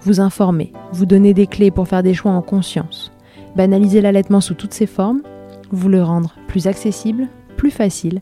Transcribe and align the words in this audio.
vous 0.00 0.20
informer, 0.20 0.72
vous 0.92 1.06
donner 1.06 1.34
des 1.34 1.46
clés 1.46 1.70
pour 1.70 1.88
faire 1.88 2.02
des 2.02 2.14
choix 2.14 2.32
en 2.32 2.42
conscience, 2.42 3.12
banaliser 3.56 4.00
l'allaitement 4.00 4.40
sous 4.40 4.54
toutes 4.54 4.74
ses 4.74 4.86
formes, 4.86 5.22
vous 5.70 5.88
le 5.88 6.02
rendre 6.02 6.34
plus 6.46 6.66
accessible, 6.66 7.28
plus 7.56 7.70
facile 7.70 8.20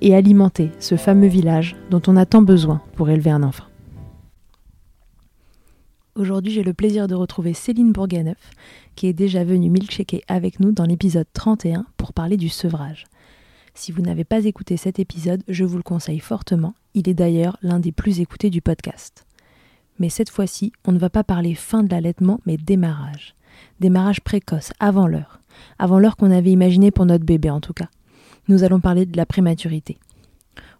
et 0.00 0.14
alimenter 0.14 0.70
ce 0.78 0.96
fameux 0.96 1.28
village 1.28 1.76
dont 1.90 2.02
on 2.06 2.16
a 2.16 2.26
tant 2.26 2.42
besoin 2.42 2.80
pour 2.94 3.10
élever 3.10 3.30
un 3.30 3.42
enfant. 3.42 3.64
Aujourd'hui, 6.16 6.52
j'ai 6.52 6.64
le 6.64 6.74
plaisir 6.74 7.06
de 7.06 7.14
retrouver 7.14 7.54
Céline 7.54 7.92
Bourganeuf, 7.92 8.50
qui 8.96 9.06
est 9.06 9.12
déjà 9.12 9.44
venue 9.44 9.70
milkshaker 9.70 10.20
avec 10.28 10.60
nous 10.60 10.72
dans 10.72 10.84
l'épisode 10.84 11.26
31 11.32 11.86
pour 11.96 12.12
parler 12.12 12.36
du 12.36 12.48
sevrage. 12.48 13.04
Si 13.74 13.92
vous 13.92 14.02
n'avez 14.02 14.24
pas 14.24 14.44
écouté 14.44 14.76
cet 14.76 14.98
épisode, 14.98 15.42
je 15.48 15.64
vous 15.64 15.76
le 15.76 15.82
conseille 15.82 16.18
fortement. 16.18 16.74
Il 16.94 17.08
est 17.08 17.14
d'ailleurs 17.14 17.56
l'un 17.62 17.78
des 17.78 17.92
plus 17.92 18.20
écoutés 18.20 18.50
du 18.50 18.60
podcast. 18.60 19.24
Mais 20.00 20.08
cette 20.08 20.30
fois-ci, 20.30 20.72
on 20.86 20.92
ne 20.92 20.98
va 20.98 21.10
pas 21.10 21.22
parler 21.22 21.54
fin 21.54 21.84
de 21.84 21.90
l'allaitement, 21.90 22.40
mais 22.46 22.56
démarrage. 22.56 23.36
Démarrage 23.78 24.22
précoce, 24.22 24.72
avant 24.80 25.06
l'heure. 25.06 25.40
Avant 25.78 25.98
l'heure 25.98 26.16
qu'on 26.16 26.30
avait 26.30 26.50
imaginé 26.50 26.90
pour 26.90 27.06
notre 27.06 27.24
bébé 27.24 27.50
en 27.50 27.60
tout 27.60 27.74
cas. 27.74 27.88
Nous 28.48 28.64
allons 28.64 28.80
parler 28.80 29.06
de 29.06 29.16
la 29.16 29.26
prématurité. 29.26 29.98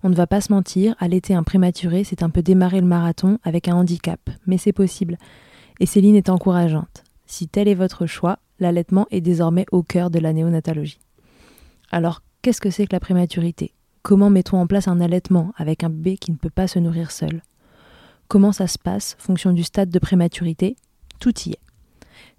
On 0.02 0.08
ne 0.08 0.14
va 0.14 0.26
pas 0.26 0.40
se 0.40 0.52
mentir, 0.52 0.94
allaiter 0.98 1.34
un 1.34 1.42
prématuré, 1.42 2.04
c'est 2.04 2.22
un 2.22 2.30
peu 2.30 2.42
démarrer 2.42 2.80
le 2.80 2.86
marathon 2.86 3.38
avec 3.44 3.68
un 3.68 3.76
handicap, 3.76 4.18
mais 4.46 4.56
c'est 4.56 4.72
possible. 4.72 5.18
Et 5.78 5.86
Céline 5.86 6.16
est 6.16 6.30
encourageante. 6.30 7.04
Si 7.26 7.46
tel 7.46 7.68
est 7.68 7.74
votre 7.74 8.06
choix, 8.06 8.38
l'allaitement 8.58 9.06
est 9.10 9.20
désormais 9.20 9.66
au 9.70 9.82
cœur 9.82 10.10
de 10.10 10.18
la 10.18 10.32
néonatologie. 10.32 11.00
Alors, 11.92 12.22
qu'est-ce 12.40 12.60
que 12.60 12.70
c'est 12.70 12.86
que 12.86 12.94
la 12.94 13.00
prématurité? 13.00 13.74
Comment 14.02 14.30
mettons 14.30 14.58
en 14.58 14.66
place 14.66 14.88
un 14.88 15.00
allaitement 15.00 15.52
avec 15.56 15.84
un 15.84 15.90
bébé 15.90 16.16
qui 16.16 16.32
ne 16.32 16.36
peut 16.36 16.50
pas 16.50 16.66
se 16.66 16.78
nourrir 16.78 17.10
seul? 17.10 17.42
Comment 18.30 18.52
ça 18.52 18.68
se 18.68 18.78
passe, 18.78 19.16
fonction 19.18 19.52
du 19.52 19.64
stade 19.64 19.90
de 19.90 19.98
prématurité? 19.98 20.76
Tout 21.18 21.36
y 21.46 21.50
est. 21.50 21.58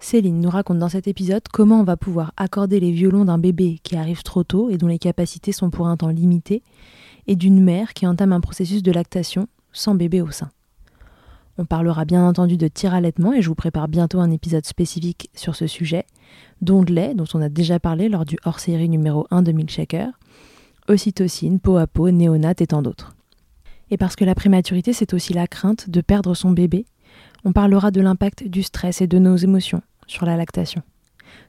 Céline 0.00 0.40
nous 0.40 0.48
raconte 0.48 0.78
dans 0.78 0.88
cet 0.88 1.06
épisode 1.06 1.42
comment 1.52 1.80
on 1.80 1.84
va 1.84 1.98
pouvoir 1.98 2.32
accorder 2.38 2.80
les 2.80 2.92
violons 2.92 3.26
d'un 3.26 3.36
bébé 3.36 3.78
qui 3.82 3.96
arrive 3.96 4.22
trop 4.22 4.42
tôt 4.42 4.70
et 4.70 4.78
dont 4.78 4.86
les 4.86 4.98
capacités 4.98 5.52
sont 5.52 5.68
pour 5.68 5.88
un 5.88 5.98
temps 5.98 6.08
limité, 6.08 6.62
et 7.26 7.36
d'une 7.36 7.62
mère 7.62 7.92
qui 7.92 8.06
entame 8.06 8.32
un 8.32 8.40
processus 8.40 8.82
de 8.82 8.90
lactation 8.90 9.48
sans 9.74 9.94
bébé 9.94 10.22
au 10.22 10.30
sein. 10.30 10.50
On 11.58 11.66
parlera 11.66 12.06
bien 12.06 12.26
entendu 12.26 12.56
de 12.56 12.68
tir-allaitement 12.68 13.34
et 13.34 13.42
je 13.42 13.48
vous 13.50 13.54
prépare 13.54 13.88
bientôt 13.88 14.20
un 14.20 14.30
épisode 14.30 14.64
spécifique 14.64 15.28
sur 15.34 15.56
ce 15.56 15.66
sujet, 15.66 16.06
lait 16.88 17.14
dont 17.14 17.26
on 17.34 17.42
a 17.42 17.50
déjà 17.50 17.78
parlé 17.78 18.08
lors 18.08 18.24
du 18.24 18.38
hors-série 18.46 18.88
numéro 18.88 19.26
1 19.30 19.42
de 19.42 19.52
Milkshaker, 19.52 20.08
ocytocine, 20.88 21.60
peau 21.60 21.76
à 21.76 21.86
peau, 21.86 22.10
néonat 22.10 22.54
et 22.60 22.68
tant 22.68 22.80
d'autres. 22.80 23.14
Et 23.92 23.98
parce 23.98 24.16
que 24.16 24.24
la 24.24 24.34
prématurité, 24.34 24.94
c'est 24.94 25.12
aussi 25.12 25.34
la 25.34 25.46
crainte 25.46 25.90
de 25.90 26.00
perdre 26.00 26.34
son 26.34 26.50
bébé, 26.50 26.86
on 27.44 27.52
parlera 27.52 27.90
de 27.90 28.00
l'impact 28.00 28.48
du 28.48 28.62
stress 28.62 29.02
et 29.02 29.06
de 29.06 29.18
nos 29.18 29.36
émotions 29.36 29.82
sur 30.06 30.24
la 30.24 30.34
lactation. 30.38 30.80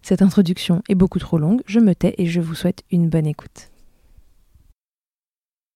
Cette 0.02 0.22
introduction 0.22 0.84
est 0.90 0.96
beaucoup 0.96 1.20
trop 1.20 1.38
longue, 1.38 1.62
je 1.68 1.80
me 1.80 1.96
tais 1.96 2.16
et 2.18 2.26
je 2.26 2.42
vous 2.42 2.54
souhaite 2.54 2.84
une 2.92 3.08
bonne 3.08 3.28
écoute. 3.28 3.70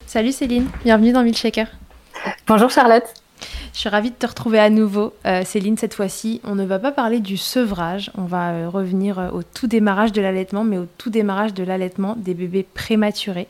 Salut 0.06 0.34
Céline, 0.34 0.68
bienvenue 0.84 1.14
dans 1.14 1.24
Milkshaker. 1.24 1.68
Bonjour 2.48 2.70
Charlotte. 2.70 3.14
Je 3.74 3.80
suis 3.80 3.90
ravie 3.90 4.10
de 4.10 4.16
te 4.16 4.26
retrouver 4.26 4.60
à 4.60 4.70
nouveau. 4.70 5.14
Euh, 5.26 5.46
Céline, 5.46 5.78
cette 5.78 5.94
fois-ci, 5.94 6.42
on 6.44 6.56
ne 6.56 6.66
va 6.66 6.80
pas 6.80 6.92
parler 6.92 7.22
du 7.22 7.38
sevrage, 7.38 8.12
on 8.18 8.26
va 8.26 8.50
euh, 8.50 8.70
revenir 8.70 9.20
euh, 9.20 9.30
au 9.30 9.42
tout 9.42 9.68
démarrage 9.68 10.12
de 10.12 10.22
l'allaitement, 10.22 10.66
mais 10.66 10.78
au 10.78 10.88
tout 10.98 11.12
démarrage 11.12 11.54
de 11.54 11.64
l'allaitement 11.64 12.16
des 12.18 12.34
bébés 12.34 12.64
prématurés 12.64 13.48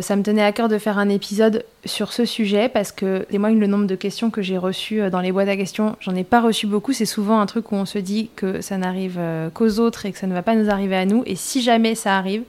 ça 0.00 0.14
me 0.14 0.22
tenait 0.22 0.42
à 0.42 0.52
cœur 0.52 0.68
de 0.68 0.78
faire 0.78 0.98
un 0.98 1.08
épisode 1.08 1.64
sur 1.86 2.12
ce 2.12 2.26
sujet 2.26 2.68
parce 2.68 2.92
que 2.92 3.24
témoigne 3.30 3.58
le 3.58 3.66
nombre 3.66 3.86
de 3.86 3.94
questions 3.94 4.30
que 4.30 4.42
j'ai 4.42 4.58
reçues 4.58 5.00
euh, 5.00 5.10
dans 5.10 5.20
les 5.20 5.32
boîtes 5.32 5.48
à 5.48 5.56
questions. 5.56 5.96
J'en 6.00 6.14
ai 6.14 6.24
pas 6.24 6.40
reçu 6.40 6.66
beaucoup. 6.66 6.92
C'est 6.92 7.06
souvent 7.06 7.40
un 7.40 7.46
truc 7.46 7.72
où 7.72 7.76
on 7.76 7.86
se 7.86 7.98
dit 7.98 8.30
que 8.36 8.60
ça 8.60 8.76
n'arrive 8.76 9.16
euh, 9.18 9.48
qu'aux 9.48 9.78
autres 9.78 10.04
et 10.04 10.12
que 10.12 10.18
ça 10.18 10.26
ne 10.26 10.34
va 10.34 10.42
pas 10.42 10.54
nous 10.54 10.70
arriver 10.70 10.96
à 10.96 11.06
nous. 11.06 11.22
Et 11.24 11.34
si 11.34 11.62
jamais 11.62 11.94
ça 11.94 12.18
arrive, 12.18 12.42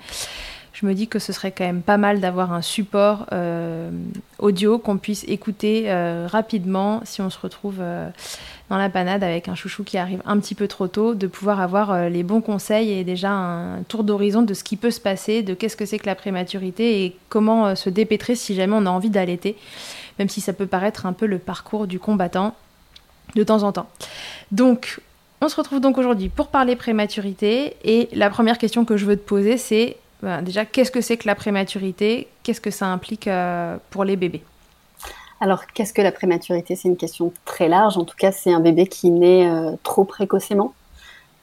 je 0.73 0.85
me 0.85 0.93
dis 0.93 1.07
que 1.07 1.19
ce 1.19 1.33
serait 1.33 1.51
quand 1.51 1.65
même 1.65 1.81
pas 1.81 1.97
mal 1.97 2.21
d'avoir 2.21 2.53
un 2.53 2.61
support 2.61 3.25
euh, 3.31 3.91
audio 4.39 4.79
qu'on 4.79 4.97
puisse 4.97 5.25
écouter 5.27 5.91
rapidement 6.27 7.01
si 7.03 7.21
on 7.21 7.29
se 7.29 7.39
retrouve 7.39 7.81
dans 8.71 8.77
la 8.77 8.89
panade 8.89 9.21
avec 9.21 9.49
un 9.49 9.53
chouchou 9.53 9.83
qui 9.83 9.97
arrive 9.97 10.21
un 10.25 10.39
petit 10.39 10.55
peu 10.55 10.65
trop 10.65 10.87
tôt, 10.87 11.13
de 11.13 11.27
pouvoir 11.27 11.59
avoir 11.59 11.91
euh, 11.91 12.07
les 12.07 12.23
bons 12.23 12.39
conseils 12.39 12.89
et 12.93 13.03
déjà 13.03 13.29
un 13.29 13.83
tour 13.83 14.05
d'horizon 14.05 14.43
de 14.43 14.53
ce 14.53 14.63
qui 14.63 14.77
peut 14.77 14.91
se 14.91 15.01
passer, 15.01 15.43
de 15.43 15.53
qu'est-ce 15.53 15.75
que 15.75 15.85
c'est 15.85 15.99
que 15.99 16.05
la 16.05 16.15
prématurité 16.15 17.03
et 17.03 17.17
comment 17.27 17.67
euh, 17.67 17.75
se 17.75 17.89
dépêtrer 17.89 18.33
si 18.33 18.55
jamais 18.55 18.73
on 18.73 18.85
a 18.85 18.89
envie 18.89 19.09
d'allaiter, 19.09 19.57
même 20.19 20.29
si 20.29 20.39
ça 20.39 20.53
peut 20.53 20.67
paraître 20.67 21.05
un 21.05 21.11
peu 21.11 21.25
le 21.25 21.37
parcours 21.37 21.85
du 21.85 21.99
combattant 21.99 22.55
de 23.35 23.43
temps 23.43 23.63
en 23.63 23.73
temps. 23.73 23.89
Donc, 24.53 25.01
on 25.41 25.49
se 25.49 25.57
retrouve 25.57 25.81
donc 25.81 25.97
aujourd'hui 25.97 26.29
pour 26.29 26.47
parler 26.47 26.77
prématurité 26.77 27.75
et 27.83 28.07
la 28.13 28.29
première 28.29 28.57
question 28.57 28.85
que 28.85 28.95
je 28.95 29.05
veux 29.05 29.17
te 29.17 29.27
poser 29.27 29.57
c'est 29.57 29.97
déjà 30.41 30.65
qu'est-ce 30.65 30.91
que 30.91 31.01
c'est 31.01 31.17
que 31.17 31.27
la 31.27 31.35
prématurité, 31.35 32.27
qu'est-ce 32.43 32.61
que 32.61 32.71
ça 32.71 32.87
implique 32.87 33.27
euh, 33.27 33.77
pour 33.89 34.03
les 34.03 34.15
bébés? 34.15 34.43
Alors, 35.39 35.65
qu'est-ce 35.73 35.93
que 35.93 36.01
la 36.01 36.11
prématurité? 36.11 36.75
C'est 36.75 36.87
une 36.87 36.97
question 36.97 37.33
très 37.45 37.67
large. 37.67 37.97
En 37.97 38.05
tout 38.05 38.15
cas, 38.15 38.31
c'est 38.31 38.53
un 38.53 38.59
bébé 38.59 38.85
qui 38.85 39.09
naît 39.09 39.49
euh, 39.49 39.71
trop 39.83 40.03
précocement. 40.03 40.73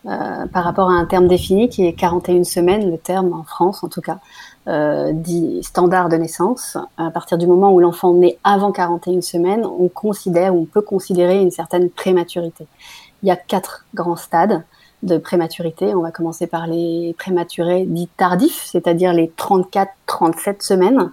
par 0.05 0.65
rapport 0.65 0.89
à 0.91 0.95
un 0.95 1.05
terme 1.05 1.27
défini 1.27 1.69
qui 1.69 1.85
est 1.85 1.93
41 1.93 2.45
semaines, 2.45 2.91
le 2.91 2.97
terme 2.99 3.33
en 3.33 3.43
France 3.43 3.83
en 3.83 3.89
tout 3.89 4.01
cas, 4.01 4.21
euh, 4.69 5.13
dit 5.15 5.63
standard 5.63 6.11
de 6.11 6.17
naissance. 6.17 6.77
À 6.99 7.11
partir 7.11 7.39
du 7.39 7.47
moment 7.47 7.73
où 7.73 7.81
l'enfant 7.81 8.13
naît 8.13 8.39
avant 8.45 8.71
41 8.71 9.23
semaines, 9.23 9.65
on 9.65 9.89
considère 9.89 10.55
on 10.55 10.67
peut 10.67 10.83
considérer 10.83 11.41
une 11.41 11.51
certaine 11.51 11.89
prématurité. 11.89 12.67
Il 13.23 13.29
y 13.29 13.31
a 13.31 13.37
quatre 13.37 13.87
grands 13.95 14.17
stades 14.17 14.63
de 15.03 15.19
prématurité. 15.19 15.95
On 15.95 16.03
va 16.03 16.11
commencer 16.11 16.47
par 16.47 16.67
les 16.67 17.15
prématurés 17.19 17.85
dits 17.85 18.09
tardifs, 18.17 18.65
c'est-à-dire 18.65 19.13
les 19.13 19.33
34-37 19.39 20.63
semaines, 20.63 21.13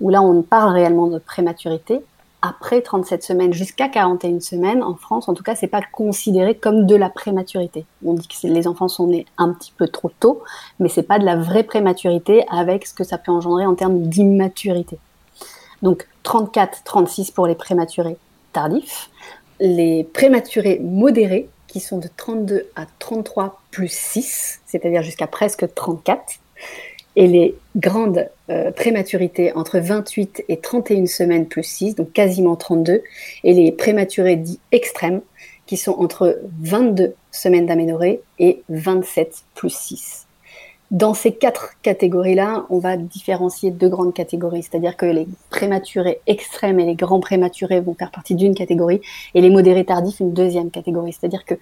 où 0.00 0.10
là 0.10 0.22
on 0.22 0.42
parle 0.42 0.72
réellement 0.72 1.08
de 1.08 1.18
prématurité 1.18 2.02
après 2.42 2.80
37 2.80 3.22
semaines 3.22 3.52
jusqu'à 3.52 3.88
41 3.88 4.40
semaines, 4.40 4.82
en 4.82 4.94
France, 4.94 5.28
en 5.28 5.34
tout 5.34 5.42
cas, 5.42 5.54
c'est 5.54 5.66
pas 5.66 5.80
considéré 5.92 6.54
comme 6.54 6.86
de 6.86 6.94
la 6.94 7.08
prématurité. 7.08 7.86
On 8.04 8.14
dit 8.14 8.28
que 8.28 8.46
les 8.46 8.68
enfants 8.68 8.88
sont 8.88 9.08
nés 9.08 9.26
un 9.38 9.52
petit 9.52 9.72
peu 9.76 9.88
trop 9.88 10.10
tôt, 10.20 10.42
mais 10.78 10.88
c'est 10.88 11.02
pas 11.02 11.18
de 11.18 11.24
la 11.24 11.36
vraie 11.36 11.64
prématurité 11.64 12.44
avec 12.50 12.86
ce 12.86 12.94
que 12.94 13.04
ça 13.04 13.18
peut 13.18 13.32
engendrer 13.32 13.66
en 13.66 13.74
termes 13.74 14.02
d'immaturité. 14.02 14.98
Donc 15.82 16.06
34, 16.22 16.82
36 16.84 17.30
pour 17.30 17.46
les 17.46 17.54
prématurés 17.54 18.16
tardifs. 18.52 19.10
Les 19.58 20.04
prématurés 20.04 20.78
modérés, 20.80 21.48
qui 21.66 21.80
sont 21.80 21.98
de 21.98 22.08
32 22.16 22.70
à 22.76 22.86
33 22.98 23.60
plus 23.70 23.92
6, 23.92 24.60
c'est-à-dire 24.66 25.02
jusqu'à 25.02 25.26
presque 25.26 25.72
34 25.74 26.40
et 27.16 27.26
les 27.26 27.54
grandes 27.76 28.28
euh, 28.50 28.70
prématurités 28.70 29.52
entre 29.54 29.78
28 29.78 30.44
et 30.48 30.58
31 30.58 31.06
semaines 31.06 31.46
plus 31.46 31.64
6, 31.64 31.94
donc 31.94 32.12
quasiment 32.12 32.56
32, 32.56 33.02
et 33.42 33.54
les 33.54 33.72
prématurés 33.72 34.36
dits 34.36 34.60
extrêmes, 34.70 35.22
qui 35.66 35.76
sont 35.76 35.92
entre 35.92 36.38
22 36.60 37.14
semaines 37.32 37.66
d'aménorrhée 37.66 38.20
et 38.38 38.62
27 38.68 39.44
plus 39.54 39.74
6. 39.74 40.25
Dans 40.92 41.14
ces 41.14 41.34
quatre 41.34 41.72
catégories-là, 41.82 42.64
on 42.70 42.78
va 42.78 42.96
différencier 42.96 43.72
deux 43.72 43.88
grandes 43.88 44.14
catégories, 44.14 44.62
c'est-à-dire 44.62 44.96
que 44.96 45.06
les 45.06 45.26
prématurés 45.50 46.20
extrêmes 46.28 46.78
et 46.78 46.86
les 46.86 46.94
grands 46.94 47.18
prématurés 47.18 47.80
vont 47.80 47.94
faire 47.94 48.12
partie 48.12 48.36
d'une 48.36 48.54
catégorie, 48.54 49.00
et 49.34 49.40
les 49.40 49.50
modérés 49.50 49.84
tardifs 49.84 50.20
une 50.20 50.32
deuxième 50.32 50.70
catégorie. 50.70 51.12
C'est-à-dire 51.12 51.44
que 51.44 51.54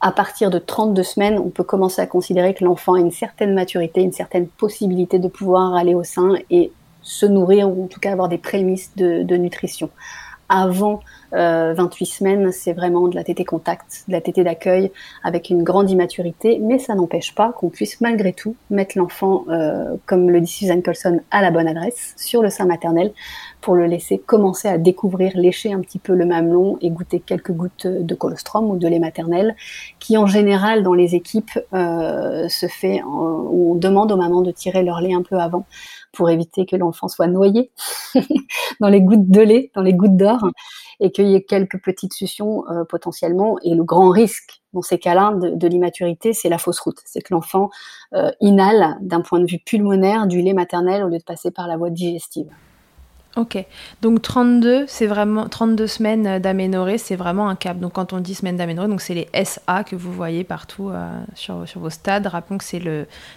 à 0.00 0.12
partir 0.12 0.50
de 0.50 0.58
32 0.58 1.02
semaines, 1.02 1.38
on 1.38 1.50
peut 1.50 1.64
commencer 1.64 2.00
à 2.00 2.06
considérer 2.06 2.54
que 2.54 2.64
l'enfant 2.64 2.94
a 2.94 3.00
une 3.00 3.10
certaine 3.10 3.54
maturité, 3.54 4.00
une 4.00 4.12
certaine 4.12 4.48
possibilité 4.48 5.18
de 5.18 5.28
pouvoir 5.28 5.74
aller 5.74 5.94
au 5.94 6.04
sein 6.04 6.34
et 6.50 6.72
se 7.02 7.26
nourrir 7.26 7.68
ou 7.68 7.84
en 7.84 7.86
tout 7.86 8.00
cas 8.00 8.12
avoir 8.12 8.28
des 8.28 8.38
prémices 8.38 8.92
de, 8.96 9.36
nutrition. 9.36 9.90
Avant 10.52 10.98
28 11.32 11.32
euh, 11.36 12.04
semaines, 12.04 12.50
c'est 12.50 12.72
vraiment 12.72 13.06
de 13.06 13.14
la 13.14 13.22
tétée 13.22 13.44
contact, 13.44 14.02
de 14.08 14.12
la 14.12 14.20
tétée 14.20 14.42
d'accueil 14.42 14.90
avec 15.22 15.48
une 15.48 15.62
grande 15.62 15.88
immaturité, 15.88 16.58
mais 16.60 16.80
ça 16.80 16.96
n'empêche 16.96 17.36
pas 17.36 17.52
qu'on 17.52 17.68
puisse 17.68 18.00
malgré 18.00 18.32
tout 18.32 18.56
mettre 18.68 18.98
l'enfant, 18.98 19.44
euh, 19.48 19.94
comme 20.06 20.28
le 20.28 20.40
dit 20.40 20.50
Suzanne 20.50 20.82
Colson, 20.82 21.20
à 21.30 21.40
la 21.40 21.52
bonne 21.52 21.68
adresse, 21.68 22.14
sur 22.16 22.42
le 22.42 22.50
sein 22.50 22.66
maternel, 22.66 23.12
pour 23.60 23.76
le 23.76 23.86
laisser 23.86 24.18
commencer 24.18 24.66
à 24.66 24.76
découvrir, 24.76 25.30
lécher 25.36 25.72
un 25.72 25.80
petit 25.80 26.00
peu 26.00 26.14
le 26.14 26.26
mamelon 26.26 26.78
et 26.80 26.90
goûter 26.90 27.20
quelques 27.20 27.52
gouttes 27.52 27.86
de 27.86 28.14
colostrum 28.16 28.70
ou 28.70 28.76
de 28.76 28.88
lait 28.88 28.98
maternel, 28.98 29.54
qui 30.00 30.16
en 30.18 30.26
général 30.26 30.82
dans 30.82 30.94
les 30.94 31.14
équipes 31.14 31.60
euh, 31.74 32.48
se 32.48 32.66
fait, 32.66 33.02
où 33.04 33.72
on 33.72 33.74
demande 33.76 34.10
aux 34.10 34.16
mamans 34.16 34.40
de 34.40 34.50
tirer 34.50 34.82
leur 34.82 35.00
lait 35.00 35.14
un 35.14 35.22
peu 35.22 35.38
avant 35.38 35.64
pour 36.12 36.30
éviter 36.30 36.66
que 36.66 36.76
l'enfant 36.76 37.08
soit 37.08 37.26
noyé 37.26 37.70
dans 38.80 38.88
les 38.88 39.00
gouttes 39.00 39.30
de 39.30 39.40
lait, 39.40 39.70
dans 39.74 39.82
les 39.82 39.94
gouttes 39.94 40.16
d'or, 40.16 40.50
et 41.00 41.10
qu'il 41.10 41.28
y 41.28 41.34
ait 41.34 41.42
quelques 41.42 41.80
petites 41.82 42.12
suctions 42.12 42.64
euh, 42.68 42.84
potentiellement. 42.84 43.58
Et 43.62 43.74
le 43.74 43.84
grand 43.84 44.10
risque 44.10 44.60
dans 44.72 44.82
ces 44.82 44.98
cas-là 44.98 45.34
de, 45.34 45.66
l'immaturité, 45.66 46.32
c'est 46.32 46.48
la 46.48 46.58
fausse 46.58 46.80
route. 46.80 46.98
C'est 47.04 47.20
que 47.20 47.34
l'enfant 47.34 47.70
euh, 48.14 48.30
inhale 48.40 48.96
d'un 49.00 49.20
point 49.20 49.40
de 49.40 49.46
vue 49.46 49.58
pulmonaire 49.58 50.26
du 50.26 50.42
lait 50.42 50.52
maternel 50.52 51.02
au 51.02 51.08
lieu 51.08 51.18
de 51.18 51.24
passer 51.24 51.50
par 51.50 51.66
la 51.66 51.76
voie 51.76 51.90
digestive. 51.90 52.48
Ok, 53.36 53.64
donc 54.02 54.22
32, 54.22 54.86
c'est 54.88 55.06
vraiment 55.06 55.48
32 55.48 55.86
semaines 55.86 56.40
d'aménorrhée, 56.40 56.98
c'est 56.98 57.14
vraiment 57.14 57.48
un 57.48 57.54
cap. 57.54 57.78
Donc 57.78 57.92
quand 57.92 58.12
on 58.12 58.18
dit 58.18 58.34
semaines 58.34 58.56
d'aménorrhée, 58.56 58.88
donc 58.88 59.00
c'est 59.00 59.14
les 59.14 59.28
SA 59.44 59.84
que 59.84 59.94
vous 59.94 60.12
voyez 60.12 60.42
partout 60.42 60.90
euh, 60.90 61.08
sur, 61.34 61.68
sur, 61.68 61.80
vos 61.80 61.90
stades. 61.90 62.26
Rappelons 62.26 62.58
que 62.58 62.64
c'est 62.64 62.82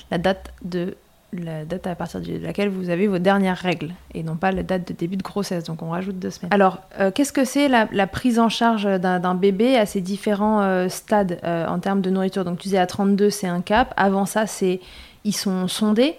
la 0.10 0.18
date 0.18 0.52
de 0.64 0.98
la 1.42 1.66
date 1.66 1.88
à 1.88 1.96
partir 1.96 2.22
de 2.22 2.38
laquelle 2.38 2.70
vous 2.70 2.90
avez 2.90 3.08
vos 3.08 3.20
dernières 3.20 3.58
règles 3.58 3.94
et 4.14 4.24
non 4.24 4.36
pas 4.36 4.52
la 4.52 4.64
date 4.64 4.88
de 4.88 4.94
début 4.94 5.18
de 5.18 5.24
grossesse. 5.24 5.64
Donc 5.64 5.82
on 5.82 5.90
rajoute 5.90 6.20
deux 6.20 6.30
semaines. 6.30 6.54
Alors, 6.54 6.80
euh, 7.00 7.12
qu'est-ce 7.12 7.34
que 7.34 7.46
c'est 7.46 7.68
la, 7.68 8.08
prise 8.08 8.40
en 8.40 8.50
charge 8.50 8.86
d'un 9.00 9.36
bébé 9.36 9.78
à 9.78 9.86
ces 9.86 10.02
différents 10.02 10.62
euh, 10.62 10.90
stades 10.90 11.40
en 11.44 11.80
termes 11.80 12.02
de 12.02 12.10
nourriture? 12.10 12.46
Donc 12.46 12.60
tu 12.60 12.64
disais 12.64 12.78
à 12.78 12.88
32, 12.88 13.30
c'est 13.30 13.48
un 13.48 13.62
cap. 13.62 13.94
Avant 13.98 14.26
ça, 14.26 14.48
c'est 14.48 14.80
ils 15.24 15.36
sont 15.36 15.68
sondés? 15.68 16.16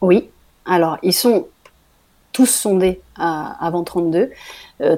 Oui. 0.00 0.28
Alors, 0.64 0.98
ils 1.02 1.12
sont 1.12 1.46
tous 2.36 2.44
sondés 2.44 3.00
avant 3.16 3.82
32. 3.82 4.30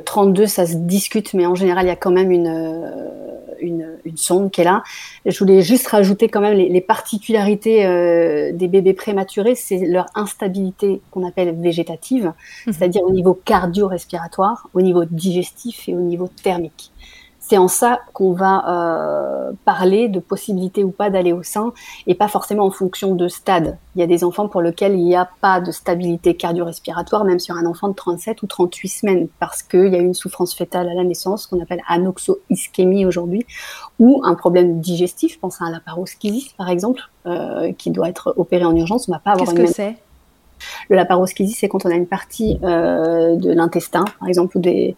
32, 0.04 0.42
euh, 0.42 0.46
ça 0.48 0.66
se 0.66 0.74
discute, 0.74 1.34
mais 1.34 1.46
en 1.46 1.54
général, 1.54 1.84
il 1.84 1.88
y 1.88 1.92
a 1.92 1.96
quand 1.96 2.10
même 2.10 2.32
une, 2.32 2.48
euh, 2.48 3.94
une, 4.04 4.16
sonde 4.16 4.50
qui 4.50 4.62
est 4.62 4.64
là. 4.64 4.82
Je 5.24 5.38
voulais 5.38 5.62
juste 5.62 5.86
rajouter 5.86 6.28
quand 6.28 6.40
même 6.40 6.58
les, 6.58 6.80
particularités 6.80 7.86
euh, 7.86 8.50
des 8.52 8.66
bébés 8.66 8.92
prématurés, 8.92 9.54
c'est 9.54 9.86
leur 9.86 10.06
instabilité 10.16 11.00
qu'on 11.12 11.24
appelle 11.24 11.54
végétative, 11.54 12.26
mmh. 12.26 12.72
c'est-à-dire 12.72 13.02
au 13.04 13.12
niveau 13.12 13.34
cardio-respiratoire, 13.44 14.68
au 14.74 14.82
niveau 14.82 15.04
digestif 15.04 15.88
et 15.88 15.94
au 15.94 16.00
niveau 16.00 16.28
thermique 16.42 16.90
c'est 17.48 17.56
en 17.56 17.68
ça 17.68 18.00
qu'on 18.12 18.32
va 18.32 18.64
euh, 18.68 19.52
parler 19.64 20.08
de 20.08 20.20
possibilité 20.20 20.84
ou 20.84 20.90
pas 20.90 21.08
d'aller 21.08 21.32
au 21.32 21.42
sein 21.42 21.72
et 22.06 22.14
pas 22.14 22.28
forcément 22.28 22.66
en 22.66 22.70
fonction 22.70 23.14
de 23.14 23.26
stade. 23.26 23.78
Il 23.96 24.00
y 24.00 24.04
a 24.04 24.06
des 24.06 24.22
enfants 24.22 24.48
pour 24.48 24.60
lesquels 24.60 24.92
il 24.92 25.04
n'y 25.04 25.16
a 25.16 25.30
pas 25.40 25.60
de 25.60 25.72
stabilité 25.72 26.36
cardio-respiratoire, 26.36 27.24
même 27.24 27.38
sur 27.38 27.56
un 27.56 27.64
enfant 27.64 27.88
de 27.88 27.94
37 27.94 28.42
ou 28.42 28.46
38 28.46 28.88
semaines, 28.88 29.28
parce 29.40 29.62
qu'il 29.62 29.88
y 29.88 29.96
a 29.96 29.98
une 29.98 30.12
souffrance 30.12 30.54
fétale 30.54 30.90
à 30.90 30.94
la 30.94 31.04
naissance 31.04 31.46
qu'on 31.46 31.60
appelle 31.62 31.80
anoxo-ischémie 31.88 33.06
aujourd'hui, 33.06 33.46
ou 33.98 34.20
un 34.24 34.34
problème 34.34 34.80
digestif, 34.80 35.40
pense 35.40 35.62
à 35.62 35.64
un 35.64 35.70
laparoschisis 35.70 36.52
par 36.52 36.68
exemple, 36.68 37.00
euh, 37.24 37.72
qui 37.72 37.90
doit 37.90 38.10
être 38.10 38.34
opéré 38.36 38.66
en 38.66 38.76
urgence. 38.76 39.08
On 39.08 39.12
va 39.12 39.20
pas 39.20 39.32
avoir 39.32 39.54
Qu'est-ce 39.54 39.60
que 39.60 39.72
c'est? 39.72 39.96
Le 40.88 40.96
laparoschisie, 40.96 41.52
c'est 41.52 41.68
quand 41.68 41.84
on 41.86 41.90
a 41.90 41.94
une 41.94 42.06
partie 42.06 42.58
euh, 42.62 43.36
de 43.36 43.52
l'intestin, 43.52 44.04
par 44.18 44.28
exemple, 44.28 44.58
ou 44.58 44.60
des, 44.60 44.96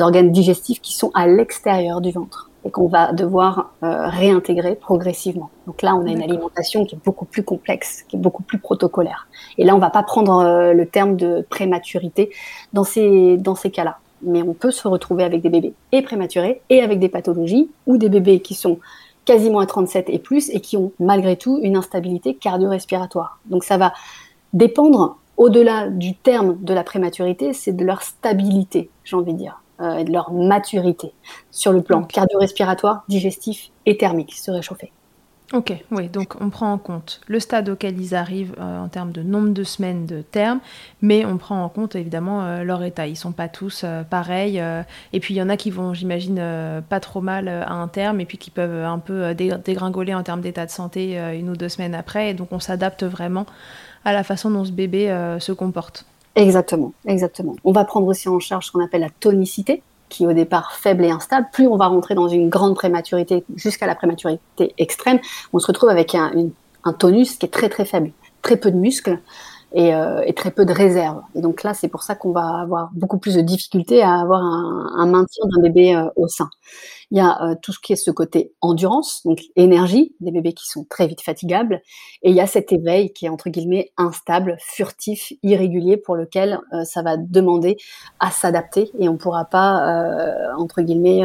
organes 0.00 0.30
digestifs 0.30 0.80
qui 0.80 0.94
sont 0.94 1.10
à 1.14 1.26
l'extérieur 1.26 2.00
du 2.00 2.10
ventre 2.10 2.50
et 2.64 2.70
qu'on 2.70 2.88
va 2.88 3.12
devoir 3.12 3.72
euh, 3.82 4.08
réintégrer 4.08 4.74
progressivement. 4.74 5.50
Donc 5.66 5.82
là, 5.82 5.94
on 5.94 6.06
a 6.06 6.10
une 6.10 6.22
alimentation 6.22 6.84
qui 6.84 6.96
est 6.96 7.04
beaucoup 7.04 7.24
plus 7.24 7.42
complexe, 7.42 8.04
qui 8.08 8.16
est 8.16 8.18
beaucoup 8.18 8.42
plus 8.42 8.58
protocolaire. 8.58 9.28
Et 9.58 9.64
là, 9.64 9.76
on 9.76 9.78
va 9.78 9.90
pas 9.90 10.02
prendre 10.02 10.40
euh, 10.40 10.72
le 10.72 10.86
terme 10.86 11.16
de 11.16 11.46
prématurité 11.48 12.30
dans 12.72 12.84
ces, 12.84 13.36
dans 13.36 13.54
ces 13.54 13.70
cas-là. 13.70 13.98
Mais 14.22 14.42
on 14.42 14.54
peut 14.54 14.72
se 14.72 14.88
retrouver 14.88 15.22
avec 15.22 15.42
des 15.42 15.48
bébés 15.48 15.74
et 15.92 16.02
prématurés 16.02 16.60
et 16.70 16.80
avec 16.82 16.98
des 16.98 17.08
pathologies 17.08 17.70
ou 17.86 17.96
des 17.96 18.08
bébés 18.08 18.40
qui 18.40 18.54
sont 18.54 18.80
quasiment 19.28 19.58
à 19.58 19.66
37 19.66 20.08
et 20.08 20.18
plus 20.18 20.48
et 20.48 20.60
qui 20.60 20.78
ont 20.78 20.92
malgré 20.98 21.36
tout 21.36 21.60
une 21.62 21.76
instabilité 21.76 22.34
cardio-respiratoire. 22.34 23.38
Donc 23.44 23.62
ça 23.62 23.76
va 23.76 23.92
dépendre, 24.52 25.18
au-delà 25.38 25.88
du 25.88 26.16
terme 26.16 26.58
de 26.62 26.74
la 26.74 26.82
prématurité, 26.82 27.52
c'est 27.52 27.72
de 27.72 27.84
leur 27.84 28.02
stabilité, 28.02 28.90
j'ai 29.04 29.16
envie 29.16 29.32
de 29.32 29.38
dire, 29.38 29.62
euh, 29.80 29.98
et 29.98 30.04
de 30.04 30.12
leur 30.12 30.32
maturité 30.32 31.12
sur 31.52 31.72
le 31.72 31.80
plan 31.80 32.02
cardio-respiratoire, 32.02 33.04
digestif 33.08 33.70
et 33.86 33.96
thermique, 33.96 34.34
se 34.34 34.50
réchauffer. 34.50 34.92
Ok, 35.54 35.72
oui, 35.92 36.08
donc 36.08 36.34
on 36.42 36.50
prend 36.50 36.72
en 36.72 36.76
compte 36.76 37.22
le 37.26 37.40
stade 37.40 37.70
auquel 37.70 37.98
ils 37.98 38.14
arrivent 38.14 38.54
euh, 38.60 38.80
en 38.80 38.88
termes 38.88 39.12
de 39.12 39.22
nombre 39.22 39.50
de 39.50 39.62
semaines 39.62 40.04
de 40.04 40.20
terme, 40.20 40.58
mais 41.00 41.24
on 41.24 41.38
prend 41.38 41.62
en 41.62 41.68
compte 41.70 41.94
évidemment 41.94 42.42
euh, 42.42 42.64
leur 42.64 42.82
état. 42.82 43.06
Ils 43.06 43.16
sont 43.16 43.32
pas 43.32 43.48
tous 43.48 43.84
pareils, 44.10 44.60
et 45.12 45.20
puis 45.20 45.34
il 45.34 45.36
y 45.36 45.42
en 45.42 45.48
a 45.48 45.56
qui 45.56 45.70
vont, 45.70 45.94
j'imagine, 45.94 46.42
pas 46.88 47.00
trop 47.00 47.20
mal 47.20 47.48
à 47.48 47.72
un 47.72 47.88
terme, 47.88 48.20
et 48.20 48.26
puis 48.26 48.36
qui 48.36 48.50
peuvent 48.50 48.84
un 48.84 48.98
peu 48.98 49.34
dégringoler 49.34 50.14
en 50.14 50.24
termes 50.24 50.40
d'état 50.40 50.66
de 50.66 50.70
santé 50.70 51.16
une 51.16 51.48
ou 51.48 51.56
deux 51.56 51.68
semaines 51.68 51.94
après, 51.94 52.30
et 52.30 52.34
donc 52.34 52.48
on 52.50 52.60
s'adapte 52.60 53.04
vraiment 53.04 53.46
à 54.04 54.12
la 54.12 54.22
façon 54.24 54.50
dont 54.50 54.64
ce 54.64 54.72
bébé 54.72 55.10
euh, 55.10 55.38
se 55.38 55.52
comporte. 55.52 56.04
Exactement, 56.34 56.92
exactement. 57.06 57.56
On 57.64 57.72
va 57.72 57.84
prendre 57.84 58.06
aussi 58.06 58.28
en 58.28 58.38
charge 58.38 58.66
ce 58.66 58.72
qu'on 58.72 58.84
appelle 58.84 59.00
la 59.00 59.10
tonicité, 59.10 59.82
qui 60.08 60.24
est 60.24 60.26
au 60.26 60.32
départ 60.32 60.72
faible 60.72 61.04
et 61.04 61.10
instable. 61.10 61.48
Plus 61.52 61.66
on 61.66 61.76
va 61.76 61.86
rentrer 61.86 62.14
dans 62.14 62.28
une 62.28 62.48
grande 62.48 62.74
prématurité, 62.74 63.44
jusqu'à 63.56 63.86
la 63.86 63.94
prématurité 63.94 64.74
extrême, 64.78 65.18
on 65.52 65.58
se 65.58 65.66
retrouve 65.66 65.90
avec 65.90 66.14
un, 66.14 66.32
un 66.84 66.92
tonus 66.92 67.36
qui 67.36 67.46
est 67.46 67.50
très 67.50 67.68
très 67.68 67.84
faible, 67.84 68.12
très 68.42 68.56
peu 68.56 68.70
de 68.70 68.76
muscles. 68.76 69.18
Euh, 69.76 70.22
et, 70.24 70.32
très 70.32 70.50
peu 70.50 70.64
de 70.64 70.72
réserve. 70.72 71.20
Et 71.34 71.42
donc 71.42 71.62
là, 71.62 71.74
c'est 71.74 71.88
pour 71.88 72.02
ça 72.02 72.14
qu'on 72.14 72.32
va 72.32 72.60
avoir 72.60 72.88
beaucoup 72.94 73.18
plus 73.18 73.34
de 73.34 73.42
difficultés 73.42 74.02
à 74.02 74.14
avoir 74.14 74.40
un, 74.42 75.06
maintien 75.06 75.44
d'un 75.44 75.60
bébé 75.60 75.94
euh, 75.94 76.08
au 76.16 76.26
sein. 76.26 76.48
Il 77.10 77.18
y 77.18 77.20
a 77.20 77.42
euh, 77.42 77.54
tout 77.60 77.72
ce 77.72 77.78
qui 77.78 77.92
est 77.92 77.96
ce 77.96 78.10
côté 78.10 78.52
endurance, 78.62 79.20
donc 79.26 79.40
énergie, 79.56 80.14
des 80.20 80.30
bébés 80.30 80.54
qui 80.54 80.66
sont 80.66 80.86
très 80.88 81.06
vite 81.06 81.20
fatigables, 81.20 81.82
et 82.22 82.30
il 82.30 82.34
y 82.34 82.40
a 82.40 82.46
cet 82.46 82.72
éveil 82.72 83.12
qui 83.12 83.26
est 83.26 83.28
entre 83.28 83.50
guillemets 83.50 83.92
instable, 83.98 84.56
furtif, 84.58 85.34
irrégulier, 85.42 85.98
pour 85.98 86.16
lequel 86.16 86.60
ça 86.84 87.02
va 87.02 87.18
demander 87.18 87.76
à 88.20 88.30
s'adapter, 88.30 88.90
et 88.98 89.08
on 89.08 89.14
ne 89.14 89.18
pourra 89.18 89.44
pas 89.44 90.12
entre 90.58 90.82
guillemets 90.82 91.22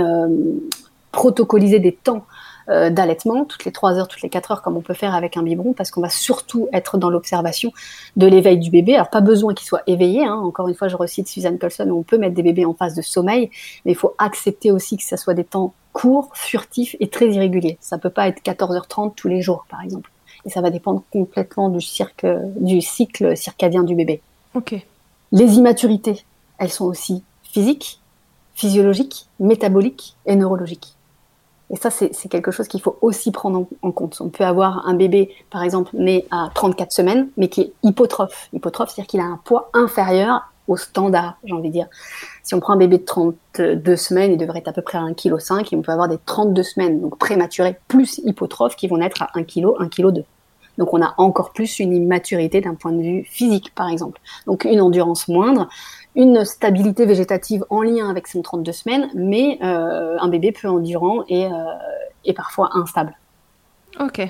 protocoliser 1.12 1.80
des 1.80 1.94
temps 1.94 2.26
euh, 2.70 2.90
d'allaitement, 2.90 3.46
toutes 3.46 3.66
les 3.66 3.72
3 3.72 3.98
heures, 3.98 4.08
toutes 4.08 4.22
les 4.22 4.30
4 4.30 4.52
heures, 4.52 4.62
comme 4.62 4.78
on 4.78 4.82
peut 4.82 4.94
faire 4.94 5.16
avec 5.16 5.38
un 5.38 5.44
biberon, 5.44 5.74
parce 5.74 5.92
qu'on 5.92 6.02
va 6.02 6.10
surtout 6.10 6.68
être 6.74 6.98
dans 6.98 7.10
l'observation 7.10 7.72
de 8.16 8.28
l'éveil 8.28 8.58
du 8.58 8.70
bébé. 8.70 8.96
Alors 8.96 9.10
pas 9.10 9.22
besoin 9.22 9.54
qu'il 9.54 9.68
soit 9.68 9.84
éveillé, 9.88 10.26
hein. 10.26 10.36
encore 10.36 10.68
une 10.68 10.76
fois 10.76 10.88
je 10.88 10.96
recite 10.96 11.28
Suzanne 11.28 11.58
Colson, 11.58 11.90
on 11.92 12.04
peut 12.04 12.18
mettre 12.18 12.36
des 12.36 12.44
bébés 12.44 12.66
en 12.66 12.74
phase 12.74 12.96
de 12.96 13.02
sommeil, 13.02 13.50
mais 13.86 13.92
il 13.92 13.98
faut 13.98 14.16
accepter 14.18 14.72
aussi 14.72 14.98
que 14.98 15.04
ce 15.04 15.18
soit 15.18 15.34
des 15.34 15.44
temps 15.44 15.74
courts, 15.94 16.32
furtifs 16.34 16.96
et 17.00 17.08
très 17.08 17.30
irréguliers. 17.30 17.78
Ça 17.80 17.98
peut 17.98 18.10
pas 18.10 18.28
être 18.28 18.42
14h30 18.44 19.14
tous 19.16 19.28
les 19.28 19.42
jours, 19.42 19.66
par 19.70 19.82
exemple. 19.82 20.12
Et 20.46 20.50
ça 20.50 20.62
va 20.62 20.70
dépendre 20.70 21.04
complètement 21.12 21.70
du, 21.70 21.80
cirque, 21.80 22.26
du 22.58 22.82
cycle 22.82 23.38
circadien 23.38 23.84
du 23.84 23.96
bébé. 23.96 24.22
Ok. 24.56 24.76
Les 25.32 25.56
immaturités, 25.56 26.26
elles 26.58 26.72
sont 26.72 26.86
aussi 26.86 27.24
physiques, 27.44 28.02
physiologiques, 28.56 29.28
métaboliques 29.40 30.16
et 30.26 30.36
neurologiques. 30.36 30.96
Et 31.74 31.76
ça, 31.76 31.90
c'est 31.90 32.30
quelque 32.30 32.52
chose 32.52 32.68
qu'il 32.68 32.82
faut 32.82 33.00
aussi 33.02 33.32
prendre 33.32 33.66
en, 33.82 33.92
compte. 33.92 34.22
On 34.22 34.30
peut 34.30 34.44
avoir 34.44 34.88
un 34.88 34.94
bébé, 34.94 35.34
par 35.50 35.64
exemple, 35.64 35.90
né 35.96 36.28
à 36.30 36.52
34 36.54 36.92
semaines, 36.92 37.30
mais 37.36 37.48
qui 37.48 37.62
est 37.62 37.74
hypotrophe. 37.82 38.48
Hypotrophe, 38.54 38.90
c'est-à-dire 38.90 39.08
qu'il 39.08 39.20
a 39.22 39.24
un 39.24 39.40
poids 39.44 39.72
inférieur 39.74 40.42
au 40.68 40.78
standard, 40.78 41.40
j'ai 41.44 41.52
envie 41.52 41.70
de 41.70 41.74
dire. 41.74 41.88
Si 42.44 42.54
on 42.54 42.60
prend 42.60 42.74
un 42.74 42.78
bébé 42.78 43.00
de 43.00 43.04
32 43.04 43.96
semaines, 43.96 44.34
il 44.34 44.38
devrait 44.38 44.60
être 44.60 44.68
à 44.68 44.72
peu 44.74 44.84
près 44.84 45.00
à 45.00 45.02
1,5 45.02 45.16
kg, 45.16 45.74
et 45.74 45.76
on 45.76 45.82
peut 45.82 45.92
avoir 45.92 46.08
des 46.08 46.20
32 46.24 46.62
semaines, 46.62 47.02
donc 47.02 47.18
prématurés, 47.18 47.76
plus 47.88 48.20
hypotrophes, 48.20 48.76
qui 48.76 48.88
vont 48.88 48.98
naître 48.98 49.24
à 49.24 49.30
1 49.34 49.44
kg, 49.44 49.70
1 49.80 49.88
kg 49.90 50.12
2. 50.12 50.24
Donc 50.78 50.94
on 50.94 51.02
a 51.02 51.14
encore 51.18 51.54
plus 51.54 51.80
une 51.80 51.94
immaturité 51.94 52.62
d'un 52.62 52.76
point 52.76 52.92
de 52.92 53.02
vue 53.02 53.24
physique, 53.26 53.74
par 53.74 53.90
exemple. 53.90 54.22
Donc 54.46 54.66
une 54.66 54.82
endurance 54.82 55.28
moindre, 55.28 55.70
une 56.16 56.46
stabilité 56.46 57.06
végétative 57.06 57.66
en 57.70 57.82
lien 57.82 58.10
avec 58.10 58.28
son 58.28 58.42
32 58.42 58.72
semaines, 58.72 59.10
mais 59.16 59.58
euh, 59.64 60.18
un 60.20 60.28
bébé 60.28 60.52
peu 60.52 60.68
endurant 60.68 61.24
et, 61.28 61.46
euh, 61.46 62.34
parfois 62.36 62.70
instable. 62.78 63.16
Ok, 64.00 64.22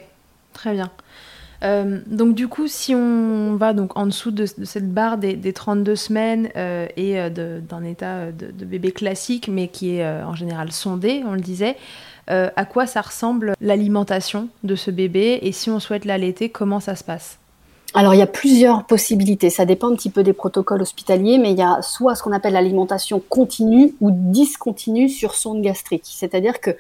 très 0.54 0.74
bien. 0.74 0.90
Euh, 1.64 2.02
donc 2.08 2.36
du 2.36 2.50
coup, 2.50 2.68
si 2.68 2.94
on 2.94 3.56
va 3.56 3.74
donc 3.74 3.98
en 3.98 4.06
dessous 4.06 4.32
de, 4.32 4.46
cette 4.46 4.94
barre 4.94 5.18
des, 5.18 5.54
32 5.54 5.96
semaines 5.96 6.50
et 6.98 7.30
d'un 7.30 7.84
état 7.84 8.32
de, 8.32 8.52
de, 8.52 8.66
bébé 8.66 8.92
classique, 8.92 9.48
mais 9.48 9.70
qui 9.70 9.98
est 9.98 10.06
en 10.24 10.36
général 10.36 10.72
sondé, 10.74 11.24
on 11.26 11.34
le 11.34 11.40
disait, 11.40 11.78
à 12.28 12.66
quoi 12.66 12.86
ça 12.86 13.02
ressemble 13.02 13.54
l'alimentation 13.62 14.50
de 14.64 14.76
ce 14.76 14.92
bébé 14.92 15.40
et 15.42 15.54
si 15.54 15.70
on 15.70 15.80
souhaite 15.80 16.04
l'allaiter, 16.04 16.50
comment 16.50 16.82
ça 16.82 16.96
se 16.96 17.04
passe? 17.04 17.40
Alors, 17.96 18.16
il 18.16 18.18
y 18.18 18.24
a 18.24 18.28
plusieurs 18.28 18.86
possibilités. 18.86 19.52
Ça 19.52 19.66
dépend 19.66 19.92
un 19.92 19.96
petit 19.96 20.10
peu 20.10 20.24
des 20.24 20.34
protocoles 20.34 20.82
hospitaliers, 20.82 21.38
mais 21.38 21.52
il 21.52 21.58
y 21.60 21.62
a 21.62 21.82
soit 21.84 22.16
ce 22.16 22.24
qu'on 22.24 22.32
appelle 22.32 22.54
l'alimentation 22.54 23.22
continue 23.30 23.94
ou 24.02 24.10
discontinue 24.12 25.10
sur 25.10 25.36
sonde 25.36 25.62
gastrique. 25.62 26.06
C'est-à-dire 26.06 26.60
que 26.60 26.72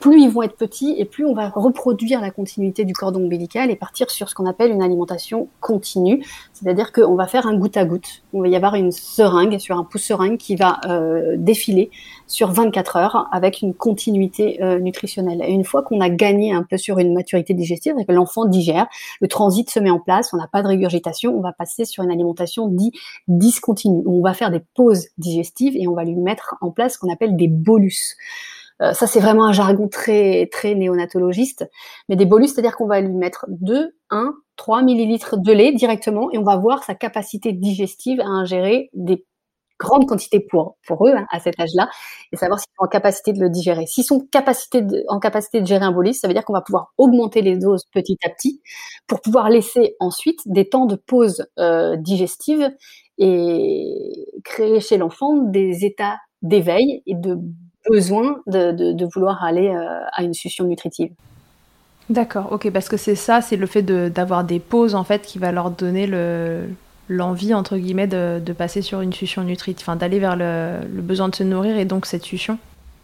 plus 0.00 0.22
ils 0.22 0.30
vont 0.30 0.42
être 0.42 0.56
petits 0.56 0.94
et 0.98 1.04
plus 1.04 1.24
on 1.24 1.34
va 1.34 1.48
reproduire 1.48 2.20
la 2.20 2.30
continuité 2.30 2.84
du 2.84 2.92
cordon 2.92 3.24
ombilical 3.24 3.70
et 3.70 3.76
partir 3.76 4.10
sur 4.10 4.28
ce 4.28 4.34
qu'on 4.34 4.46
appelle 4.46 4.70
une 4.70 4.82
alimentation 4.82 5.48
continue. 5.60 6.24
C'est-à-dire 6.52 6.92
qu'on 6.92 7.14
va 7.14 7.26
faire 7.26 7.46
un 7.46 7.56
goutte 7.56 7.76
à 7.76 7.84
goutte. 7.84 8.22
On 8.32 8.42
va 8.42 8.48
y 8.48 8.56
avoir 8.56 8.74
une 8.74 8.92
seringue, 8.92 9.58
sur 9.58 9.76
un 9.78 9.84
pouce 9.84 10.02
seringue 10.02 10.36
qui 10.36 10.56
va 10.56 10.80
euh, 10.86 11.36
défiler 11.36 11.90
sur 12.26 12.50
24 12.50 12.96
heures 12.96 13.28
avec 13.32 13.62
une 13.62 13.74
continuité 13.74 14.62
euh, 14.62 14.78
nutritionnelle. 14.78 15.42
Et 15.42 15.52
une 15.52 15.64
fois 15.64 15.82
qu'on 15.82 16.00
a 16.00 16.08
gagné 16.08 16.52
un 16.52 16.62
peu 16.62 16.76
sur 16.76 16.98
une 16.98 17.14
maturité 17.14 17.54
digestive, 17.54 17.94
que 18.06 18.12
l'enfant 18.12 18.44
digère, 18.44 18.86
le 19.20 19.28
transit 19.28 19.68
se 19.70 19.80
met 19.80 19.90
en 19.90 19.98
place, 19.98 20.32
on 20.32 20.36
n'a 20.36 20.48
pas 20.48 20.62
de 20.62 20.68
régurgitation, 20.68 21.36
on 21.36 21.40
va 21.40 21.52
passer 21.52 21.84
sur 21.84 22.04
une 22.04 22.10
alimentation 22.10 22.68
dit 22.68 22.92
discontinue. 23.28 24.02
On 24.06 24.20
va 24.20 24.34
faire 24.34 24.50
des 24.50 24.62
pauses 24.74 25.08
digestives 25.18 25.76
et 25.76 25.88
on 25.88 25.94
va 25.94 26.04
lui 26.04 26.16
mettre 26.16 26.56
en 26.60 26.70
place 26.70 26.94
ce 26.94 26.98
qu'on 26.98 27.12
appelle 27.12 27.36
des 27.36 27.48
bolus. 27.48 28.16
Euh, 28.82 28.92
ça, 28.92 29.06
c'est 29.06 29.20
vraiment 29.20 29.46
un 29.46 29.52
jargon 29.52 29.88
très 29.88 30.48
très 30.52 30.74
néonatologiste. 30.74 31.68
Mais 32.08 32.16
des 32.16 32.26
bolus, 32.26 32.48
c'est-à-dire 32.48 32.76
qu'on 32.76 32.86
va 32.86 33.00
lui 33.00 33.14
mettre 33.14 33.46
2, 33.48 33.96
1, 34.10 34.34
3 34.56 34.82
millilitres 34.82 35.38
de 35.38 35.52
lait 35.52 35.72
directement 35.72 36.30
et 36.32 36.38
on 36.38 36.42
va 36.42 36.56
voir 36.56 36.84
sa 36.84 36.94
capacité 36.94 37.52
digestive 37.52 38.20
à 38.20 38.26
ingérer 38.26 38.90
des 38.94 39.24
grandes 39.78 40.06
quantités 40.06 40.40
pour, 40.40 40.76
pour 40.86 41.06
eux 41.06 41.12
hein, 41.14 41.26
à 41.30 41.40
cet 41.40 41.60
âge-là 41.60 41.88
et 42.32 42.36
savoir 42.36 42.58
s'ils 42.58 42.72
sont 42.78 42.84
en 42.84 42.88
capacité 42.88 43.32
de 43.32 43.40
le 43.40 43.50
digérer. 43.50 43.86
S'ils 43.86 44.04
sont 44.04 44.20
capacité 44.20 44.82
en 45.08 45.18
capacité 45.18 45.60
de 45.60 45.66
gérer 45.66 45.84
un 45.84 45.92
bolus, 45.92 46.14
ça 46.14 46.28
veut 46.28 46.34
dire 46.34 46.44
qu'on 46.44 46.54
va 46.54 46.62
pouvoir 46.62 46.92
augmenter 46.96 47.42
les 47.42 47.56
doses 47.56 47.84
petit 47.92 48.16
à 48.24 48.30
petit 48.30 48.62
pour 49.06 49.20
pouvoir 49.20 49.50
laisser 49.50 49.96
ensuite 50.00 50.40
des 50.46 50.68
temps 50.68 50.86
de 50.86 50.96
pause 50.96 51.46
euh, 51.58 51.96
digestive 51.96 52.70
et 53.18 54.26
créer 54.44 54.80
chez 54.80 54.98
l'enfant 54.98 55.36
des 55.36 55.84
états 55.84 56.16
d'éveil 56.42 57.02
et 57.06 57.14
de 57.14 57.38
besoin 57.88 58.40
de, 58.46 59.04
vouloir 59.14 59.42
aller 59.44 59.68
euh, 59.68 60.00
à 60.12 60.22
une 60.22 60.34
succion 60.34 60.64
nutritive. 60.64 61.12
D'accord, 62.08 62.52
ok, 62.52 62.70
parce 62.70 62.88
que 62.88 62.96
c'est 62.96 63.14
ça, 63.14 63.40
c'est 63.40 63.56
le 63.56 63.66
fait 63.66 63.82
d'avoir 63.82 64.44
des 64.44 64.60
pauses 64.60 64.94
en 64.94 65.04
fait 65.04 65.22
qui 65.22 65.38
va 65.38 65.50
leur 65.50 65.70
donner 65.70 66.06
le, 66.06 66.68
l'envie 67.08 67.52
entre 67.52 67.76
guillemets 67.76 68.06
de, 68.06 68.52
passer 68.52 68.80
sur 68.82 69.00
une 69.00 69.12
succion 69.12 69.42
nutritive, 69.42 69.84
enfin 69.84 69.96
d'aller 69.96 70.20
vers 70.20 70.36
le, 70.36 70.80
besoin 71.02 71.28
de 71.28 71.34
se 71.34 71.42
nourrir 71.42 71.76
et 71.76 71.84
donc 71.84 72.06
cette 72.06 72.24
succion. 72.24 72.58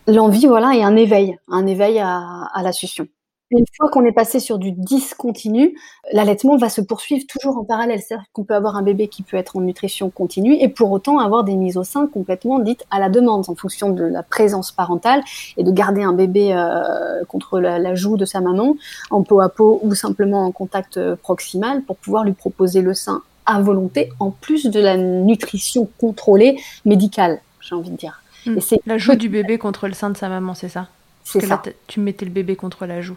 L'envie, 0.07 0.47
voilà, 0.47 0.75
et 0.75 0.83
un 0.83 0.97
éveil, 0.97 1.37
un 1.49 1.67
éveil 1.67 1.99
à, 1.99 2.23
à 2.53 2.62
la 2.62 2.73
succion. 2.73 3.07
Une 3.52 3.66
fois 3.76 3.90
qu'on 3.90 4.06
est 4.06 4.12
passé 4.12 4.40
sur 4.40 4.59
du 4.59 4.73
discontinu, 4.73 5.76
l'allaitement 6.11 6.56
va 6.56 6.71
se 6.71 6.80
poursuivre 6.80 7.26
toujours 7.28 7.59
en 7.59 7.64
parallèle. 7.64 8.00
C'est-à-dire 8.00 8.25
qu'on 8.32 8.44
peut 8.44 8.54
avoir 8.54 8.76
un 8.76 8.82
bébé 8.82 9.09
qui 9.09 9.23
peut 9.23 9.37
être 9.37 9.56
en 9.56 9.61
nutrition 9.61 10.09
continue 10.09 10.54
et 10.54 10.68
pour 10.68 10.90
autant 10.90 11.18
avoir 11.18 11.44
des 11.44 11.54
mises 11.54 11.76
au 11.76 11.85
sein 11.85 12.06
complètement 12.06 12.61
dites 12.61 12.87
à 12.90 12.99
la 12.99 13.11
demande 13.11 13.44
en 13.49 13.54
fonction 13.54 13.90
de 13.90 14.04
la 14.04 14.23
présence 14.23 14.73
parentale 14.73 15.23
et 15.59 15.64
de 15.64 15.71
garder 15.71 16.02
un 16.02 16.14
bébé 16.14 16.54
euh, 16.54 17.25
contre 17.26 17.61
la, 17.61 17.94
joue 17.94 18.16
de 18.16 18.25
sa 18.25 18.40
maman 18.40 18.75
en 19.11 19.23
peau 19.23 19.40
à 19.42 19.50
peau 19.50 19.80
ou 19.82 19.94
simplement 19.94 20.47
en 20.47 20.50
contact 20.50 20.97
euh, 20.97 21.14
proximal 21.14 21.82
pour 21.82 21.97
pouvoir 21.97 22.25
lui 22.25 22.32
proposer 22.32 22.80
le 22.80 22.94
sein 22.94 23.23
à 23.44 23.61
volonté 23.61 24.11
en 24.18 24.30
plus 24.30 24.64
de 24.64 24.80
la 24.80 24.97
nutrition 24.97 25.90
contrôlée 25.99 26.59
médicale, 26.87 27.40
j'ai 27.61 27.75
envie 27.75 27.90
de 27.90 27.97
dire. 27.97 28.23
Hmm. 28.47 28.59
c'est 28.61 28.80
la 28.87 28.97
joue 28.97 29.14
du 29.14 29.28
bébé 29.28 29.59
contre 29.59 29.88
le 29.88 29.92
sein 29.92 30.09
de 30.09 30.16
sa 30.16 30.30
maman, 30.30 30.54
c'est 30.54 30.71
ça? 30.71 30.88
C'est 31.25 31.44
ça. 31.44 31.62
tu 31.87 32.00
mettais 32.00 32.25
le 32.25 32.32
bébé 32.32 32.56
contre 32.56 32.87
la 32.87 33.00
joue 33.00 33.16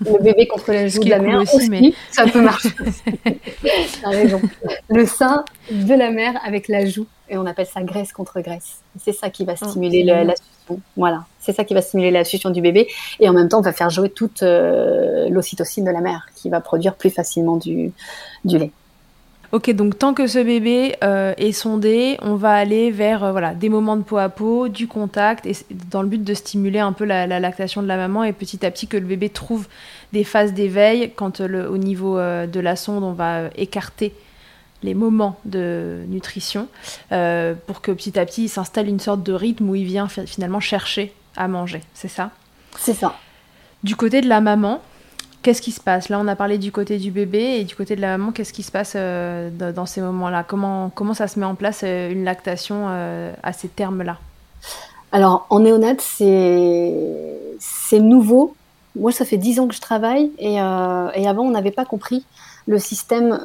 le 0.00 0.22
bébé 0.22 0.46
contre 0.46 0.72
la 0.72 0.88
joue 0.88 1.02
de 1.02 1.10
la 1.10 1.18
mère 1.18 1.40
aussi, 1.40 1.68
mais... 1.70 1.92
ça 2.10 2.26
peut 2.26 2.40
marcher. 2.40 2.70
T'as 4.02 4.10
raison. 4.10 4.40
Le 4.88 5.06
sein 5.06 5.44
de 5.70 5.94
la 5.94 6.10
mère 6.10 6.38
avec 6.44 6.68
la 6.68 6.86
joue, 6.86 7.06
et 7.28 7.36
on 7.36 7.46
appelle 7.46 7.66
ça 7.66 7.82
graisse 7.82 8.12
contre 8.12 8.40
graisse. 8.40 8.80
C'est 9.02 9.12
ça 9.12 9.30
qui 9.30 9.44
va 9.44 9.54
oh, 9.60 9.68
stimuler 9.68 10.04
la 10.04 10.34
succion. 10.36 10.80
Voilà, 10.96 11.24
c'est 11.40 11.52
ça 11.52 11.64
qui 11.64 11.74
va 11.74 11.82
stimuler 11.82 12.10
la 12.10 12.24
succion 12.24 12.50
du 12.50 12.60
bébé, 12.60 12.88
et 13.20 13.28
en 13.28 13.32
même 13.32 13.48
temps, 13.48 13.58
on 13.58 13.62
va 13.62 13.72
faire 13.72 13.90
jouer 13.90 14.10
toute 14.10 14.42
euh, 14.42 15.28
l'ocytocine 15.28 15.84
de 15.84 15.90
la 15.90 16.00
mère, 16.00 16.28
qui 16.36 16.50
va 16.50 16.60
produire 16.60 16.94
plus 16.94 17.10
facilement 17.10 17.56
du, 17.56 17.92
du 18.44 18.58
lait. 18.58 18.72
Ok, 19.52 19.70
donc 19.70 19.96
tant 19.98 20.12
que 20.12 20.26
ce 20.26 20.40
bébé 20.40 20.96
euh, 21.04 21.32
est 21.36 21.52
sondé, 21.52 22.18
on 22.20 22.34
va 22.34 22.52
aller 22.52 22.90
vers 22.90 23.22
euh, 23.22 23.30
voilà, 23.30 23.54
des 23.54 23.68
moments 23.68 23.96
de 23.96 24.02
peau 24.02 24.18
à 24.18 24.28
peau, 24.28 24.68
du 24.68 24.88
contact, 24.88 25.46
et 25.46 25.54
dans 25.90 26.02
le 26.02 26.08
but 26.08 26.22
de 26.22 26.34
stimuler 26.34 26.80
un 26.80 26.92
peu 26.92 27.04
la, 27.04 27.26
lactation 27.26 27.80
de 27.80 27.86
la 27.86 27.96
maman 27.96 28.24
et 28.24 28.32
petit 28.32 28.66
à 28.66 28.70
petit 28.72 28.88
que 28.88 28.96
le 28.96 29.06
bébé 29.06 29.28
trouve 29.28 29.68
des 30.12 30.24
phases 30.24 30.52
d'éveil 30.52 31.12
quand 31.14 31.40
euh, 31.40 31.68
au 31.68 31.78
niveau 31.78 32.16
de 32.18 32.60
la 32.60 32.74
sonde, 32.74 33.04
on 33.04 33.12
va 33.12 33.42
écarter 33.56 34.12
les 34.82 34.94
moments 34.94 35.38
de 35.44 36.00
nutrition 36.08 36.68
pour 37.08 37.80
que 37.80 37.92
petit 37.92 38.18
à 38.18 38.26
petit 38.26 38.44
il 38.44 38.48
s'installe 38.48 38.88
une 38.88 39.00
sorte 39.00 39.22
de 39.22 39.32
rythme 39.32 39.70
où 39.70 39.74
il 39.74 39.84
vient 39.84 40.08
finalement 40.08 40.60
chercher 40.60 41.12
à 41.36 41.48
manger. 41.48 41.80
C'est 41.94 42.08
ça? 42.08 42.30
C'est 42.78 42.94
ça. 42.94 43.16
Du 43.84 43.96
côté 43.96 44.20
de 44.20 44.28
la 44.28 44.40
maman, 44.40 44.82
Qu'est-ce 45.46 45.62
qui 45.62 45.70
se 45.70 45.80
passe? 45.80 46.08
Là, 46.08 46.18
on 46.18 46.26
a 46.26 46.34
parlé 46.34 46.58
du 46.58 46.72
côté 46.72 46.98
du 46.98 47.12
bébé 47.12 47.60
et 47.60 47.62
du 47.62 47.76
côté 47.76 47.94
de 47.94 48.00
la 48.00 48.18
maman. 48.18 48.32
Qu'est-ce 48.32 48.52
qui 48.52 48.64
se 48.64 48.72
passe 48.72 48.94
euh, 48.96 49.48
dans 49.70 49.86
ces 49.86 50.00
moments-là? 50.00 50.42
Comment, 50.42 50.90
comment 50.90 51.14
ça 51.14 51.28
se 51.28 51.38
met 51.38 51.46
en 51.46 51.54
place 51.54 51.82
euh, 51.84 52.10
une 52.10 52.24
lactation 52.24 52.86
euh, 52.88 53.32
à 53.44 53.52
ces 53.52 53.68
termes-là? 53.68 54.18
Alors, 55.12 55.46
en 55.50 55.60
néonat, 55.60 55.94
c'est 56.00 58.00
nouveau. 58.00 58.56
Moi, 58.96 59.12
ça 59.12 59.24
fait 59.24 59.36
dix 59.36 59.60
ans 59.60 59.68
que 59.68 59.74
je 59.76 59.80
travaille 59.80 60.32
et, 60.40 60.54
et 60.54 61.28
avant, 61.28 61.44
on 61.44 61.50
n'avait 61.50 61.70
pas 61.70 61.84
compris 61.84 62.26
le 62.66 62.80
système 62.80 63.38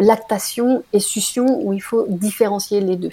lactation 0.00 0.82
et 0.94 0.98
succion 0.98 1.60
où 1.62 1.74
il 1.74 1.82
faut 1.82 2.06
différencier 2.08 2.80
les 2.80 2.96
deux. 2.96 3.12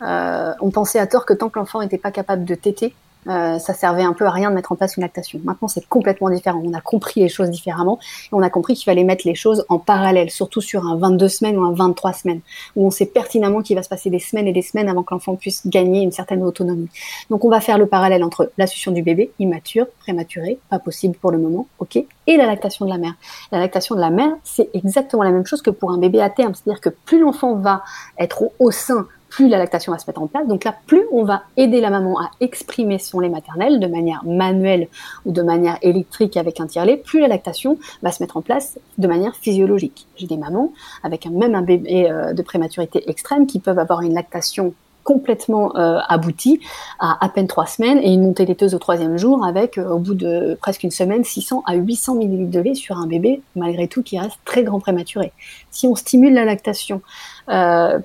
on 0.00 0.70
pensait 0.70 1.00
à 1.00 1.06
tort 1.06 1.26
que 1.26 1.34
tant 1.34 1.50
que 1.50 1.58
l'enfant 1.58 1.82
n'était 1.82 1.98
pas 1.98 2.12
capable 2.12 2.46
de 2.46 2.54
téter, 2.54 2.94
euh, 3.28 3.58
ça 3.58 3.74
servait 3.74 4.02
un 4.02 4.12
peu 4.12 4.26
à 4.26 4.30
rien 4.30 4.50
de 4.50 4.54
mettre 4.54 4.72
en 4.72 4.76
place 4.76 4.96
une 4.96 5.02
lactation. 5.02 5.40
Maintenant, 5.44 5.68
c'est 5.68 5.86
complètement 5.86 6.30
différent. 6.30 6.62
On 6.64 6.72
a 6.72 6.80
compris 6.80 7.20
les 7.20 7.28
choses 7.28 7.50
différemment 7.50 7.98
et 8.00 8.28
on 8.32 8.42
a 8.42 8.50
compris 8.50 8.74
qu'il 8.74 8.84
fallait 8.84 9.04
mettre 9.04 9.26
les 9.26 9.34
choses 9.34 9.64
en 9.68 9.78
parallèle, 9.78 10.30
surtout 10.30 10.60
sur 10.60 10.86
un 10.86 10.96
22 10.96 11.28
semaines 11.28 11.58
ou 11.58 11.64
un 11.64 11.72
23 11.72 12.12
semaines, 12.12 12.40
où 12.76 12.86
on 12.86 12.90
sait 12.90 13.06
pertinemment 13.06 13.62
qu'il 13.62 13.76
va 13.76 13.82
se 13.82 13.88
passer 13.88 14.10
des 14.10 14.18
semaines 14.18 14.46
et 14.46 14.52
des 14.52 14.62
semaines 14.62 14.88
avant 14.88 15.02
que 15.02 15.14
l'enfant 15.14 15.36
puisse 15.36 15.66
gagner 15.66 16.02
une 16.02 16.12
certaine 16.12 16.42
autonomie. 16.42 16.88
Donc, 17.30 17.44
on 17.44 17.50
va 17.50 17.60
faire 17.60 17.78
le 17.78 17.86
parallèle 17.86 18.24
entre 18.24 18.50
la 18.56 18.66
succion 18.66 18.92
du 18.92 19.02
bébé, 19.02 19.32
immature, 19.38 19.86
prématuré, 20.00 20.58
pas 20.70 20.78
possible 20.78 21.16
pour 21.16 21.30
le 21.30 21.38
moment, 21.38 21.66
ok, 21.78 21.96
et 21.96 22.36
la 22.36 22.46
lactation 22.46 22.84
de 22.84 22.90
la 22.90 22.98
mère. 22.98 23.14
La 23.52 23.58
lactation 23.58 23.94
de 23.94 24.00
la 24.00 24.10
mère, 24.10 24.32
c'est 24.44 24.70
exactement 24.74 25.22
la 25.22 25.30
même 25.30 25.46
chose 25.46 25.62
que 25.62 25.70
pour 25.70 25.90
un 25.90 25.98
bébé 25.98 26.20
à 26.20 26.30
terme, 26.30 26.54
c'est-à-dire 26.54 26.80
que 26.80 26.90
plus 26.90 27.20
l'enfant 27.20 27.54
va 27.56 27.82
être 28.18 28.44
au 28.58 28.70
sein 28.70 29.06
plus 29.28 29.48
la 29.48 29.58
lactation 29.58 29.92
va 29.92 29.98
se 29.98 30.06
mettre 30.06 30.22
en 30.22 30.26
place. 30.26 30.46
Donc 30.46 30.64
là, 30.64 30.74
plus 30.86 31.04
on 31.12 31.24
va 31.24 31.42
aider 31.56 31.80
la 31.80 31.90
maman 31.90 32.20
à 32.20 32.30
exprimer 32.40 32.98
son 32.98 33.20
lait 33.20 33.28
maternel 33.28 33.80
de 33.80 33.86
manière 33.86 34.22
manuelle 34.24 34.88
ou 35.24 35.32
de 35.32 35.42
manière 35.42 35.78
électrique 35.82 36.36
avec 36.36 36.60
un 36.60 36.66
tire-lait, 36.66 36.96
plus 36.96 37.20
la 37.20 37.28
lactation 37.28 37.78
va 38.02 38.12
se 38.12 38.22
mettre 38.22 38.36
en 38.36 38.42
place 38.42 38.78
de 38.96 39.06
manière 39.06 39.34
physiologique. 39.36 40.06
J'ai 40.16 40.26
des 40.26 40.36
mamans 40.36 40.72
avec 41.02 41.26
un, 41.26 41.30
même 41.30 41.54
un 41.54 41.62
bébé 41.62 42.10
euh, 42.10 42.32
de 42.32 42.42
prématurité 42.42 43.08
extrême 43.08 43.46
qui 43.46 43.60
peuvent 43.60 43.78
avoir 43.78 44.02
une 44.02 44.14
lactation 44.14 44.74
complètement 45.04 45.74
euh, 45.76 46.00
aboutie 46.06 46.60
à 46.98 47.24
à 47.24 47.30
peine 47.30 47.46
trois 47.46 47.64
semaines 47.64 47.98
et 48.02 48.12
une 48.12 48.20
montée 48.22 48.44
laiteuse 48.44 48.74
au 48.74 48.78
troisième 48.78 49.16
jour 49.16 49.42
avec, 49.42 49.78
euh, 49.78 49.88
au 49.88 49.98
bout 49.98 50.14
de 50.14 50.58
presque 50.60 50.82
une 50.82 50.90
semaine, 50.90 51.24
600 51.24 51.62
à 51.66 51.74
800 51.74 52.16
millilitres 52.16 52.50
de 52.50 52.60
lait 52.60 52.74
sur 52.74 52.98
un 52.98 53.06
bébé, 53.06 53.40
malgré 53.56 53.88
tout, 53.88 54.02
qui 54.02 54.18
reste 54.18 54.38
très 54.44 54.64
grand 54.64 54.80
prématuré. 54.80 55.32
Si 55.70 55.86
on 55.86 55.94
stimule 55.94 56.34
la 56.34 56.44
lactation 56.44 57.00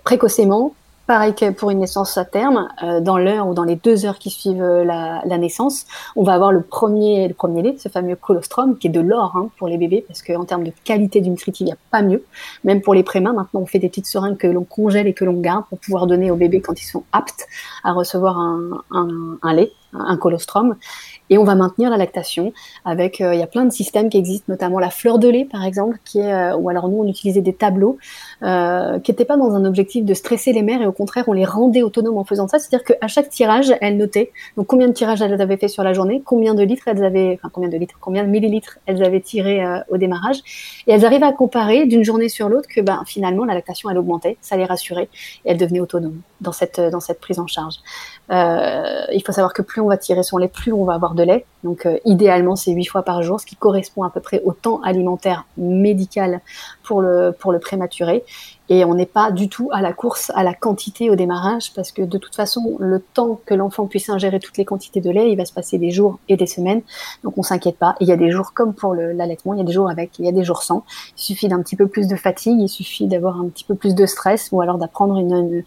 précocement, 0.05 0.73
Pareil 1.05 1.36
que 1.36 1.51
pour 1.51 1.69
une 1.69 1.79
naissance 1.79 2.17
à 2.17 2.24
terme, 2.24 2.69
euh, 2.81 3.01
dans 3.01 3.17
l'heure 3.17 3.50
ou 3.50 3.53
dans 3.53 3.65
les 3.65 3.75
deux 3.75 4.05
heures 4.05 4.19
qui 4.19 4.29
suivent 4.29 4.63
euh, 4.63 4.86
la, 4.86 5.38
naissance, 5.38 5.86
on 6.15 6.24
va 6.24 6.33
avoir 6.33 6.53
le 6.53 6.62
premier, 6.62 7.27
le 7.27 7.33
premier 7.33 7.62
lait, 7.62 7.75
ce 7.77 7.89
fameux 7.89 8.15
colostrum, 8.15 8.77
qui 8.77 8.88
est 8.88 8.89
de 8.89 9.01
l'or 9.01 9.36
hein, 9.36 9.50
pour 9.57 9.67
les 9.67 9.77
bébés, 9.77 10.05
parce 10.07 10.22
qu'en 10.22 10.45
termes 10.45 10.63
de 10.63 10.72
qualité 10.86 11.19
du 11.19 11.29
nutritif, 11.29 11.60
il 11.60 11.65
n'y 11.65 11.74
a 11.74 11.77
pas 11.91 12.01
mieux. 12.01 12.24
Même 12.63 12.79
pour 12.79 12.93
les 12.93 13.03
prémains, 13.03 13.33
maintenant, 13.33 13.60
on 13.60 13.65
fait 13.65 13.79
des 13.79 13.89
petites 13.89 14.05
seringues 14.05 14.38
que 14.38 14.48
l'on 14.48 14.63
congèle 14.63 15.07
et 15.07 15.13
que 15.13 15.25
l'on 15.25 15.33
garde 15.41 15.65
pour 15.67 15.77
pouvoir 15.79 16.07
donner 16.07 16.31
aux 16.31 16.38
bébés 16.38 16.62
quand 16.62 16.81
ils 16.81 16.86
sont 16.86 17.03
aptes 17.12 17.48
à 17.83 17.91
recevoir 17.91 18.39
un, 18.39 18.81
un, 18.91 19.38
un 19.41 19.53
lait, 19.53 19.74
un 19.91 20.15
colostrum 20.15 20.77
et 21.33 21.37
on 21.39 21.43
va 21.43 21.55
maintenir 21.55 21.89
la 21.89 21.97
lactation 21.97 22.53
avec 22.85 23.19
euh, 23.19 23.33
il 23.33 23.39
y 23.39 23.43
a 23.43 23.47
plein 23.47 23.65
de 23.65 23.71
systèmes 23.71 24.09
qui 24.09 24.17
existent 24.17 24.45
notamment 24.49 24.77
la 24.77 24.91
fleur 24.91 25.17
de 25.17 25.27
lait 25.27 25.47
par 25.51 25.65
exemple 25.65 25.97
qui 26.05 26.19
est 26.19 26.31
euh, 26.31 26.55
ou 26.55 26.69
alors 26.69 26.89
nous 26.89 26.97
on 26.97 27.07
utilisait 27.07 27.41
des 27.41 27.53
tableaux 27.53 27.97
euh, 28.43 28.99
qui 28.99 29.11
n'étaient 29.11 29.25
pas 29.25 29.35
dans 29.35 29.55
un 29.55 29.65
objectif 29.65 30.05
de 30.05 30.13
stresser 30.13 30.53
les 30.53 30.61
mères 30.61 30.83
et 30.83 30.85
au 30.85 30.91
contraire 30.91 31.23
on 31.27 31.33
les 31.33 31.45
rendait 31.45 31.81
autonomes 31.81 32.17
en 32.17 32.23
faisant 32.23 32.47
ça. 32.47 32.59
C'est-à-dire 32.59 32.85
qu'à 32.85 33.07
chaque 33.07 33.29
tirage 33.29 33.73
elles 33.81 33.97
notaient. 33.97 34.31
Combien 34.67 34.87
de 34.87 34.93
tirages 34.93 35.23
elles 35.23 35.41
avaient 35.41 35.57
fait 35.57 35.67
sur 35.67 35.83
la 35.83 35.93
journée 35.93 36.21
combien 36.23 36.53
de 36.53 36.61
litres 36.61 36.87
elles 36.87 37.03
avaient 37.03 37.39
enfin 37.39 37.49
combien 37.51 37.69
de 37.69 37.77
litres 37.77 37.95
combien 37.99 38.23
de 38.23 38.29
millilitres 38.29 38.77
elles 38.85 39.03
avaient 39.03 39.21
tiré 39.21 39.63
au 39.89 39.97
démarrage. 39.97 40.37
Et 40.85 40.91
elles 40.93 41.05
arrivaient 41.05 41.25
à 41.25 41.31
comparer 41.31 41.87
d'une 41.87 42.03
journée 42.03 42.29
sur 42.29 42.47
l'autre 42.47 42.69
que 42.69 42.81
ben 42.81 43.01
finalement 43.07 43.43
la 43.43 43.55
lactation 43.55 43.89
elle 43.89 43.97
augmentait 43.97 44.37
ça 44.41 44.55
les 44.55 44.65
rassurait 44.65 45.09
et 45.45 45.51
elles 45.51 45.57
devenaient 45.57 45.79
autonomes 45.79 46.21
dans 46.43 46.51
cette 46.51 46.79
dans 46.79 47.00
cette 47.00 47.19
prise 47.19 47.39
en 47.39 47.47
charge 47.47 47.75
il 48.29 49.21
faut 49.25 49.31
savoir 49.31 49.53
que 49.53 49.62
plus 49.62 49.81
on 49.81 49.88
va 49.88 49.97
tirer 49.97 50.23
son 50.23 50.38
lait 50.38 50.47
plus 50.47 50.73
on 50.73 50.85
va 50.85 50.93
avoir 50.93 51.13
de 51.13 51.23
lait. 51.23 51.45
Donc 51.63 51.85
euh, 51.85 51.97
idéalement, 52.05 52.55
c'est 52.55 52.71
huit 52.71 52.85
fois 52.85 53.03
par 53.03 53.23
jour, 53.23 53.39
ce 53.39 53.45
qui 53.45 53.55
correspond 53.55 54.03
à 54.03 54.09
peu 54.09 54.19
près 54.19 54.41
au 54.43 54.53
temps 54.53 54.81
alimentaire 54.81 55.45
médical 55.57 56.41
pour 56.83 57.01
le, 57.01 57.31
pour 57.37 57.51
le 57.51 57.59
prématuré. 57.59 58.23
Et 58.69 58.85
on 58.85 58.95
n'est 58.95 59.05
pas 59.05 59.31
du 59.31 59.49
tout 59.49 59.69
à 59.73 59.81
la 59.81 59.91
course 59.91 60.31
à 60.35 60.43
la 60.43 60.53
quantité 60.53 61.09
au 61.09 61.15
démarrage, 61.15 61.73
parce 61.73 61.91
que 61.91 62.01
de 62.01 62.17
toute 62.17 62.35
façon, 62.35 62.77
le 62.79 63.01
temps 63.01 63.39
que 63.45 63.53
l'enfant 63.53 63.87
puisse 63.87 64.09
ingérer 64.09 64.39
toutes 64.39 64.57
les 64.57 64.63
quantités 64.63 65.01
de 65.01 65.09
lait, 65.09 65.31
il 65.31 65.35
va 65.35 65.43
se 65.43 65.51
passer 65.51 65.77
des 65.77 65.91
jours 65.91 66.19
et 66.29 66.37
des 66.37 66.47
semaines. 66.47 66.81
Donc 67.23 67.37
on 67.37 67.43
s'inquiète 67.43 67.77
pas. 67.77 67.95
il 67.99 68.07
y 68.07 68.13
a 68.13 68.15
des 68.15 68.31
jours 68.31 68.53
comme 68.53 68.73
pour 68.73 68.95
l'allaitement, 68.95 69.53
il 69.53 69.57
y 69.57 69.61
a 69.61 69.65
des 69.65 69.73
jours 69.73 69.89
avec, 69.89 70.17
il 70.17 70.25
y 70.25 70.29
a 70.29 70.31
des 70.31 70.45
jours 70.45 70.63
sans. 70.63 70.85
Il 71.17 71.21
suffit 71.21 71.49
d'un 71.49 71.61
petit 71.61 71.75
peu 71.75 71.87
plus 71.87 72.07
de 72.07 72.15
fatigue, 72.15 72.59
il 72.59 72.69
suffit 72.69 73.07
d'avoir 73.07 73.39
un 73.39 73.49
petit 73.49 73.65
peu 73.65 73.75
plus 73.75 73.95
de 73.95 74.05
stress, 74.05 74.49
ou 74.53 74.61
alors 74.61 74.77
d'apprendre 74.77 75.17
une, 75.17 75.63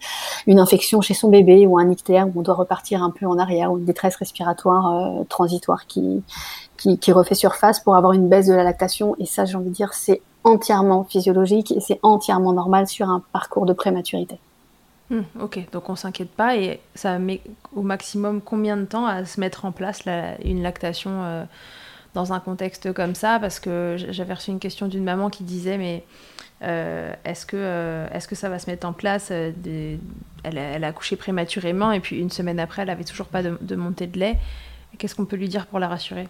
une, 0.47 0.59
infection 0.59 0.99
chez 1.01 1.13
son 1.13 1.29
bébé, 1.29 1.67
ou 1.67 1.77
un 1.77 1.89
ictère, 1.91 2.27
où 2.27 2.39
on 2.39 2.41
doit 2.41 2.55
repartir 2.55 3.03
un 3.03 3.11
peu 3.11 3.27
en 3.27 3.37
arrière, 3.37 3.71
ou 3.71 3.77
une 3.77 3.85
détresse 3.85 4.15
respiratoire 4.15 5.19
euh, 5.19 5.23
transitoire 5.29 5.85
qui, 5.85 6.23
qui, 6.77 6.97
qui 6.97 7.11
refait 7.11 7.35
surface 7.35 7.79
pour 7.79 7.95
avoir 7.95 8.13
une 8.13 8.27
baisse 8.27 8.47
de 8.47 8.53
la 8.53 8.63
lactation. 8.63 9.15
Et 9.19 9.25
ça, 9.25 9.45
j'ai 9.45 9.55
envie 9.55 9.69
de 9.69 9.75
dire, 9.75 9.93
c'est 9.93 10.21
entièrement 10.43 11.03
physiologique 11.03 11.71
et 11.71 11.79
c'est 11.79 11.99
entièrement 12.03 12.53
normal 12.53 12.87
sur 12.87 13.09
un 13.09 13.21
parcours 13.31 13.65
de 13.65 13.73
prématurité. 13.73 14.39
Hmm, 15.09 15.21
ok, 15.39 15.71
donc 15.71 15.89
on 15.89 15.95
s'inquiète 15.95 16.31
pas 16.31 16.57
et 16.57 16.81
ça 16.93 17.17
met 17.17 17.41
au 17.73 17.81
maximum 17.81 18.41
combien 18.41 18.75
de 18.75 18.83
temps 18.83 19.05
à 19.05 19.23
se 19.23 19.39
mettre 19.39 19.63
en 19.63 19.71
place 19.71 20.03
une 20.43 20.61
lactation 20.61 21.11
euh, 21.23 21.45
dans 22.13 22.33
un 22.33 22.39
contexte 22.39 22.91
comme 22.91 23.15
ça? 23.15 23.39
Parce 23.39 23.59
que 23.61 23.95
j'avais 24.09 24.33
reçu 24.33 24.51
une 24.51 24.59
question 24.59 24.87
d'une 24.87 25.05
maman 25.05 25.29
qui 25.29 25.43
disait 25.43 25.77
mais 25.77 26.03
euh, 26.63 27.13
est-ce 27.23 27.45
que, 27.45 27.55
euh, 27.57 28.07
est 28.11 28.27
que 28.27 28.35
ça 28.35 28.49
va 28.49 28.59
se 28.59 28.69
mettre 28.69 28.85
en 28.85 28.91
place 28.91 29.31
elle, 29.31 29.99
a 30.57 30.87
accouché 30.87 31.15
prématurément 31.15 31.91
et 31.93 32.01
puis 32.01 32.19
une 32.19 32.31
semaine 32.31 32.59
après 32.59 32.81
elle 32.81 32.89
avait 32.89 33.05
toujours 33.05 33.27
pas 33.27 33.43
de 33.43 33.75
montée 33.75 34.07
de 34.07 34.19
lait. 34.19 34.37
Qu'est-ce 34.97 35.15
qu'on 35.15 35.25
peut 35.25 35.35
lui 35.37 35.47
dire 35.47 35.67
pour 35.67 35.79
la 35.79 35.87
rassurer? 35.87 36.27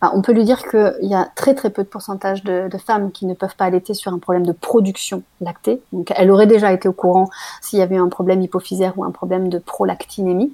Bah, 0.00 0.10
on 0.14 0.22
peut 0.22 0.32
lui 0.32 0.44
dire 0.44 0.68
qu'il 0.68 1.08
y 1.08 1.14
a 1.14 1.28
très 1.34 1.54
très 1.54 1.70
peu 1.70 1.82
de 1.82 1.88
pourcentage 1.88 2.42
de, 2.44 2.68
femmes 2.84 3.12
qui 3.12 3.26
ne 3.26 3.34
peuvent 3.34 3.56
pas 3.56 3.66
allaiter 3.66 3.94
sur 3.94 4.12
un 4.12 4.18
problème 4.18 4.46
de 4.46 4.52
production 4.52 5.22
lactée. 5.40 5.82
Elle 6.16 6.30
aurait 6.30 6.46
déjà 6.46 6.72
été 6.72 6.88
au 6.88 6.92
courant 6.92 7.28
s'il 7.60 7.78
y 7.78 7.82
avait 7.82 7.96
un 7.96 8.08
problème 8.08 8.40
hypophysaire 8.40 8.94
ou 8.96 9.04
un 9.04 9.10
problème 9.10 9.48
de 9.48 9.58
prolactinémie. 9.58 10.52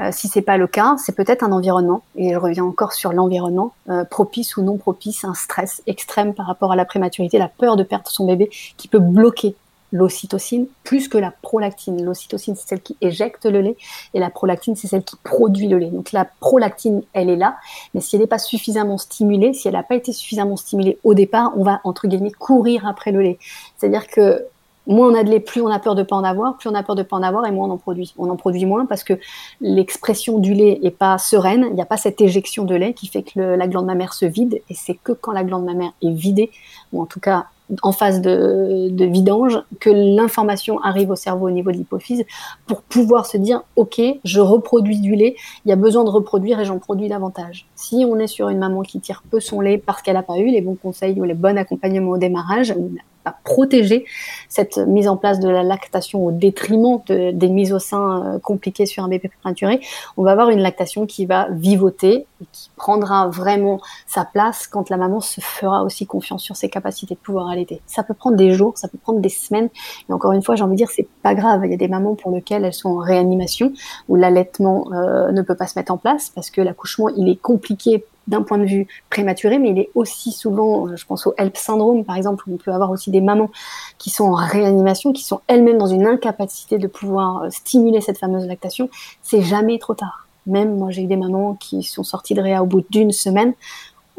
Euh, 0.00 0.08
si 0.10 0.28
c'est 0.28 0.42
pas 0.42 0.56
le 0.56 0.66
cas, 0.66 0.96
c'est 0.98 1.14
peut-être 1.14 1.42
un 1.44 1.52
environnement, 1.52 2.02
et 2.16 2.32
je 2.32 2.38
reviens 2.38 2.64
encore 2.64 2.92
sur 2.92 3.12
l'environnement, 3.12 3.72
euh, 3.90 4.04
propice 4.04 4.56
ou 4.56 4.62
non 4.62 4.76
propice, 4.76 5.24
un 5.24 5.34
stress 5.34 5.82
extrême 5.86 6.34
par 6.34 6.46
rapport 6.46 6.72
à 6.72 6.76
la 6.76 6.84
prématurité, 6.84 7.38
la 7.38 7.48
peur 7.48 7.76
de 7.76 7.82
perdre 7.82 8.08
son 8.08 8.26
bébé, 8.26 8.50
qui 8.76 8.88
peut 8.88 8.98
bloquer 8.98 9.54
l'ocytocine 9.92 10.66
plus 10.84 11.08
que 11.08 11.18
la 11.18 11.30
prolactine. 11.30 12.02
L'ocytocine, 12.02 12.56
c'est 12.56 12.68
celle 12.68 12.80
qui 12.80 12.96
éjecte 13.00 13.46
le 13.46 13.60
lait 13.60 13.76
et 14.14 14.20
la 14.20 14.30
prolactine, 14.30 14.74
c'est 14.74 14.88
celle 14.88 15.04
qui 15.04 15.16
produit 15.22 15.68
le 15.68 15.78
lait. 15.78 15.90
Donc 15.90 16.12
la 16.12 16.24
prolactine, 16.24 17.02
elle 17.12 17.30
est 17.30 17.36
là, 17.36 17.56
mais 17.94 18.00
si 18.00 18.16
elle 18.16 18.22
n'est 18.22 18.26
pas 18.26 18.38
suffisamment 18.38 18.98
stimulée, 18.98 19.52
si 19.52 19.68
elle 19.68 19.74
n'a 19.74 19.82
pas 19.82 19.94
été 19.94 20.12
suffisamment 20.12 20.56
stimulée 20.56 20.98
au 21.04 21.14
départ, 21.14 21.52
on 21.56 21.62
va, 21.62 21.80
entre 21.84 22.08
guillemets, 22.08 22.32
courir 22.32 22.86
après 22.86 23.12
le 23.12 23.22
lait. 23.22 23.38
C'est-à-dire 23.76 24.06
que 24.08 24.46
moins 24.86 25.10
on 25.10 25.14
a 25.14 25.22
de 25.22 25.30
lait, 25.30 25.40
plus 25.40 25.60
on 25.60 25.68
a 25.68 25.78
peur 25.78 25.94
de 25.94 26.02
pas 26.02 26.16
en 26.16 26.24
avoir, 26.24 26.56
plus 26.56 26.68
on 26.68 26.74
a 26.74 26.82
peur 26.82 26.96
de 26.96 27.02
pas 27.02 27.16
en 27.16 27.22
avoir 27.22 27.46
et 27.46 27.50
moins 27.50 27.68
on 27.68 27.72
en 27.72 27.78
produit. 27.78 28.14
On 28.18 28.28
en 28.30 28.36
produit 28.36 28.64
moins 28.64 28.86
parce 28.86 29.04
que 29.04 29.14
l'expression 29.60 30.38
du 30.38 30.54
lait 30.54 30.80
est 30.82 30.90
pas 30.90 31.18
sereine, 31.18 31.66
il 31.68 31.74
n'y 31.74 31.82
a 31.82 31.86
pas 31.86 31.96
cette 31.96 32.20
éjection 32.20 32.64
de 32.64 32.74
lait 32.74 32.94
qui 32.94 33.06
fait 33.06 33.22
que 33.22 33.40
la 33.40 33.68
glande 33.68 33.86
mammaire 33.86 34.14
se 34.14 34.26
vide 34.26 34.60
et 34.68 34.74
c'est 34.74 34.94
que 34.94 35.12
quand 35.12 35.32
la 35.32 35.44
glande 35.44 35.64
mammaire 35.64 35.92
est 36.02 36.10
vidée, 36.10 36.50
ou 36.92 37.00
en 37.00 37.06
tout 37.06 37.20
cas 37.20 37.46
en 37.82 37.92
phase 37.92 38.20
de, 38.20 39.04
vidange 39.04 39.62
que 39.80 39.90
l'information 39.90 40.80
arrive 40.80 41.10
au 41.10 41.16
cerveau 41.16 41.46
au 41.46 41.50
niveau 41.50 41.70
de 41.70 41.76
l'hypophyse 41.76 42.24
pour 42.66 42.82
pouvoir 42.82 43.26
se 43.26 43.36
dire 43.36 43.62
ok 43.76 44.00
je 44.24 44.40
reproduis 44.40 45.00
du 45.00 45.14
lait 45.14 45.36
il 45.64 45.70
y 45.70 45.72
a 45.72 45.76
besoin 45.76 46.04
de 46.04 46.10
reproduire 46.10 46.60
et 46.60 46.64
j'en 46.64 46.78
produis 46.78 47.08
davantage. 47.08 47.66
Si 47.74 48.04
on 48.08 48.18
est 48.18 48.26
sur 48.26 48.48
une 48.48 48.58
maman 48.58 48.82
qui 48.82 49.00
tire 49.00 49.22
peu 49.30 49.40
son 49.40 49.60
lait 49.60 49.78
parce 49.78 50.02
qu'elle 50.02 50.14
n'a 50.14 50.22
pas 50.22 50.38
eu 50.38 50.46
les 50.46 50.60
bons 50.60 50.76
conseils 50.76 51.20
ou 51.20 51.24
les 51.24 51.34
bons 51.34 51.56
accompagnements 51.56 52.12
au 52.12 52.18
démarrage 52.18 52.74
à 53.24 53.32
protéger 53.44 54.04
cette 54.48 54.78
mise 54.78 55.08
en 55.08 55.16
place 55.16 55.40
de 55.40 55.48
la 55.48 55.62
lactation 55.62 56.24
au 56.24 56.32
détriment 56.32 57.00
de, 57.06 57.30
des 57.30 57.48
mises 57.48 57.72
au 57.72 57.78
sein 57.78 58.34
euh, 58.34 58.38
compliquées 58.38 58.86
sur 58.86 59.04
un 59.04 59.08
bébé 59.08 59.30
prématuré, 59.40 59.80
on 60.16 60.22
va 60.22 60.32
avoir 60.32 60.50
une 60.50 60.60
lactation 60.60 61.06
qui 61.06 61.26
va 61.26 61.48
vivoter 61.50 62.26
et 62.40 62.46
qui 62.52 62.70
prendra 62.76 63.28
vraiment 63.28 63.80
sa 64.06 64.24
place 64.24 64.66
quand 64.66 64.90
la 64.90 64.96
maman 64.96 65.20
se 65.20 65.40
fera 65.40 65.84
aussi 65.84 66.06
confiance 66.06 66.42
sur 66.42 66.56
ses 66.56 66.68
capacités 66.68 67.14
de 67.14 67.20
pouvoir 67.20 67.48
allaiter. 67.48 67.80
Ça 67.86 68.02
peut 68.02 68.14
prendre 68.14 68.36
des 68.36 68.52
jours, 68.52 68.76
ça 68.76 68.88
peut 68.88 68.98
prendre 68.98 69.20
des 69.20 69.28
semaines. 69.28 69.68
Et 70.08 70.12
encore 70.12 70.32
une 70.32 70.42
fois, 70.42 70.56
j'ai 70.56 70.64
envie 70.64 70.72
de 70.72 70.78
dire, 70.78 70.90
c'est 70.90 71.08
pas 71.22 71.34
grave. 71.34 71.62
Il 71.64 71.70
y 71.70 71.74
a 71.74 71.76
des 71.76 71.88
mamans 71.88 72.14
pour 72.14 72.32
lesquelles 72.32 72.64
elles 72.64 72.74
sont 72.74 72.90
en 72.90 72.96
réanimation 72.96 73.72
où 74.08 74.16
l'allaitement 74.16 74.92
euh, 74.92 75.30
ne 75.32 75.42
peut 75.42 75.54
pas 75.54 75.66
se 75.66 75.78
mettre 75.78 75.92
en 75.92 75.98
place 75.98 76.30
parce 76.34 76.50
que 76.50 76.60
l'accouchement 76.60 77.08
il 77.10 77.28
est 77.28 77.40
compliqué 77.40 78.04
d'un 78.32 78.42
point 78.42 78.58
de 78.58 78.64
vue 78.64 78.88
prématuré, 79.10 79.58
mais 79.58 79.70
il 79.70 79.78
est 79.78 79.90
aussi 79.94 80.32
souvent, 80.32 80.88
euh, 80.88 80.96
je 80.96 81.06
pense 81.06 81.26
au 81.26 81.34
HELP 81.38 81.56
syndrome 81.56 82.04
par 82.04 82.16
exemple, 82.16 82.44
où 82.48 82.54
on 82.54 82.56
peut 82.56 82.72
avoir 82.72 82.90
aussi 82.90 83.10
des 83.10 83.20
mamans 83.20 83.50
qui 83.98 84.10
sont 84.10 84.24
en 84.24 84.34
réanimation, 84.34 85.12
qui 85.12 85.22
sont 85.22 85.40
elles-mêmes 85.46 85.78
dans 85.78 85.86
une 85.86 86.06
incapacité 86.06 86.78
de 86.78 86.86
pouvoir 86.86 87.42
euh, 87.42 87.50
stimuler 87.50 88.00
cette 88.00 88.18
fameuse 88.18 88.46
lactation. 88.46 88.88
C'est 89.22 89.42
jamais 89.42 89.78
trop 89.78 89.94
tard. 89.94 90.26
Même 90.46 90.76
moi, 90.76 90.90
j'ai 90.90 91.02
eu 91.02 91.06
des 91.06 91.16
mamans 91.16 91.54
qui 91.54 91.84
sont 91.84 92.02
sorties 92.02 92.34
de 92.34 92.40
réa 92.40 92.62
au 92.62 92.66
bout 92.66 92.84
d'une 92.90 93.12
semaine 93.12 93.52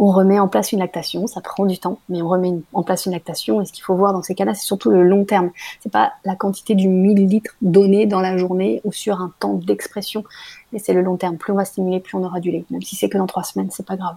on 0.03 0.11
remet 0.11 0.37
en 0.37 0.49
place 0.49 0.73
une 0.73 0.79
lactation, 0.79 1.27
ça 1.27 1.39
prend 1.39 1.65
du 1.65 1.77
temps, 1.77 1.99
mais 2.09 2.21
on 2.21 2.27
remet 2.27 2.51
en 2.73 2.83
place 2.83 3.05
une 3.05 3.13
lactation. 3.13 3.61
Et 3.61 3.65
ce 3.65 3.71
qu'il 3.71 3.85
faut 3.85 3.95
voir 3.95 4.11
dans 4.11 4.21
ces 4.21 4.35
cas-là, 4.35 4.53
c'est 4.53 4.65
surtout 4.65 4.89
le 4.89 5.01
long 5.01 5.23
terme. 5.23 5.51
C'est 5.79 5.91
pas 5.91 6.11
la 6.25 6.35
quantité 6.35 6.75
du 6.75 6.89
millilitre 6.89 7.51
donné 7.61 8.05
dans 8.05 8.19
la 8.19 8.37
journée 8.37 8.81
ou 8.83 8.91
sur 8.91 9.21
un 9.21 9.31
temps 9.39 9.53
d'expression, 9.53 10.25
mais 10.73 10.79
c'est 10.79 10.91
le 10.91 11.01
long 11.01 11.15
terme. 11.15 11.37
Plus 11.37 11.53
on 11.53 11.55
va 11.55 11.63
stimuler, 11.63 12.01
plus 12.01 12.17
on 12.17 12.23
aura 12.23 12.41
du 12.41 12.51
lait. 12.51 12.65
Même 12.69 12.81
si 12.81 12.97
c'est 12.97 13.07
que 13.07 13.17
dans 13.17 13.27
trois 13.27 13.43
semaines, 13.43 13.69
c'est 13.71 13.85
pas 13.85 13.95
grave. 13.95 14.15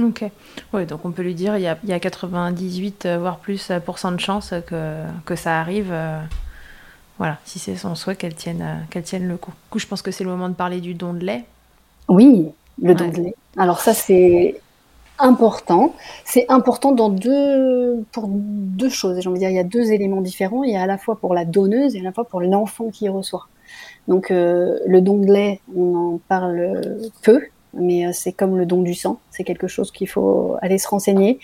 Ok. 0.00 0.24
Oui, 0.72 0.86
donc 0.86 1.04
on 1.04 1.10
peut 1.10 1.22
lui 1.22 1.34
dire 1.34 1.56
il 1.56 1.62
y 1.62 1.66
a, 1.66 1.76
il 1.82 1.90
y 1.90 1.92
a 1.92 1.98
98 1.98 3.06
euh, 3.06 3.18
voire 3.18 3.38
plus 3.38 3.70
euh, 3.72 3.80
de 3.80 4.20
chances 4.20 4.54
que, 4.68 5.02
que 5.26 5.34
ça 5.34 5.60
arrive. 5.60 5.90
Euh, 5.90 6.20
voilà, 7.18 7.38
si 7.44 7.58
c'est 7.58 7.74
son 7.74 7.96
souhait 7.96 8.14
qu'elle 8.14 8.36
tienne, 8.36 8.86
qu'elle 8.88 9.02
tienne 9.02 9.26
le 9.26 9.36
coup. 9.36 9.50
Du 9.50 9.68
coup, 9.70 9.78
je 9.80 9.86
pense 9.88 10.00
que 10.00 10.12
c'est 10.12 10.22
le 10.22 10.30
moment 10.30 10.48
de 10.48 10.54
parler 10.54 10.80
du 10.80 10.94
don 10.94 11.12
de 11.12 11.24
lait. 11.24 11.44
Oui, 12.08 12.52
le 12.80 12.94
don 12.94 13.08
de 13.08 13.16
lait. 13.16 13.34
Alors 13.56 13.80
ça, 13.80 13.94
c'est 13.94 14.61
important. 15.22 15.94
C'est 16.24 16.46
important 16.48 16.94
pour 16.94 18.28
deux 18.28 18.88
choses. 18.88 19.20
J'ai 19.20 19.28
envie 19.28 19.38
de 19.38 19.40
dire, 19.40 19.50
il 19.50 19.56
y 19.56 19.58
a 19.58 19.64
deux 19.64 19.92
éléments 19.92 20.20
différents. 20.20 20.64
Il 20.64 20.72
y 20.72 20.76
a 20.76 20.82
à 20.82 20.86
la 20.86 20.98
fois 20.98 21.16
pour 21.16 21.34
la 21.34 21.44
donneuse 21.44 21.94
et 21.96 22.00
à 22.00 22.02
la 22.02 22.12
fois 22.12 22.24
pour 22.24 22.40
l'enfant 22.40 22.90
qui 22.90 23.08
reçoit. 23.08 23.48
Donc, 24.08 24.30
euh, 24.30 24.78
le 24.86 25.00
don 25.00 25.18
de 25.18 25.32
lait, 25.32 25.60
on 25.76 25.94
en 25.94 26.20
parle 26.28 27.00
peu. 27.22 27.40
mais 27.74 28.12
c'est 28.12 28.32
comme 28.32 28.58
le 28.58 28.66
don 28.66 28.82
du 28.82 28.94
sang, 28.94 29.18
c'est 29.30 29.44
quelque 29.44 29.66
chose 29.66 29.90
qu'il 29.92 30.08
faut 30.08 30.56
aller 30.60 30.76
se 30.76 30.86
renseigner. 30.88 31.38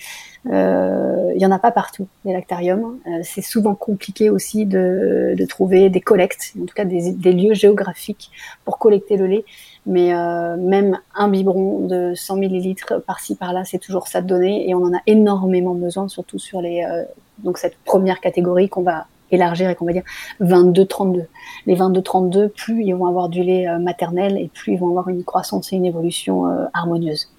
Il 0.44 1.40
y 1.40 1.46
en 1.46 1.50
a 1.50 1.58
pas 1.58 1.72
partout 1.72 2.06
les 2.24 2.32
lactariums. 2.32 2.98
c'est 3.22 3.42
souvent 3.42 3.74
compliqué 3.74 4.28
aussi 4.28 4.66
de, 4.66 5.36
trouver 5.48 5.88
des 5.88 6.00
collectes, 6.00 6.52
en 6.60 6.66
tout 6.66 6.74
cas 6.74 6.84
des 6.84 7.32
lieux 7.32 7.54
géographiques 7.54 8.30
pour 8.64 8.78
collecter 8.78 9.16
le 9.16 9.26
lait. 9.26 9.44
Mais 9.88 10.12
euh, 10.12 10.59
même 10.59 10.98
un 11.14 11.29
biberon 11.29 11.87
de 11.87 12.12
100 12.14 12.37
millilitres 12.37 13.03
par-ci 13.07 13.37
par-là, 13.37 13.64
c'est 13.64 13.79
toujours 13.79 14.07
ça 14.07 14.20
de 14.20 14.27
donner 14.27 14.68
et 14.68 14.74
on 14.74 14.83
en 14.83 14.92
a 14.92 15.01
énormément 15.07 15.74
besoin, 15.74 16.09
surtout 16.09 16.38
sur 16.38 16.61
les 16.61 16.85
euh, 16.85 17.05
donc 17.38 17.57
cette 17.57 17.79
première 17.87 18.20
catégorie 18.20 18.68
qu'on 18.68 18.83
va 18.83 19.07
élargir 19.31 19.70
et 19.70 19.74
qu'on 19.74 19.87
va 19.87 19.94
dire 19.94 20.03
22-32. 20.42 21.24
Les 21.66 21.74
22-32, 21.74 22.48
plus 22.48 22.85
ils 22.85 22.92
vont 22.92 23.07
avoir 23.07 23.31
du 23.31 23.42
lait 23.42 23.66
euh, 23.66 23.79
maternel 23.79 24.37
et 24.37 24.51
plus 24.53 24.74
ils 24.74 24.79
vont 24.79 24.90
avoir 24.90 25.09
une 25.09 25.24
croissance 25.24 25.72
et 25.72 25.77
une 25.77 25.87
évolution 25.87 26.44
harmonieuse. 26.74 27.31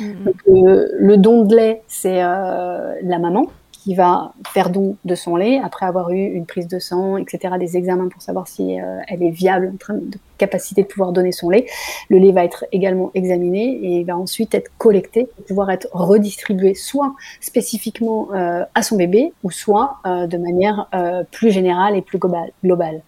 Mm-hmm. 0.00 0.24
Donc, 0.24 0.36
le 0.46 1.16
don 1.16 1.44
de 1.44 1.56
lait, 1.56 1.82
c'est 1.88 2.20
la 2.20 3.18
maman 3.18 3.48
qui 3.88 3.94
va 3.94 4.34
faire 4.46 4.68
don 4.68 4.96
de 5.06 5.14
son 5.14 5.36
lait 5.36 5.62
après 5.64 5.86
avoir 5.86 6.10
eu 6.10 6.22
une 6.22 6.44
prise 6.44 6.68
de 6.68 6.78
sang, 6.78 7.16
etc., 7.16 7.54
des 7.58 7.78
examens 7.78 8.08
pour 8.08 8.20
savoir 8.20 8.46
si 8.46 8.78
euh, 8.78 8.98
elle 9.08 9.22
est 9.22 9.30
viable, 9.30 9.72
en 9.72 9.78
train 9.78 9.94
de 9.94 10.18
capacité 10.36 10.82
de 10.82 10.88
pouvoir 10.88 11.12
donner 11.12 11.32
son 11.32 11.48
lait. 11.48 11.64
Le 12.10 12.18
lait 12.18 12.30
va 12.30 12.44
être 12.44 12.66
également 12.70 13.10
examiné 13.14 13.64
et 13.64 14.00
il 14.00 14.04
va 14.04 14.18
ensuite 14.18 14.54
être 14.54 14.70
collecté 14.76 15.24
pour 15.24 15.44
pouvoir 15.46 15.70
être 15.70 15.88
redistribué 15.92 16.74
soit 16.74 17.14
spécifiquement 17.40 18.28
euh, 18.34 18.62
à 18.74 18.82
son 18.82 18.96
bébé 18.96 19.32
ou 19.42 19.50
soit 19.50 19.96
euh, 20.06 20.26
de 20.26 20.36
manière 20.36 20.86
plus 21.32 21.50
générale 21.50 21.96
et 21.96 22.02
plus 22.02 22.18
globale. 22.62 23.00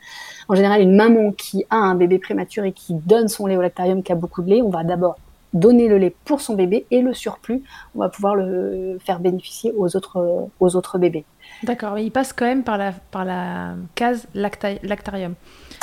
En 0.48 0.54
général, 0.54 0.80
une 0.80 0.96
maman 0.96 1.32
qui 1.32 1.66
a 1.68 1.76
un 1.76 1.94
bébé 1.94 2.18
prématuré 2.18 2.68
et 2.68 2.72
qui 2.72 2.94
donne 2.94 3.28
son 3.28 3.46
lait 3.46 3.58
au 3.58 3.60
lactarium, 3.60 4.02
qui 4.02 4.12
a 4.12 4.14
beaucoup 4.14 4.40
de 4.40 4.48
lait, 4.48 4.62
on 4.62 4.70
va 4.70 4.82
d'abord 4.82 5.18
donner 5.52 5.88
le 5.88 5.98
lait 5.98 6.14
pour 6.24 6.40
son 6.40 6.54
bébé 6.54 6.86
et 6.90 7.02
le 7.02 7.12
surplus, 7.12 7.62
on 7.94 8.00
va 8.00 8.08
pouvoir 8.08 8.36
le 8.36 8.98
faire 9.04 9.20
bénéficier 9.20 9.72
aux 9.76 9.96
autres, 9.96 10.48
aux 10.60 10.76
autres 10.76 10.98
bébés. 10.98 11.24
D'accord, 11.62 11.94
mais 11.94 12.04
il 12.04 12.10
passe 12.10 12.32
quand 12.32 12.46
même 12.46 12.62
par 12.62 12.78
la, 12.78 12.92
par 13.10 13.24
la 13.24 13.74
case 13.94 14.26
lactarium. 14.34 15.34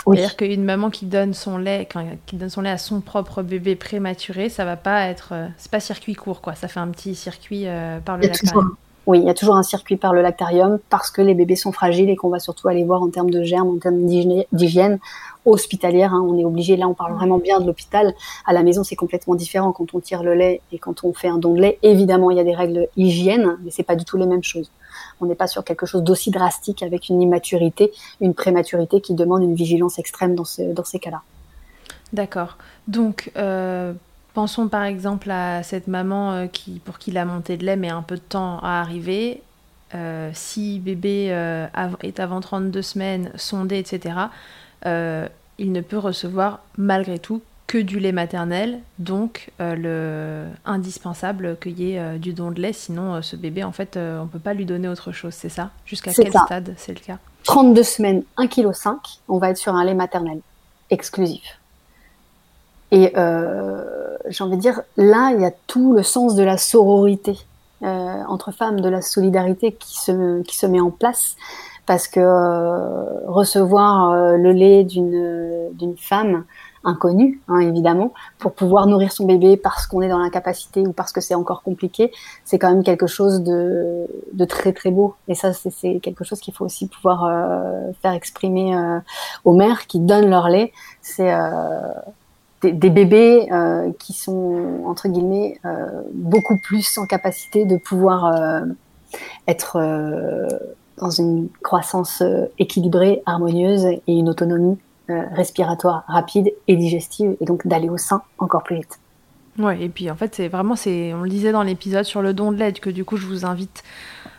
C'est-à-dire 0.06 0.38
qu'une 0.38 0.64
maman 0.64 0.90
qui 0.90 1.06
donne 1.06 1.34
son 1.34 1.58
lait, 1.58 1.88
qui 2.26 2.38
donne 2.38 2.50
son 2.50 2.62
lait 2.62 2.70
à 2.70 2.78
son 2.78 3.02
propre 3.02 3.44
bébé 3.44 3.76
prématuré, 3.76 4.50
ça 4.50 4.64
va 4.64 4.78
pas 4.78 5.06
être, 5.08 5.30
euh, 5.34 5.48
c'est 5.58 5.72
pas 5.72 5.80
circuit 5.80 6.14
court 6.14 6.42
quoi. 6.42 6.56
Ça 6.56 6.68
fait 6.68 6.80
un 6.80 6.88
petit 6.88 7.14
circuit 7.14 7.68
euh, 7.68 8.00
par 8.00 8.18
le 8.18 8.28
lactarium. 8.28 8.76
oui, 9.06 9.20
il 9.20 9.26
y 9.26 9.30
a 9.30 9.34
toujours 9.34 9.56
un 9.56 9.64
circuit 9.64 9.98
par 9.98 10.14
le 10.14 10.22
lactarium 10.22 10.80
parce 10.90 11.12
que 11.12 11.22
les 11.22 11.34
bébés 11.34 11.58
sont 11.58 11.74
fragiles 11.74 12.10
et 12.10 12.16
qu'on 12.16 12.30
va 12.30 12.40
surtout 12.40 12.70
aller 12.70 12.86
voir 12.86 13.02
en 13.02 13.10
termes 13.10 13.30
de 13.30 13.44
germes, 13.44 13.70
en 13.70 13.78
termes 13.78 14.06
d'hygiène 14.06 15.00
hospitalière. 15.48 16.14
Hein, 16.14 16.24
on 16.28 16.38
est 16.38 16.46
obligé, 16.46 16.78
là 16.78 16.88
on 16.88 16.94
parle 16.94 17.14
vraiment 17.14 17.40
bien 17.40 17.60
de 17.60 17.66
l'hôpital. 17.66 18.14
À 18.46 18.54
la 18.54 18.64
maison 18.64 18.84
c'est 18.84 18.96
complètement 18.96 19.36
différent 19.36 19.72
quand 19.72 19.94
on 19.94 20.00
tire 20.00 20.24
le 20.24 20.34
lait 20.34 20.62
et 20.72 20.78
quand 20.78 21.04
on 21.04 21.14
fait 21.14 21.30
un 21.30 21.38
don 21.38 21.54
de 21.54 21.62
lait. 21.62 21.80
Évidemment 21.84 22.32
il 22.32 22.38
y 22.38 22.40
a 22.40 22.44
des 22.44 22.56
règles 22.56 22.88
hygiène, 22.98 23.58
mais 23.64 23.72
c'est 23.72 23.84
pas 23.84 23.96
du 23.96 24.06
tout 24.06 24.18
les 24.18 24.26
mêmes 24.26 24.44
choses. 24.44 24.72
On 25.20 25.26
n'est 25.26 25.36
pas 25.36 25.48
sur 25.48 25.64
quelque 25.64 25.86
chose 25.86 26.04
d'aussi 26.04 26.32
drastique 26.32 26.84
avec 26.84 27.10
une 27.10 27.22
immaturité, 27.22 27.92
une 28.22 28.34
prématurité 28.34 29.02
qui 29.02 29.14
demande 29.14 29.44
une 29.44 29.56
vigilance 29.56 30.00
extrême 30.00 30.36
dans, 30.36 30.46
dans 30.74 30.84
ces 30.84 31.00
cas-là. 31.00 31.22
D'accord. 32.14 32.58
Donc 32.88 33.32
euh, 33.38 33.94
pensons 34.34 34.68
par 34.68 34.84
exemple 34.84 35.30
à 35.32 35.64
cette 35.64 35.88
maman 35.88 36.32
euh, 36.32 36.48
qui, 36.48 36.80
pour 36.80 36.98
qui 37.00 37.12
la 37.12 37.26
montée 37.26 37.58
de 37.58 37.66
lait 37.66 37.76
met 37.76 37.90
un 37.90 38.02
peu 38.02 38.16
de 38.16 38.22
temps 38.22 38.60
à 38.60 38.80
arriver. 38.82 39.42
Euh, 39.96 40.32
si 40.34 40.80
bébé 40.80 41.28
est 42.04 42.20
avant 42.20 42.42
32 42.42 42.82
semaines, 42.82 43.32
sondé, 43.36 43.80
etc., 43.80 44.16
euh, 44.86 45.28
il 45.58 45.72
ne 45.72 45.82
peut 45.82 45.98
recevoir 45.98 46.60
malgré 46.78 47.20
tout 47.20 47.42
que 47.66 47.78
du 47.78 48.00
lait 48.00 48.14
maternel, 48.14 48.80
donc 48.98 49.52
euh, 49.60 49.76
le 49.76 50.46
indispensable 50.66 51.58
qu'il 51.62 51.80
y 51.80 51.92
ait 51.92 52.00
euh, 52.00 52.18
du 52.18 52.32
don 52.32 52.52
de 52.52 52.62
lait, 52.62 52.72
sinon 52.72 53.22
ce 53.22 53.36
bébé 53.36 53.64
en 53.64 53.74
fait 53.74 53.98
on 53.98 54.24
ne 54.24 54.30
peut 54.30 54.40
pas 54.40 54.54
lui 54.54 54.66
donner 54.66 54.88
autre 54.88 55.12
chose, 55.12 55.34
c'est 55.34 55.50
ça? 55.50 55.72
Jusqu'à 55.86 56.14
quel 56.14 56.32
stade 56.32 56.74
c'est 56.78 56.94
le 56.94 57.00
cas? 57.00 57.18
32 57.44 57.84
semaines, 57.84 58.24
1,5 58.38 58.48
kg, 58.48 58.72
on 59.28 59.38
va 59.38 59.50
être 59.50 59.58
sur 59.58 59.76
un 59.76 59.84
lait 59.84 59.94
maternel 59.94 60.40
exclusif. 60.90 61.60
Et 62.92 63.12
j'ai 64.30 64.44
envie 64.44 64.56
de 64.56 64.62
dire, 64.62 64.82
là, 64.96 65.32
il 65.34 65.42
y 65.42 65.46
a 65.46 65.52
tout 65.68 65.94
le 65.94 66.04
sens 66.04 66.36
de 66.36 66.44
la 66.44 66.58
sororité 66.58 67.38
entre 67.82 68.52
femmes, 68.52 68.80
de 68.80 68.88
la 68.88 69.02
solidarité 69.02 69.74
qui 69.74 69.98
se, 69.98 70.42
qui 70.44 70.56
se 70.56 70.66
met 70.66 70.80
en 70.80 70.90
place 70.90 71.36
parce 71.88 72.08
que 72.10 72.20
euh, 72.20 73.26
recevoir 73.26 74.12
euh, 74.12 74.38
le 74.38 74.52
lait 74.52 74.84
d'une 74.84 75.72
d'une 75.72 75.98
femme 75.98 76.44
inconnue, 76.84 77.42
hein, 77.48 77.60
évidemment, 77.60 78.14
pour 78.40 78.54
pouvoir 78.54 78.88
nourrir 78.88 79.12
son 79.12 79.26
bébé 79.26 79.58
parce 79.58 79.88
qu'on 79.88 80.02
est 80.02 80.10
dans 80.10 80.20
l'incapacité 80.20 80.82
ou 80.82 80.94
parce 80.94 81.12
que 81.12 81.22
c'est 81.22 81.34
encore 81.34 81.64
compliqué, 81.64 82.12
c'est 82.46 82.60
quand 82.60 82.70
même 82.70 82.84
quelque 82.84 83.08
chose 83.08 83.42
de, 83.42 84.06
de 84.34 84.46
très 84.46 84.74
très 84.74 84.92
beau. 84.92 85.16
Et 85.28 85.36
ça, 85.36 85.52
c'est 85.54 86.00
quelque 86.00 86.24
chose 86.24 86.40
qu'il 86.40 86.54
faut 86.54 86.66
aussi 86.66 86.88
pouvoir 86.88 87.26
euh, 87.26 87.92
faire 88.02 88.14
exprimer 88.14 88.74
aux 89.44 89.54
mères 89.54 89.88
qui 89.88 90.00
donnent 90.00 90.30
leur 90.30 90.48
lait. 90.50 90.72
C'est 91.02 91.34
des, 92.62 92.72
des, 92.72 92.90
bébés 92.90 93.50
qui 94.00 94.14
sont 94.14 94.82
entre 94.86 95.10
guillemets 95.10 95.60
beaucoup 96.14 96.58
plus 96.64 96.98
en 96.98 97.06
capacité 97.06 97.66
de 97.66 97.78
pouvoir 97.78 98.34
être 99.48 99.78
dans 100.98 101.10
une 101.10 101.50
croissance 101.64 102.22
euh, 102.22 102.46
équilibrée, 102.60 103.22
harmonieuse 103.26 103.86
et 103.86 104.02
une 104.08 104.30
autonomie 104.30 104.78
euh, 105.10 105.24
respiratoire 105.34 106.04
rapide 106.08 106.52
et 106.68 106.76
digestive, 106.76 107.38
et 107.40 107.46
donc 107.46 107.66
d'aller 107.68 107.90
au 107.90 107.98
sein 107.98 108.22
encore 108.40 108.64
plus 108.64 108.78
vite. 108.78 109.00
Ouais, 109.58 109.82
et 109.82 109.90
puis 109.90 110.12
en 110.12 110.16
fait, 110.16 110.36
c'est 110.36 110.48
vraiment, 110.48 110.76
c'est, 110.76 111.14
on 111.14 111.22
le 111.22 111.30
disait 111.30 111.52
dans 111.52 111.64
l'épisode 111.64 112.04
sur 112.04 112.22
le 112.22 112.34
don 112.34 112.52
de 112.52 112.58
l'aide, 112.58 112.80
que 112.80 112.90
du 112.90 113.06
coup, 113.06 113.18
je 113.18 113.26
vous 113.26 113.46
invite 113.46 113.84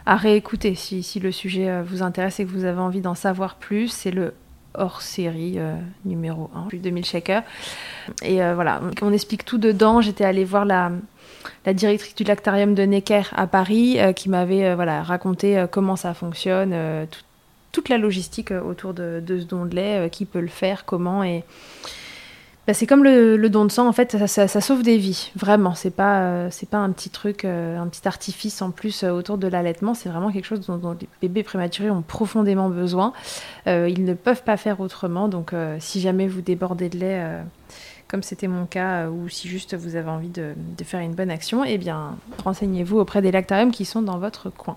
à 0.07 0.17
réécouter 0.17 0.75
si, 0.75 1.03
si 1.03 1.21
le 1.21 1.33
sujet 1.33 1.69
euh, 1.69 1.83
vous 1.83 2.03
intéresse 2.03 2.39
et 2.41 2.45
que 2.45 2.51
vous 2.51 2.65
avez 2.65 2.81
envie 2.81 3.01
d'en 3.01 3.15
savoir 3.15 3.57
plus. 3.57 3.89
C'est 3.89 4.11
le 4.11 4.35
hors 4.75 5.01
série 5.01 5.59
numéro 6.05 6.51
1, 6.55 6.69
plus 6.69 6.79
2000 6.79 7.05
Shaker. 7.05 7.43
Et 8.23 8.37
voilà, 8.37 8.81
on 9.03 9.13
explique 9.13 9.45
tout 9.45 9.59
dedans. 9.59 10.01
J'étais 10.01 10.25
allée 10.25 10.45
voir 10.45 10.65
la, 10.65 10.93
la 11.67 11.75
directrice 11.75 12.15
du 12.15 12.25
lactarium 12.25 12.75
de 12.75 12.83
Necker 12.83 13.23
à 13.35 13.47
Paris, 13.47 13.99
euh, 13.99 14.13
qui 14.13 14.29
m'avait 14.29 14.65
euh, 14.65 14.75
voilà, 14.75 15.03
raconté 15.03 15.59
euh, 15.59 15.67
comment 15.67 15.97
ça 15.97 16.15
fonctionne, 16.15 16.75
toute 17.73 17.89
la 17.89 17.99
logistique 17.99 18.51
autour 18.51 18.95
de, 18.95 19.23
ce 19.27 19.45
don 19.45 19.67
de 19.67 19.75
lait, 19.75 20.09
qui 20.11 20.25
peut 20.25 20.41
le 20.41 20.49
faire, 20.49 20.85
comment. 20.85 21.23
Et 21.23 21.45
bah, 22.69 22.75
c'est 22.75 22.87
comme 22.87 23.03
le, 23.03 23.49
don 23.49 23.65
de 23.65 23.73
sang, 23.73 23.89
en 23.89 23.93
fait, 23.93 24.29
ça, 24.29 24.61
sauve 24.61 24.85
des 24.85 24.97
vies, 24.97 25.33
vraiment. 25.35 25.75
C'est 25.75 25.91
pas, 25.91 26.49
c'est 26.53 26.69
pas 26.69 26.79
un 26.79 26.91
petit 26.93 27.11
truc, 27.11 27.45
un 27.45 27.89
petit 27.89 28.07
artifice 28.07 28.63
en 28.63 28.71
plus 28.71 29.03
autour 29.03 29.39
de 29.39 29.49
l'allaitement. 29.49 29.95
C'est 29.95 30.09
vraiment 30.09 30.31
quelque 30.31 30.47
chose 30.47 30.61
dont, 30.61 30.97
les 31.01 31.09
bébés 31.21 31.43
prématurés 31.43 31.91
ont 31.91 32.03
profondément 32.03 32.69
besoin. 32.69 33.13
ils 33.67 34.05
ne 34.05 34.15
peuvent 34.15 34.45
pas 34.45 34.57
faire 34.57 34.81
autrement. 34.81 35.27
Donc, 35.29 35.53
si 35.81 36.01
jamais 36.01 36.29
vous 36.29 36.43
débordez 36.43 36.89
de 36.89 36.99
lait 36.99 37.43
comme 38.09 38.23
c'était 38.23 38.49
mon 38.49 38.67
cas, 38.67 39.05
euh, 39.05 39.11
ou 39.11 39.29
si 39.29 39.49
juste 39.49 39.77
vous 39.77 39.95
avez 39.95 40.09
envie 40.09 40.31
de, 40.31 40.55
faire 40.83 41.01
une 41.01 41.15
bonne 41.15 41.31
action, 41.31 41.65
eh 41.65 41.79
bien, 41.79 42.17
renseignez-vous 42.43 42.99
auprès 42.99 43.23
des 43.23 43.31
lactariums 43.31 43.71
qui 43.71 43.85
sont 43.85 44.03
dans 44.03 44.19
votre 44.19 44.51
coin. 44.51 44.77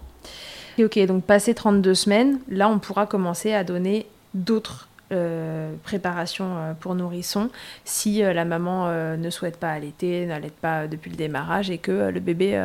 Et 0.77 0.85
ok, 0.85 0.99
donc 1.05 1.23
passé 1.23 1.53
32 1.53 1.93
semaines, 1.93 2.39
là, 2.49 2.69
on 2.69 2.79
pourra 2.79 3.05
commencer 3.07 3.53
à 3.53 3.63
donner 3.63 4.05
d'autres 4.33 4.87
euh, 5.11 5.73
préparations 5.83 6.57
euh, 6.57 6.73
pour 6.73 6.95
nourrissons 6.95 7.49
si 7.85 8.21
la 8.21 8.45
maman 8.45 8.91
ne 9.17 9.29
souhaite 9.29 9.57
pas 9.57 9.71
allaiter, 9.71 10.25
n'allaite 10.25 10.55
pas 10.55 10.87
depuis 10.87 11.11
le 11.11 11.17
démarrage 11.17 11.69
et 11.69 11.77
que 11.77 12.09
le 12.09 12.19
bébé 12.19 12.59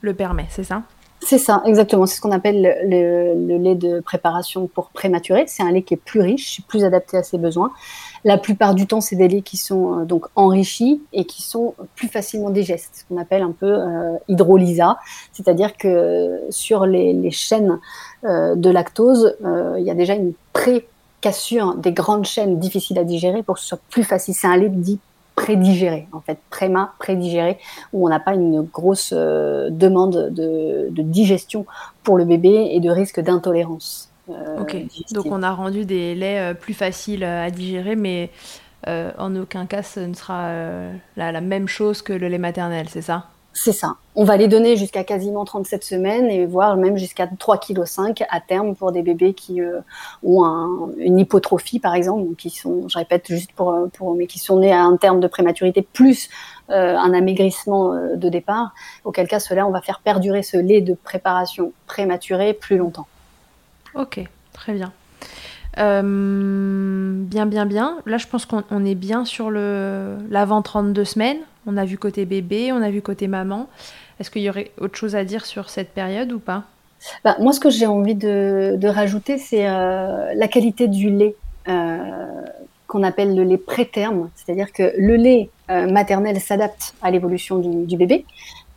le 0.00 0.14
permet, 0.14 0.46
c'est 0.50 0.64
ça? 0.64 0.82
C'est 1.20 1.38
ça, 1.38 1.62
exactement. 1.66 2.06
C'est 2.06 2.16
ce 2.16 2.20
qu'on 2.20 2.30
appelle 2.30 2.76
le, 2.84 3.58
lait 3.58 3.74
de 3.74 4.00
préparation 4.00 4.66
pour 4.68 4.90
prématuré. 4.90 5.44
C'est 5.46 5.62
un 5.62 5.70
lait 5.70 5.82
qui 5.82 5.94
est 5.94 5.98
plus 5.98 6.20
riche, 6.20 6.62
plus 6.68 6.84
adapté 6.84 7.16
à 7.16 7.22
ses 7.22 7.38
besoins. 7.38 7.72
La 8.24 8.38
plupart 8.38 8.74
du 8.74 8.86
temps, 8.86 9.00
c'est 9.00 9.16
des 9.16 9.28
laits 9.28 9.44
qui 9.44 9.56
sont 9.56 10.00
euh, 10.00 10.04
donc 10.04 10.26
enrichis 10.36 11.02
et 11.12 11.24
qui 11.24 11.42
sont 11.42 11.74
plus 11.96 12.08
facilement 12.08 12.50
digestes, 12.50 12.90
ce 12.94 13.04
qu'on 13.04 13.20
appelle 13.20 13.42
un 13.42 13.52
peu 13.52 13.66
euh, 13.66 14.16
hydrolysa, 14.28 14.98
c'est-à-dire 15.32 15.76
que 15.76 16.40
sur 16.50 16.86
les, 16.86 17.30
chaînes 17.30 17.78
euh, 18.24 18.54
de 18.54 18.70
lactose, 18.70 19.36
il 19.78 19.84
y 19.84 19.90
a 19.90 19.94
déjà 19.94 20.14
une 20.14 20.32
pré-cassure 21.20 21.74
des 21.76 21.92
grandes 21.92 22.24
chaînes 22.24 22.58
difficiles 22.58 22.98
à 22.98 23.04
digérer 23.04 23.42
pour 23.42 23.56
que 23.56 23.60
ce 23.60 23.68
soit 23.68 23.80
plus 23.90 24.04
facile. 24.04 24.34
C'est 24.34 24.46
un 24.46 24.56
lait 24.56 24.68
dit 24.68 24.98
prédigéré, 25.34 26.08
en 26.12 26.20
fait, 26.20 26.38
préma, 26.50 26.94
prédigéré, 26.98 27.58
où 27.92 28.04
on 28.06 28.08
n'a 28.08 28.18
pas 28.18 28.34
une 28.34 28.62
grosse 28.62 29.12
demande 29.12 30.30
de, 30.32 30.88
de, 30.90 31.02
digestion 31.02 31.64
pour 32.02 32.18
le 32.18 32.24
bébé 32.24 32.70
et 32.72 32.80
de 32.80 32.90
risque 32.90 33.20
d'intolérance. 33.20 34.08
Euh, 34.30 34.60
ok, 34.60 34.76
donc 35.12 35.26
on 35.26 35.42
a 35.42 35.50
rendu 35.52 35.84
des 35.84 36.14
laits 36.14 36.38
euh, 36.38 36.54
plus 36.54 36.74
faciles 36.74 37.24
euh, 37.24 37.46
à 37.46 37.50
digérer, 37.50 37.96
mais 37.96 38.30
en 38.86 39.36
aucun 39.36 39.66
cas 39.66 39.82
ce 39.82 40.00
ne 40.00 40.14
sera 40.14 40.50
la, 41.16 41.40
même 41.42 41.68
chose 41.68 42.00
que 42.00 42.14
le 42.14 42.26
lait 42.28 42.38
maternel, 42.38 42.88
c'est 42.88 43.02
ça? 43.02 43.26
C'est 43.60 43.72
ça. 43.72 43.96
On 44.14 44.22
va 44.22 44.36
les 44.36 44.46
donner 44.46 44.76
jusqu'à 44.76 45.02
quasiment 45.02 45.44
37 45.44 45.82
semaines 45.82 46.26
et 46.26 46.46
voire 46.46 46.76
même 46.76 46.96
jusqu'à 46.96 47.26
3,5 47.26 48.14
kg 48.14 48.26
à 48.30 48.40
terme 48.40 48.76
pour 48.76 48.92
des 48.92 49.02
bébés 49.02 49.34
qui 49.34 49.60
euh, 49.60 49.80
ont 50.22 50.92
une 50.96 51.18
hypotrophie 51.18 51.80
par 51.80 51.96
exemple, 51.96 52.36
qui 52.36 52.50
sont, 52.50 52.88
je 52.88 52.96
répète 52.96 53.26
juste 53.26 53.50
pour, 53.52 53.76
pour 53.94 54.14
mais 54.14 54.28
qui 54.28 54.38
sont 54.38 54.60
nés 54.60 54.72
à 54.72 54.84
un 54.84 54.96
terme 54.96 55.18
de 55.18 55.26
prématurité 55.26 55.82
plus 55.82 56.28
euh, 56.70 56.96
un 56.96 57.12
amaigrissement 57.12 57.94
euh, 57.94 58.14
de 58.14 58.28
départ. 58.28 58.74
Auquel 59.02 59.26
cas, 59.26 59.40
cela, 59.40 59.66
on 59.66 59.72
va 59.72 59.80
faire 59.80 60.02
perdurer 60.04 60.44
ce 60.44 60.56
lait 60.56 60.80
de 60.80 60.94
préparation 60.94 61.72
prématuré 61.88 62.54
plus 62.54 62.76
longtemps. 62.76 63.08
Ok, 63.96 64.20
très 64.52 64.72
bien. 64.72 64.92
bien, 65.76 67.46
bien, 67.46 67.66
bien. 67.66 67.98
Là, 68.06 68.18
je 68.18 68.28
pense 68.28 68.46
qu'on 68.46 68.84
est 68.84 68.94
bien 68.94 69.24
sur 69.24 69.50
l'avant 69.50 70.62
32 70.62 71.04
semaines. 71.04 71.38
On 71.68 71.76
a 71.76 71.84
vu 71.84 71.98
côté 71.98 72.24
bébé, 72.24 72.72
on 72.72 72.80
a 72.80 72.90
vu 72.90 73.02
côté 73.02 73.28
maman. 73.28 73.68
Est-ce 74.18 74.30
qu'il 74.30 74.40
y 74.40 74.48
aurait 74.48 74.70
autre 74.80 74.96
chose 74.96 75.14
à 75.14 75.24
dire 75.24 75.44
sur 75.44 75.68
cette 75.68 75.90
période 75.90 76.32
ou 76.32 76.38
pas? 76.38 76.64
Bah, 77.24 77.36
Moi, 77.40 77.52
ce 77.52 77.60
que 77.60 77.68
j'ai 77.68 77.86
envie 77.86 78.14
de, 78.14 78.88
rajouter, 78.88 79.36
c'est 79.36 79.68
euh, 79.68 80.32
la 80.34 80.48
qualité 80.48 80.88
du 80.88 81.10
lait 81.10 81.36
euh, 81.68 81.98
qu'on 82.86 83.02
appelle 83.02 83.36
le 83.36 83.44
lait 83.44 83.58
préterme. 83.58 84.30
C'est-à-dire 84.34 84.72
que 84.72 84.94
le 84.96 85.16
lait 85.16 85.50
euh, 85.70 85.90
maternel 85.90 86.40
s'adapte 86.40 86.94
à 87.02 87.10
l'évolution 87.10 87.58
du, 87.58 87.96
bébé. 87.98 88.24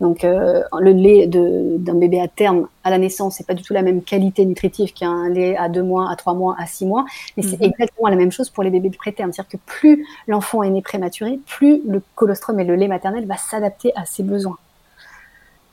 Donc, 0.02 0.24
euh, 0.24 0.64
le 0.80 0.94
lait 0.94 1.28
d'un 1.28 1.94
bébé 1.94 2.20
à 2.20 2.28
terme 2.28 2.68
à 2.84 2.90
la 2.90 2.98
naissance, 2.98 3.36
c'est 3.38 3.46
pas 3.46 3.54
du 3.54 3.62
tout 3.62 3.74
la 3.74 3.84
même 3.84 4.02
qualité 4.02 4.44
nutritive 4.46 4.94
qu'un 4.94 5.30
lait 5.30 5.56
à 5.56 5.70
deux 5.70 5.84
mois, 5.84 6.12
à 6.12 6.16
trois 6.16 6.34
mois, 6.34 6.56
à 6.58 6.66
six 6.66 6.88
mois. 6.88 7.06
Mais 7.38 7.44
c'est 7.44 7.60
mhm. 7.60 7.72
exactement 7.72 8.10
la 8.10 8.16
même 8.16 8.32
chose 8.32 8.50
pour 8.50 8.64
les 8.64 8.72
bébés 8.72 8.90
prétermes. 8.90 9.32
C'est-à-dire 9.32 9.60
que 9.60 9.64
plus 9.64 10.04
l'enfant 10.28 10.64
est 10.64 10.72
né 10.72 10.82
prématuré, 10.82 11.40
plus 11.46 11.84
le 11.88 12.02
colostrum 12.16 12.60
et 12.60 12.64
le 12.64 12.76
lait 12.76 12.88
maternel 12.88 13.28
va 13.28 13.38
s'adapter 13.38 13.94
à 13.96 14.06
ses 14.06 14.24
besoins. 14.24 14.58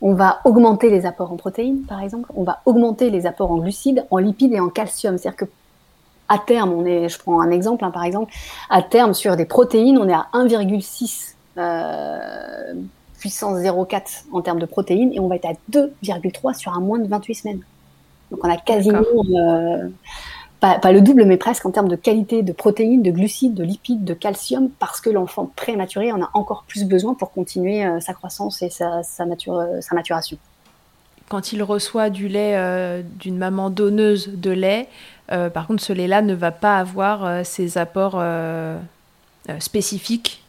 On 0.02 0.12
va 0.12 0.40
augmenter 0.44 0.90
les 0.90 1.06
apports 1.06 1.32
en 1.32 1.36
protéines, 1.36 1.84
par 1.88 2.02
exemple. 2.02 2.30
On 2.36 2.42
va 2.42 2.60
augmenter 2.66 3.08
les 3.08 3.24
apports 3.24 3.50
en 3.50 3.56
glucides, 3.56 4.04
en 4.10 4.18
lipides 4.18 4.52
et 4.52 4.60
en 4.60 4.68
calcium. 4.68 5.16
C'est-à-dire 5.16 5.38
que 5.38 5.50
à 6.28 6.38
terme, 6.38 6.72
on 6.74 6.84
est, 6.84 7.08
je 7.08 7.18
prends 7.18 7.40
un 7.40 7.50
exemple, 7.50 7.82
hein, 7.82 7.90
par 7.90 8.04
exemple, 8.04 8.30
à 8.68 8.82
terme 8.82 9.14
sur 9.14 9.36
des 9.36 9.46
protéines, 9.46 9.96
on 9.96 10.06
est 10.06 10.12
à 10.12 10.26
1,6 10.34 11.34
euh, 11.56 12.74
puissance 13.18 13.58
0,4 13.58 14.24
en 14.32 14.40
termes 14.42 14.58
de 14.58 14.66
protéines 14.66 15.12
et 15.12 15.20
on 15.20 15.28
va 15.28 15.36
être 15.36 15.46
à 15.46 15.52
2,3 15.72 16.54
sur 16.54 16.72
un 16.72 16.80
moins 16.80 16.98
de 16.98 17.08
28 17.08 17.34
semaines. 17.34 17.60
Donc 18.30 18.44
on 18.44 18.50
a 18.50 18.56
quasiment, 18.56 19.00
euh, 19.00 19.88
pas, 20.60 20.92
le 20.92 21.00
double, 21.00 21.24
mais 21.24 21.36
presque 21.36 21.64
en 21.66 21.70
termes 21.70 21.88
de 21.88 21.96
qualité 21.96 22.42
de 22.42 22.52
protéines, 22.52 23.02
de 23.02 23.10
glucides, 23.10 23.54
de 23.54 23.64
lipides, 23.64 24.04
de 24.04 24.14
calcium, 24.14 24.70
parce 24.78 25.00
que 25.00 25.10
l'enfant 25.10 25.50
prématuré 25.56 26.12
en 26.12 26.22
a 26.22 26.30
encore 26.34 26.64
plus 26.66 26.84
besoin 26.84 27.14
pour 27.14 27.32
continuer 27.32 27.84
euh, 27.84 28.00
sa 28.00 28.12
croissance 28.12 28.62
et 28.62 28.70
sa, 28.70 29.02
sa, 29.02 29.24
sa, 29.80 29.94
maturation. 29.94 30.36
Quand 31.28 31.52
il 31.52 31.62
reçoit 31.62 32.10
du 32.10 32.28
lait 32.28 32.56
euh, 32.56 33.02
d'une 33.02 33.38
maman 33.38 33.70
donneuse 33.70 34.28
de 34.28 34.50
lait, 34.50 34.88
par 35.28 35.66
contre 35.66 35.82
ce 35.82 35.92
lait-là 35.92 36.22
ne 36.22 36.32
va 36.32 36.50
pas 36.52 36.78
avoir 36.78 37.44
ses 37.44 37.76
apports 37.76 38.18
spécifiques 39.58 40.42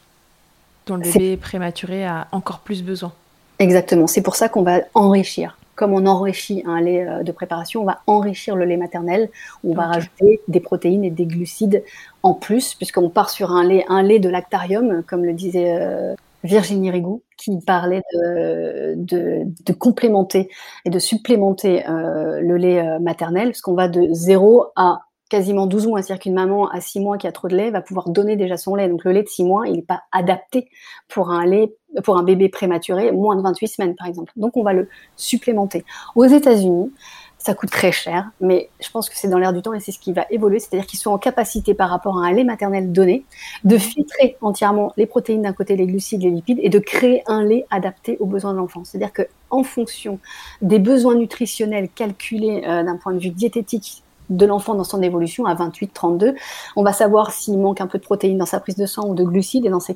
dont 0.89 0.97
le 0.97 1.04
bébé 1.04 1.38
prématuré 1.38 2.06
a 2.06 2.28
encore 2.32 2.60
plus 2.60 2.84
besoin. 2.84 3.13
Exactement, 3.60 4.08
c'est 4.08 4.21
pour 4.21 4.36
ça 4.36 4.49
qu'on 4.49 4.63
va 4.63 4.82
enrichir. 4.93 5.58
Comme 5.75 5.93
on 5.93 6.06
enrichit 6.06 6.63
un 6.65 6.82
lait 6.82 7.08
euh, 7.08 7.23
de 7.23 7.32
préparation, 7.32 7.82
on 7.82 7.86
va 7.86 8.02
enrichir 8.08 8.56
le 8.56 8.65
lait 8.65 8.75
maternel, 8.75 9.30
on 9.63 9.73
va 9.73 9.86
rajouter 9.86 10.41
des 10.47 10.60
protéines 10.60 11.06
et 11.06 11.10
des 11.10 11.25
glucides 11.25 11.84
en 12.23 12.34
plus, 12.34 12.73
puisqu'on 12.75 13.10
part 13.10 13.30
sur 13.30 13.52
un 13.52 13.63
lait, 13.63 13.86
un 13.88 14.02
lait 14.02 14.19
de 14.19 14.28
lactarium, 14.28 15.04
comme 15.04 15.23
le 15.23 15.34
disait 15.34 15.78
euh, 15.80 16.15
Virginie 16.43 16.91
Rigou, 16.91 17.21
qui 17.38 17.58
parlait 17.65 18.02
de, 18.13 18.95
de, 18.97 19.73
complémenter 19.73 20.49
et 20.86 20.89
de 20.89 20.99
supplémenter 20.99 21.88
euh, 21.88 22.41
le 22.41 22.58
lait 22.58 22.99
maternel, 22.99 23.49
parce 23.49 23.62
qu'on 23.62 23.75
va 23.75 23.88
de 23.88 24.08
0 24.12 24.67
à 24.75 25.02
quasiment 25.30 25.68
12 25.68 25.88
mois. 25.88 26.02
C'est-à-dire 26.02 26.24
qu'une 26.24 26.34
maman 26.34 26.70
à 26.70 26.82
6 26.82 27.00
mois 27.00 27.18
qui 27.18 27.28
a 27.28 27.32
trop 27.32 27.48
de 27.48 27.56
lait 27.56 27.72
va 27.72 27.82
pouvoir 27.82 28.10
donner 28.10 28.36
déjà 28.36 28.58
son 28.58 28.76
lait. 28.76 28.89
Donc 28.89 29.04
le 29.04 29.12
lait 29.12 29.24
de 29.24 29.30
6 29.30 29.44
mois, 29.44 29.68
il 29.68 29.74
n'est 29.74 29.82
pas 29.82 30.02
adapté 30.12 30.70
pour 31.08 31.30
un 31.32 32.24
bébé 32.24 32.50
prématuré 32.50 33.12
moins 33.12 33.36
de 33.36 33.42
28 33.42 33.68
semaines 33.68 33.96
par 33.96 34.08
exemple. 34.08 34.34
Donc 34.36 34.58
on 34.58 34.63
va 34.63 34.74
le 34.74 34.89
supplémenter. 35.15 35.86
Aux 36.15 36.26
États-Unis, 36.26 36.92
ça 37.39 37.54
coûte 37.54 37.72
très 37.72 37.94
cher, 37.94 38.30
mais 38.42 38.70
je 38.82 38.89
pense 38.92 39.10
que 39.10 39.15
c'est 39.18 39.30
dans 39.30 39.38
l'air 39.38 39.54
du 39.54 39.62
temps 39.62 39.74
et 39.74 39.80
c'est 39.80 39.94
ce 39.94 40.00
qui 40.00 40.12
va 40.12 40.26
évoluer, 40.30 40.60
c'est-à-dire 40.60 40.86
qu'ils 40.86 41.00
sont 41.00 41.12
en 41.12 41.18
capacité 41.18 41.74
par 41.74 41.89
rapport 41.89 42.18
à 42.20 42.28
un 42.28 42.34
lait 42.34 42.44
maternel 42.44 42.92
donné 42.92 43.26
de 43.63 43.78
filtrer 43.78 44.36
entièrement 44.42 44.92
les 44.98 45.06
protéines 45.06 45.44
d'un 45.44 45.54
côté, 45.54 45.78
les 45.78 45.88
glucides, 45.88 46.22
les 46.22 46.32
lipides 46.32 46.60
et 46.62 46.70
de 46.70 46.80
créer 46.80 47.24
un 47.28 47.46
lait 47.46 47.65
adapté 47.70 48.18
aux 48.20 48.26
besoins 48.26 48.52
de 48.52 48.58
l'enfant. 48.58 48.84
C'est-à-dire 48.84 49.13
que 49.13 49.22
en 49.50 49.63
fonction 49.63 50.20
des 50.62 50.80
besoins 50.80 51.15
nutritionnels 51.15 51.88
calculés 51.89 52.63
euh, 52.68 52.84
d'un 52.84 52.98
point 52.98 53.13
de 53.13 53.20
vue 53.20 53.30
diététique 53.30 54.04
de 54.30 54.46
l'enfant 54.46 54.76
dans 54.76 54.84
son 54.84 55.02
évolution 55.02 55.46
à 55.46 55.56
28-32. 55.56 56.36
On 56.76 56.84
va 56.84 56.94
savoir 56.94 57.32
s'il 57.32 57.60
manque 57.60 57.82
un 57.82 57.88
peu 57.88 57.98
de 57.98 58.04
protéines 58.04 58.38
dans 58.38 58.46
sa 58.46 58.60
prise 58.60 58.76
de 58.76 58.86
sang 58.86 59.08
ou 59.08 59.15
de 59.15 59.24
glucides 59.24 59.65
et 59.65 59.70
dans 59.70 59.80
ces 59.80 59.94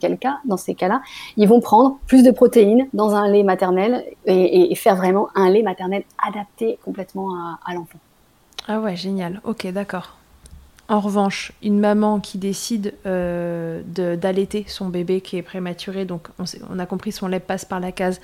cas-là, 0.76 1.02
ils 1.38 1.48
vont 1.48 1.60
prendre 1.62 1.98
plus 2.08 2.24
de 2.24 2.32
protéines 2.32 2.88
dans 2.94 3.16
un 3.16 3.28
lait 3.28 3.44
maternel 3.44 4.04
et, 4.26 4.74
faire 4.76 4.96
vraiment 4.96 5.30
un 5.36 5.50
lait 5.50 5.62
maternel 5.62 6.04
adapté 6.28 6.80
complètement 6.84 7.30
à, 7.66 7.74
l'enfant. 7.74 8.00
Ah 8.68 8.80
ouais, 8.80 8.96
génial. 8.96 9.40
Ok, 9.44 9.68
d'accord. 9.68 10.18
En 10.90 11.00
revanche, 11.00 11.54
une 11.64 11.80
maman 11.80 12.20
qui 12.20 12.38
décide 12.38 12.94
euh, 13.06 13.82
d'allaiter 13.86 14.66
son 14.68 14.90
bébé 14.90 15.22
qui 15.22 15.38
est 15.38 15.42
prématuré, 15.42 16.04
donc 16.04 16.28
on, 16.70 16.78
a 16.78 16.86
compris 16.86 17.14
son 17.14 17.28
lait 17.28 17.40
passe 17.40 17.64
par 17.64 17.80
la 17.80 17.94
case 17.94 18.20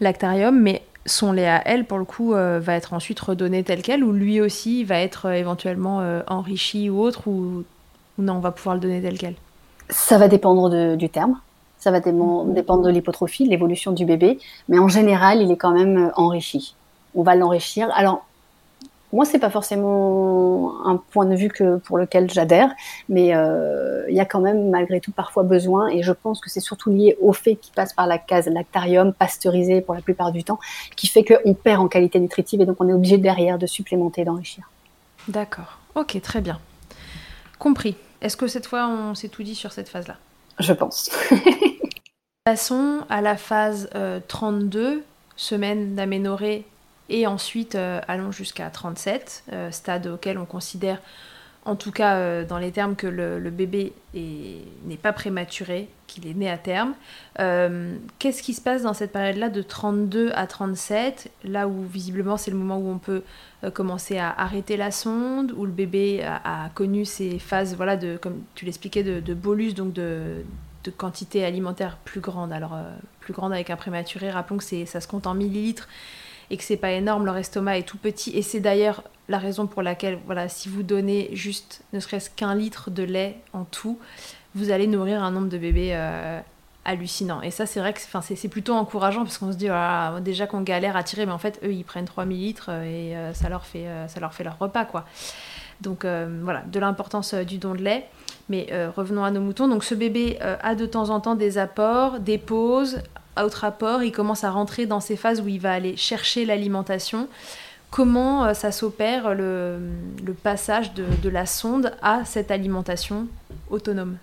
lactarium, 0.00 0.56
mais 0.58 0.82
son 1.06 1.32
lait 1.32 1.48
à 1.48 1.60
elle, 1.66 1.84
pour 1.84 1.98
le 1.98 2.04
coup, 2.04 2.34
euh, 2.34 2.60
va 2.62 2.74
être 2.74 2.92
ensuite 2.92 3.18
redonné 3.18 3.64
tel 3.64 3.82
quel, 3.82 4.04
ou 4.04 4.12
lui 4.12 4.40
aussi 4.40 4.84
va 4.84 5.00
être 5.00 5.26
euh, 5.26 5.32
éventuellement 5.32 6.02
enrichi 6.28 6.88
ou 6.88 7.00
autre, 7.00 7.26
ou, 7.26 7.64
non, 8.18 8.34
on 8.34 8.40
va 8.40 8.52
pouvoir 8.52 8.76
le 8.76 8.80
donner 8.80 9.02
tel 9.02 9.18
quel 9.18 9.34
Ça 9.90 10.16
va 10.16 10.28
dépendre 10.28 10.96
du 10.96 11.08
terme, 11.08 11.40
ça 11.78 11.90
va 11.90 11.98
dépendre 11.98 12.84
de 12.84 12.90
l'hypotrophie, 12.90 13.44
de 13.44 13.50
l'évolution 13.50 13.90
du 13.90 14.04
bébé, 14.04 14.38
mais 14.68 14.78
en 14.78 14.88
général, 14.88 15.42
il 15.42 15.50
est 15.50 15.56
quand 15.56 15.72
même 15.72 16.12
enrichi. 16.14 16.76
On 17.16 17.22
va 17.22 17.34
l'enrichir. 17.34 17.90
Alors, 17.94 18.24
moi, 19.14 19.24
c'est 19.24 19.38
pas 19.38 19.50
forcément 19.50 20.84
un 20.84 20.96
point 20.96 21.24
de 21.26 21.36
vue 21.36 21.48
que, 21.48 21.76
pour 21.76 21.98
lequel 21.98 22.30
j'adhère, 22.30 22.70
mais 23.08 23.34
euh, 23.34 24.04
il 24.08 24.14
y 24.14 24.20
a 24.20 24.24
quand 24.24 24.40
même 24.40 24.70
malgré 24.70 25.00
tout 25.00 25.12
parfois 25.12 25.44
besoin, 25.44 25.88
et 25.88 26.02
je 26.02 26.12
pense 26.12 26.40
que 26.40 26.50
c'est 26.50 26.60
surtout 26.60 26.90
lié 26.90 27.16
au 27.20 27.32
fait 27.32 27.54
qu'il 27.54 27.72
passe 27.74 27.92
par 27.92 28.06
la 28.08 28.18
case 28.18 28.48
lactarium, 28.48 29.12
pasteurisé 29.12 29.80
pour 29.80 29.94
la 29.94 30.00
plupart 30.00 30.32
du 30.32 30.42
temps, 30.42 30.58
qui 30.96 31.06
fait 31.06 31.24
qu'on 31.24 31.54
perd 31.54 31.80
en 31.80 31.88
qualité 31.88 32.18
nutritive 32.18 32.60
et 32.60 32.66
donc 32.66 32.76
on 32.80 32.88
est 32.88 32.92
obligé 32.92 33.16
derrière 33.16 33.58
de 33.58 33.66
supplémenter, 33.66 34.24
d'enrichir. 34.24 34.68
D'accord, 35.28 35.78
ok, 35.94 36.20
très 36.20 36.40
bien. 36.40 36.58
Compris. 37.58 37.96
Est-ce 38.20 38.36
que 38.36 38.48
cette 38.48 38.66
fois 38.66 38.88
on 38.88 39.14
s'est 39.14 39.28
tout 39.28 39.44
dit 39.44 39.54
sur 39.54 39.70
cette 39.70 39.88
phase-là? 39.88 40.16
Je 40.58 40.72
pense. 40.72 41.10
Passons 42.44 43.02
à 43.08 43.20
la 43.20 43.36
phase 43.36 43.88
32, 44.28 44.80
euh, 44.80 45.00
semaine 45.36 45.94
d'aménorrhée 45.94 46.64
et 47.08 47.26
ensuite 47.26 47.74
euh, 47.74 48.00
allons 48.08 48.32
jusqu'à 48.32 48.70
37, 48.70 49.44
euh, 49.52 49.70
stade 49.70 50.06
auquel 50.06 50.38
on 50.38 50.46
considère, 50.46 51.00
en 51.64 51.76
tout 51.76 51.92
cas 51.92 52.16
euh, 52.16 52.44
dans 52.44 52.58
les 52.58 52.72
termes 52.72 52.96
que 52.96 53.06
le, 53.06 53.50
bébé 53.50 53.92
n'est 54.14 54.96
pas 54.96 55.12
prématuré, 55.12 55.88
qu'il 56.06 56.26
est 56.26 56.34
né 56.34 56.48
à 56.48 56.58
terme. 56.58 56.94
Qu'est-ce 58.18 58.42
qui 58.42 58.54
se 58.54 58.60
passe 58.60 58.82
dans 58.82 58.94
cette 58.94 59.12
période-là 59.12 59.48
de 59.48 59.62
32 59.62 60.30
à 60.34 60.46
37, 60.46 61.30
là 61.44 61.66
où 61.66 61.84
visiblement 61.84 62.36
c'est 62.36 62.50
le 62.50 62.56
moment 62.56 62.78
où 62.78 62.88
on 62.88 62.98
peut 62.98 63.22
commencer 63.72 64.18
à 64.18 64.30
arrêter 64.30 64.76
la 64.76 64.90
sonde, 64.90 65.52
où 65.56 65.64
le 65.64 65.72
bébé 65.72 66.22
a, 66.22 66.70
connu 66.74 67.04
ces 67.04 67.38
phases, 67.38 67.74
voilà, 67.74 67.96
de, 67.96 68.16
comme 68.16 68.42
tu 68.54 68.64
l'expliquais, 68.64 69.02
de, 69.02 69.34
bolus, 69.34 69.74
donc 69.74 69.92
de, 69.92 70.44
de 70.84 70.90
quantité 70.90 71.44
alimentaire 71.44 71.96
plus 72.04 72.20
grande. 72.20 72.52
Alors, 72.52 72.78
plus 73.20 73.32
grande 73.32 73.52
avec 73.52 73.70
un 73.70 73.76
prématuré, 73.76 74.30
rappelons 74.30 74.58
que 74.58 74.84
ça 74.84 75.00
se 75.00 75.08
compte 75.08 75.26
en 75.26 75.34
millilitres 75.34 75.88
et 76.50 76.56
que 76.56 76.64
c'est 76.64 76.76
pas 76.76 76.92
énorme, 76.92 77.24
leur 77.24 77.36
estomac 77.36 77.78
est 77.78 77.82
tout 77.82 77.98
petit. 77.98 78.30
Et 78.36 78.42
c'est 78.42 78.60
d'ailleurs 78.60 79.02
la 79.28 79.38
raison 79.38 79.66
pour 79.66 79.82
laquelle, 79.82 80.18
voilà, 80.26 80.48
si 80.48 80.68
vous 80.68 80.82
donnez 80.82 81.30
juste 81.32 81.82
ne 81.92 82.00
serait-ce 82.00 82.30
qu'un 82.30 82.54
litre 82.54 82.90
de 82.90 83.02
lait 83.02 83.38
en 83.52 83.64
tout, 83.64 83.98
vous 84.54 84.70
allez 84.70 84.86
nourrir 84.86 85.22
un 85.22 85.30
nombre 85.30 85.48
de 85.48 85.58
bébés 85.58 85.90
euh, 85.94 86.40
hallucinant. 86.84 87.40
Et 87.42 87.50
ça, 87.50 87.66
c'est 87.66 87.80
vrai 87.80 87.92
que 87.92 88.00
c'est 88.00 88.48
plutôt 88.48 88.74
encourageant 88.74 89.22
parce 89.22 89.38
qu'on 89.38 89.52
se 89.52 89.56
dit, 89.56 89.68
déjà 90.22 90.46
qu'on 90.46 90.60
galère 90.60 90.96
à 90.96 91.02
tirer, 91.02 91.26
mais 91.26 91.32
en 91.32 91.38
fait, 91.38 91.58
eux, 91.64 91.72
ils 91.72 91.84
prennent 91.84 92.04
3000 92.04 92.38
litres 92.38 92.70
et 92.70 93.16
euh, 93.16 93.32
ça, 93.32 93.48
leur 93.48 93.64
fait, 93.64 93.86
euh, 93.86 94.06
ça 94.08 94.20
leur 94.20 94.34
fait 94.34 94.44
leur 94.44 94.58
repas, 94.58 94.84
quoi. 94.84 95.04
Donc 95.80 96.06
voilà, 96.06 96.62
de 96.70 96.78
l'importance 96.78 97.34
du 97.34 97.58
don 97.58 97.74
de 97.74 97.82
lait. 97.82 98.06
Mais 98.48 98.68
revenons 98.96 99.24
à 99.24 99.30
nos 99.32 99.40
moutons. 99.40 99.66
Donc 99.68 99.82
ce 99.84 99.94
bébé 99.94 100.38
a 100.40 100.74
de 100.76 100.86
temps 100.86 101.10
en 101.10 101.20
temps 101.20 101.34
des 101.34 101.58
apports, 101.58 102.20
des 102.20 102.38
pauses, 102.38 103.00
autre 103.42 103.58
rapport, 103.58 104.02
il 104.02 104.12
commence 104.12 104.44
à 104.44 104.50
rentrer 104.50 104.86
dans 104.86 105.00
ces 105.00 105.16
phases 105.16 105.40
où 105.40 105.48
il 105.48 105.60
va 105.60 105.72
aller 105.72 105.96
chercher 105.96 106.44
l'alimentation. 106.44 107.26
Comment 107.90 108.44
euh, 108.44 108.54
ça 108.54 108.70
s'opère 108.70 109.34
le, 109.34 109.78
passage 110.42 110.94
de, 110.94 111.28
la 111.28 111.46
sonde 111.46 111.92
à 112.02 112.24
cette 112.24 112.50
alimentation 112.50 113.26
autonome? 113.70 114.16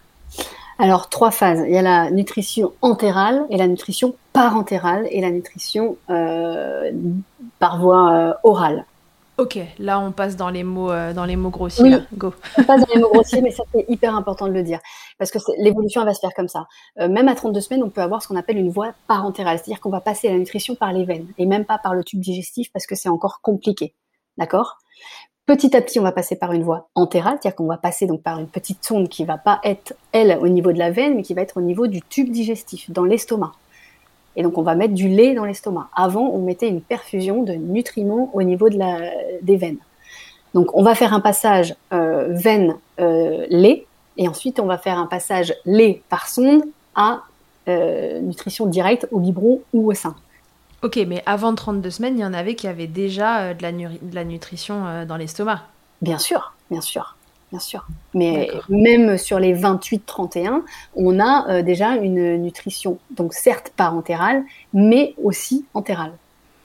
Alors, 0.79 1.09
trois 1.09 1.31
phases. 1.31 1.63
Il 1.67 1.73
y 1.73 1.77
a 1.77 1.81
la 1.81 2.09
nutrition 2.09 2.71
entérale 2.81 3.43
et 3.49 3.57
la 3.57 3.67
nutrition 3.67 4.15
parentérale 4.33 5.07
et 5.11 5.21
la 5.21 5.29
nutrition 5.29 5.97
par 7.59 7.79
voie 7.79 8.39
orale. 8.43 8.85
Ok, 9.37 9.57
là 9.79 9.99
on 9.99 10.11
passe 10.11 10.35
dans 10.35 10.49
les 10.49 10.63
mots, 10.63 10.91
euh, 10.91 11.13
dans 11.13 11.25
les 11.25 11.35
mots 11.35 11.49
grossiers. 11.49 11.83
Oui, 11.83 11.95
Go. 12.13 12.33
on 12.57 12.63
passe 12.63 12.81
dans 12.81 12.93
les 12.93 12.99
mots 13.01 13.09
grossiers, 13.09 13.41
mais 13.41 13.51
ça 13.51 13.63
c'est 13.73 13.85
hyper 13.87 14.15
important 14.15 14.47
de 14.47 14.51
le 14.51 14.61
dire 14.61 14.79
parce 15.17 15.31
que 15.31 15.39
l'évolution 15.57 16.03
va 16.03 16.13
se 16.13 16.19
faire 16.19 16.33
comme 16.35 16.47
ça. 16.47 16.67
Euh, 16.99 17.07
même 17.07 17.27
à 17.27 17.35
32 17.35 17.59
semaines, 17.61 17.83
on 17.83 17.89
peut 17.89 18.01
avoir 18.01 18.21
ce 18.21 18.27
qu'on 18.27 18.35
appelle 18.35 18.57
une 18.57 18.69
voie 18.69 18.93
parentérale, 19.07 19.57
c'est-à-dire 19.57 19.79
qu'on 19.79 19.89
va 19.89 20.01
passer 20.01 20.29
la 20.29 20.37
nutrition 20.37 20.75
par 20.75 20.91
les 20.91 21.05
veines 21.05 21.27
et 21.37 21.45
même 21.45 21.65
pas 21.65 21.77
par 21.77 21.95
le 21.95 22.03
tube 22.03 22.19
digestif 22.19 22.71
parce 22.71 22.85
que 22.85 22.95
c'est 22.95 23.09
encore 23.09 23.41
compliqué. 23.41 23.95
D'accord? 24.37 24.77
Petit 25.45 25.75
à 25.75 25.81
petit, 25.81 25.99
on 25.99 26.03
va 26.03 26.11
passer 26.11 26.35
par 26.35 26.53
une 26.53 26.63
voie 26.63 26.89
entérale, 26.95 27.37
c'est-à-dire 27.41 27.55
qu'on 27.55 27.67
va 27.67 27.77
passer 27.77 28.05
donc 28.05 28.21
par 28.21 28.39
une 28.39 28.47
petite 28.47 28.85
sonde 28.85 29.09
qui 29.09 29.25
va 29.25 29.37
pas 29.37 29.59
être 29.63 29.93
elle 30.11 30.37
au 30.41 30.47
niveau 30.47 30.71
de 30.71 30.77
la 30.77 30.91
veine, 30.91 31.15
mais 31.15 31.23
qui 31.23 31.33
va 31.33 31.41
être 31.41 31.57
au 31.57 31.61
niveau 31.61 31.87
du 31.87 32.01
tube 32.01 32.31
digestif, 32.31 32.91
dans 32.91 33.03
l'estomac. 33.03 33.51
Et 34.35 34.43
donc, 34.43 34.57
on 34.57 34.61
va 34.61 34.75
mettre 34.75 34.93
du 34.93 35.07
lait 35.07 35.33
dans 35.33 35.45
l'estomac. 35.45 35.89
Avant, 35.95 36.29
on 36.29 36.39
mettait 36.39 36.69
une 36.69 36.81
perfusion 36.81 37.43
de 37.43 37.53
nutriments 37.53 38.29
au 38.33 38.43
niveau 38.43 38.69
de 38.69 38.77
la, 38.77 38.99
des 39.41 39.57
veines. 39.57 39.77
Donc, 40.53 40.75
on 40.75 40.83
va 40.83 40.95
faire 40.95 41.13
un 41.13 41.19
passage 41.19 41.75
euh, 41.93 42.27
veine-lait, 42.29 42.77
euh, 42.99 43.85
et 44.17 44.27
ensuite, 44.27 44.59
on 44.59 44.65
va 44.65 44.77
faire 44.77 44.97
un 44.97 45.05
passage 45.05 45.53
lait 45.65 46.01
par 46.09 46.27
sonde 46.27 46.63
à 46.95 47.21
euh, 47.67 48.19
nutrition 48.19 48.65
directe 48.65 49.07
au 49.11 49.19
biberon 49.19 49.61
ou 49.73 49.89
au 49.89 49.93
sein. 49.93 50.15
Ok, 50.83 50.99
mais 51.07 51.23
avant 51.25 51.53
32 51.53 51.89
semaines, 51.89 52.17
il 52.17 52.21
y 52.21 52.25
en 52.25 52.33
avait 52.33 52.55
qui 52.55 52.67
avaient 52.67 52.87
déjà 52.87 53.53
de 53.53 53.61
la, 53.61 53.71
de 53.71 54.15
la 54.15 54.23
nutrition 54.23 55.05
dans 55.07 55.15
l'estomac. 55.15 55.61
Bien 56.01 56.17
sûr, 56.17 56.53
bien 56.71 56.81
sûr 56.81 57.15
bien 57.51 57.59
sûr. 57.59 57.85
Mais 58.13 58.49
même 58.69 59.17
sur 59.17 59.39
les 59.39 59.53
28-31, 59.53 60.63
on 60.95 61.19
a 61.19 61.49
euh, 61.49 61.61
déjà 61.61 61.95
une 61.95 62.37
nutrition, 62.37 62.97
donc 63.11 63.33
certes 63.33 63.71
parentérale, 63.75 64.43
mais 64.73 65.13
aussi 65.21 65.65
entérale. 65.73 66.13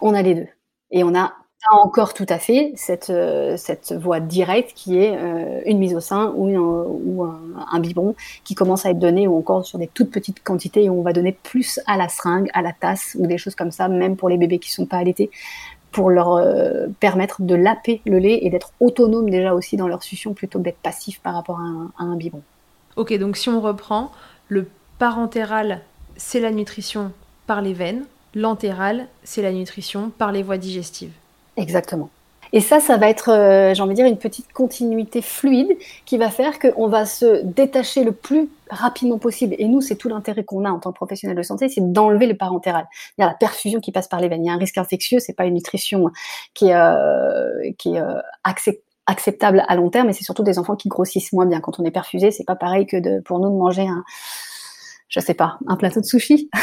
On 0.01 0.15
a 0.15 0.23
les 0.23 0.35
deux. 0.35 0.49
Et 0.91 1.03
on 1.05 1.15
a 1.15 1.35
encore 1.73 2.15
tout 2.15 2.27
à 2.29 2.39
fait 2.39 2.73
cette, 2.77 3.11
euh, 3.11 3.57
cette 3.57 3.93
voie 3.93 4.21
directe 4.21 4.73
qui 4.75 4.99
est 4.99 5.17
euh, 5.17 5.61
une 5.67 5.79
mise 5.79 5.95
au 5.95 6.01
sein 6.01 6.33
ou, 6.37 6.49
ou 6.49 7.25
un, 7.25 7.41
un, 7.73 7.81
biberon 7.81 8.15
qui 8.45 8.55
commence 8.55 8.87
à 8.87 8.91
être 8.91 8.99
donné 8.99 9.27
ou 9.27 9.37
encore 9.37 9.67
sur 9.67 9.79
des 9.79 9.89
toutes 9.89 10.11
petites 10.13 10.45
quantités 10.45 10.89
où 10.89 11.01
on 11.01 11.03
va 11.03 11.13
donner 11.13 11.33
plus 11.33 11.81
à 11.87 11.97
la 11.97 12.09
seringue, 12.09 12.49
à 12.55 12.63
la 12.63 12.73
tasse 12.73 13.17
ou 13.19 13.27
des 13.27 13.39
choses 13.39 13.57
comme 13.57 13.73
ça, 13.73 13.89
même 13.89 14.17
pour 14.17 14.29
les 14.29 14.37
bébés 14.37 14.61
qui 14.61 14.71
sont 14.71 14.87
pas 14.87 14.99
allaités 14.99 15.31
pour 15.97 16.11
leur 16.11 16.35
euh, 16.35 16.89
permettre 17.01 17.41
de 17.41 17.55
laper 17.55 18.03
le 18.05 18.19
lait 18.19 18.41
et 18.43 18.51
d'être 18.51 18.73
autonome 18.81 19.31
déjà 19.31 19.55
aussi 19.55 19.79
dans 19.79 19.89
leur 19.89 20.03
succion 20.03 20.35
plutôt 20.35 20.59
que 20.59 20.65
d'être 20.65 20.77
passif 20.77 21.21
par 21.21 21.33
rapport 21.33 21.59
à 21.59 22.03
un, 22.05 22.17
biberon. 22.17 22.43
Ok, 22.97 23.15
donc 23.15 23.39
si 23.39 23.49
on 23.49 23.63
reprend, 23.63 24.13
le 24.49 24.69
parentéral, 24.99 25.81
c'est 26.19 26.39
la 26.39 26.51
nutrition 26.51 27.13
par 27.47 27.63
les 27.63 27.73
veines, 27.73 28.05
l'entéral, 28.35 29.07
c'est 29.25 29.41
la 29.41 29.53
nutrition 29.53 30.11
par 30.11 30.33
les 30.33 30.43
voies 30.43 30.59
digestives. 30.59 31.15
Exactement. 31.57 32.11
Et 32.53 32.61
ça, 32.61 32.81
ça 32.81 32.97
va 32.97 33.09
être, 33.09 33.31
euh, 33.31 33.75
j'ai 33.75 33.83
envie 33.83 33.91
de 33.91 33.97
dire, 33.97 34.07
une 34.07 34.19
petite 34.19 34.53
continuité 34.53 35.23
fluide 35.23 35.77
qui 36.05 36.19
va 36.19 36.31
faire 36.31 36.59
qu'on 36.59 36.89
va 36.89 37.07
se 37.07 37.43
détacher 37.45 38.05
le 38.05 38.13
plus 38.13 38.49
rapidement 38.71 39.19
possible. 39.19 39.55
Et 39.59 39.67
nous, 39.67 39.81
c'est 39.81 39.97
tout 39.97 40.09
l'intérêt 40.09 40.45
qu'on 40.45 40.65
a 40.65 40.71
en 40.71 40.79
tant 40.79 40.91
que 40.91 40.97
professionnel 40.97 41.37
de 41.37 41.43
santé, 41.43 41.69
c'est 41.69 41.93
d'enlever 41.93 42.27
le 42.27 42.37
parentéral. 42.37 42.87
Il 43.19 43.23
y 43.23 43.25
a 43.25 43.29
la 43.29 43.35
perfusion 43.35 43.81
qui 43.81 43.93
passe 43.93 44.09
par 44.09 44.21
les 44.21 44.29
veines. 44.29 44.45
Il 44.45 44.49
y 44.49 44.51
a 44.51 44.55
un 44.55 44.59
risque 44.59 44.79
infectieux, 44.79 45.19
c'est 45.19 45.35
pas 45.35 45.45
une 45.45 45.55
nutrition 45.55 46.11
qui 46.55 46.69
est, 46.69 46.75
euh, 46.75 47.73
qui 47.79 47.95
est 47.95 48.01
euh, 48.01 48.21
acceptable 49.07 49.65
à 49.69 49.77
long 49.77 49.91
terme, 49.91 50.09
mais 50.09 50.13
c'est 50.13 50.25
surtout 50.25 50.43
des 50.43 50.59
enfants 50.59 50.77
qui 50.77 50.89
grossissent 50.89 51.33
moins 51.33 51.47
bien. 51.47 51.61
Quand 51.61 51.79
on 51.79 51.85
est 51.85 51.91
perfusé, 51.91 52.31
c'est 52.31 52.45
pas 52.45 52.57
pareil 52.57 52.87
que 52.87 52.97
de, 52.97 53.21
pour 53.21 53.39
nous 53.39 53.51
de 53.51 53.57
manger 53.57 53.87
un, 53.87 54.05
je 55.09 55.21
sais 55.21 55.35
pas, 55.35 55.59
un 55.69 55.77
plateau 55.77 56.01
de 56.01 56.05
sushi. 56.05 56.51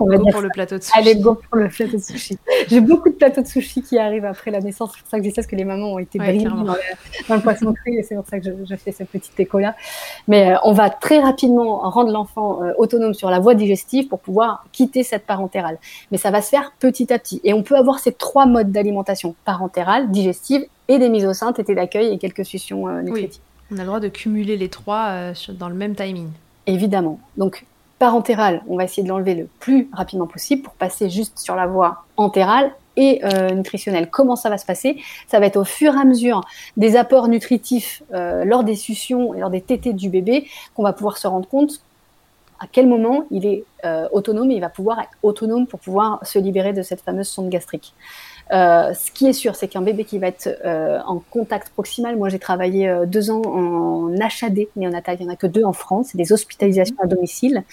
On 0.00 0.06
va 0.06 0.16
go 0.16 0.26
pour 0.32 0.40
le 0.40 0.48
plateau 0.48 0.76
de 0.76 0.82
sushi. 0.82 0.98
Allez, 0.98 1.14
go 1.16 1.34
pour 1.34 1.56
le 1.56 1.68
plateau 1.68 1.96
de 1.96 2.02
sushi. 2.02 2.36
J'ai 2.68 2.80
beaucoup 2.80 3.10
de 3.10 3.14
plateaux 3.14 3.42
de 3.42 3.46
sushi 3.46 3.82
qui 3.82 3.96
arrivent 3.96 4.24
après 4.24 4.50
la 4.50 4.60
naissance. 4.60 4.90
C'est 4.92 5.00
pour 5.02 5.10
ça 5.10 5.18
que 5.18 5.22
je 5.22 5.28
dis 5.28 5.34
ça, 5.34 5.42
parce 5.42 5.46
que 5.46 5.54
les 5.54 5.64
mamans 5.64 5.92
ont 5.92 5.98
été 6.00 6.18
ouais, 6.18 6.36
dans, 6.38 6.64
le, 6.64 7.40
poisson 7.40 7.72
cru 7.72 7.96
et 7.96 8.02
c'est 8.02 8.16
pour 8.16 8.26
ça 8.26 8.40
que 8.40 8.46
je, 8.68 8.76
fais 8.76 8.90
ce 8.90 9.04
petit 9.04 9.30
écho-là. 9.38 9.76
Mais 10.26 10.52
euh, 10.52 10.56
on 10.64 10.72
va 10.72 10.90
très 10.90 11.20
rapidement 11.20 11.78
rendre 11.88 12.10
l'enfant 12.10 12.64
euh, 12.64 12.72
autonome 12.76 13.14
sur 13.14 13.30
la 13.30 13.38
voie 13.38 13.54
digestive 13.54 14.08
pour 14.08 14.18
pouvoir 14.18 14.66
quitter 14.72 15.04
cette 15.04 15.26
parentérale. 15.26 15.78
Mais 16.10 16.18
ça 16.18 16.32
va 16.32 16.42
se 16.42 16.48
faire 16.48 16.72
petit 16.80 17.12
à 17.12 17.20
petit. 17.20 17.40
Et 17.44 17.52
on 17.52 17.62
peut 17.62 17.76
avoir 17.76 18.00
ces 18.00 18.12
trois 18.12 18.46
modes 18.46 18.72
d'alimentation, 18.72 19.36
parentérale, 19.44 20.10
digestive 20.10 20.66
et 20.88 20.98
des 20.98 21.08
mises 21.08 21.26
au 21.26 21.34
sein, 21.34 21.52
tétée 21.52 21.76
d'accueil 21.76 22.12
et 22.12 22.18
quelques 22.18 22.44
suctions 22.44 22.88
euh, 22.88 23.02
nutritives. 23.02 23.42
On 23.70 23.76
a 23.76 23.80
le 23.80 23.86
droit 23.86 24.00
de 24.00 24.08
cumuler 24.08 24.56
les 24.56 24.68
trois 24.68 25.32
dans 25.50 25.68
le 25.68 25.74
même 25.74 25.94
timing 25.96 26.28
évidemment. 26.66 27.18
Donc, 27.36 27.66
parentéral, 27.98 28.62
on 28.68 28.76
va 28.76 28.84
essayer 28.84 29.02
de 29.02 29.08
l'enlever 29.08 29.34
le 29.34 29.48
plus 29.60 29.88
rapidement 29.92 30.26
possible 30.26 30.62
pour 30.62 30.74
passer 30.74 31.08
juste 31.08 31.38
sur 31.38 31.56
la 31.56 31.66
voie 31.66 32.04
entérale 32.16 32.72
et 32.96 33.20
euh, 33.24 33.50
nutritionnelle. 33.50 34.10
Comment 34.10 34.36
ça 34.36 34.48
va 34.48 34.58
se 34.58 34.66
passer? 34.66 34.96
Ça 35.28 35.38
va 35.38 35.46
être 35.46 35.56
au 35.56 35.64
fur 35.64 35.94
et 35.94 35.98
à 35.98 36.04
mesure 36.04 36.42
des 36.76 36.96
apports 36.96 37.28
nutritifs 37.28 38.02
euh, 38.12 38.44
lors 38.44 38.64
des 38.64 38.76
suctions 38.76 39.34
et 39.34 39.40
lors 39.40 39.50
des 39.50 39.60
tétés 39.60 39.92
du 39.92 40.08
bébé 40.08 40.48
qu'on 40.74 40.82
va 40.82 40.92
pouvoir 40.92 41.18
se 41.18 41.26
rendre 41.26 41.48
compte 41.48 41.82
à 42.58 42.66
quel 42.70 42.86
moment 42.86 43.24
il 43.30 43.44
est 43.44 43.64
euh, 43.84 44.08
autonome 44.12 44.50
et 44.50 44.54
il 44.54 44.60
va 44.60 44.70
pouvoir 44.70 45.00
être 45.00 45.10
autonome 45.22 45.66
pour 45.66 45.78
pouvoir 45.78 46.20
se 46.26 46.38
libérer 46.38 46.72
de 46.72 46.82
cette 46.82 47.02
fameuse 47.02 47.28
sonde 47.28 47.50
gastrique. 47.50 47.94
Euh, 48.52 48.94
ce 48.94 49.10
qui 49.10 49.26
est 49.26 49.32
sûr, 49.32 49.56
c'est 49.56 49.66
qu'un 49.66 49.82
bébé 49.82 50.04
qui 50.04 50.18
va 50.18 50.28
être 50.28 50.48
euh, 50.64 51.00
en 51.06 51.18
contact 51.30 51.70
proximal, 51.70 52.16
moi 52.16 52.28
j'ai 52.28 52.38
travaillé 52.38 52.88
euh, 52.88 53.04
deux 53.04 53.30
ans 53.30 53.42
en 53.44 54.12
HAD 54.14 54.66
néonatal, 54.76 55.16
il 55.18 55.24
n'y 55.24 55.30
en 55.30 55.32
a 55.32 55.36
que 55.36 55.48
deux 55.48 55.64
en 55.64 55.72
France, 55.72 56.08
c'est 56.12 56.18
des 56.18 56.32
hospitalisations 56.32 56.96
à 57.02 57.06
domicile. 57.06 57.64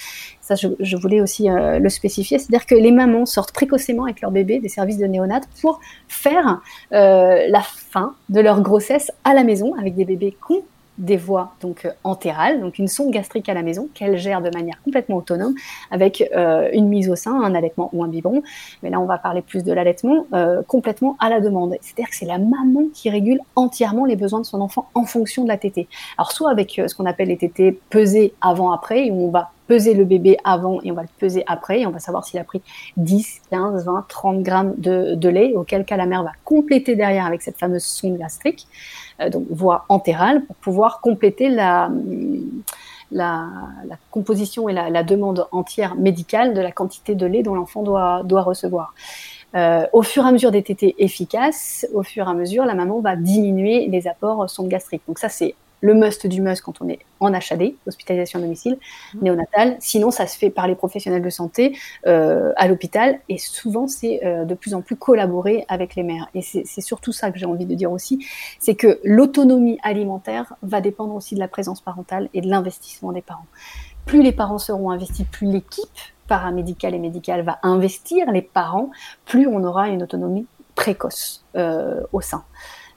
Ça, 0.41 0.55
je, 0.55 0.69
je 0.79 0.97
voulais 0.97 1.21
aussi 1.21 1.47
le 1.47 1.89
spécifier, 1.89 2.37
c'est-à-dire 2.37 2.65
que 2.65 2.75
les 2.75 2.91
mamans 2.91 3.25
sortent 3.25 3.53
précocement 3.53 4.03
avec 4.03 4.19
leur 4.21 4.31
bébé 4.31 4.59
des 4.59 4.67
services 4.67 4.97
de 4.97 5.05
néonat 5.05 5.41
pour 5.61 5.79
faire 6.07 6.61
la 6.91 7.61
fin 7.61 8.15
de 8.29 8.41
leur 8.41 8.61
grossesse 8.61 9.11
à 9.23 9.33
la 9.33 9.43
maison 9.43 9.73
avec 9.75 9.95
des 9.95 10.03
bébés 10.03 10.35
con 10.41 10.63
des 10.97 11.17
voies 11.17 11.53
donc 11.61 11.85
euh, 11.85 11.91
entérales, 12.03 12.61
donc 12.61 12.77
une 12.77 12.87
sonde 12.87 13.11
gastrique 13.11 13.49
à 13.49 13.53
la 13.53 13.63
maison 13.63 13.89
qu'elle 13.93 14.17
gère 14.17 14.41
de 14.41 14.49
manière 14.49 14.75
complètement 14.83 15.17
autonome 15.17 15.55
avec 15.91 16.29
euh, 16.35 16.69
une 16.73 16.87
mise 16.87 17.09
au 17.09 17.15
sein, 17.15 17.41
un 17.41 17.55
allaitement 17.55 17.89
ou 17.93 18.03
un 18.03 18.07
biberon. 18.07 18.43
Mais 18.83 18.89
là, 18.89 18.99
on 18.99 19.05
va 19.05 19.17
parler 19.17 19.41
plus 19.41 19.63
de 19.63 19.73
l'allaitement 19.73 20.25
euh, 20.33 20.61
complètement 20.67 21.17
à 21.19 21.29
la 21.29 21.39
demande. 21.41 21.75
C'est-à-dire 21.81 22.09
que 22.09 22.15
c'est 22.15 22.25
la 22.25 22.37
maman 22.37 22.85
qui 22.93 23.09
régule 23.09 23.39
entièrement 23.55 24.05
les 24.05 24.15
besoins 24.15 24.39
de 24.39 24.45
son 24.45 24.61
enfant 24.61 24.89
en 24.93 25.05
fonction 25.05 25.43
de 25.43 25.47
la 25.47 25.57
tétée. 25.57 25.87
Alors 26.17 26.31
soit 26.31 26.51
avec 26.51 26.81
ce 26.85 26.93
qu'on 26.95 27.05
appelle 27.05 27.29
les 27.29 27.37
tétées 27.37 27.79
pesées 27.89 28.33
avant-après, 28.41 29.09
où 29.09 29.27
on 29.27 29.31
va 29.31 29.51
peser 29.67 29.93
le 29.93 30.05
bébé 30.05 30.37
avant 30.43 30.81
et 30.83 30.91
on 30.91 30.95
va 30.95 31.03
le 31.03 31.07
peser 31.19 31.43
après 31.47 31.81
et 31.81 31.87
on 31.87 31.91
va 31.91 31.99
savoir 31.99 32.25
s'il 32.25 32.39
a 32.39 32.43
pris 32.43 32.61
10, 32.97 33.41
15, 33.49 33.85
20, 33.85 34.05
30 34.07 34.43
grammes 34.43 34.73
de, 34.77 35.15
de 35.15 35.29
lait, 35.29 35.53
auquel 35.55 35.85
cas 35.85 35.97
la 35.97 36.05
mère 36.05 36.23
va 36.23 36.31
compléter 36.43 36.95
derrière 36.95 37.25
avec 37.25 37.41
cette 37.41 37.57
fameuse 37.57 37.83
sonde 37.83 38.17
gastrique. 38.17 38.67
Euh, 39.21 39.29
donc 39.29 39.45
voie 39.49 39.85
entérale, 39.89 40.45
pour 40.45 40.55
pouvoir 40.57 41.01
compléter 41.01 41.49
la, 41.49 41.89
la, 43.11 43.49
composition 44.11 44.69
et 44.69 44.73
la, 44.73 45.03
demande 45.03 45.47
entière 45.51 45.95
médicale 45.95 46.53
de 46.53 46.61
la 46.61 46.71
quantité 46.71 47.15
de 47.15 47.25
lait 47.25 47.43
dont 47.43 47.55
l'enfant 47.55 47.83
doit, 47.83 48.23
doit 48.23 48.41
recevoir. 48.41 48.93
Euh, 49.55 49.85
au 49.93 50.01
fur 50.01 50.25
et 50.25 50.29
à 50.29 50.31
mesure 50.31 50.49
des 50.49 50.63
tétés 50.63 50.95
efficaces, 50.97 51.85
au 51.93 52.01
fur 52.01 52.27
et 52.27 52.31
à 52.31 52.33
mesure, 52.33 52.65
la 52.65 52.73
maman 52.73 53.01
va 53.01 53.15
diminuer 53.15 53.87
les 53.87 54.07
apports 54.07 54.49
sondes 54.49 54.67
gastriques. 54.67 55.03
Donc 55.07 55.19
ça, 55.19 55.29
c'est 55.29 55.53
le 55.83 55.93
must 55.93 56.25
du 56.27 56.41
must 56.41 56.61
quand 56.61 56.81
on 56.81 56.87
est 56.87 56.99
en 57.19 57.33
HAD, 57.33 57.73
hospitalisation 57.85 58.39
à 58.39 58.41
domicile, 58.41 58.77
mmh. 59.13 59.19
néonatale. 59.21 59.75
Sinon, 59.79 60.11
ça 60.11 60.27
se 60.27 60.37
fait 60.37 60.49
par 60.49 60.65
les 60.65 60.75
professionnels 60.75 61.21
de 61.21 61.29
santé 61.29 61.77
euh, 62.07 62.53
à 62.55 62.69
l'hôpital 62.69 63.19
et 63.27 63.37
souvent, 63.37 63.87
c'est 63.87 64.25
euh, 64.25 64.45
de 64.45 64.55
plus 64.55 64.73
en 64.73 64.81
plus 64.81 64.95
collaboré 64.95 65.65
avec 65.67 65.95
les 65.95 66.03
mères. 66.03 66.29
Et 66.35 66.41
c'est 66.41 66.81
surtout 66.81 67.11
ça 67.11 67.31
que 67.31 67.37
j'ai 67.37 67.45
envie 67.45 67.65
de 67.65 67.75
dire 67.75 67.91
aussi, 67.91 68.25
c'est 68.59 68.75
que 68.75 69.01
l'autonomie 69.03 69.77
alimentaire 69.83 70.53
va 70.61 70.79
dépendre 70.79 71.13
aussi 71.15 71.35
de 71.35 71.41
la 71.41 71.49
présence 71.49 71.81
parentale 71.81 72.29
et 72.33 72.39
de 72.39 72.47
l'investissement 72.47 73.11
des 73.11 73.21
parents. 73.21 73.47
Plus 74.05 74.23
les 74.23 74.31
parents 74.31 74.59
seront 74.59 74.89
investis, 74.89 75.25
plus 75.29 75.47
l'équipe 75.51 75.99
paramédicale 76.29 76.95
et 76.95 76.99
médicale 76.99 77.41
va 77.43 77.59
investir 77.61 78.31
les 78.31 78.41
parents, 78.41 78.89
plus 79.25 79.47
on 79.47 79.65
aura 79.65 79.89
une 79.89 80.03
autonomie 80.03 80.47
précoce 80.75 81.43
euh, 81.55 82.01
au 82.13 82.21
sein. 82.21 82.45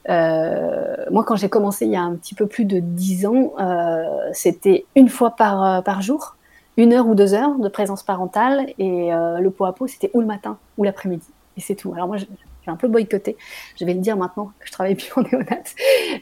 Euh, 0.09 0.97
moi, 1.11 1.25
quand 1.25 1.37
j'ai 1.37 1.49
commencé 1.49 1.87
il 1.87 1.93
y 1.93 1.97
a 1.97 2.03
un 2.03 2.15
petit 2.15 2.35
peu 2.35 2.47
plus 2.47 2.65
de 2.65 2.79
dix 2.79 3.27
ans, 3.27 3.53
euh, 3.59 4.05
c'était 4.33 4.87
une 4.95 5.09
fois 5.09 5.33
par, 5.33 5.65
euh, 5.65 5.81
par 5.81 6.03
jour, 6.03 6.37
une 6.77 6.93
heure 6.93 7.09
ou 7.09 7.15
deux 7.15 7.35
heures 7.35 7.59
de 7.59 7.69
présence 7.69 8.03
parentale, 8.03 8.67
et 8.79 9.11
le 9.11 9.49
pot 9.49 9.65
à 9.65 9.73
pot, 9.73 9.87
c'était 9.87 10.11
ou 10.13 10.21
le 10.21 10.27
matin 10.27 10.59
ou 10.77 10.85
l'après-midi. 10.85 11.27
Et 11.57 11.63
c'est 11.63 11.75
tout. 11.75 11.95
Alors 11.95 12.07
moi, 12.07 12.19
Un 12.67 12.77
peu 12.77 12.89
boycotté. 12.89 13.37
Je 13.79 13.85
vais 13.85 13.95
le 13.95 14.01
dire 14.01 14.17
maintenant 14.17 14.53
que 14.59 14.67
je 14.67 14.73
travaille 14.73 14.95
plus 14.95 15.11
en 15.17 15.23
néonat. 15.23 15.63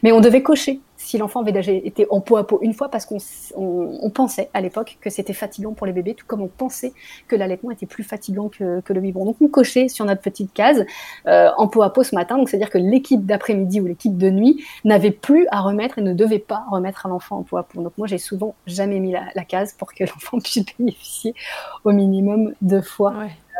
Mais 0.03 0.11
on 0.11 0.21
devait 0.21 0.43
cocher 0.43 0.81
si 1.05 1.17
l'enfant 1.17 1.41
avait 1.41 1.77
été 1.77 2.07
en 2.09 2.19
peau 2.19 2.37
à 2.37 2.47
peau 2.47 2.59
une 2.61 2.73
fois 2.73 2.89
parce 2.89 3.05
qu'on 3.05 3.17
on, 3.55 4.09
pensait 4.09 4.49
à 4.53 4.61
l'époque 4.61 4.97
que 5.01 5.09
c'était 5.09 5.33
fatigant 5.33 5.73
pour 5.73 5.85
les 5.85 5.93
bébés, 5.93 6.15
tout 6.15 6.25
comme 6.25 6.41
on 6.41 6.47
pensait 6.47 6.93
que 7.27 7.35
l'allaitement 7.35 7.69
était 7.71 7.85
plus 7.85 8.03
fatigant 8.03 8.49
que, 8.49 8.81
que, 8.81 8.93
le 8.93 9.01
biberon. 9.01 9.25
Donc 9.25 9.37
on 9.41 9.47
cochait 9.47 9.87
sur 9.87 10.05
notre 10.05 10.21
petite 10.21 10.51
case 10.53 10.85
euh, 11.27 11.51
en 11.57 11.67
peau 11.67 11.83
à 11.83 11.93
peau 11.93 12.03
ce 12.03 12.15
matin. 12.15 12.37
Donc 12.37 12.49
c'est-à-dire 12.49 12.69
que 12.69 12.77
l'équipe 12.77 13.25
d'après-midi 13.25 13.81
ou 13.81 13.85
l'équipe 13.85 14.17
de 14.17 14.29
nuit 14.29 14.63
n'avait 14.83 15.11
plus 15.11 15.47
à 15.51 15.61
remettre 15.61 15.99
et 15.99 16.01
ne 16.01 16.13
devait 16.13 16.39
pas 16.39 16.63
remettre 16.71 17.05
à 17.05 17.09
l'enfant 17.09 17.37
en 17.37 17.43
peau 17.43 17.57
à 17.57 17.63
peau. 17.63 17.81
Donc 17.81 17.93
moi 17.97 18.07
j'ai 18.07 18.17
souvent 18.17 18.55
jamais 18.65 18.99
mis 18.99 19.11
la, 19.11 19.45
case 19.45 19.73
pour 19.73 19.93
que 19.93 20.03
l'enfant 20.05 20.39
puisse 20.39 20.65
bénéficier 20.77 21.35
au 21.83 21.91
minimum 21.91 22.53
deux 22.61 22.81
fois 22.81 23.13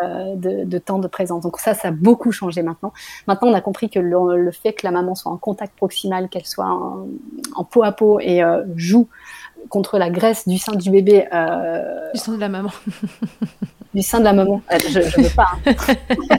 euh, 0.04 0.36
de, 0.36 0.78
temps 0.78 1.00
de 1.00 1.08
présence. 1.08 1.44
Donc 1.44 1.58
ça, 1.58 1.74
ça 1.74 1.88
a 1.88 1.92
beaucoup 1.92 2.32
changé 2.32 2.62
maintenant. 2.62 2.92
Maintenant, 3.28 3.50
on 3.50 3.54
a 3.54 3.62
compris 3.62 3.90
que 3.90 4.00
le, 4.00 4.52
fait 4.52 4.74
que 4.74 4.86
la 4.86 4.92
maman 4.92 5.16
soit 5.16 5.32
en 5.32 5.38
contact 5.38 5.76
proximal, 5.76 6.28
qu'elle 6.28 6.46
soit 6.46 6.68
en, 7.56 7.64
peau 7.64 7.84
à 7.84 7.92
peau 7.92 8.20
et 8.20 8.44
euh, 8.44 8.64
joue 8.76 9.08
contre 9.70 9.98
la 9.98 10.10
graisse 10.10 10.48
du 10.48 10.58
sein 10.58 10.76
du 10.76 10.90
bébé. 10.90 11.28
Euh, 11.34 12.12
du 12.14 12.20
sein 12.20 12.34
de 12.34 12.40
la 12.40 12.50
maman. 12.50 12.72
du 13.94 14.02
sein 14.02 14.20
de 14.20 14.26
la 14.26 14.34
maman. 14.34 14.62
Je 14.70 15.00
ne 15.00 15.24
veux 15.24 15.36
pas. 15.36 15.48
Hein. 15.66 16.38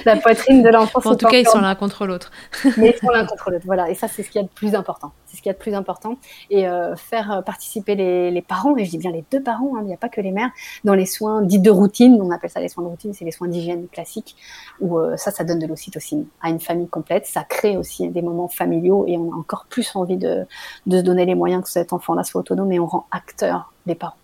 la 0.06 0.16
poitrine 0.16 0.62
de 0.62 0.70
l'enfant. 0.70 1.00
En 1.04 1.14
tout 1.14 1.26
cas, 1.26 1.38
ils 1.38 1.46
sont 1.46 1.60
l'un 1.60 1.74
contre 1.74 2.06
l'autre. 2.06 2.30
Mais 2.78 2.94
ils 2.96 2.98
sont 2.98 3.12
l'un 3.12 3.26
contre 3.26 3.50
l'autre. 3.50 3.66
Voilà. 3.66 3.90
Et 3.90 3.94
ça, 3.94 4.08
c'est 4.08 4.22
ce 4.22 4.30
qu'il 4.30 4.40
y 4.40 4.44
a 4.44 4.46
de 4.46 4.52
plus 4.52 4.74
important. 4.74 5.12
C'est 5.32 5.38
ce 5.38 5.42
qu'il 5.42 5.48
y 5.48 5.54
a 5.54 5.54
de 5.54 5.58
plus 5.58 5.74
important. 5.74 6.16
Et 6.50 6.68
euh, 6.68 6.94
faire 6.94 7.42
participer 7.44 7.94
les, 7.94 8.42
parents, 8.42 8.76
et 8.76 8.84
je 8.84 8.90
dis 8.90 8.98
bien 8.98 9.10
les 9.10 9.24
deux 9.30 9.42
parents, 9.42 9.76
hein, 9.76 9.80
il 9.80 9.86
n'y 9.86 9.94
a 9.94 9.96
pas 9.96 10.10
que 10.10 10.20
les 10.20 10.30
mères, 10.30 10.50
dans 10.84 10.94
les 10.94 11.06
soins 11.06 11.40
dits 11.40 11.58
de 11.58 11.70
routine. 11.70 12.20
On 12.20 12.30
appelle 12.30 12.50
ça 12.50 12.60
les 12.60 12.68
soins 12.68 12.84
de 12.84 12.88
routine, 12.88 13.14
c'est 13.14 13.24
les 13.24 13.30
soins 13.30 13.48
d'hygiène 13.48 13.88
classiques, 13.88 14.36
où 14.80 14.98
euh, 14.98 15.16
ça, 15.16 15.30
ça 15.30 15.44
donne 15.44 15.58
de 15.58 15.66
l'ocytocine 15.66 16.26
à 16.42 16.50
une 16.50 16.60
famille 16.60 16.88
complète. 16.88 17.26
Ça 17.26 17.44
crée 17.44 17.78
aussi 17.78 18.08
des 18.10 18.22
moments 18.22 18.48
familiaux 18.48 19.06
et 19.08 19.16
on 19.16 19.32
a 19.32 19.36
encore 19.36 19.66
plus 19.70 19.96
envie 19.96 20.18
de, 20.18 20.46
de 20.86 20.98
se 20.98 21.02
donner 21.02 21.24
les 21.24 21.34
moyens 21.34 21.62
que 21.64 21.70
cet 21.70 21.92
enfant-là 21.92 22.24
soit 22.24 22.42
autonome 22.42 22.70
et 22.72 22.78
on 22.78 22.86
rend 22.86 23.06
acteur 23.10 23.72
les 23.86 23.94
parents. 23.94 24.16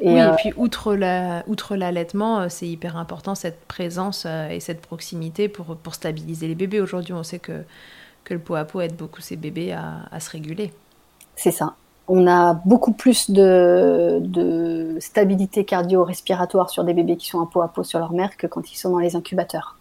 Et 0.00 0.08
oui, 0.08 0.14
et 0.14 0.22
euh, 0.22 0.32
puis 0.36 0.52
outre 0.56 0.94
la, 0.94 1.44
outre 1.46 1.76
l'allaitement, 1.76 2.40
euh, 2.40 2.46
c'est 2.48 2.66
hyper 2.66 2.96
important 2.96 3.34
cette 3.34 3.64
présence 3.66 4.24
euh, 4.26 4.48
et 4.48 4.60
cette 4.60 4.80
proximité 4.80 5.48
pour, 5.48 5.76
pour 5.76 5.94
stabiliser 5.94 6.48
les 6.48 6.54
bébés. 6.54 6.80
Aujourd'hui, 6.80 7.12
on 7.12 7.22
sait 7.22 7.38
que, 7.38 7.62
que 8.30 8.34
le 8.34 8.40
pot 8.40 8.54
à 8.54 8.64
pot 8.64 8.80
aide 8.80 8.94
beaucoup 8.94 9.20
ces 9.20 9.34
bébés 9.36 9.72
à, 9.72 10.02
à 10.12 10.20
se 10.20 10.30
réguler. 10.30 10.72
C'est 11.34 11.50
ça. 11.50 11.74
On 12.06 12.28
a 12.28 12.54
beaucoup 12.64 12.92
plus 12.92 13.30
de, 13.30 14.20
de 14.22 14.96
stabilité 15.00 15.64
cardio-respiratoire 15.64 16.70
sur 16.70 16.84
des 16.84 16.94
bébés 16.94 17.16
qui 17.16 17.26
sont 17.26 17.38
en 17.38 17.46
pot 17.46 17.60
à 17.60 17.68
pot 17.68 17.82
sur 17.82 17.98
leur 17.98 18.12
mère 18.12 18.36
que 18.36 18.46
quand 18.46 18.70
ils 18.72 18.76
sont 18.76 18.90
dans 18.90 18.98
les 18.98 19.16
incubateurs. 19.16 19.78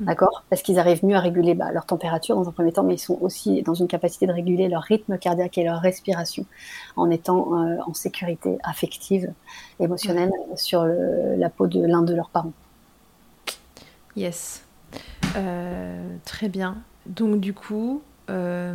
Mm. 0.00 0.06
D'accord? 0.06 0.42
Parce 0.48 0.62
qu'ils 0.62 0.78
arrivent 0.78 1.04
mieux 1.04 1.16
à 1.16 1.20
réguler 1.20 1.54
bah, 1.54 1.70
leur 1.70 1.84
température 1.84 2.34
dans 2.34 2.48
un 2.48 2.52
premier 2.52 2.72
temps, 2.72 2.82
mais 2.82 2.94
ils 2.94 2.98
sont 2.98 3.18
aussi 3.20 3.62
dans 3.62 3.74
une 3.74 3.88
capacité 3.88 4.26
de 4.26 4.32
réguler 4.32 4.68
leur 4.68 4.82
rythme 4.82 5.18
cardiaque 5.18 5.58
et 5.58 5.64
leur 5.64 5.80
respiration 5.80 6.46
en 6.96 7.10
étant 7.10 7.58
euh, 7.58 7.76
en 7.86 7.92
sécurité 7.92 8.56
affective, 8.64 9.30
émotionnelle 9.80 10.30
mm. 10.30 10.56
sur 10.56 10.84
la 10.84 11.50
peau 11.50 11.66
de 11.66 11.84
l'un 11.84 12.02
de 12.02 12.14
leurs 12.14 12.30
parents. 12.30 12.52
Yes. 14.16 14.64
Euh, 15.36 16.16
très 16.24 16.48
bien. 16.48 16.76
Donc 17.06 17.40
du 17.40 17.52
coup, 17.54 18.02
euh, 18.30 18.74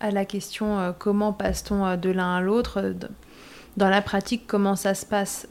à 0.00 0.10
la 0.10 0.24
question 0.24 0.78
euh, 0.78 0.92
comment 0.96 1.32
passe-t-on 1.32 1.84
euh, 1.84 1.96
de 1.96 2.10
l'un 2.10 2.36
à 2.36 2.40
l'autre, 2.40 2.80
euh, 2.80 2.94
dans 3.76 3.88
la 3.88 4.02
pratique, 4.02 4.46
comment 4.46 4.76
ça 4.76 4.94
se 4.94 5.06
passe 5.06 5.46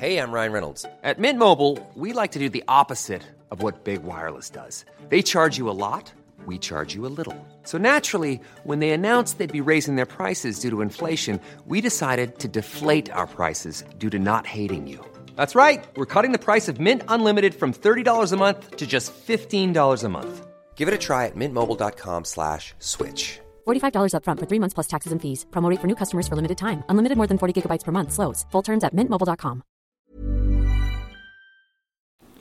Hey, 0.00 0.16
I'm 0.16 0.30
Ryan 0.30 0.52
Reynolds. 0.52 0.86
At 1.02 1.18
Mint 1.18 1.38
Mobile, 1.38 1.76
we 1.96 2.12
like 2.12 2.30
to 2.32 2.38
do 2.38 2.48
the 2.48 2.62
opposite 2.68 3.22
of 3.50 3.62
what 3.64 3.82
Big 3.82 4.04
Wireless 4.04 4.48
does. 4.48 4.84
They 5.08 5.22
charge 5.22 5.58
you 5.58 5.68
a 5.68 5.74
lot, 5.74 6.12
we 6.46 6.56
charge 6.56 6.94
you 6.94 7.04
a 7.04 7.10
little. 7.10 7.34
So 7.64 7.78
naturally, 7.78 8.40
when 8.62 8.78
they 8.78 8.92
announced 8.92 9.38
they'd 9.38 9.52
be 9.52 9.60
raising 9.60 9.96
their 9.96 10.06
prices 10.06 10.60
due 10.60 10.70
to 10.70 10.82
inflation, 10.82 11.40
we 11.66 11.80
decided 11.80 12.38
to 12.38 12.46
deflate 12.46 13.10
our 13.10 13.26
prices 13.26 13.82
due 13.98 14.10
to 14.10 14.20
not 14.20 14.46
hating 14.46 14.86
you. 14.86 15.04
That's 15.38 15.54
right. 15.54 15.86
We're 15.94 16.12
cutting 16.14 16.32
the 16.32 16.44
price 16.48 16.66
of 16.68 16.80
Mint 16.80 17.02
Unlimited 17.08 17.54
from 17.54 17.72
$30 17.72 18.32
a 18.32 18.36
month 18.36 18.76
to 18.76 18.86
just 18.86 19.12
$15 19.14 20.04
a 20.04 20.08
month. 20.08 20.46
Give 20.74 20.88
it 20.88 21.00
a 21.00 21.04
try 21.08 21.26
at 21.26 21.36
mintmobile.com 21.36 22.24
slash 22.24 22.74
switch. 22.80 23.40
$45 23.66 24.12
upfront 24.14 24.40
for 24.40 24.46
three 24.46 24.60
months 24.62 24.74
plus 24.74 24.88
taxes 24.94 25.12
and 25.12 25.22
fees. 25.22 25.46
Promo 25.50 25.74
for 25.80 25.86
new 25.86 25.98
customers 26.02 26.26
for 26.28 26.36
limited 26.36 26.58
time. 26.58 26.82
Unlimited 26.88 27.16
more 27.16 27.28
than 27.28 27.38
40 27.38 27.54
gigabytes 27.54 27.84
per 27.84 27.92
month. 27.92 28.12
Slows. 28.12 28.46
Full 28.50 28.62
terms 28.62 28.84
at 28.84 28.94
mintmobile.com. 28.94 29.62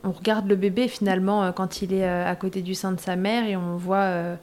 on 0.08 0.12
regarde 0.12 0.48
le 0.48 0.56
bébé 0.56 0.88
finalement 0.88 1.44
euh, 1.44 1.52
quand 1.52 1.82
il 1.82 1.94
est 1.94 2.08
euh, 2.08 2.26
à 2.26 2.36
côté 2.36 2.62
du 2.62 2.76
sein 2.76 2.92
de 2.92 3.00
sa 3.00 3.16
mère 3.16 3.46
et 3.46 3.56
on 3.56 3.76
voit 3.76 3.98
euh, 3.98 4.36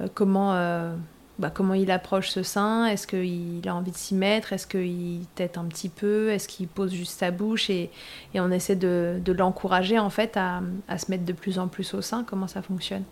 euh 0.00 0.08
comment, 0.12 0.54
euh, 0.54 0.94
bah, 1.40 1.50
comment 1.52 1.74
il 1.74 1.90
approche 1.90 2.28
ce 2.28 2.42
sein. 2.42 2.86
Est-ce 2.86 3.06
qu'il 3.06 3.66
a 3.66 3.74
envie 3.74 3.90
de 3.90 3.96
s'y 3.96 4.14
mettre? 4.14 4.52
Est-ce 4.52 4.66
qu'il 4.66 5.22
tête 5.34 5.56
un 5.58 5.64
petit 5.64 5.88
peu? 5.88 6.30
Est-ce 6.30 6.46
qu'il 6.46 6.68
pose 6.68 6.92
juste 6.92 7.18
sa 7.18 7.30
bouche? 7.30 7.70
Et, 7.70 7.90
on 8.34 8.50
essaie 8.50 8.76
de, 8.76 9.20
l'encourager 9.32 9.98
en 9.98 10.10
fait 10.10 10.36
à, 10.36 10.60
se 10.98 11.10
mettre 11.10 11.24
de 11.24 11.32
plus 11.32 11.58
en 11.58 11.66
plus 11.66 11.94
au 11.94 12.02
sein 12.02 12.24
Comment 12.28 12.46
ça 12.46 12.62
fonctionne? 12.62 13.04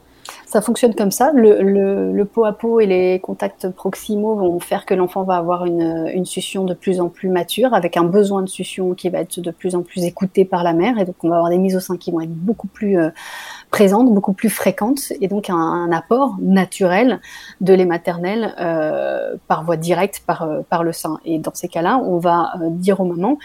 Ça 0.45 0.61
fonctionne 0.61 0.95
comme 0.95 1.11
ça. 1.11 1.33
Le, 1.35 2.23
pot 2.25 2.45
à 2.45 2.53
pot 2.53 2.81
et 2.81 2.87
les 2.87 3.19
contacts 3.19 3.71
proximaux 3.71 4.37
vont 4.37 4.61
faire 4.61 4.85
que 4.85 4.93
l'enfant 4.93 5.23
va 5.23 5.37
avoir 5.37 5.65
une, 5.65 6.11
une, 6.13 6.27
succion 6.27 6.65
de 6.65 6.75
plus 6.75 7.01
en 7.01 7.09
plus 7.09 7.31
mature, 7.31 7.73
avec 7.73 7.97
un 7.97 8.05
besoin 8.05 8.43
de 8.43 8.49
succion 8.49 8.95
qui 8.95 9.09
va 9.09 9.21
être 9.21 9.41
de 9.41 9.51
plus 9.51 9.75
en 9.75 9.83
plus 9.83 10.05
écouté 10.05 10.45
par 10.45 10.65
la 10.65 10.75
mère. 10.75 10.99
Et 10.99 11.07
donc, 11.07 11.17
on 11.23 11.31
va 11.31 11.37
avoir 11.37 11.51
des 11.51 11.57
mises 11.57 11.77
au 11.77 11.81
sein 11.81 11.97
qui 11.97 12.11
vont 12.11 12.21
être 12.21 12.35
beaucoup 12.35 12.67
plus 12.67 12.99
euh, 12.99 13.09
présentes, 13.71 14.13
beaucoup 14.13 14.33
plus 14.33 14.51
fréquentes, 14.51 15.13
et 15.21 15.29
donc 15.29 15.51
un, 15.51 15.91
apport 15.93 16.37
naturel 16.41 17.21
de 17.61 17.75
lait 17.75 17.85
maternel 17.85 18.55
euh, 18.61 19.37
par 19.47 19.65
voie 19.65 19.77
directe, 19.77 20.23
par, 20.27 20.43
euh, 20.43 20.61
par 20.69 20.85
le 20.85 20.93
sein. 20.93 21.19
Et 21.25 21.39
dans 21.39 21.55
ces 21.55 21.69
cas-là, 21.69 21.99
on 22.05 22.19
va 22.19 22.53
dire 22.71 23.01
aux 23.01 23.05
mamans, 23.05 23.39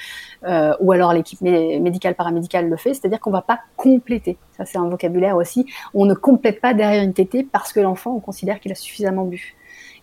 ou 0.80 0.92
alors 0.92 1.14
l'équipe 1.14 1.42
médicale 1.42 2.16
paramédicale 2.16 2.70
le 2.70 2.78
fait, 2.78 2.94
c'est-à-dire 2.94 3.20
qu'on 3.20 3.32
va 3.32 3.42
pas 3.42 3.60
compléter 3.78 4.38
ça 4.58 4.66
c'est 4.66 4.78
un 4.78 4.88
vocabulaire 4.88 5.36
aussi, 5.36 5.66
on 5.94 6.06
ne 6.06 6.14
complète 6.14 6.62
pas 6.62 6.74
derrière 6.74 7.04
une 7.04 7.14
tétée 7.14 7.44
parce 7.44 7.74
que 7.74 7.80
l'enfant, 7.80 8.12
on 8.16 8.20
considère 8.20 8.60
qu'il 8.60 8.72
a 8.72 8.76
suffisamment 8.76 9.26
bu. 9.26 9.56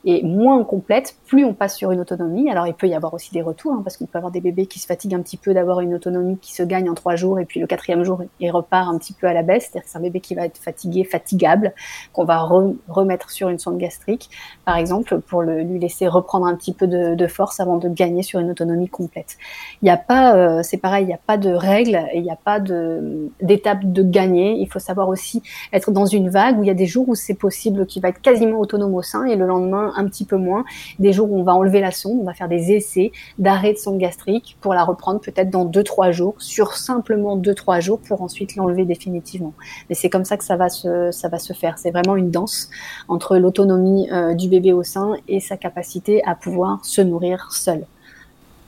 Et 0.04 0.22
moins 0.22 0.56
on 0.56 0.64
complète, 0.64 1.16
plus 1.26 1.44
on 1.44 1.52
passe 1.52 1.76
sur 1.76 1.90
une 1.92 2.00
autonomie. 2.00 2.50
Alors 2.50 2.66
il 2.66 2.74
peut 2.74 2.88
y 2.88 2.94
avoir 2.94 3.12
aussi 3.12 3.32
des 3.32 3.42
retours, 3.42 3.72
hein, 3.72 3.82
parce 3.84 3.96
qu'on 3.96 4.06
peut 4.06 4.18
avoir 4.18 4.32
des 4.32 4.40
bébés 4.40 4.66
qui 4.66 4.78
se 4.78 4.86
fatiguent 4.86 5.14
un 5.14 5.20
petit 5.20 5.36
peu 5.36 5.52
d'avoir 5.52 5.80
une 5.80 5.94
autonomie 5.94 6.38
qui 6.38 6.54
se 6.54 6.62
gagne 6.62 6.88
en 6.88 6.94
trois 6.94 7.16
jours, 7.16 7.38
et 7.38 7.44
puis 7.44 7.60
le 7.60 7.66
quatrième 7.66 8.02
jour, 8.02 8.22
il 8.40 8.50
repart 8.50 8.88
un 8.88 8.98
petit 8.98 9.12
peu 9.12 9.26
à 9.26 9.34
la 9.34 9.42
baisse. 9.42 9.64
C'est-à-dire 9.64 9.84
que 9.84 9.90
c'est 9.90 9.98
un 9.98 10.02
bébé 10.02 10.20
qui 10.20 10.34
va 10.34 10.46
être 10.46 10.58
fatigué, 10.58 11.04
fatigable, 11.04 11.74
qu'on 12.12 12.24
va 12.24 12.38
remettre 12.88 13.30
sur 13.30 13.48
une 13.48 13.58
sonde 13.58 13.78
gastrique, 13.78 14.30
par 14.64 14.76
exemple, 14.76 15.20
pour 15.20 15.42
lui 15.42 15.78
laisser 15.78 16.08
reprendre 16.08 16.46
un 16.46 16.54
petit 16.54 16.72
peu 16.72 16.86
de, 16.86 17.26
force 17.26 17.60
avant 17.60 17.76
de 17.76 17.88
gagner 17.88 18.22
sur 18.22 18.40
une 18.40 18.50
autonomie 18.50 18.88
complète. 18.88 19.36
Il 19.82 19.84
n'y 19.84 19.90
a 19.90 19.96
pas, 19.96 20.34
euh, 20.34 20.62
c'est 20.62 20.78
pareil, 20.78 21.04
il 21.04 21.08
n'y 21.08 21.14
a 21.14 21.20
pas 21.24 21.36
de 21.36 21.50
règles, 21.50 22.00
il 22.14 22.22
n'y 22.22 22.30
a 22.30 22.38
pas 22.42 22.58
d'étape 22.58 23.84
de, 23.84 24.02
de 24.02 24.10
gagner. 24.10 24.56
Il 24.58 24.66
faut 24.66 24.78
savoir 24.78 25.08
aussi 25.08 25.42
être 25.72 25.92
dans 25.92 26.06
une 26.06 26.28
vague 26.28 26.58
où 26.58 26.64
il 26.64 26.66
y 26.66 26.70
a 26.70 26.74
des 26.74 26.86
jours 26.86 27.08
où 27.08 27.14
c'est 27.14 27.34
possible 27.34 27.86
qu'il 27.86 28.02
va 28.02 28.08
être 28.08 28.20
quasiment 28.20 28.58
autonome 28.58 28.94
au 28.94 29.02
sein, 29.02 29.24
et 29.24 29.36
le 29.36 29.46
lendemain 29.46 29.89
un 29.96 30.06
petit 30.06 30.24
peu 30.24 30.36
moins. 30.36 30.64
Des 30.98 31.12
jours 31.12 31.30
où 31.30 31.38
on 31.38 31.42
va 31.42 31.54
enlever 31.54 31.80
la 31.80 31.90
sonde, 31.90 32.18
on 32.20 32.24
va 32.24 32.34
faire 32.34 32.48
des 32.48 32.72
essais 32.72 33.12
d'arrêt 33.38 33.72
de 33.72 33.78
sonde 33.78 33.98
gastrique 33.98 34.56
pour 34.60 34.74
la 34.74 34.84
reprendre 34.84 35.20
peut-être 35.20 35.50
dans 35.50 35.66
2-3 35.66 36.12
jours, 36.12 36.34
sur 36.38 36.74
simplement 36.74 37.36
2-3 37.36 37.80
jours 37.80 38.00
pour 38.00 38.22
ensuite 38.22 38.56
l'enlever 38.56 38.84
définitivement. 38.84 39.52
Mais 39.88 39.94
c'est 39.94 40.10
comme 40.10 40.24
ça 40.24 40.36
que 40.36 40.44
ça 40.44 40.56
va 40.56 40.68
se, 40.68 41.10
ça 41.10 41.28
va 41.28 41.38
se 41.38 41.52
faire. 41.52 41.78
C'est 41.78 41.90
vraiment 41.90 42.16
une 42.16 42.30
danse 42.30 42.70
entre 43.08 43.36
l'autonomie 43.36 44.10
euh, 44.10 44.34
du 44.34 44.48
bébé 44.48 44.72
au 44.72 44.82
sein 44.82 45.14
et 45.28 45.40
sa 45.40 45.56
capacité 45.56 46.22
à 46.24 46.34
pouvoir 46.34 46.84
se 46.84 47.00
nourrir 47.00 47.52
seul. 47.52 47.84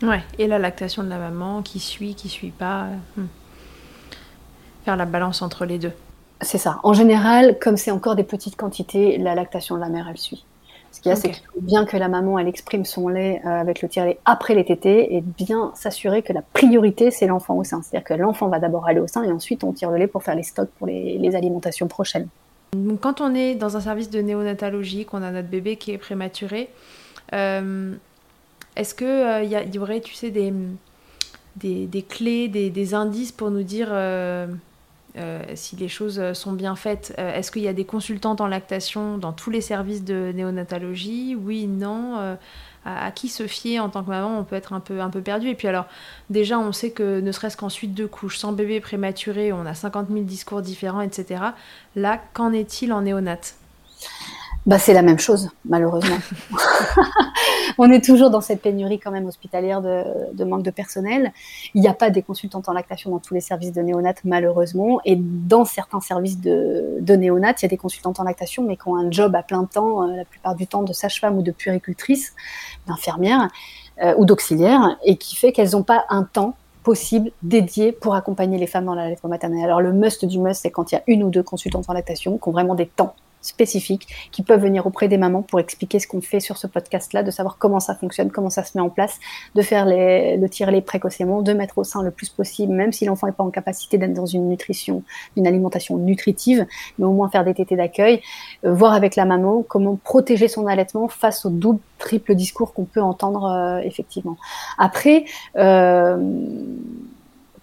Ouais, 0.03 0.23
et 0.39 0.47
la 0.49 0.59
lactation 0.59 1.05
de 1.05 1.09
la 1.09 1.19
maman 1.19 1.63
qui 1.63 1.79
suit, 1.79 2.15
qui 2.15 2.29
suit 2.29 2.51
pas. 2.51 2.89
Hmm. 3.17 3.27
Faire 4.85 4.97
la 4.97 5.07
balance 5.07 5.43
entre 5.43 5.65
les 5.65 5.79
deux. 5.79 5.93
C'est 6.41 6.59
ça. 6.59 6.81
En 6.83 6.93
général, 6.93 7.57
comme 7.61 7.77
c'est 7.77 7.93
encore 7.93 8.17
des 8.17 8.25
petites 8.25 8.57
quantités, 8.57 9.17
la 9.17 9.37
lactation 9.37 9.77
de 9.77 9.81
la 9.81 9.89
mère, 9.89 10.09
elle 10.11 10.19
suit. 10.19 10.45
Ce 10.93 11.01
qu'il 11.01 11.09
y 11.09 11.13
a, 11.13 11.17
c'est 11.17 11.31
qu'il 11.31 11.47
faut 11.47 11.61
bien 11.61 11.87
que 11.87 11.97
la 11.97 12.09
maman, 12.09 12.39
elle 12.39 12.49
exprime 12.49 12.85
son 12.85 13.09
lait 13.09 13.41
euh, 13.47 13.49
avec 13.49 13.81
le 13.81 13.89
tire-lait 13.89 14.19
après 14.27 14.55
les 14.55 14.65
tétés 14.65 15.17
et 15.17 15.23
bien 15.23 15.73
s'assurer 15.75 16.23
que 16.23 16.35
la 16.35 16.43
priorité, 16.43 17.11
c'est 17.11 17.27
l'enfant 17.27 17.57
au 17.57 17.65
sein. 17.65 17.81
C'est-à-dire 17.83 18.07
que 18.07 18.15
l'enfant 18.15 18.49
va 18.49 18.59
d'abord 18.59 18.87
aller 18.87 19.01
au 19.01 19.07
sein 19.07 19.23
et 19.23 19.33
ensuite 19.33 19.65
on 19.65 19.73
tire 19.73 19.91
le 19.91 19.97
lait 19.97 20.07
pour 20.07 20.23
faire 20.23 20.35
les 20.35 20.43
stocks 20.43 20.69
pour 20.79 20.87
les, 20.87 21.35
alimentations 21.35 21.89
prochaines. 21.89 22.29
Donc, 22.77 23.01
quand 23.01 23.23
on 23.23 23.35
est 23.35 23.55
dans 23.55 23.79
un 23.79 23.81
service 23.81 24.11
de 24.11 24.21
néonatologie, 24.21 25.07
qu'on 25.07 25.23
a 25.23 25.31
notre 25.31 25.49
bébé 25.49 25.77
qui 25.77 25.93
est 25.93 25.99
prématuré, 25.99 26.69
euh, 27.33 27.95
est-ce 28.77 28.95
qu'il 28.95 29.07
euh, 29.07 29.43
y, 29.45 29.79
aurait, 29.79 30.01
tu 30.01 30.15
sais, 30.15 30.31
des, 30.31 30.53
des, 31.57 32.03
clés, 32.03 32.49
des, 32.49 32.95
indices 32.95 33.33
pour 33.33 33.51
nous 33.51 33.63
dire 33.63 33.89
euh, 35.19 35.43
si 35.55 35.77
les 35.77 35.89
choses 35.89 36.19
euh, 36.19 36.33
sont 36.33 36.53
bien 36.53 36.75
faites. 36.75 37.15
Euh, 37.19 37.35
est-ce 37.35 37.51
qu'il 37.51 37.63
y 37.63 37.69
a 37.69 37.75
des 37.75 37.85
consultantes 37.85 38.41
en 38.41 38.47
lactation 38.47 39.19
dans 39.19 39.33
tous 39.33 39.51
les 39.51 39.61
services 39.61 40.05
de 40.05 40.33
néonatologie? 40.35 41.37
Oui, 41.37 41.67
non. 41.67 42.37
à, 42.85 43.11
qui 43.13 43.29
se 43.29 43.47
fier 43.47 43.79
en 43.79 43.89
tant 43.91 44.03
que 44.03 44.09
maman, 44.09 44.39
on 44.39 44.45
peut 44.45 44.57
être 44.57 44.73
un 44.73 44.81
peu, 44.81 45.01
un 45.01 45.11
peu 45.11 45.21
perdu. 45.21 45.49
Et 45.49 45.55
puis 45.55 45.69
alors, 45.69 45.87
déjà, 46.31 46.59
on 46.59 46.73
sait 46.73 46.91
que 46.91 47.21
ne 47.21 47.31
serait-ce 47.31 47.57
qu'en 47.57 47.69
suite 47.69 47.95
de 47.95 48.07
couche, 48.07 48.39
sans 48.39 48.53
bébé 48.53 48.81
prématuré, 48.81 49.53
on 49.53 49.67
a 49.67 49.75
50 49.75 50.09
000 50.09 50.23
discours 50.23 50.63
différents, 50.63 51.03
etc. 51.03 51.43
Là, 51.95 52.21
qu'en 52.33 52.53
est-il 52.53 52.93
en 52.93 53.03
néonate 53.03 53.55
bah, 54.67 54.79
c'est 54.79 54.95
la 54.95 55.03
même 55.03 55.19
chose, 55.19 55.51
malheureusement. 55.65 56.19
on 57.79 57.91
est 57.91 58.05
toujours 58.05 58.31
dans 58.31 58.41
cette 58.41 58.63
pénurie 58.63 58.99
quand 58.99 59.11
même 59.11 59.27
hospitalière 59.27 59.81
de, 59.83 60.45
manque 60.45 60.63
de 60.63 60.71
personnel. 60.71 61.33
Il 61.75 61.81
n'y 61.81 61.89
a 61.89 61.95
pas 61.95 62.11
des 62.11 62.23
consultantes 62.23 62.69
en 62.69 62.73
lactation 62.73 63.11
dans 63.11 63.19
tous 63.19 63.35
les 63.35 63.41
services 63.41 63.73
de 63.73 63.81
néonat, 63.83 64.15
malheureusement. 64.25 65.01
Et 65.05 65.17
dans 65.17 65.65
certains 65.65 66.01
services 66.01 66.41
de, 66.41 66.99
de 67.01 67.15
néonat, 67.15 67.55
il 67.59 67.63
y 67.63 67.67
a 67.67 67.69
des 67.69 67.77
consultantes 67.77 68.21
en 68.21 68.25
lactation, 68.25 68.63
mais 68.65 68.77
qui 68.77 68.89
ont 68.89 68.97
un 68.97 69.11
job 69.11 69.35
à 69.35 69.43
plein 69.43 69.65
temps, 69.65 70.03
euh, 70.03 70.17
la 70.17 70.25
plupart 70.25 70.55
du 70.55 70.67
temps 70.67 70.83
de 70.83 70.93
sage-femme 70.93 71.39
ou 71.39 71.43
de 71.43 71.51
puéricultrice, 71.51 72.35
d'infirmière 72.87 73.49
euh, 74.03 74.15
ou 74.17 74.25
d'auxiliaire, 74.25 74.97
et 75.05 75.17
qui 75.17 75.37
fait 75.37 75.53
qu'elles 75.53 75.71
n'ont 75.71 75.83
pas 75.83 76.05
un 76.09 76.25
temps 76.25 76.57
possible 76.83 77.31
dédié 77.43 77.93
pour 77.93 78.15
accompagner 78.17 78.59
les 78.59 78.67
femmes 78.67 78.87
dans 78.87 78.95
la 78.95 79.09
lettre 79.09 79.29
maternelle. 79.29 79.65
Alors 79.65 79.81
le 79.81 79.93
must 79.93 80.25
du 80.25 80.41
must, 80.41 80.63
c'est 80.63 80.71
quand 80.71 80.91
il 80.91 80.97
y 80.97 80.99
a 80.99 81.03
une 81.07 81.23
ou 81.23 81.31
deux 81.31 81.43
consultantes 81.43 81.89
en 81.89 81.93
lactation 81.93 82.39
qui 82.39 82.49
ont 82.49 82.53
vraiment 82.53 82.75
des 82.75 82.87
temps 82.87 83.15
spécifiques 83.43 84.09
qui 84.33 84.43
peuvent 84.43 84.63
venir 84.63 84.87
auprès 84.87 85.09
des 85.09 85.19
mamans 85.19 85.43
pour 85.43 85.61
expliquer 85.61 85.99
ce 85.99 86.07
qu'on 86.07 86.21
fait 86.21 86.41
sur 86.41 86.57
ce 86.57 86.67
podcast-là, 86.67 87.23
de 87.23 87.31
savoir 87.31 87.59
comment 87.59 87.81
ça 87.81 87.95
fonctionne, 87.95 88.31
comment 88.31 88.51
ça 88.51 88.65
se 88.65 88.77
met 88.77 88.83
en 88.83 88.89
place, 88.89 89.19
de 89.55 89.63
faire 89.63 89.85
les, 89.85 90.39
de 90.39 90.47
tirer 90.47 90.73
précocement, 90.81 91.43
de 91.43 91.53
mettre 91.53 91.79
au 91.79 91.85
sein 91.85 92.03
le 92.03 92.11
plus 92.11 92.29
possible, 92.29 92.73
même 92.73 92.93
si 92.93 93.05
l'enfant 93.05 93.27
n'est 93.27 93.33
pas 93.33 93.45
en 93.45 93.51
capacité 93.51 93.99
d'être 93.99 94.15
dans 94.15 94.27
une 94.27 94.49
nutrition, 94.49 95.03
une 95.37 95.47
alimentation 95.47 95.97
nutritive, 95.99 96.67
mais 96.99 97.05
au 97.05 97.13
moins 97.13 97.29
faire 97.29 97.45
des 97.45 97.55
tétés 97.55 97.77
d'accueil, 97.77 98.23
euh, 98.65 98.73
voir 98.73 98.95
avec 98.95 99.17
la 99.17 99.25
maman 99.25 99.63
comment 99.67 99.97
protéger 99.97 100.49
son 100.49 100.67
allaitement 100.67 101.09
face 101.09 101.45
au 101.45 101.51
double, 101.51 101.81
triple 101.99 102.35
discours 102.35 102.73
qu'on 102.73 102.85
peut 102.85 103.03
entendre 103.03 103.45
euh, 103.45 103.79
effectivement. 103.85 104.37
Après, 104.79 105.25
euh, 105.57 106.17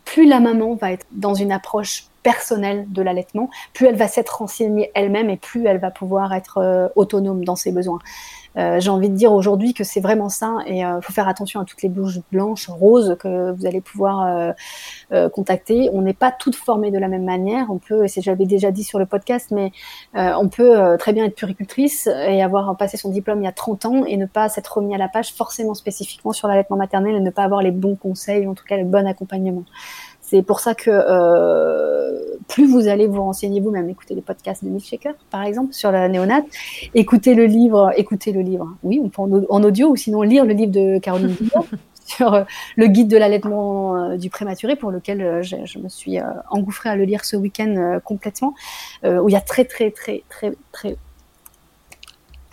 plus 0.10 0.26
la 0.26 0.40
maman 0.40 0.74
va 0.74 0.92
être 0.92 1.06
dans 1.12 1.36
une 1.36 1.52
approche 1.52 2.06
personnelle 2.24 2.86
de 2.90 3.04
l'allaitement, 3.04 3.52
plus 3.74 3.86
elle 3.86 3.96
va 3.96 4.08
s'être 4.08 4.40
renseignée 4.40 4.90
elle-même 4.96 5.30
et 5.30 5.38
plus 5.38 5.68
elle 5.68 5.78
va 5.78 5.92
pouvoir 5.92 6.34
être 6.34 6.58
euh, 6.58 6.88
autonome 6.96 7.46
dans 7.46 7.56
ses 7.56 7.72
besoins. 7.72 8.00
Euh, 8.58 8.80
j'ai 8.80 8.90
envie 8.90 9.10
de 9.10 9.16
dire 9.16 9.32
aujourd'hui 9.32 9.74
que 9.74 9.84
c'est 9.84 10.00
vraiment 10.00 10.30
ça 10.30 10.58
et 10.66 10.80
il 10.80 10.84
euh, 10.84 11.02
faut 11.02 11.14
faire 11.14 11.28
attention 11.28 11.60
à 11.60 11.66
toutes 11.66 11.82
les 11.82 11.90
bouches 11.90 12.20
blanches, 12.32 12.68
roses 12.68 13.16
que 13.20 13.52
vous 13.52 13.66
allez 13.66 13.82
pouvoir 13.82 14.54
contacter. 15.34 15.90
On 15.94 16.02
n'est 16.02 16.14
pas 16.14 16.32
toutes 16.32 16.56
formées 16.56 16.92
de 16.92 16.98
la 16.98 17.08
même 17.08 17.24
manière. 17.24 17.68
On 17.70 17.78
peut, 17.78 18.06
et 18.06 18.22
j'avais 18.22 18.46
déjà 18.46 18.72
dit 18.72 18.84
sur 18.84 19.00
le 19.00 19.06
podcast, 19.06 19.52
mais 19.52 19.72
on 20.14 20.50
peut 20.50 20.98
très 20.98 21.14
bien 21.14 21.26
être 21.26 21.36
puricultrice 21.36 22.08
et 22.08 22.42
avoir 22.42 22.76
passé 22.78 22.98
son 22.98 23.10
diplôme 23.10 23.42
il 23.42 23.46
y 23.46 23.48
a 23.48 23.52
30 23.52 23.86
ans 23.86 24.06
et 24.06 24.18
ne 24.18 24.26
pas 24.26 24.50
s'être 24.50 24.78
remis 24.78 24.94
à 24.96 24.98
la 24.98 25.08
page 25.08 25.34
forcément 25.34 25.74
spécifiquement 25.74 26.34
sur 26.34 26.48
l'allaitement 26.48 26.78
maternel 26.78 27.16
et 27.16 27.20
ne 27.20 27.30
pas 27.30 27.44
avoir 27.44 27.62
les 27.62 27.72
bons 27.72 27.96
conseils, 27.96 28.46
ou 28.46 28.52
en 28.52 28.56
tout 28.56 28.66
cas 28.66 28.78
le 28.78 28.86
bon 28.86 29.08
accompagnement. 29.08 29.64
C'est 30.30 30.44
pour 30.44 30.60
ça 30.60 30.76
que 30.76 30.92
euh, 30.92 32.38
plus 32.48 32.68
vous 32.68 32.88
allez 32.88 33.08
vous 33.08 33.24
renseigner 33.24 33.62
vous-même, 33.62 33.90
écoutez 33.90 34.14
les 34.14 34.22
podcasts 34.22 34.64
de 34.64 34.70
Milkshaker, 34.70 35.16
par 35.32 35.42
exemple, 35.42 35.74
sur 35.74 35.92
la 35.92 36.08
néonate, 36.08 36.46
écoutez 36.94 37.34
le 37.34 37.46
livre, 37.46 37.92
écoutez 37.98 38.32
le 38.32 38.42
livre, 38.42 38.68
oui, 38.84 39.02
on 39.04 39.10
peut 39.10 39.24
en, 39.50 39.64
audio, 39.64 39.90
ou 39.90 39.96
sinon 39.96 40.22
lire 40.22 40.46
le 40.46 40.54
livre 40.54 40.72
de 40.72 41.00
Caroline 41.00 41.36
sur 42.06 42.32
euh, 42.36 42.44
le 42.76 42.86
guide 42.86 43.08
de 43.08 43.18
l'allaitement 43.18 43.96
euh, 43.96 44.18
du 44.18 44.30
prématuré, 44.30 44.76
pour 44.76 44.92
lequel 44.92 45.42
je, 45.42 45.56
je, 45.66 45.80
me 45.80 45.90
suis 45.90 46.20
engouffrée 46.52 46.90
à 46.90 46.96
le 46.96 47.06
lire 47.06 47.26
ce 47.26 47.36
week-end 47.36 48.00
complètement, 48.04 48.54
où 49.04 49.30
il 49.30 49.34
y 49.34 49.36
a 49.36 49.42
très, 49.42 49.66
très, 49.66 49.90
très, 49.90 50.22
très, 50.30 50.54
très 50.72 50.96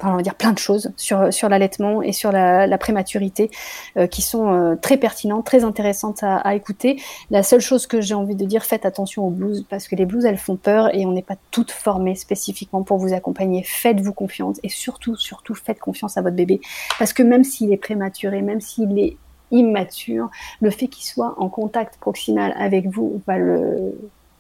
on 0.03 0.17
va 0.17 0.23
dire 0.23 0.35
plein 0.35 0.53
de 0.53 0.59
choses 0.59 0.93
sur, 0.97 1.33
sur 1.33 1.49
l'allaitement 1.49 2.03
et 2.03 2.13
sur 2.13 2.33
la, 2.33 2.67
la 2.67 2.79
prématurité 2.79 3.51
euh, 3.97 4.07
qui 4.07 4.23
sont 4.23 4.53
euh, 4.53 4.77
très 4.77 4.97
pertinentes, 4.97 5.47
très 5.47 5.65
intéressantes 5.65 6.23
à, 6.23 6.37
à, 6.37 6.55
écouter. 6.55 7.01
La 7.31 7.43
seule 7.43 7.61
chose 7.61 7.87
que 7.87 8.01
j'ai 8.01 8.15
envie 8.15 8.37
de 8.37 8.45
dire, 8.45 8.65
faites 8.65 8.85
attention 8.85 9.27
aux 9.27 9.31
blues 9.31 9.65
parce 9.69 9.89
que 9.89 9.97
les 9.97 10.07
blues 10.07 10.25
elles 10.25 10.39
font 10.39 10.57
peur 10.57 10.95
et 10.95 11.07
on 11.07 11.13
n'est 11.13 11.23
pas 11.23 11.37
toutes 11.51 11.71
formées 11.71 12.15
spécifiquement 12.15 12.83
pour 12.83 12.99
vous 12.99 13.15
accompagner. 13.15 13.63
Faites-vous 13.63 14.13
confiance 14.13 14.59
et 14.63 14.69
surtout, 14.69 15.17
surtout 15.17 15.55
faites 15.55 15.79
confiance 15.79 16.17
à 16.17 16.23
votre 16.23 16.37
bébé 16.37 16.61
parce 16.99 17.13
que 17.13 17.23
même 17.23 17.45
s'il 17.45 17.73
est 17.73 17.79
prématuré, 17.79 18.43
même 18.43 18.61
s'il 18.61 18.99
est 18.99 19.17
immature, 19.51 20.29
le 20.61 20.71
fait 20.71 20.89
qu'il 20.89 21.05
soit 21.05 21.35
en 21.39 21.49
contact 21.49 21.99
proximal 21.99 22.55
avec 22.59 22.89
vous 22.89 23.23
va 23.27 23.39
le 23.39 23.95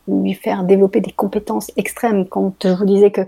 lui 0.09 0.34
faire 0.34 0.64
développer 0.64 1.00
des 1.00 1.12
compétences 1.12 1.70
extrêmes. 1.76 2.26
Quand 2.28 2.54
je 2.62 2.68
vous 2.70 2.84
disais 2.84 3.11
que 3.11 3.22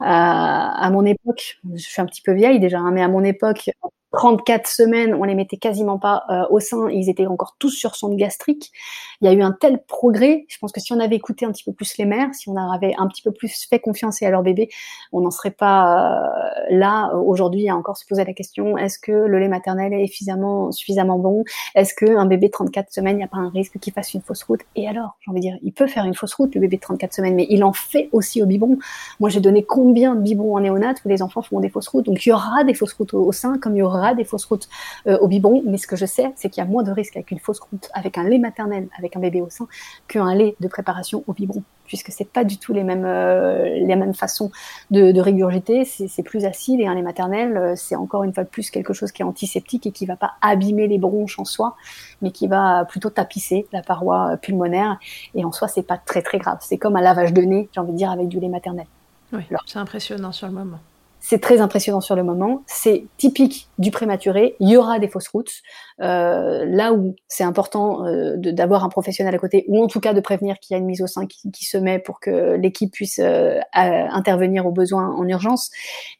à, 0.00 0.84
à 0.84 0.90
mon 0.90 1.04
époque, 1.04 1.58
je 1.74 1.82
suis 1.82 2.00
un 2.02 2.06
petit 2.06 2.22
peu 2.22 2.32
vieille 2.32 2.60
déjà, 2.60 2.78
hein, 2.78 2.90
mais 2.92 3.02
à 3.02 3.08
mon 3.08 3.24
époque, 3.24 3.70
34 4.14 4.66
semaines, 4.66 5.14
on 5.14 5.24
les 5.24 5.34
mettait 5.34 5.56
quasiment 5.56 5.98
pas 5.98 6.24
euh, 6.30 6.44
au 6.50 6.60
sein, 6.60 6.88
ils 6.90 7.08
étaient 7.10 7.26
encore 7.26 7.56
tous 7.58 7.70
sur 7.70 7.96
sonde 7.96 8.16
gastrique. 8.16 8.72
Il 9.20 9.26
y 9.26 9.28
a 9.28 9.32
eu 9.32 9.42
un 9.42 9.52
tel 9.52 9.82
progrès, 9.86 10.44
je 10.48 10.58
pense 10.58 10.72
que 10.72 10.80
si 10.80 10.92
on 10.92 11.00
avait 11.00 11.16
écouté 11.16 11.44
un 11.46 11.52
petit 11.52 11.64
peu 11.64 11.72
plus 11.72 11.96
les 11.98 12.04
mères, 12.04 12.34
si 12.34 12.48
on 12.48 12.56
avait 12.56 12.94
un 12.98 13.06
petit 13.08 13.22
peu 13.22 13.32
plus 13.32 13.66
fait 13.68 13.78
confiance 13.78 14.22
à 14.22 14.30
leur 14.30 14.42
bébé, 14.42 14.68
on 15.12 15.20
n'en 15.20 15.30
serait 15.30 15.50
pas 15.50 16.24
euh, 16.24 16.66
là. 16.70 17.14
Aujourd'hui 17.14 17.68
à 17.68 17.76
encore 17.76 17.96
se 17.96 18.06
poser 18.06 18.24
la 18.24 18.32
question 18.32 18.76
est-ce 18.78 18.98
que 18.98 19.12
le 19.12 19.38
lait 19.38 19.48
maternel 19.48 19.92
est 19.92 20.06
suffisamment 20.06 20.72
suffisamment 20.72 21.18
bon? 21.18 21.44
Est-ce 21.74 21.94
que 21.94 22.16
un 22.16 22.26
bébé 22.26 22.46
de 22.46 22.52
34 22.52 22.92
semaines, 22.92 23.16
il 23.16 23.18
n'y 23.18 23.24
a 23.24 23.28
pas 23.28 23.38
un 23.38 23.50
risque 23.50 23.78
qu'il 23.78 23.92
fasse 23.92 24.14
une 24.14 24.22
fausse 24.22 24.42
route? 24.42 24.60
Et 24.76 24.88
alors, 24.88 25.16
j'ai 25.20 25.30
envie 25.30 25.40
de 25.40 25.46
dire, 25.46 25.58
il 25.62 25.72
peut 25.72 25.86
faire 25.86 26.04
une 26.04 26.14
fausse 26.14 26.34
route 26.34 26.54
le 26.54 26.60
bébé 26.60 26.76
de 26.76 26.82
34 26.82 27.12
semaines, 27.12 27.34
mais 27.34 27.46
il 27.50 27.64
en 27.64 27.72
fait 27.72 28.08
aussi 28.12 28.42
au 28.42 28.46
biberon. 28.46 28.78
Moi, 29.20 29.30
j'ai 29.30 29.40
donné 29.40 29.62
combien 29.62 30.14
de 30.14 30.20
biberons 30.20 30.56
en 30.56 30.60
néonat 30.60 30.94
où 31.04 31.08
les 31.08 31.22
enfants 31.22 31.42
font 31.42 31.60
des 31.60 31.68
fausses 31.68 31.88
routes. 31.88 32.06
Donc 32.06 32.24
il 32.24 32.30
y 32.30 32.32
aura 32.32 32.64
des 32.64 32.74
fausses 32.74 32.92
routes 32.94 33.14
au 33.14 33.32
sein, 33.32 33.58
comme 33.58 33.74
il 33.76 33.80
y 33.80 33.82
aura 33.82 34.03
des 34.12 34.24
fausses 34.24 34.44
routes 34.44 34.68
euh, 35.06 35.16
au 35.18 35.28
biberon, 35.28 35.62
mais 35.64 35.78
ce 35.78 35.86
que 35.86 35.96
je 35.96 36.04
sais, 36.04 36.32
c'est 36.36 36.50
qu'il 36.50 36.62
y 36.62 36.66
a 36.66 36.68
moins 36.68 36.82
de 36.82 36.90
risques 36.90 37.16
avec 37.16 37.30
une 37.30 37.38
fausse 37.38 37.60
route, 37.60 37.88
avec 37.94 38.18
un 38.18 38.24
lait 38.24 38.38
maternel, 38.38 38.88
avec 38.98 39.16
un 39.16 39.20
bébé 39.20 39.40
au 39.40 39.48
sein, 39.48 39.66
qu'un 40.08 40.34
lait 40.34 40.56
de 40.60 40.68
préparation 40.68 41.24
au 41.26 41.32
biberon, 41.32 41.62
puisque 41.86 42.10
c'est 42.10 42.28
pas 42.28 42.44
du 42.44 42.58
tout 42.58 42.74
les 42.74 42.84
mêmes 42.84 43.06
euh, 43.06 43.64
les 43.64 43.96
mêmes 43.96 44.14
façons 44.14 44.50
de, 44.90 45.12
de 45.12 45.20
régurgiter. 45.20 45.84
C'est 45.86 46.22
plus 46.22 46.44
acide 46.44 46.80
et 46.80 46.86
un 46.86 46.94
lait 46.94 47.02
maternel, 47.02 47.56
euh, 47.56 47.74
c'est 47.76 47.96
encore 47.96 48.24
une 48.24 48.34
fois 48.34 48.44
de 48.44 48.48
plus 48.50 48.70
quelque 48.70 48.92
chose 48.92 49.12
qui 49.12 49.22
est 49.22 49.24
antiseptique 49.24 49.86
et 49.86 49.92
qui 49.92 50.04
va 50.04 50.16
pas 50.16 50.32
abîmer 50.42 50.88
les 50.88 50.98
bronches 50.98 51.38
en 51.38 51.46
soi, 51.46 51.76
mais 52.20 52.32
qui 52.32 52.48
va 52.48 52.84
plutôt 52.84 53.10
tapisser 53.10 53.66
la 53.72 53.82
paroi 53.82 54.36
pulmonaire. 54.42 54.98
Et 55.34 55.44
en 55.44 55.52
soi, 55.52 55.68
c'est 55.68 55.86
pas 55.86 55.96
très 55.96 56.20
très 56.20 56.38
grave. 56.38 56.58
C'est 56.60 56.78
comme 56.78 56.96
un 56.96 57.00
lavage 57.00 57.32
de 57.32 57.42
nez, 57.42 57.68
j'ai 57.72 57.80
envie 57.80 57.92
de 57.92 57.96
dire, 57.96 58.10
avec 58.10 58.28
du 58.28 58.40
lait 58.40 58.48
maternel. 58.48 58.86
Oui, 59.32 59.42
c'est 59.66 59.78
impressionnant 59.78 60.32
sur 60.32 60.46
le 60.48 60.52
moment. 60.52 60.78
C'est 61.26 61.40
très 61.40 61.62
impressionnant 61.62 62.02
sur 62.02 62.16
le 62.16 62.22
moment. 62.22 62.62
C'est 62.66 63.06
typique 63.16 63.70
du 63.78 63.90
prématuré. 63.90 64.56
Il 64.60 64.68
y 64.68 64.76
aura 64.76 64.98
des 64.98 65.08
fausses 65.08 65.28
routes. 65.28 65.62
Euh, 66.02 66.66
là 66.66 66.92
où 66.92 67.16
c'est 67.28 67.44
important 67.44 68.04
euh, 68.04 68.36
d'avoir 68.36 68.84
un 68.84 68.90
professionnel 68.90 69.34
à 69.34 69.38
côté, 69.38 69.64
ou 69.68 69.82
en 69.82 69.86
tout 69.86 70.00
cas 70.00 70.12
de 70.12 70.20
prévenir 70.20 70.58
qu'il 70.58 70.74
y 70.74 70.76
a 70.76 70.78
une 70.78 70.84
mise 70.84 71.00
au 71.00 71.06
sein 71.06 71.26
qui, 71.26 71.64
se 71.64 71.78
met 71.78 71.98
pour 71.98 72.20
que 72.20 72.56
l'équipe 72.56 72.92
puisse 72.92 73.20
euh, 73.20 73.58
intervenir 73.72 74.66
aux 74.66 74.70
besoins 74.70 75.16
en 75.16 75.26
urgence. 75.26 75.70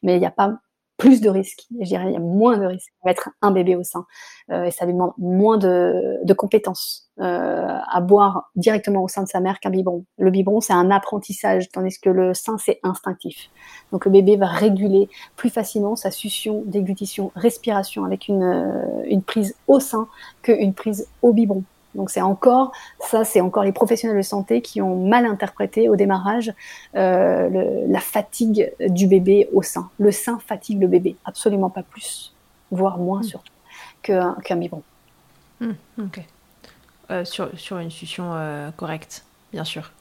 Mais 0.01 0.15
il 0.15 0.19
n'y 0.19 0.25
a 0.25 0.31
pas 0.31 0.55
plus 0.97 1.21
de 1.21 1.29
risques. 1.29 1.65
Je 1.79 1.85
dirais, 1.85 2.05
il 2.07 2.13
y 2.13 2.17
a 2.17 2.19
moins 2.19 2.57
de 2.57 2.65
risques 2.65 2.93
à 3.03 3.09
mettre 3.09 3.29
un 3.41 3.51
bébé 3.51 3.75
au 3.75 3.83
sein. 3.83 4.05
Euh, 4.51 4.65
et 4.65 4.71
ça 4.71 4.85
lui 4.85 4.93
demande 4.93 5.13
moins 5.17 5.57
de, 5.57 6.19
de 6.23 6.33
compétences 6.33 7.09
euh, 7.19 7.77
à 7.87 8.01
boire 8.01 8.51
directement 8.55 9.03
au 9.03 9.07
sein 9.07 9.23
de 9.23 9.27
sa 9.27 9.39
mère 9.39 9.59
qu'un 9.59 9.69
biberon. 9.69 10.05
Le 10.17 10.31
biberon, 10.31 10.61
c'est 10.61 10.73
un 10.73 10.91
apprentissage, 10.91 11.69
tandis 11.69 11.99
que 11.99 12.09
le 12.09 12.33
sein, 12.33 12.57
c'est 12.57 12.79
instinctif. 12.83 13.49
Donc 13.91 14.05
le 14.05 14.11
bébé 14.11 14.37
va 14.37 14.47
réguler 14.47 15.09
plus 15.35 15.49
facilement 15.49 15.95
sa 15.95 16.11
succion, 16.11 16.63
déglutition, 16.65 17.31
respiration 17.35 18.05
avec 18.05 18.27
une, 18.27 18.43
euh, 18.43 19.03
une 19.05 19.23
prise 19.23 19.55
au 19.67 19.79
sein 19.79 20.07
qu'une 20.43 20.73
prise 20.73 21.07
au 21.21 21.33
biberon. 21.33 21.63
Donc 21.95 22.09
c'est 22.09 22.21
encore 22.21 22.71
ça, 22.99 23.23
c'est 23.23 23.41
encore 23.41 23.63
les 23.63 23.71
professionnels 23.71 24.17
de 24.17 24.21
santé 24.21 24.61
qui 24.61 24.81
ont 24.81 24.95
mal 25.07 25.25
interprété 25.25 25.89
au 25.89 25.95
démarrage 25.95 26.53
euh, 26.95 27.49
le, 27.49 27.91
la 27.91 27.99
fatigue 27.99 28.71
du 28.87 29.07
bébé 29.07 29.49
au 29.53 29.61
sein. 29.61 29.89
Le 29.97 30.11
sein 30.11 30.39
fatigue 30.45 30.81
le 30.81 30.87
bébé, 30.87 31.15
absolument 31.25 31.69
pas 31.69 31.83
plus, 31.83 32.33
voire 32.71 32.97
moins 32.97 33.21
mm. 33.21 33.23
surtout 33.23 33.53
qu'un 34.01 34.35
qu 34.43 34.55
biberon. 34.55 34.83
Mm, 35.59 35.71
ok. 35.99 36.21
Euh, 37.11 37.23
sur, 37.23 37.49
sur, 37.57 37.77
une 37.77 37.91
succion 37.91 38.31
euh, 38.33 38.71
correcte, 38.71 39.25
bien 39.53 39.63
sûr. 39.63 39.91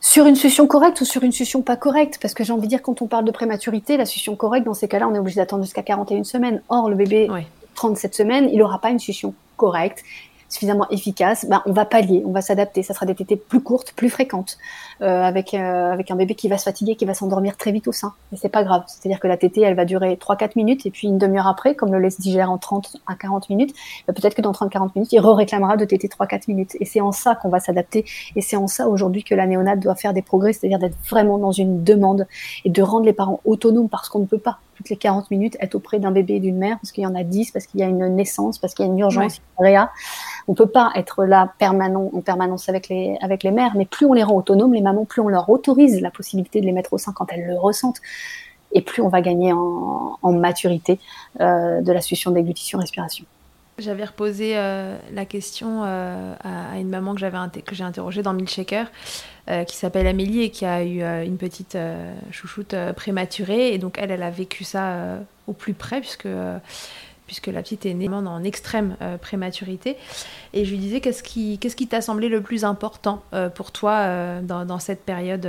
Sur 0.00 0.26
une 0.26 0.36
succion 0.36 0.66
correcte 0.66 1.00
ou 1.00 1.04
sur 1.04 1.22
une 1.22 1.32
succion 1.32 1.60
pas 1.60 1.76
correcte? 1.76 2.18
Parce 2.22 2.32
que 2.32 2.44
j'ai 2.44 2.52
envie 2.52 2.62
de 2.62 2.68
dire, 2.68 2.82
quand 2.82 3.02
on 3.02 3.06
parle 3.08 3.24
de 3.24 3.30
prématurité, 3.30 3.96
la 3.96 4.06
succion 4.06 4.36
correcte, 4.36 4.64
dans 4.64 4.74
ces 4.74 4.88
cas-là, 4.88 5.08
on 5.08 5.14
est 5.14 5.18
obligé 5.18 5.36
d'attendre 5.36 5.64
jusqu'à 5.64 5.82
41 5.82 6.24
semaines. 6.24 6.62
Or, 6.68 6.88
le 6.88 6.96
bébé, 6.96 7.28
oui. 7.30 7.42
37 7.74 8.14
semaines, 8.14 8.48
il 8.50 8.58
n'aura 8.58 8.80
pas 8.80 8.90
une 8.90 8.98
succion 8.98 9.34
correcte 9.56 10.02
suffisamment 10.48 10.88
efficace, 10.90 11.46
ben, 11.48 11.62
on 11.66 11.72
va 11.72 11.84
pallier, 11.84 12.22
on 12.26 12.32
va 12.32 12.40
s'adapter. 12.40 12.82
Ça 12.82 12.94
sera 12.94 13.06
des 13.06 13.14
tétées 13.14 13.36
plus 13.36 13.60
courtes, 13.60 13.92
plus 13.94 14.10
fréquentes, 14.10 14.58
euh, 15.02 15.22
avec, 15.22 15.54
euh, 15.54 15.92
avec 15.92 16.10
un 16.10 16.16
bébé 16.16 16.34
qui 16.34 16.48
va 16.48 16.58
se 16.58 16.64
fatiguer, 16.64 16.96
qui 16.96 17.04
va 17.04 17.14
s'endormir 17.14 17.56
très 17.56 17.72
vite 17.72 17.88
au 17.88 17.92
sein. 17.92 18.14
Mais 18.32 18.38
c'est 18.40 18.48
pas 18.48 18.64
grave. 18.64 18.82
C'est-à-dire 18.86 19.20
que 19.20 19.28
la 19.28 19.36
tétée, 19.36 19.62
elle 19.62 19.74
va 19.74 19.84
durer 19.84 20.16
3-4 20.16 20.56
minutes, 20.56 20.86
et 20.86 20.90
puis 20.90 21.08
une 21.08 21.18
demi-heure 21.18 21.46
après, 21.46 21.74
comme 21.74 21.92
le 21.92 21.98
lait 21.98 22.10
se 22.10 22.20
digère 22.20 22.50
en 22.50 22.58
30 22.58 22.96
à 23.06 23.14
40 23.14 23.50
minutes, 23.50 23.74
ben, 24.06 24.14
peut-être 24.14 24.34
que 24.34 24.42
dans 24.42 24.52
30-40 24.52 24.92
minutes, 24.94 25.12
il 25.12 25.20
re-réclamera 25.20 25.76
de 25.76 25.84
tétée 25.84 26.08
3-4 26.08 26.48
minutes. 26.48 26.76
Et 26.80 26.84
c'est 26.84 27.00
en 27.00 27.12
ça 27.12 27.34
qu'on 27.34 27.48
va 27.48 27.60
s'adapter. 27.60 28.04
Et 28.36 28.40
c'est 28.40 28.56
en 28.56 28.66
ça 28.66 28.88
aujourd'hui 28.88 29.24
que 29.24 29.34
la 29.34 29.46
néonate 29.46 29.80
doit 29.80 29.94
faire 29.94 30.14
des 30.14 30.22
progrès, 30.22 30.52
c'est-à-dire 30.52 30.78
d'être 30.78 30.96
vraiment 31.08 31.38
dans 31.38 31.52
une 31.52 31.84
demande 31.84 32.26
et 32.64 32.70
de 32.70 32.82
rendre 32.82 33.04
les 33.04 33.12
parents 33.12 33.40
autonomes 33.44 33.88
parce 33.88 34.08
qu'on 34.08 34.20
ne 34.20 34.26
peut 34.26 34.38
pas 34.38 34.58
toutes 34.78 34.90
les 34.90 34.96
40 34.96 35.32
minutes 35.32 35.56
être 35.60 35.74
auprès 35.74 35.98
d'un 35.98 36.12
bébé 36.12 36.36
et 36.36 36.40
d'une 36.40 36.56
mère 36.56 36.78
parce 36.80 36.92
qu'il 36.92 37.02
y 37.02 37.06
en 37.06 37.16
a 37.16 37.24
10, 37.24 37.50
parce 37.50 37.66
qu'il 37.66 37.80
y 37.80 37.82
a 37.82 37.86
une 37.86 38.06
naissance, 38.14 38.58
parce 38.58 38.74
qu'il 38.74 38.86
y 38.86 38.88
a 38.88 38.92
une 38.92 38.98
urgence, 38.98 39.40
ouais. 39.58 39.70
réa. 39.70 39.90
On 40.46 40.54
peut 40.54 40.68
pas 40.68 40.92
être 40.94 41.24
là 41.24 41.52
permanent, 41.58 42.10
en 42.14 42.20
permanence 42.20 42.68
avec 42.68 42.88
les, 42.88 43.18
avec 43.20 43.42
les 43.42 43.50
mères, 43.50 43.72
mais 43.74 43.86
plus 43.86 44.06
on 44.06 44.12
les 44.12 44.22
rend 44.22 44.36
autonomes, 44.36 44.72
les 44.72 44.80
mamans, 44.80 45.04
plus 45.04 45.20
on 45.20 45.28
leur 45.28 45.50
autorise 45.50 46.00
la 46.00 46.12
possibilité 46.12 46.60
de 46.60 46.66
les 46.66 46.72
mettre 46.72 46.92
au 46.92 46.98
sein 46.98 47.12
quand 47.12 47.26
elles 47.32 47.44
le 47.44 47.58
ressentent 47.58 48.00
et 48.72 48.82
plus 48.82 49.02
on 49.02 49.08
va 49.08 49.20
gagner 49.20 49.52
en, 49.52 50.18
en 50.22 50.32
maturité 50.32 51.00
euh, 51.40 51.80
de 51.80 51.92
la 51.92 52.00
succion, 52.00 52.30
déglutition, 52.30 52.78
respiration. 52.78 53.24
J'avais 53.78 54.04
reposé 54.04 54.54
euh, 54.56 54.98
la 55.12 55.24
question 55.24 55.84
euh, 55.84 56.34
à, 56.42 56.78
une 56.80 56.88
maman 56.88 57.14
que 57.14 57.20
j'avais 57.20 57.38
que 57.64 57.76
j'ai 57.76 57.84
interrogée 57.84 58.22
dans 58.22 58.32
Milkshaker, 58.32 58.90
euh, 59.48 59.62
qui 59.62 59.76
s'appelle 59.76 60.08
Amélie 60.08 60.42
et 60.42 60.50
qui 60.50 60.64
a 60.64 60.82
eu 60.82 61.00
une 61.24 61.36
petite 61.36 61.78
chouchoute 62.32 62.74
prématurée. 62.96 63.72
Et 63.72 63.78
donc 63.78 63.96
elle, 63.98 64.10
elle 64.10 64.24
a 64.24 64.30
vécu 64.30 64.64
ça 64.64 65.18
au 65.46 65.52
plus 65.52 65.74
près 65.74 66.00
puisque 66.00 66.28
puisque 67.26 67.48
la 67.48 67.62
petite 67.62 67.84
est 67.84 67.94
née 67.94 68.08
en 68.08 68.42
extrême 68.42 68.96
prématurité. 69.20 69.96
Et 70.54 70.64
je 70.64 70.70
lui 70.70 70.78
disais 70.78 71.00
qu'est-ce 71.00 71.22
qui 71.22 71.58
qui 71.58 71.86
t'a 71.86 72.00
semblé 72.00 72.28
le 72.28 72.40
plus 72.40 72.64
important 72.64 73.22
pour 73.54 73.70
toi 73.70 74.40
dans, 74.42 74.78
cette 74.80 75.04
période. 75.04 75.48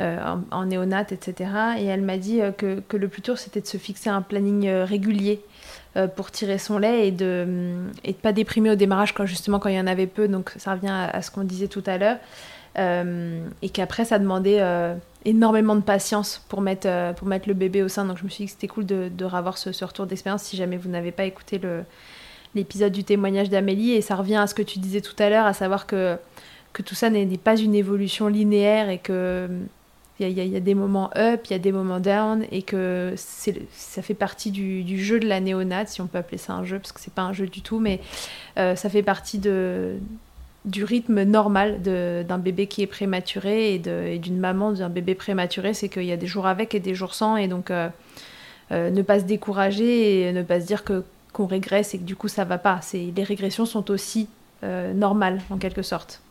En, 0.00 0.40
en, 0.50 0.64
néonate, 0.64 1.12
etc. 1.12 1.50
Et 1.78 1.84
elle 1.84 2.02
m'a 2.02 2.16
dit 2.16 2.40
que, 2.58 2.80
que, 2.80 2.96
le 2.96 3.06
plus 3.06 3.22
dur, 3.22 3.38
c'était 3.38 3.60
de 3.60 3.66
se 3.66 3.76
fixer 3.76 4.10
un 4.10 4.20
planning 4.20 4.68
régulier 4.68 5.44
pour 6.16 6.30
tirer 6.30 6.58
son 6.58 6.78
lait 6.78 7.08
et 7.08 7.10
de 7.10 7.74
et 8.04 8.12
de 8.12 8.16
pas 8.16 8.32
déprimer 8.32 8.70
au 8.70 8.74
démarrage 8.74 9.12
quand 9.12 9.26
justement 9.26 9.58
quand 9.58 9.68
il 9.68 9.76
y 9.76 9.80
en 9.80 9.86
avait 9.86 10.06
peu. 10.06 10.28
Donc 10.28 10.52
ça 10.56 10.72
revient 10.72 10.88
à, 11.12 11.20
ce 11.22 11.30
qu'on 11.30 11.44
disait 11.44 11.68
tout 11.68 11.82
à 11.86 11.98
l'heure. 11.98 12.16
Euh, 12.78 13.46
et 13.60 13.68
qu'après 13.68 14.06
ça 14.06 14.18
demandait 14.18 14.60
euh, 14.60 14.94
énormément 15.26 15.76
de 15.76 15.82
patience 15.82 16.42
pour 16.48 16.62
mettre 16.62 16.86
euh, 16.88 17.12
pour 17.12 17.28
mettre 17.28 17.48
le 17.48 17.54
bébé 17.54 17.82
au 17.82 17.88
sein. 17.88 18.04
Donc 18.04 18.18
je 18.18 18.24
me 18.24 18.30
suis 18.30 18.44
dit 18.44 18.46
que 18.46 18.52
c'était 18.52 18.68
cool 18.68 18.86
de, 18.86 19.10
de 19.14 19.24
revoir 19.24 19.58
ce, 19.58 19.84
retour 19.84 20.06
d'expérience 20.06 20.42
si 20.42 20.56
jamais 20.56 20.78
vous 20.78 20.88
n'avez 20.88 21.12
pas 21.12 21.24
écouté 21.24 21.60
l'épisode 22.54 22.92
du 22.92 23.04
témoignage 23.04 23.50
d'Amélie. 23.50 23.92
Et 23.92 24.00
ça 24.00 24.16
revient 24.16 24.36
à 24.36 24.46
ce 24.46 24.54
que 24.54 24.62
tu 24.62 24.78
disais 24.78 25.02
tout 25.02 25.16
à 25.18 25.28
l'heure 25.28 25.46
à 25.46 25.52
savoir 25.52 25.86
que 25.86 26.16
que 26.72 26.80
tout 26.80 26.94
ça 26.94 27.10
n'est 27.10 27.26
pas 27.36 27.56
une 27.56 27.74
évolution 27.74 28.28
linéaire 28.28 28.88
et 28.88 28.98
que 28.98 29.46
il 30.28 30.48
y, 30.48 30.56
a 30.56 30.60
des 30.60 30.74
moments 30.74 31.10
up, 31.16 31.42
il 31.46 31.52
y 31.52 31.56
a 31.56 31.58
des 31.58 31.72
moments 31.72 32.00
down, 32.00 32.44
et 32.50 32.62
que 32.62 33.14
ça 33.16 34.02
fait 34.02 34.14
partie 34.14 34.50
du, 34.50 34.98
jeu 34.98 35.20
de 35.20 35.26
la 35.26 35.40
néonate, 35.40 35.88
si 35.88 36.00
on 36.00 36.06
peut 36.06 36.18
appeler 36.18 36.38
ça 36.38 36.54
un 36.54 36.64
jeu, 36.64 36.78
parce 36.78 36.92
que 36.92 37.00
c'est 37.00 37.12
pas 37.12 37.22
un 37.22 37.32
jeu 37.32 37.46
du 37.46 37.62
tout, 37.62 37.78
mais 37.78 38.00
euh, 38.58 38.76
ça 38.76 38.88
fait 38.88 39.02
partie 39.02 39.38
du 39.38 40.84
rythme 40.84 41.22
normal 41.22 41.82
d'un 41.82 42.38
bébé 42.38 42.66
qui 42.66 42.82
est 42.82 42.86
prématuré 42.86 43.74
et 43.74 44.18
d'une 44.18 44.38
maman 44.38 44.72
d'un 44.72 44.88
bébé 44.88 45.14
prématuré, 45.14 45.74
c'est 45.74 45.88
qu'il 45.88 46.04
y 46.04 46.12
a 46.12 46.16
des 46.16 46.26
jours 46.26 46.46
avec 46.46 46.74
et 46.74 46.80
des 46.80 46.94
jours 46.94 47.14
sans, 47.14 47.36
et 47.36 47.48
donc 47.48 47.70
euh, 47.70 47.88
euh, 48.70 48.90
ne 48.90 49.02
pas 49.02 49.20
se 49.20 49.24
décourager 49.24 50.22
et 50.22 50.32
ne 50.32 50.42
pas 50.42 50.60
se 50.60 50.66
dire 50.66 50.84
qu'on 50.84 51.46
régresse 51.46 51.94
et 51.94 51.98
que 51.98 52.04
du 52.04 52.16
coup 52.16 52.28
ça 52.28 52.44
va 52.44 52.58
pas. 52.58 52.80
Les 52.94 53.24
régressions 53.24 53.66
sont 53.66 53.90
aussi 53.90 54.28
normales 54.94 55.40
en 55.50 55.58
quelque 55.58 55.82
sorte. 55.82 56.22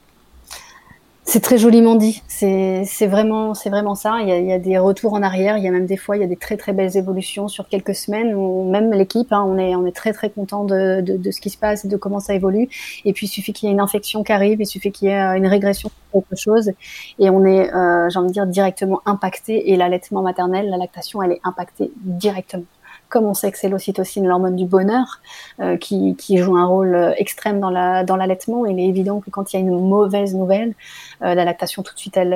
C'est 1.32 1.40
très 1.40 1.58
joliment 1.58 1.96
dit. 1.96 2.22
C'est 2.28 3.08
vraiment, 3.08 3.54
c'est 3.54 3.70
vraiment 3.70 3.96
ça. 3.96 4.18
Il 4.20 4.28
y, 4.28 4.52
a, 4.52 4.60
des 4.60 4.78
retours 4.78 5.14
en 5.14 5.24
arrière. 5.24 5.58
Il 5.58 5.64
y 5.64 5.68
a 5.70 5.72
même 5.72 5.86
des 5.86 5.96
fois, 5.96 6.18
il 6.18 6.20
y 6.20 6.26
a 6.26 6.28
des 6.28 6.36
très 6.36 6.58
très 6.58 6.74
belles 6.74 6.98
évolutions 6.98 7.48
sur 7.48 7.70
quelques 7.70 7.96
semaines. 7.96 8.36
Où 8.36 8.70
même 8.70 8.92
l'équipe, 8.92 9.32
hein, 9.32 9.42
on 9.48 9.58
est 9.58 9.74
on 9.74 9.86
est 9.86 9.96
très 9.96 10.12
très 10.12 10.30
content 10.30 10.66
de, 10.66 11.00
de, 11.00 11.32
ce 11.32 11.40
qui 11.40 11.50
se 11.50 11.58
passe 11.58 11.86
et 11.86 11.88
de 11.88 11.96
comment 11.96 12.20
ça 12.20 12.34
évolue. 12.34 12.68
Et 13.06 13.14
puis 13.14 13.28
il 13.28 13.30
suffit 13.30 13.54
qu'il 13.54 13.70
y 13.70 13.72
ait 13.72 13.74
une 13.74 13.80
infection 13.80 14.26
qui 14.26 14.34
arrive, 14.34 14.60
il 14.60 14.66
suffit 14.66 14.92
qu'il 14.92 15.08
y 15.08 15.12
ait 15.12 15.38
une 15.38 15.48
régression 15.48 15.90
quelque 16.12 16.36
chose, 16.36 16.72
et 17.18 17.30
on 17.30 17.46
est, 17.46 17.74
euh, 17.74 18.10
j'ai 18.10 18.20
envie 18.20 18.28
de 18.28 18.34
dire, 18.34 18.46
directement 18.46 19.00
impacté. 19.06 19.72
Et 19.72 19.78
l'allaitement 19.78 20.22
maternel, 20.22 20.70
la 20.70 20.76
lactation, 20.76 21.24
elle 21.24 21.32
est 21.32 21.42
impactée 21.46 21.92
directement 21.96 22.66
comme 23.12 23.26
on 23.26 23.34
sait 23.34 23.52
que 23.52 23.58
c'est 23.58 23.70
l'ocytocine, 23.70 24.26
l'hormone 24.26 24.56
du 24.56 24.66
bonheur, 24.66 25.20
euh, 25.60 25.78
qui, 25.78 26.16
joue 26.38 26.56
un 26.56 26.66
rôle 26.66 26.96
euh, 26.96 27.14
extrême 27.18 27.60
dans 27.60 27.70
la 27.70 28.04
dans 28.04 28.16
l'allaitement, 28.16 28.66
il 28.66 28.80
est 28.80 28.88
évident 28.88 29.20
que 29.20 29.30
quand 29.30 29.54
il 29.54 29.58
y 29.58 29.60
a 29.60 29.62
une 29.62 29.88
mauvaise 29.88 30.34
nouvelle, 30.34 30.74
euh, 31.22 31.36
la 31.36 31.46
lactation 31.46 31.84
tout 31.84 31.94
de 31.94 32.00
suite 32.00 32.18
elle 32.18 32.34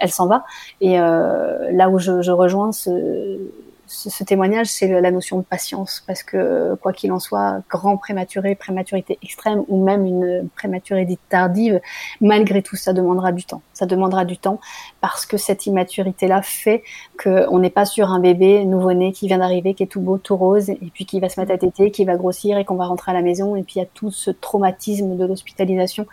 elle 0.00 0.10
s'en 0.10 0.26
va. 0.26 0.44
Et 0.80 1.00
euh, 1.00 1.70
là 1.72 1.88
où 1.88 1.98
je 1.98 2.30
rejoins 2.30 2.72
ce 2.72 3.38
ce, 3.86 4.24
témoignage, 4.24 4.66
c'est 4.66 4.88
la 5.00 5.10
notion 5.10 5.38
de 5.38 5.42
patience, 5.42 6.02
parce 6.06 6.22
que 6.22 6.74
quoi 6.76 6.92
qu'il 6.92 7.12
en 7.12 7.18
soit, 7.18 7.62
grand 7.70 7.96
prématuré, 7.96 8.54
prématurité 8.54 9.18
extrême 9.22 9.64
ou 9.68 9.84
même 9.84 10.04
une 10.06 10.48
prématurité 10.56 11.18
tardive, 11.28 11.80
malgré 12.20 12.62
tout, 12.62 12.76
ça 12.76 12.92
demandera 12.92 13.32
du 13.32 13.44
temps. 13.44 13.62
Ça 13.72 13.86
demandera 13.86 14.24
du 14.24 14.38
temps 14.38 14.60
parce 15.00 15.26
que 15.26 15.36
cette 15.36 15.66
immaturité-là 15.66 16.42
fait 16.42 16.82
qu'on 17.22 17.58
n'est 17.58 17.70
pas 17.70 17.84
sur 17.84 18.10
un 18.10 18.20
bébé 18.20 18.64
nouveau-né 18.64 19.12
qui 19.12 19.28
vient 19.28 19.38
d'arriver, 19.38 19.74
qui 19.74 19.82
est 19.82 19.86
tout 19.86 20.00
beau, 20.00 20.18
tout 20.18 20.36
rose, 20.36 20.70
et 20.70 20.90
puis 20.92 21.06
qui 21.06 21.20
va 21.20 21.28
se 21.28 21.38
mettre 21.40 21.52
à 21.52 21.58
téter, 21.58 21.90
qui 21.90 22.04
va 22.04 22.16
grossir 22.16 22.58
et 22.58 22.64
qu'on 22.64 22.76
va 22.76 22.86
rentrer 22.86 23.12
à 23.12 23.14
la 23.14 23.22
maison, 23.22 23.56
et 23.56 23.62
puis 23.62 23.74
il 23.76 23.78
y 23.78 23.82
a 23.82 23.86
tout 23.86 24.10
ce 24.10 24.30
traumatisme 24.30 25.16
de 25.16 25.24
l'hospitalisation 25.24 26.06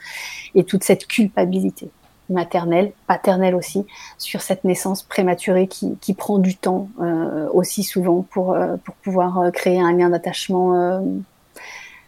et 0.56 0.64
toute 0.64 0.84
cette 0.84 1.08
culpabilité 1.08 1.90
maternelle, 2.34 2.92
paternelle 3.08 3.56
aussi, 3.56 3.86
sur 4.18 4.42
cette 4.42 4.64
naissance 4.64 5.04
prématurée 5.04 5.68
qui, 5.68 5.96
qui 6.02 6.14
prend 6.14 6.40
du 6.40 6.56
temps 6.56 6.90
euh, 7.02 7.48
aussi 7.54 7.84
souvent 7.84 8.26
pour, 8.30 8.54
euh, 8.54 8.76
pour 8.84 8.96
pouvoir 8.96 9.40
euh, 9.40 9.52
créer 9.52 9.80
un 9.80 9.94
lien 9.94 10.10
d'attachement 10.10 10.76
euh, 10.76 11.00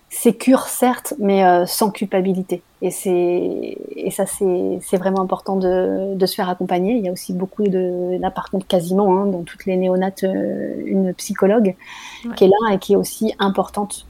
sécure 0.10 0.68
certes, 0.68 1.14
mais 1.20 1.44
sans 1.68 1.92
culpabilité. 1.92 2.62
Et, 2.82 2.90
ça, 2.92 4.26
c'est, 4.26 4.98
vraiment 4.98 5.20
important 5.20 5.58
de, 5.58 6.16
de 6.16 6.26
se 6.26 6.36
faire 6.36 6.48
accompagner. 6.48 6.94
Il 6.94 7.04
y 7.04 7.10
a 7.10 7.12
aussi 7.12 7.34
beaucoup 7.34 7.64
de, 7.64 8.18
là 8.20 8.32
par 8.32 8.50
contre 8.50 8.66
quasiment, 8.66 9.18
hein, 9.18 9.26
dans 9.26 9.44
toutes 9.44 9.66
les 9.66 9.76
néonates, 9.76 10.24
une 10.24 11.14
psychologue 11.16 11.76
ouais. 12.24 12.36
qui 12.38 12.46
est 12.46 12.48
là 12.48 12.74
et 12.74 12.80
qui 12.80 12.94
est 12.94 12.96
aussi 12.96 13.34
importante 13.40 14.06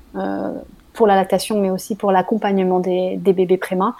pour 0.95 1.07
la 1.07 1.15
lactation, 1.15 1.59
mais 1.59 1.69
aussi 1.69 1.95
pour 1.95 2.11
l'accompagnement 2.11 2.79
des, 2.79 3.17
bébés 3.17 3.57
préma 3.57 3.95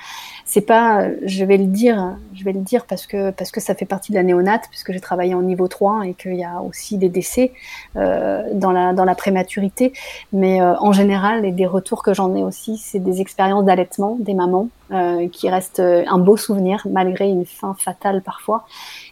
c'est 0.48 0.62
pas, 0.62 1.08
je 1.26 1.44
vais 1.44 1.58
le 1.58 1.66
dire, 1.66 2.16
je 2.36 2.44
vais 2.44 2.54
le 2.54 2.60
dire 2.60 2.86
parce 2.86 3.08
que 3.08 3.32
parce 3.32 3.50
que 3.50 3.60
ça 3.60 3.74
fait 3.74 3.86
partie 3.86 4.12
de 4.12 4.18
la 4.18 4.24
néonate, 4.24 4.66
puisque 4.70 4.92
j'ai 4.92 5.00
travaillé 5.00 5.34
en 5.34 5.42
niveau 5.42 5.68
3 5.68 6.06
et 6.06 6.14
qu'il 6.14 6.36
y 6.36 6.44
a 6.44 6.62
aussi 6.62 6.98
des 6.98 7.10
décès 7.10 7.52
euh, 7.96 8.44
dans 8.54 8.72
la 8.72 8.94
dans 8.94 9.06
la 9.06 9.16
prématurité. 9.16 9.92
Mais 10.34 10.62
euh, 10.62 10.76
en 10.80 10.92
général, 10.92 11.46
et 11.46 11.52
des 11.52 11.66
retours 11.66 12.04
que 12.04 12.14
j'en 12.14 12.36
ai 12.36 12.44
aussi, 12.44 12.78
c'est 12.78 13.00
des 13.00 13.22
expériences 13.22 13.66
d'allaitement 13.66 14.18
des 14.20 14.36
mamans 14.36 14.70
euh, 14.92 15.28
qui 15.30 15.50
restent 15.50 15.82
un 15.82 16.20
beau 16.20 16.38
souvenir 16.38 16.86
malgré 16.92 17.28
une 17.28 17.46
fin 17.46 17.74
fatale 17.74 18.22
parfois. 18.22 18.68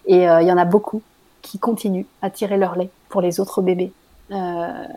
Et 0.06 0.26
il 0.26 0.48
y 0.48 0.52
en 0.52 0.58
a 0.58 0.66
beaucoup 0.66 1.02
qui 1.42 1.58
continuent 1.58 2.06
à 2.22 2.30
tirer 2.30 2.58
leur 2.58 2.76
lait 2.76 2.90
pour 3.10 3.22
les 3.22 3.40
autres 3.40 3.62
bébés 3.62 3.92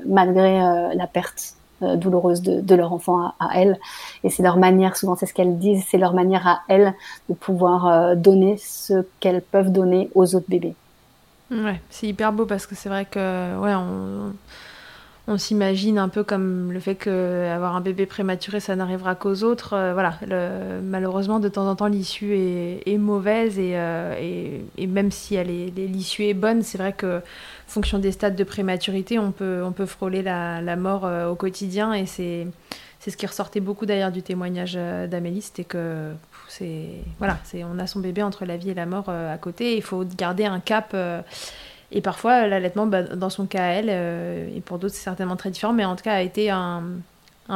malgré 0.04 0.58
la 0.94 1.06
perte 1.06 1.56
douloureuse 1.80 2.42
de, 2.42 2.60
de, 2.60 2.74
leur 2.74 2.92
enfant 2.92 3.20
à, 3.20 3.34
à 3.38 3.60
elles. 3.60 3.78
Et 4.24 4.30
c'est 4.30 4.42
leur 4.42 4.56
manière, 4.56 4.96
souvent 4.96 5.16
c'est 5.16 5.26
ce 5.26 5.34
qu'elles 5.34 5.58
disent, 5.58 5.84
c'est 5.88 5.98
leur 5.98 6.14
manière 6.14 6.46
à 6.46 6.60
elles 6.68 6.94
de 7.28 7.34
pouvoir 7.34 7.86
euh, 7.86 8.14
donner 8.14 8.56
ce 8.58 9.04
qu'elles 9.20 9.42
peuvent 9.42 9.72
donner 9.72 10.10
aux 10.14 10.34
autres 10.34 10.48
bébés. 10.48 10.74
Ouais, 11.50 11.80
c'est 11.90 12.08
hyper 12.08 12.32
beau 12.32 12.44
parce 12.44 12.66
que 12.66 12.74
c'est 12.74 12.88
vrai 12.88 13.04
que 13.04 13.58
ouais, 13.58 13.74
on, 13.74 14.32
on 15.28 15.38
s'imagine 15.38 15.98
un 15.98 16.08
peu 16.08 16.22
comme 16.22 16.70
le 16.70 16.78
fait 16.78 16.94
que 16.94 17.50
avoir 17.50 17.74
un 17.74 17.80
bébé 17.80 18.06
prématuré, 18.06 18.60
ça 18.60 18.76
n'arrivera 18.76 19.16
qu'aux 19.16 19.42
autres. 19.42 19.72
Euh, 19.72 19.92
voilà, 19.92 20.18
malheureusement, 20.82 21.40
de 21.40 21.48
temps 21.48 21.68
en 21.68 21.74
temps, 21.74 21.88
l'issue 21.88 22.36
est, 22.36 22.98
mauvaise 22.98 23.58
et, 23.58 23.72
euh, 23.74 24.60
et, 24.78 24.86
même 24.86 25.10
si 25.10 25.34
elle 25.34 25.50
est, 25.50 25.72
l'issue 25.76 26.24
est 26.24 26.34
bonne, 26.34 26.62
c'est 26.62 26.78
vrai 26.78 26.92
que 26.92 27.20
fonction 27.66 27.98
des 27.98 28.12
stades 28.12 28.36
de 28.36 28.44
prématurité, 28.44 29.18
on 29.18 29.32
peut, 29.32 29.62
on 29.64 29.72
peut 29.72 29.86
frôler 29.86 30.22
la, 30.22 30.76
mort 30.76 31.04
euh, 31.04 31.28
au 31.28 31.34
quotidien 31.34 31.92
et 31.92 32.06
c'est 32.06 32.46
c'est 32.98 33.10
ce 33.10 33.16
qui 33.16 33.26
ressortait 33.26 33.60
beaucoup 33.60 33.86
d'ailleurs 33.86 34.10
du 34.10 34.22
témoignage 34.22 34.74
d'Amélie, 34.74 35.42
c'était 35.42 35.64
que 35.64 36.12
c'est 36.48 36.88
voilà, 37.18 37.38
c'est 37.44 37.62
on 37.62 37.78
a 37.78 37.86
son 37.86 38.00
bébé 38.00 38.22
entre 38.22 38.44
la 38.44 38.56
vie 38.56 38.70
et 38.70 38.74
la 38.74 38.86
mort 38.86 39.10
à 39.10 39.36
côté, 39.38 39.76
il 39.76 39.82
faut 39.82 40.04
garder 40.04 40.44
un 40.44 40.58
cap. 40.58 40.96
Euh, 41.92 41.96
et 41.96 42.00
parfois, 42.00 42.46
l'allaitement, 42.46 42.86
bah, 42.86 43.02
dans 43.02 43.30
son 43.30 43.46
cas, 43.46 43.70
elle, 43.72 43.88
euh, 43.90 44.48
et 44.54 44.60
pour 44.60 44.78
d'autres, 44.78 44.94
c'est 44.94 45.04
certainement 45.04 45.36
très 45.36 45.50
différent, 45.50 45.72
mais 45.72 45.84
en 45.84 45.96
tout 45.96 46.04
cas, 46.04 46.14
a 46.14 46.22
été 46.22 46.50
un, 46.50 46.82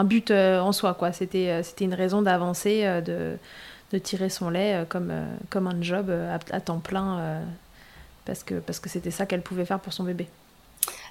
but 0.04 0.30
euh, 0.30 0.60
en 0.60 0.72
soi. 0.72 0.94
quoi. 0.94 1.12
C'était 1.12 1.62
c'était 1.62 1.84
une 1.84 1.94
raison 1.94 2.22
d'avancer, 2.22 2.82
euh, 2.84 3.00
de, 3.00 3.98
tirer 3.98 4.28
son 4.28 4.50
lait 4.50 4.84
comme, 4.88 5.12
comme 5.50 5.66
un 5.66 5.82
job 5.82 6.10
à, 6.52 6.60
temps 6.60 6.78
plein, 6.78 7.42
parce 8.24 8.44
que 8.44 8.54
parce 8.54 8.78
que 8.78 8.88
c'était 8.88 9.10
ça 9.10 9.26
qu'elle 9.26 9.42
pouvait 9.42 9.64
faire 9.64 9.80
pour 9.80 9.92
son 9.92 10.04
bébé. 10.04 10.28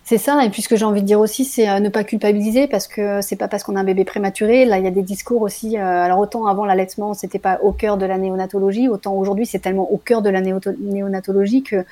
C'est 0.03 0.17
ça, 0.17 0.43
et 0.43 0.49
puis 0.49 0.63
ce 0.63 0.69
que 0.69 0.75
j'ai 0.75 0.85
envie 0.85 1.01
de 1.01 1.05
dire 1.05 1.19
aussi, 1.19 1.45
c'est 1.45 1.69
euh, 1.69 1.79
ne 1.79 1.89
pas 1.89 2.03
culpabiliser 2.03 2.67
parce 2.67 2.87
que 2.87 3.21
c'est 3.21 3.35
pas 3.35 3.47
parce 3.47 3.63
qu'on 3.63 3.75
a 3.75 3.81
un 3.81 3.83
bébé 3.83 4.05
prématuré. 4.05 4.65
Là, 4.65 4.79
il 4.79 4.83
y 4.83 4.87
a 4.87 4.91
des 4.91 5.03
discours 5.03 5.41
aussi. 5.43 5.77
Euh, 5.77 5.81
alors 5.81 6.17
autant 6.19 6.47
avant 6.47 6.65
l'allaitement, 6.65 7.13
c'était 7.13 7.37
pas 7.37 7.59
au 7.61 7.71
cœur 7.71 7.97
de 7.97 8.05
la 8.05 8.17
néonatologie, 8.17 8.87
autant 8.87 9.13
aujourd'hui, 9.13 9.45
c'est 9.45 9.59
tellement 9.59 9.91
au 9.91 9.97
cœur 9.97 10.21
de 10.21 10.29
la 10.29 10.41
néonatologie 10.41 11.61
que 11.61 11.75
euh, 11.75 11.83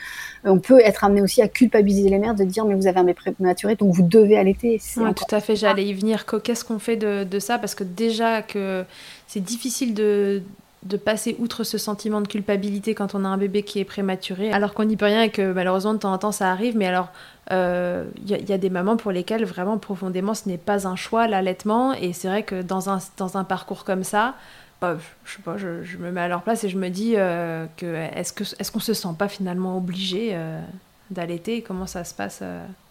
on 0.45 0.59
peut 0.59 0.79
être 0.79 1.03
amené 1.03 1.21
aussi 1.21 1.41
à 1.41 1.47
culpabiliser 1.47 2.09
les 2.09 2.17
mères 2.17 2.33
de 2.33 2.43
dire 2.43 2.65
mais 2.65 2.73
vous 2.73 2.87
avez 2.87 2.99
un 2.99 3.03
bébé 3.03 3.31
prématuré, 3.35 3.75
donc 3.75 3.93
vous 3.93 4.03
devez 4.03 4.37
allaiter. 4.37 4.81
Oui, 4.97 5.13
tout 5.13 5.35
à 5.35 5.39
fait. 5.39 5.55
J'allais 5.55 5.85
y 5.85 5.93
venir. 5.93 6.25
Qu'est-ce 6.43 6.65
qu'on 6.65 6.79
fait 6.79 6.97
de, 6.97 7.23
de 7.23 7.39
ça? 7.39 7.59
Parce 7.59 7.75
que 7.75 7.83
déjà 7.83 8.41
que 8.41 8.83
c'est 9.27 9.43
difficile 9.43 9.93
de 9.93 10.41
de 10.83 10.97
passer 10.97 11.35
outre 11.39 11.63
ce 11.63 11.77
sentiment 11.77 12.21
de 12.21 12.27
culpabilité 12.27 12.93
quand 12.93 13.15
on 13.15 13.25
a 13.25 13.27
un 13.27 13.37
bébé 13.37 13.63
qui 13.63 13.79
est 13.79 13.85
prématuré, 13.85 14.51
alors 14.51 14.73
qu'on 14.73 14.85
n'y 14.85 14.95
peut 14.95 15.05
rien 15.05 15.23
et 15.23 15.29
que 15.29 15.51
malheureusement 15.51 15.93
de 15.93 15.99
temps 15.99 16.13
en 16.13 16.17
temps 16.17 16.31
ça 16.31 16.51
arrive, 16.51 16.77
mais 16.77 16.85
alors 16.85 17.09
il 17.49 17.53
euh, 17.53 18.05
y, 18.25 18.53
a 18.53 18.57
des 18.57 18.69
mamans 18.69 18.97
pour 18.97 19.11
lesquelles 19.11 19.45
vraiment 19.45 19.77
profondément 19.77 20.33
ce 20.33 20.47
n'est 20.49 20.57
pas 20.57 20.87
un 20.87 20.95
choix 20.95 21.27
l'allaitement, 21.27 21.93
et 21.93 22.13
c'est 22.13 22.27
vrai 22.27 22.43
que 22.43 22.61
dans 22.61 22.89
un, 22.89 22.99
dans 23.17 23.37
un 23.37 23.43
parcours 23.43 23.85
comme 23.85 24.03
ça, 24.03 24.35
bah, 24.79 24.97
je 25.25 25.33
sais 25.33 25.41
pas, 25.41 25.57
je, 25.57 25.97
me 25.97 26.11
mets 26.11 26.21
à 26.21 26.27
leur 26.27 26.43
place 26.43 26.63
et 26.63 26.69
je 26.69 26.77
me 26.77 26.89
dis 26.89 27.13
euh, 27.15 27.65
que 27.77 27.85
est-ce 27.85 28.71
qu'on 28.71 28.79
se 28.79 28.93
sent 28.93 29.15
pas 29.17 29.27
finalement 29.27 29.77
obligé 29.77 30.31
euh, 30.33 30.61
d'allaiter? 31.09 31.63
Comment 31.63 31.87
ça 31.87 32.03
se 32.03 32.13
passe 32.13 32.43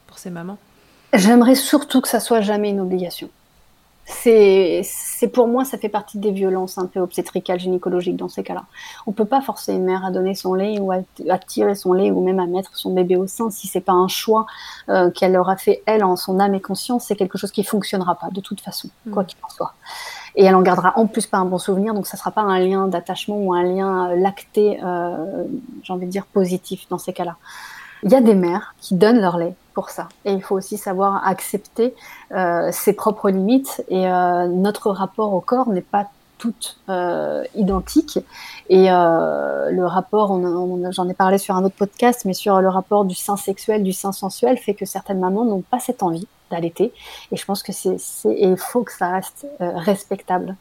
pour 0.09 0.18
ces 0.18 0.30
mamans? 0.30 0.59
J'aimerais 1.12 1.55
surtout 1.55 2.01
que 2.01 2.09
ça 2.09 2.18
soit 2.18 2.41
jamais 2.41 2.70
une 2.70 2.80
obligation 2.80 3.30
c'est, 4.09 4.82
c'est 4.84 5.26
pour 5.26 5.48
moi, 5.48 5.64
ça 5.64 5.78
fait 5.78 5.88
partie 5.88 6.18
des 6.18 6.30
violences 6.30 6.78
un 6.78 6.86
peu 6.86 7.00
obstétricales, 7.00 7.59
gynécologiques 7.59 8.16
dans 8.16 8.28
ces 8.28 8.44
cas-là. 8.44 8.64
On 9.09 9.12
peut 9.12 9.24
pas 9.24 9.40
forcer 9.40 9.74
une 9.74 9.84
mère 9.84 10.04
à 10.04 10.12
donner 10.12 10.36
son 10.36 10.54
lait 10.54 10.78
ou 10.78 10.92
à, 10.92 10.98
tirer 11.38 11.74
son 11.74 11.92
lait 11.92 12.12
ou 12.12 12.22
même 12.22 12.38
à 12.38 12.46
mettre 12.46 12.76
son 12.76 12.94
bébé 12.94 13.16
au 13.16 13.26
sein 13.26 13.50
si 13.50 13.66
c'est 13.66 13.80
pas 13.80 13.92
un 13.92 14.07
choix 14.07 14.46
euh, 14.88 15.11
qu'elle 15.11 15.36
aura 15.36 15.57
fait 15.57 15.82
elle 15.86 16.04
en 16.04 16.14
son 16.14 16.38
âme 16.38 16.54
et 16.54 16.61
conscience. 16.61 17.07
C'est 17.07 17.16
quelque 17.16 17.36
chose 17.36 17.50
qui 17.50 17.64
fonctionnera 17.64 18.14
pas 18.14 18.28
de 18.30 18.40
toute 18.40 18.61
façon, 18.61 18.88
quoi 19.12 19.24
mm. 19.24 19.26
qu'il 19.26 19.38
en 19.42 19.48
soit. 19.48 19.74
Et 20.36 20.44
elle 20.44 20.54
en 20.54 20.62
gardera 20.62 20.92
en 20.96 21.07
plus 21.07 21.26
pas 21.26 21.38
un 21.38 21.44
bon 21.44 21.59
souvenir, 21.59 21.92
donc 21.92 22.07
ça 22.07 22.16
sera 22.16 22.30
pas 22.30 22.42
un 22.42 22.61
lien 22.61 22.86
d'attachement 22.86 23.38
ou 23.38 23.54
un 23.54 23.64
lien 23.64 24.11
euh, 24.11 24.16
lacté, 24.16 24.78
euh, 24.84 25.44
j'ai 25.82 25.92
envie 25.92 26.07
de 26.07 26.11
dire 26.12 26.26
positif 26.26 26.86
dans 26.90 26.98
ces 26.98 27.12
cas-là. 27.12 27.36
Il 28.03 28.12
y 28.12 28.14
a 28.14 28.20
des 28.20 28.34
mères 28.34 28.74
qui 28.80 28.94
donnent 28.94 29.20
leur 29.20 29.38
lait 29.38 29.55
pour 29.74 29.90
ça. 29.90 30.09
Et 30.24 30.32
il 30.32 30.42
faut 30.42 30.55
aussi 30.55 30.78
savoir 30.78 31.26
accepter 31.26 31.94
euh, 32.32 32.70
ses 32.72 32.92
propres 32.92 33.30
limites. 33.30 33.84
Et 33.88 34.09
euh, 34.09 34.47
notre 34.49 34.90
rapport 34.90 35.34
au 35.34 35.40
corps 35.40 35.68
n'est 35.68 35.80
pas 35.80 36.07
tout 36.38 36.55
euh, 36.88 37.44
identique. 37.55 38.18
Et 38.68 38.90
euh, 38.90 39.70
le 39.70 39.86
rapport, 39.86 40.40
j'en 40.90 41.09
ai 41.09 41.14
parlé 41.14 41.38
sur 41.38 41.57
un 41.57 41.64
autre 41.64 41.76
podcast, 41.76 42.24
mais 42.24 42.34
sur 42.34 42.61
le 42.61 42.68
rapport 42.68 43.05
du 43.05 43.14
sein 43.14 43.36
sexuel, 43.36 43.82
du 43.82 43.92
sein 43.92 44.12
sensuel, 44.12 44.59
fait 44.59 44.74
que 44.74 44.84
certaines 44.84 45.20
mamans 45.20 45.44
n'ont 45.44 45.62
pas 45.62 45.80
cette 45.80 46.03
envie 46.03 46.26
d'allaiter. 46.51 46.92
Et 47.32 47.36
je 47.36 47.44
pense 47.44 47.62
que 47.62 47.72
c'est, 47.72 47.97
et 48.24 48.49
il 48.49 48.57
faut 48.57 48.82
que 48.82 48.92
ça 48.92 49.11
reste 49.11 49.47
euh, 49.61 49.72
respectable 49.76 50.57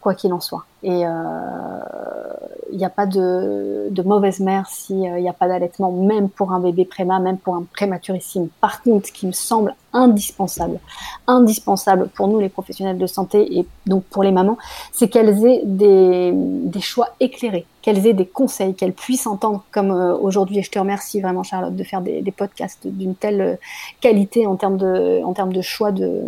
quoi 0.00 0.14
qu'il 0.14 0.32
en 0.32 0.40
soit. 0.40 0.64
Et 0.84 1.00
il 1.00 1.04
euh, 1.04 2.76
n'y 2.76 2.84
a 2.84 2.90
pas 2.90 3.06
de, 3.06 3.90
mauvaise 4.04 4.38
mère 4.38 4.68
s'il 4.68 4.98
n'y 4.98 5.08
euh, 5.08 5.30
a 5.30 5.32
pas 5.32 5.48
d'allaitement, 5.48 5.90
même 5.90 6.28
pour 6.28 6.52
un 6.52 6.60
bébé 6.60 6.84
préma, 6.84 7.18
même 7.18 7.38
pour 7.38 7.56
un 7.56 7.64
prématurissime. 7.72 8.48
Par 8.60 8.82
contre, 8.82 9.08
ce 9.08 9.12
qui 9.12 9.26
me 9.26 9.32
semble 9.32 9.74
indispensable, 9.92 10.78
indispensable 11.26 12.08
pour 12.08 12.28
nous 12.28 12.38
les 12.38 12.48
professionnels 12.48 12.98
de 12.98 13.06
santé 13.08 13.58
et 13.58 13.66
donc 13.86 14.04
pour 14.04 14.22
les 14.22 14.30
mamans, 14.30 14.56
c'est 14.92 15.08
qu'elles 15.08 15.44
aient 15.44 15.62
des, 15.64 16.30
des, 16.32 16.80
choix 16.80 17.08
éclairés, 17.18 17.66
qu'elles 17.82 18.06
aient 18.06 18.14
des 18.14 18.26
conseils, 18.26 18.74
qu'elles 18.74 18.92
puissent 18.92 19.26
entendre, 19.26 19.64
comme 19.72 19.90
euh, 19.90 20.16
aujourd'hui, 20.16 20.58
et 20.58 20.62
je 20.62 20.70
te 20.70 20.78
remercie 20.78 21.20
vraiment 21.20 21.42
Charlotte 21.42 21.74
de 21.74 21.84
faire 21.84 22.02
des, 22.02 22.22
des 22.22 22.32
podcasts 22.32 22.86
d'une 22.86 23.16
telle 23.16 23.58
qualité 24.00 24.46
en 24.46 24.54
termes 24.54 24.76
de, 24.76 25.22
en 25.24 25.32
termes 25.32 25.52
de 25.52 25.62
choix 25.62 25.90
de, 25.90 26.22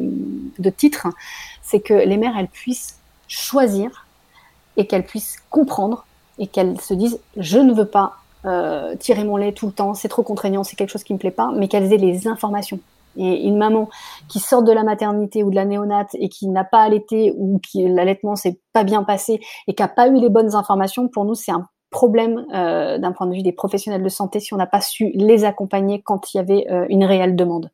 de 0.59 0.71
titres, 0.71 1.07
c'est 1.63 1.81
que 1.81 1.95
les 1.95 2.17
mères, 2.17 2.35
elles 2.37 2.49
puissent 2.49 3.00
choisir 3.31 4.07
et 4.77 4.87
qu'elles 4.87 5.07
puissent 5.07 5.39
comprendre 5.49 6.05
et 6.39 6.47
qu'elles 6.47 6.81
se 6.81 6.95
disent 6.95 7.21
je 7.37 7.59
ne 7.59 7.73
veux 7.73 7.87
pas 7.87 8.15
euh, 8.45 8.97
tirer 8.97 9.25
mon 9.25 9.37
lait 9.37 9.53
tout 9.53 9.67
le 9.67 9.73
temps, 9.73 9.95
c'est 9.95 10.09
trop 10.09 10.23
contraignant, 10.23 10.65
c'est 10.65 10.77
quelque 10.77 10.91
chose 10.91 11.05
qui 11.05 11.15
me 11.15 11.19
plaît 11.19 11.31
pas, 11.31 11.51
mais 11.55 11.69
qu'elles 11.69 11.93
aient 11.93 11.99
les 11.99 12.27
informations. 12.27 12.81
Et 13.17 13.43
une 13.47 13.59
maman 13.59 13.89
qui 14.29 14.39
sort 14.39 14.63
de 14.63 14.73
la 14.73 14.85
maternité 14.85 15.43
ou 15.43 15.51
de 15.51 15.57
la 15.57 15.65
néonate 15.65 16.11
et 16.15 16.29
qui 16.29 16.47
n'a 16.49 16.65
pas 16.65 16.81
allaité 16.81 17.35
ou 17.37 17.59
qui 17.59 17.87
l'allaitement 17.89 18.37
s'est 18.37 18.61
pas 18.73 18.85
bien 18.85 19.03
passé 19.03 19.41
et 19.67 19.75
qui 19.75 19.83
a 19.83 19.89
pas 19.89 20.09
eu 20.09 20.19
les 20.19 20.29
bonnes 20.29 20.55
informations, 20.55 21.09
pour 21.09 21.25
nous 21.25 21.35
c'est 21.35 21.53
un 21.53 21.67
problème 21.91 22.47
euh, 22.55 22.99
d'un 22.99 23.13
point 23.13 23.27
de 23.27 23.35
vue 23.35 23.43
des 23.43 23.53
professionnels 23.53 24.03
de 24.03 24.09
santé 24.09 24.41
si 24.41 24.55
on 24.55 24.57
n'a 24.57 24.67
pas 24.67 24.81
su 24.81 25.11
les 25.15 25.45
accompagner 25.45 26.01
quand 26.03 26.33
il 26.33 26.37
y 26.39 26.41
avait 26.41 26.67
euh, 26.71 26.87
une 26.89 27.05
réelle 27.05 27.37
demande. 27.37 27.71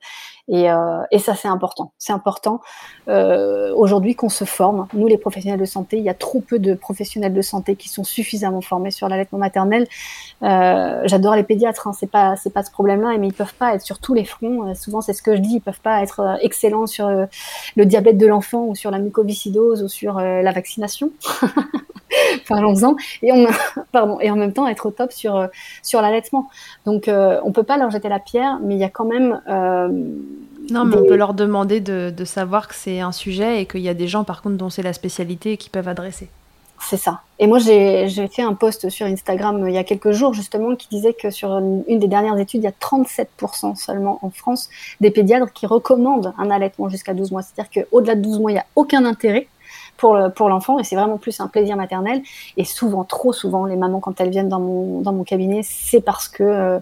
Et, 0.48 0.70
euh, 0.70 1.02
et 1.10 1.18
ça, 1.18 1.34
c'est 1.34 1.48
important. 1.48 1.92
C'est 1.98 2.12
important 2.12 2.60
euh, 3.08 3.74
aujourd'hui 3.74 4.14
qu'on 4.14 4.28
se 4.28 4.44
forme. 4.44 4.86
Nous, 4.92 5.08
les 5.08 5.18
professionnels 5.18 5.58
de 5.58 5.64
santé, 5.64 5.98
il 5.98 6.04
y 6.04 6.08
a 6.08 6.14
trop 6.14 6.40
peu 6.40 6.58
de 6.58 6.74
professionnels 6.74 7.34
de 7.34 7.42
santé 7.42 7.74
qui 7.74 7.88
sont 7.88 8.04
suffisamment 8.04 8.60
formés 8.60 8.90
sur 8.90 9.08
l'allaitement 9.08 9.38
maternel. 9.38 9.86
Euh, 10.42 11.02
J'adore 11.04 11.34
les 11.34 11.42
pédiatres, 11.42 11.88
hein, 11.88 11.92
c'est 11.98 12.10
pas 12.10 12.36
c'est 12.36 12.52
pas 12.52 12.62
ce 12.62 12.70
problème-là, 12.70 13.16
mais 13.18 13.28
ils 13.28 13.34
peuvent 13.34 13.54
pas 13.54 13.74
être 13.74 13.82
sur 13.82 13.98
tous 13.98 14.14
les 14.14 14.24
fronts. 14.24 14.68
Euh, 14.68 14.74
souvent, 14.74 15.00
c'est 15.00 15.12
ce 15.12 15.22
que 15.22 15.34
je 15.34 15.40
dis, 15.40 15.54
ils 15.54 15.60
peuvent 15.60 15.80
pas 15.80 16.02
être 16.02 16.20
euh, 16.20 16.36
excellents 16.40 16.86
sur 16.86 17.08
le 17.08 17.86
diabète 17.86 18.18
de 18.18 18.26
l'enfant 18.26 18.66
ou 18.66 18.74
sur 18.74 18.90
la 18.90 18.98
mucoviscidose 18.98 19.82
ou 19.82 19.88
sur 19.88 20.20
la 20.20 20.52
vaccination. 20.52 21.10
Parlons-en. 22.48 22.96
Et 23.22 23.32
on 23.32 23.46
pardon 23.92 24.20
et 24.20 24.30
en 24.30 24.36
même 24.36 24.52
temps 24.52 24.66
être 24.68 24.86
au 24.86 24.90
top 24.90 25.12
sur 25.12 25.48
sur 25.82 26.00
l'allaitement. 26.02 26.48
Donc, 26.84 27.08
on 27.08 27.52
peut 27.52 27.62
pas 27.62 27.78
leur 27.78 27.90
jeter 27.90 28.08
la 28.08 28.20
pierre, 28.20 28.58
mais 28.62 28.74
il 28.74 28.80
y 28.80 28.84
a 28.84 28.88
quand 28.88 29.04
même 29.04 29.40
non, 30.70 30.84
mais 30.84 30.96
on 30.96 31.04
peut 31.04 31.16
leur 31.16 31.34
demander 31.34 31.80
de, 31.80 32.12
de 32.16 32.24
savoir 32.24 32.68
que 32.68 32.74
c'est 32.74 33.00
un 33.00 33.12
sujet 33.12 33.62
et 33.62 33.66
qu'il 33.66 33.80
y 33.80 33.88
a 33.88 33.94
des 33.94 34.08
gens, 34.08 34.24
par 34.24 34.42
contre, 34.42 34.56
dont 34.56 34.70
c'est 34.70 34.82
la 34.82 34.92
spécialité 34.92 35.52
et 35.52 35.56
qui 35.56 35.70
peuvent 35.70 35.88
adresser. 35.88 36.28
C'est 36.80 36.96
ça. 36.96 37.20
Et 37.38 37.46
moi, 37.46 37.58
j'ai 37.58 38.28
fait 38.28 38.42
un 38.42 38.54
post 38.54 38.88
sur 38.90 39.06
Instagram 39.06 39.62
euh, 39.62 39.70
il 39.70 39.74
y 39.74 39.78
a 39.78 39.84
quelques 39.84 40.12
jours, 40.12 40.34
justement, 40.34 40.74
qui 40.76 40.88
disait 40.88 41.14
que 41.14 41.30
sur 41.30 41.52
une, 41.52 41.82
des 41.86 42.08
dernières 42.08 42.38
études, 42.38 42.62
il 42.62 42.64
y 42.64 42.68
a 42.68 42.70
37% 42.70 43.76
seulement 43.76 44.18
en 44.22 44.30
France 44.30 44.68
des 45.00 45.10
pédiatres 45.10 45.52
qui 45.52 45.66
recommandent 45.66 46.32
un 46.38 46.50
allaitement 46.50 46.88
jusqu'à 46.88 47.14
12 47.14 47.32
mois. 47.32 47.42
C'est-à-dire 47.42 47.84
qu'au-delà 47.84 48.14
de 48.14 48.20
12 48.20 48.40
mois, 48.40 48.50
il 48.50 48.54
n'y 48.54 48.60
a 48.60 48.66
aucun 48.76 49.04
intérêt 49.04 49.48
pour, 49.96 50.18
pour 50.34 50.48
l'enfant 50.48 50.78
et 50.78 50.84
c'est 50.84 50.96
vraiment 50.96 51.18
plus 51.18 51.40
un 51.40 51.48
plaisir 51.48 51.76
maternel. 51.76 52.22
Et 52.56 52.64
souvent, 52.64 53.04
trop 53.04 53.32
souvent, 53.32 53.64
les 53.64 53.76
mamans, 53.76 54.00
quand 54.00 54.20
elles 54.20 54.30
viennent 54.30 54.48
dans 54.48 54.60
mon, 54.60 55.00
dans 55.00 55.12
mon 55.12 55.24
cabinet, 55.24 55.62
c'est 55.64 56.00
parce 56.00 56.28
que 56.28 56.42
euh, 56.42 56.78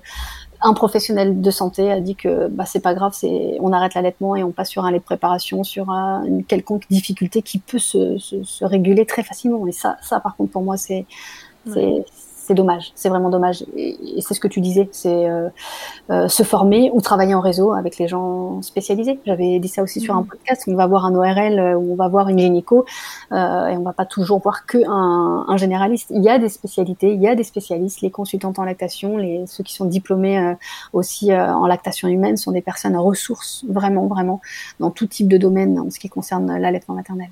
un 0.64 0.72
professionnel 0.72 1.40
de 1.42 1.50
santé 1.50 1.92
a 1.92 2.00
dit 2.00 2.16
que 2.16 2.48
bah, 2.48 2.64
c'est 2.64 2.80
pas 2.80 2.94
grave, 2.94 3.14
on 3.60 3.72
arrête 3.72 3.94
l'allaitement 3.94 4.34
et 4.34 4.42
on 4.42 4.50
passe 4.50 4.70
sur 4.70 4.84
un 4.84 4.90
lait 4.90 4.98
de 4.98 5.04
préparation, 5.04 5.62
sur 5.62 5.90
une 5.90 6.42
quelconque 6.42 6.84
difficulté 6.90 7.42
qui 7.42 7.58
peut 7.58 7.78
se, 7.78 8.64
réguler 8.64 9.04
très 9.04 9.22
facilement. 9.22 9.66
Et 9.66 9.72
ça, 9.72 9.98
ça 10.02 10.20
par 10.20 10.36
contre 10.36 10.52
pour 10.52 10.62
moi 10.62 10.76
c'est 10.76 11.06
c'est 12.47 12.55
dommage, 12.55 12.92
c'est 12.95 13.09
vraiment 13.09 13.30
dommage. 13.30 13.64
Et, 13.74 13.97
c'est 14.20 14.34
ce 14.34 14.40
que 14.40 14.49
tu 14.49 14.61
disais, 14.61 14.88
c'est 14.92 15.26
euh, 15.28 15.49
euh, 16.11 16.28
se 16.28 16.42
former 16.42 16.90
ou 16.92 17.01
travailler 17.01 17.34
en 17.34 17.40
réseau 17.40 17.72
avec 17.72 17.97
les 17.97 18.07
gens 18.07 18.61
spécialisés. 18.61 19.18
J'avais 19.24 19.59
dit 19.59 19.68
ça 19.68 19.82
aussi 19.82 20.01
sur 20.01 20.14
un 20.14 20.20
mhm. 20.20 20.26
podcast. 20.26 20.64
On 20.66 20.74
va 20.74 20.86
voir 20.86 21.07
un 21.07 21.14
ORL 21.14 21.59
euh, 21.59 21.74
ou 21.74 21.92
on 21.92 21.97
va 21.97 22.09
voir 22.09 22.28
une 22.28 22.38
gynéco 22.38 22.84
euh, 23.32 23.68
et 23.68 23.76
on 23.78 23.82
va 23.82 23.95
pas 23.95 24.05
toujours 24.05 24.40
voir 24.40 24.66
que 24.66 24.76
un, 24.86 25.47
un, 25.49 25.57
généraliste. 25.57 26.09
Il 26.11 26.22
y 26.22 26.28
a 26.28 26.38
des 26.38 26.51
spécialités, 26.51 27.14
il 27.14 27.22
y 27.22 27.28
a 27.28 27.34
des 27.34 27.45
spécialistes. 27.45 28.03
Les 28.03 28.11
consultantes 28.11 28.59
en 28.59 28.64
lactation, 28.64 29.16
les 29.16 29.47
ceux 29.47 29.64
qui 29.64 29.72
sont 29.72 29.86
diplômés 29.86 30.55
aussi 30.92 31.34
en 31.34 31.66
lactation 31.66 32.09
humaine 32.09 32.36
sont 32.36 32.53
des 32.53 32.61
personnes 32.61 32.97
ressources 32.97 33.64
vraiment, 33.68 34.07
vraiment 34.07 34.40
dans 34.80 34.90
tout 34.90 35.07
type 35.07 35.28
de 35.28 35.38
domaine 35.38 35.78
en 35.78 35.90
ce 35.90 35.99
qui 35.99 36.11
concerne 36.11 36.59
l'allaitement 36.59 36.95
maternel. 36.95 37.28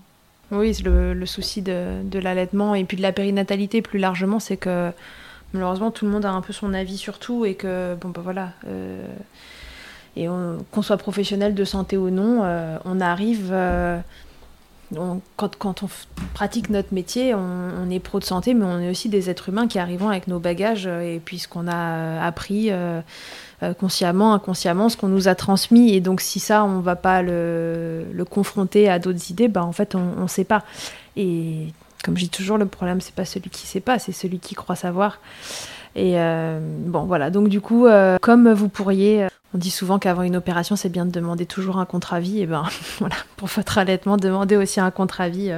Oui, 0.53 0.77
le, 0.85 1.15
le 1.15 1.27
souci 1.27 1.63
de, 1.63 2.19
l'allaitement 2.19 2.75
et 2.75 2.85
puis 2.85 2.99
de 2.99 3.03
la 3.03 3.13
périnatalité 3.13 3.81
plus 3.81 3.99
largement, 3.99 4.39
c'est 4.39 4.59
que 4.59 4.93
malheureusement 5.55 5.91
tout 5.91 6.05
le 6.05 6.11
monde 6.11 6.27
a 6.27 6.31
un 6.31 6.43
peu 6.43 6.53
son 6.53 6.75
avis 6.75 6.99
sur 6.99 7.19
tout 7.19 7.47
et 7.47 7.55
que, 7.55 7.95
bon, 7.95 8.11
bah 8.11 8.21
voilà. 8.23 8.51
Euh, 8.69 9.07
et 10.15 10.27
qu'on 10.71 10.83
soit 10.83 10.99
professionnel 10.99 11.55
de 11.55 11.65
santé 11.65 11.97
ou 11.97 12.11
non, 12.11 12.43
euh, 12.45 12.77
on 12.85 13.01
arrive. 13.01 13.51
Euh, 14.93 14.99
on, 14.99 15.21
quand, 15.37 15.57
quand, 15.57 15.83
on 15.83 15.89
pratique 16.35 16.71
notre 16.71 16.95
métier, 16.95 17.35
on, 17.35 17.39
on, 17.39 17.91
est 17.91 18.01
pro 18.01 18.19
de 18.19 18.25
santé, 18.25 18.55
mais 18.55 18.65
on 18.65 18.79
est 18.81 18.91
aussi 18.91 19.09
des 19.09 19.31
êtres 19.31 19.49
humains 19.49 19.67
qui 19.67 19.79
arrivent 19.79 20.05
avec 20.05 20.29
nos 20.29 20.39
bagages 20.39 20.87
et 20.87 21.21
puis 21.25 21.39
ce 21.39 21.49
qu'on 21.49 21.69
a 21.69 22.25
appris 22.25 22.71
euh, 23.63 23.75
consciemment, 23.75 24.35
inconsciemment, 24.35 24.89
ce 24.89 24.97
qu'on 24.97 25.09
nous 25.09 25.29
a 25.29 25.35
transmis. 25.35 25.95
Et 25.95 26.01
donc, 26.01 26.21
si 26.21 26.41
ça, 26.41 26.65
on 26.65 26.79
ne 26.79 26.83
va 26.83 26.97
pas 26.97 27.23
le, 27.23 28.07
le, 28.13 28.25
confronter 28.25 28.89
à 28.89 28.99
d'autres 28.99 29.31
idées, 29.31 29.49
bah, 29.49 29.65
en 29.65 29.73
fait, 29.73 29.95
on 29.95 30.23
ne 30.23 30.29
sait 30.29 30.45
pas. 30.45 30.65
Et 31.17 31.69
comme 32.03 32.17
je 32.17 32.25
dis 32.25 32.29
toujours, 32.29 32.59
le 32.59 32.67
problème, 32.67 33.01
c'est 33.01 33.15
pas 33.15 33.25
celui 33.25 33.51
qui 33.51 33.67
sait 33.67 33.81
pas, 33.81 33.99
c'est 33.99 34.13
celui 34.13 34.41
qui 34.41 34.55
croit 34.55 34.75
savoir. 34.75 35.21
Et 35.95 36.15
euh, 36.17 36.59
bon, 36.61 37.05
voilà. 37.05 37.31
Donc, 37.31 37.49
du 37.49 37.61
coup, 37.61 37.87
euh, 37.87 38.19
comme 38.21 38.53
vous 38.53 38.69
pourriez. 38.69 39.29
On 39.55 39.59
dit 39.59 39.71
souvent 39.71 39.99
qu'avant 39.99 40.23
une 40.23 40.37
opération, 40.37 40.77
c'est 40.77 40.89
bien 40.89 41.05
de 41.05 41.11
demander 41.11 41.47
toujours 41.47 41.79
un 41.79 41.85
contre-avis. 41.85 42.41
Et 42.41 42.47
ben 42.47 42.65
voilà, 42.99 43.17
pour 43.37 43.49
votre 43.49 43.79
allaitement, 43.79 44.17
demandez 44.17 44.57
aussi 44.57 44.81
un 44.81 44.91
contre-avis 44.91 45.53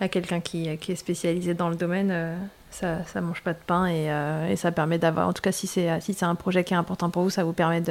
à 0.00 0.08
quelqu'un 0.08 0.40
qui, 0.40 0.76
qui, 0.78 0.92
est 0.92 0.96
spécialisé 0.96 1.54
dans 1.54 1.68
le 1.68 1.76
domaine 1.76 2.36
ça, 2.74 3.04
ça 3.06 3.20
mange 3.20 3.40
pas 3.42 3.52
de 3.52 3.58
pain 3.64 3.86
et, 3.86 4.10
euh, 4.10 4.56
ça 4.56 4.72
permet 4.72 4.98
d'avoir, 4.98 5.28
en 5.28 5.32
tout 5.32 5.42
cas 5.42 5.52
si 5.52 5.66
c'est 5.66 6.22
un 6.22 6.34
projet 6.34 6.64
qui 6.64 6.74
est 6.74 6.76
important 6.76 7.10
pour 7.10 7.22
vous, 7.22 7.30
ça 7.30 7.44
vous 7.44 7.52
permet 7.52 7.82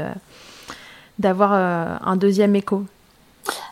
d'avoir 1.19 1.53
euh, 1.53 1.95
un 2.01 2.15
deuxième 2.15 2.55
écho. 2.55 2.83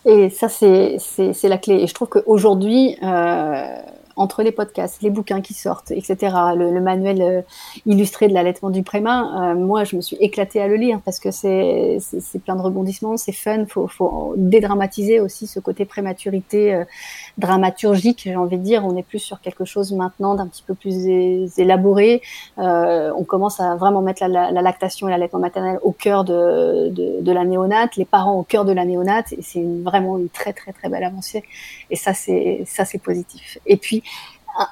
Et 0.05 0.29
ça 0.29 0.47
c'est 0.49 0.97
la 1.43 1.57
clé. 1.57 1.75
Et 1.75 1.87
je 1.87 1.93
trouve 1.93 2.09
qu'aujourd'hui, 2.09 2.97
euh, 3.03 3.75
entre 4.21 4.43
les 4.43 4.51
podcasts, 4.51 5.01
les 5.01 5.09
bouquins 5.09 5.41
qui 5.41 5.55
sortent, 5.55 5.91
etc., 5.91 6.35
le, 6.55 6.79
manuel 6.79 7.21
euh, 7.21 7.41
illustré 7.87 8.27
de 8.27 8.33
l'allaitement 8.33 8.69
du 8.69 8.83
préma, 8.83 9.51
euh, 9.51 9.55
moi, 9.55 9.83
je 9.83 9.95
me 9.95 10.01
suis 10.01 10.15
éclatée 10.17 10.61
à 10.61 10.67
le 10.67 10.75
lire 10.75 10.99
parce 11.03 11.19
que 11.19 11.31
c'est 11.31 11.99
plein 12.45 12.55
de 12.55 12.61
rebondissements, 12.61 13.17
c'est 13.17 13.31
fun, 13.31 13.65
faut, 13.65 13.87
faut 13.87 14.35
dédramatiser 14.37 15.19
aussi 15.19 15.47
ce 15.47 15.59
côté 15.59 15.85
prématurité 15.85 16.73
euh, 16.73 16.85
dramaturgique, 17.39 18.21
j'ai 18.23 18.35
envie 18.35 18.57
de 18.57 18.63
dire. 18.63 18.85
On 18.85 18.95
est 18.95 19.03
plus 19.03 19.19
sur 19.19 19.41
quelque 19.41 19.65
chose 19.65 19.91
maintenant 19.91 20.35
d'un 20.35 20.47
petit 20.47 20.63
peu 20.63 20.75
plus 20.75 21.07
élaboré. 21.57 22.21
on 22.57 23.23
commence 23.23 23.59
à 23.59 23.75
vraiment 23.75 24.01
mettre 24.01 24.21
la, 24.27 24.51
la, 24.51 24.61
lactation 24.61 25.07
et 25.07 25.11
l'allaitement 25.11 25.39
maternel 25.39 25.79
au 25.81 25.91
cœur 25.91 26.23
de, 26.23 27.31
la 27.31 27.43
néonate, 27.43 27.95
les 27.95 28.05
parents 28.05 28.37
au 28.37 28.43
cœur 28.43 28.65
de 28.65 28.71
la 28.71 28.85
néonate, 28.85 29.33
et 29.33 29.41
c'est 29.41 29.65
vraiment 29.83 30.17
une 30.17 30.29
très 30.29 30.53
très 30.53 30.73
très 30.73 30.89
belle 30.89 31.03
avancée. 31.03 31.43
Et 31.89 31.95
ça, 31.95 32.13
c'est 32.13 32.63
ça, 32.67 32.85
c'est 32.85 33.01
positif. 33.01 33.57
Et 33.65 33.77
puis 33.77 34.03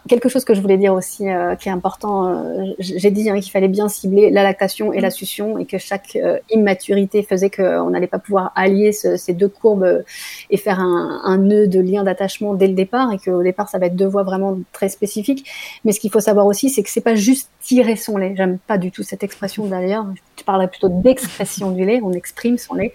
quelque 0.08 0.30
chose 0.30 0.46
que 0.46 0.54
je 0.54 0.62
voulais 0.62 0.78
dire 0.78 0.94
aussi, 0.94 1.30
euh, 1.30 1.56
qui 1.56 1.70
est 1.70 1.72
important, 1.72 2.28
euh, 2.28 2.74
j'ai 2.80 3.12
dit 3.12 3.30
hein, 3.30 3.40
qu'il 3.40 3.52
fallait 3.52 3.68
bien 3.68 3.88
cibler 3.88 4.30
la 4.30 4.44
lactation 4.44 4.94
et 4.94 5.00
la 5.00 5.12
succion 5.12 5.58
et 5.58 5.66
que 5.66 5.78
chaque 5.78 6.16
euh, 6.16 6.38
immaturité 6.50 7.24
faisait 7.24 7.50
qu'on 7.50 7.90
n'allait 7.90 8.08
pas 8.08 8.20
pouvoir 8.20 8.52
allier 8.56 8.92
ces 8.92 9.34
deux 9.34 9.48
courbes 9.48 10.04
et 10.50 10.58
faire 10.58 10.80
un, 10.80 11.22
un 11.24 11.38
nœud 11.38 11.68
de 11.68 11.80
lien 11.80 12.04
d'attachement 12.04 12.54
dès 12.54 12.68
le 12.68 12.74
départ 12.74 13.12
et 13.14 13.18
qu'au 13.18 13.44
départ 13.44 13.70
ça 13.70 13.78
va 13.78 13.88
être 13.88 13.96
deux 13.96 14.08
voies 14.08 14.24
vraiment 14.24 14.58
très 14.72 14.90
spécifiques. 14.90 15.50
Mais 15.86 15.92
ce 15.92 16.00
qu'il 16.00 16.12
faut 16.12 16.20
savoir 16.20 16.46
aussi, 16.46 16.70
c'est 16.70 16.84
que 16.84 16.90
c'est 16.90 17.02
pas 17.02 17.16
juste 17.16 17.50
tirer 17.62 17.96
son 17.96 18.18
lait. 18.18 18.34
J'aime 18.36 18.58
pas 18.60 18.78
du 18.78 18.92
tout 18.92 19.04
cette 19.04 19.24
expression 19.24 19.66
d'ailleurs. 19.66 20.06
Je 20.38 20.44
parlerais 20.44 20.68
plutôt 20.68 20.90
d'expression 20.90 21.72
du 21.72 21.86
lait. 21.86 22.00
On 22.04 22.12
exprime 22.12 22.58
son 22.58 22.76
lait. 22.76 22.94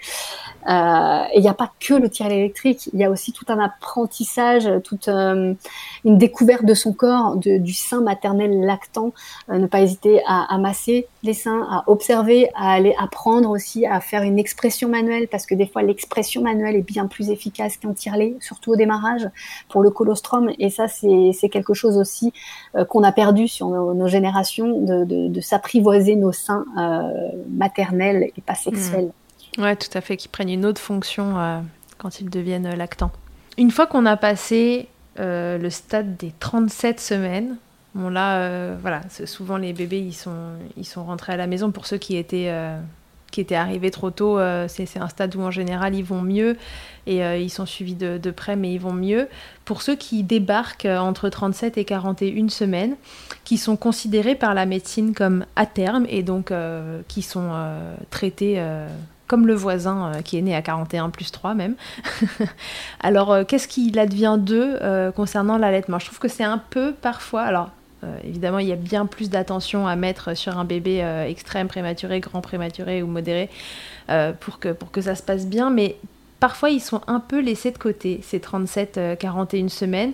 Euh, 0.68 1.24
et 1.32 1.38
il 1.38 1.42
n'y 1.42 1.48
a 1.48 1.54
pas 1.54 1.70
que 1.80 1.94
le 1.94 2.08
tirer 2.08 2.38
électrique. 2.38 2.88
Il 2.92 3.00
y 3.00 3.04
a 3.04 3.10
aussi 3.10 3.32
tout 3.32 3.44
un 3.48 3.58
apprentissage, 3.58 4.68
toute 4.82 5.08
une 5.08 5.56
découverte 6.04 6.64
de 6.64 6.74
son 6.74 6.92
corps, 6.92 7.36
du 7.36 7.72
sein 7.72 8.00
maternel 8.00 8.60
lactant, 8.60 9.12
euh, 9.50 9.58
ne 9.58 9.66
pas 9.66 9.80
hésiter 9.80 10.22
à, 10.26 10.54
à, 10.54 10.58
masser 10.58 11.06
les 11.22 11.34
seins, 11.34 11.66
à 11.70 11.84
observer, 11.86 12.50
à 12.54 12.72
aller 12.72 12.94
apprendre 12.98 13.50
aussi 13.50 13.86
à 13.86 14.00
faire 14.00 14.22
une 14.22 14.38
expression 14.38 14.88
manuelle, 14.88 15.28
parce 15.28 15.46
que 15.46 15.54
des 15.54 15.66
fois 15.66 15.82
l'expression 15.82 16.42
manuelle 16.42 16.76
est 16.76 16.82
bien 16.82 17.06
plus 17.06 17.30
efficace 17.30 17.76
qu'un 17.76 17.92
tire-lait, 17.92 18.36
surtout 18.40 18.72
au 18.72 18.76
démarrage, 18.76 19.28
pour 19.68 19.82
le 19.82 19.90
colostrum. 19.90 20.50
Et 20.58 20.70
ça, 20.70 20.88
c'est 20.88 21.48
quelque 21.48 21.74
chose 21.74 21.96
aussi 21.96 22.32
euh, 22.74 22.84
qu'on 22.84 23.02
a 23.02 23.12
perdu 23.12 23.48
sur 23.48 23.68
nos, 23.68 24.08
générations, 24.08 24.80
de, 24.80 25.40
s'apprivoiser 25.40 26.16
nos 26.16 26.32
seins 26.32 26.64
euh, 26.78 27.28
maternels 27.50 28.30
et 28.36 28.40
pas 28.40 28.54
sexuels. 28.54 29.06
Mmh. 29.06 29.23
Ouais, 29.58 29.76
tout 29.76 29.96
à 29.96 30.00
fait, 30.00 30.16
qui 30.16 30.28
prennent 30.28 30.50
une 30.50 30.66
autre 30.66 30.80
fonction 30.80 31.38
euh, 31.38 31.60
quand 31.98 32.20
ils 32.20 32.28
deviennent 32.28 32.74
lactants. 32.74 33.12
Une 33.56 33.70
fois 33.70 33.86
qu'on 33.86 34.04
a 34.04 34.16
passé 34.16 34.88
euh, 35.20 35.58
le 35.58 35.70
stade 35.70 36.16
des 36.16 36.32
37 36.40 36.98
semaines. 36.98 37.56
Bon 37.94 38.08
là, 38.08 38.38
euh, 38.38 38.76
voilà, 38.80 39.02
souvent 39.26 39.56
les 39.56 39.72
bébés 39.72 40.00
ils 40.00 40.12
sont, 40.14 40.54
ils 40.76 40.84
sont 40.84 41.04
rentrés 41.04 41.32
à 41.32 41.36
la 41.36 41.46
maison 41.46 41.70
pour 41.70 41.86
ceux 41.86 41.98
qui 41.98 42.16
étaient, 42.16 42.48
euh, 42.48 42.76
qui 43.30 43.40
étaient 43.40 43.54
arrivés 43.54 43.92
trop 43.92 44.10
tôt. 44.10 44.40
c'est 44.66 44.98
un 44.98 45.08
stade 45.08 45.36
où 45.36 45.40
en 45.40 45.52
général 45.52 45.94
ils 45.94 46.02
vont 46.02 46.20
mieux 46.20 46.56
et 47.06 47.20
ils 47.40 47.50
sont 47.50 47.66
suivis 47.66 47.94
de, 47.94 48.18
de, 48.18 48.30
près, 48.32 48.56
mais 48.56 48.72
ils 48.72 48.80
vont 48.80 48.92
mieux. 48.92 49.28
Pour 49.64 49.82
ceux 49.82 49.94
qui 49.94 50.24
débarquent 50.24 50.86
entre 50.86 51.28
37 51.28 51.78
et 51.78 51.84
41 51.84 52.48
semaines, 52.48 52.96
qui 53.44 53.56
sont 53.56 53.76
considérés 53.76 54.34
par 54.34 54.54
la 54.54 54.66
médecine 54.66 55.14
comme 55.14 55.46
à 55.54 55.66
terme 55.66 56.06
et 56.08 56.24
donc 56.24 56.52
qui 57.06 57.22
sont 57.22 57.52
traités 58.10 58.60
comme 59.26 59.46
le 59.46 59.54
voisin 59.54 60.12
euh, 60.12 60.22
qui 60.22 60.38
est 60.38 60.42
né 60.42 60.54
à 60.54 60.62
41 60.62 61.10
plus 61.10 61.30
3 61.30 61.54
même. 61.54 61.74
alors, 63.00 63.32
euh, 63.32 63.44
qu'est-ce 63.44 63.68
qu'il 63.68 63.98
advient 63.98 64.36
d'eux 64.38 64.78
euh, 64.82 65.12
concernant 65.12 65.58
l'allaitement? 65.58 65.98
Je 65.98 66.06
trouve 66.06 66.18
que 66.18 66.28
c'est 66.28 66.44
un 66.44 66.58
peu 66.58 66.92
parfois, 66.92 67.42
alors 67.42 67.70
évidemment, 68.22 68.58
il 68.58 68.68
y 68.68 68.72
a 68.72 68.76
bien 68.76 69.06
plus 69.06 69.30
d'attention 69.30 69.86
à 69.86 69.96
mettre 69.96 70.36
sur 70.36 70.58
un 70.58 70.66
bébé 70.66 70.98
extrême, 71.26 71.68
prématuré, 71.68 72.20
grand 72.20 72.42
prématuré 72.42 73.02
ou 73.02 73.06
modéré 73.06 73.48
pour, 74.40 74.58
que, 74.58 74.74
pour 74.74 74.90
que 74.90 75.00
ça 75.00 75.14
se 75.14 75.22
passe 75.22 75.46
bien, 75.46 75.70
mais 75.70 75.96
parfois 76.40 76.70
ils 76.70 76.80
sont 76.80 77.00
un 77.06 77.20
peu 77.20 77.40
laissés 77.40 77.70
de 77.70 77.78
côté, 77.78 78.20
ces 78.22 78.38
37-41 78.38 79.68
semaines. 79.68 80.12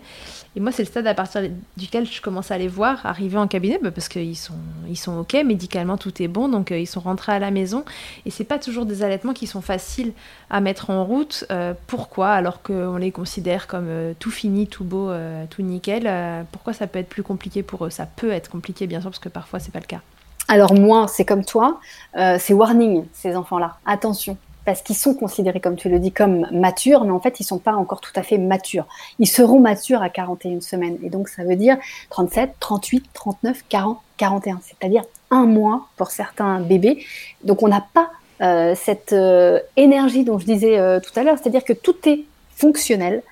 Et 0.56 0.60
moi, 0.60 0.72
c'est 0.72 0.82
le 0.82 0.88
stade 0.88 1.06
à 1.06 1.14
partir 1.14 1.42
duquel 1.76 2.06
je 2.06 2.20
commence 2.20 2.50
à 2.50 2.58
les 2.58 2.66
voir 2.66 3.06
arriver 3.06 3.38
en 3.38 3.46
cabinet, 3.46 3.78
bah, 3.80 3.92
parce 3.92 4.08
qu'ils 4.08 4.36
sont, 4.36 4.54
ils 4.88 4.96
sont 4.96 5.18
OK, 5.18 5.34
médicalement 5.44 5.96
tout 5.96 6.20
est 6.20 6.28
bon, 6.28 6.48
donc 6.48 6.72
euh, 6.72 6.78
ils 6.78 6.86
sont 6.86 6.98
rentrés 6.98 7.32
à 7.32 7.38
la 7.38 7.52
maison. 7.52 7.84
Et 8.26 8.30
c'est 8.30 8.44
pas 8.44 8.58
toujours 8.58 8.84
des 8.84 9.04
allaitements 9.04 9.32
qui 9.32 9.46
sont 9.46 9.60
faciles 9.60 10.12
à 10.50 10.60
mettre 10.60 10.90
en 10.90 11.04
route. 11.04 11.44
Euh, 11.52 11.74
pourquoi? 11.86 12.30
Alors 12.30 12.62
qu'on 12.62 12.96
les 12.96 13.12
considère 13.12 13.68
comme 13.68 13.86
euh, 13.88 14.12
tout 14.18 14.32
fini, 14.32 14.66
tout 14.66 14.82
beau, 14.82 15.10
tout 15.50 15.62
nickel. 15.62 16.10
pourquoi 16.50 16.72
ça 16.72 16.86
peut 16.86 16.98
être 16.98 17.08
plus 17.08 17.22
compliqué 17.22 17.62
pour 17.62 17.86
eux? 17.86 17.90
Ça 17.90 18.06
peut 18.06 18.30
être 18.32 18.50
compliqué, 18.50 18.88
bien 18.88 19.00
sûr, 19.00 19.10
parce 19.10 19.20
que 19.20 19.28
parfois 19.28 19.60
c'est 19.60 19.72
pas 19.72 19.80
le 19.80 19.86
cas. 19.86 20.00
Alors 20.48 20.74
moi, 20.74 21.06
c'est 21.06 21.24
comme 21.24 21.44
toi, 21.44 21.80
c'est 22.14 22.52
warning 22.52 23.04
ces 23.12 23.36
enfants-là. 23.36 23.76
Attention, 23.86 24.36
parce 24.64 24.82
qu'ils 24.82 24.96
sont 24.96 25.14
considérés, 25.14 25.60
comme 25.60 25.76
tu 25.76 25.88
le 25.88 25.98
dis, 25.98 26.12
comme 26.12 26.46
matures, 26.52 27.04
mais 27.04 27.12
en 27.12 27.20
fait, 27.20 27.40
ils 27.40 27.44
sont 27.44 27.58
pas 27.58 27.74
encore 27.74 28.00
tout 28.00 28.12
à 28.16 28.22
fait 28.22 28.38
matures. 28.38 28.86
Ils 29.18 29.26
seront 29.26 29.60
matures 29.60 30.02
à 30.02 30.08
41 30.08 30.60
semaines. 30.60 30.98
Et 31.02 31.10
donc, 31.10 31.28
ça 31.28 31.44
veut 31.44 31.56
dire 31.56 31.76
37, 32.10 32.52
38, 32.60 33.04
39, 33.12 33.64
40, 33.68 33.98
41. 34.16 34.60
C'est-à-dire 34.62 35.02
un 35.30 35.46
mois 35.46 35.88
pour 35.96 36.10
certains 36.10 36.60
bébés. 36.60 37.04
Donc, 37.44 37.62
on 37.62 37.68
n'a 37.68 37.84
pas 37.92 38.10
euh, 38.42 38.74
cette 38.74 39.12
euh, 39.12 39.60
énergie 39.76 40.24
dont 40.24 40.38
je 40.38 40.46
disais 40.46 40.78
euh, 40.78 41.00
tout 41.00 41.18
à 41.18 41.22
l'heure. 41.22 41.36
C'est-à-dire 41.40 41.64
que 41.64 41.72
tout 41.72 41.96
est 42.06 42.24
fonctionnel 42.56 43.22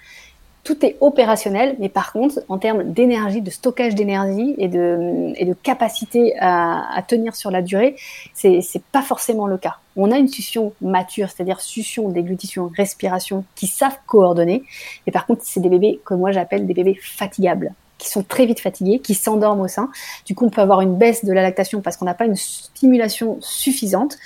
tout 0.68 0.84
est 0.84 0.98
opérationnel, 1.00 1.76
mais 1.78 1.88
par 1.88 2.12
contre, 2.12 2.40
en 2.50 2.58
termes 2.58 2.92
d'énergie, 2.92 3.40
de 3.40 3.48
stockage 3.48 3.94
d'énergie 3.94 4.54
et 4.58 4.68
de, 4.68 5.54
capacité 5.62 6.34
à, 6.38 7.02
tenir 7.08 7.34
sur 7.34 7.50
la 7.50 7.62
durée, 7.62 7.96
c'est 8.34 8.82
pas 8.92 9.00
forcément 9.00 9.46
le 9.46 9.56
cas. 9.56 9.76
On 9.96 10.12
a 10.12 10.18
une 10.18 10.28
succion 10.28 10.74
mature, 10.82 11.30
c'est-à-dire 11.30 11.62
succion, 11.62 12.10
déglutition, 12.10 12.70
respiration, 12.76 13.46
qui 13.54 13.66
savent 13.66 13.96
coordonner. 14.06 14.62
Et 15.06 15.10
par 15.10 15.24
contre, 15.24 15.40
c'est 15.42 15.60
des 15.60 15.70
bébés 15.70 16.02
que 16.04 16.12
moi 16.12 16.32
j'appelle 16.32 16.66
des 16.66 16.74
bébés 16.74 16.98
fatigables 17.00 17.72
qui 17.96 18.10
sont 18.10 18.22
très 18.22 18.44
vite 18.44 18.60
fatigués, 18.60 18.98
qui 18.98 19.14
s'endorment 19.14 19.62
au 19.62 19.68
sein. 19.68 19.90
Du 20.26 20.34
coup, 20.34 20.44
on 20.44 20.50
peut 20.50 20.60
avoir 20.60 20.82
une 20.82 20.98
baisse 20.98 21.24
de 21.24 21.32
la 21.32 21.40
lactation 21.40 21.80
parce 21.80 21.96
qu'on 21.96 22.04
n'a 22.04 22.14
pas 22.14 22.26
une 22.26 22.36
stimulation 22.36 23.38
suffisante. 23.40 24.18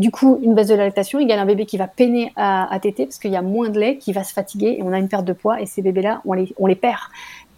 Du 0.00 0.10
coup, 0.10 0.40
une 0.42 0.54
baisse 0.54 0.68
de 0.68 0.74
la 0.74 0.86
lactation 0.86 1.18
égale 1.18 1.40
un 1.40 1.44
bébé 1.44 1.66
qui 1.66 1.76
va 1.76 1.86
peiner 1.86 2.32
à, 2.34 2.72
à 2.72 2.80
téter 2.80 3.04
parce 3.04 3.18
qu'il 3.18 3.32
y 3.32 3.36
a 3.36 3.42
moins 3.42 3.68
de 3.68 3.78
lait, 3.78 3.98
qui 3.98 4.14
va 4.14 4.24
se 4.24 4.32
fatiguer 4.32 4.76
et 4.78 4.82
on 4.82 4.92
a 4.92 4.98
une 4.98 5.08
perte 5.08 5.26
de 5.26 5.34
poids 5.34 5.60
et 5.60 5.66
ces 5.66 5.82
bébés-là, 5.82 6.22
on 6.24 6.32
les, 6.32 6.54
on 6.58 6.64
les 6.64 6.74
perd 6.74 7.00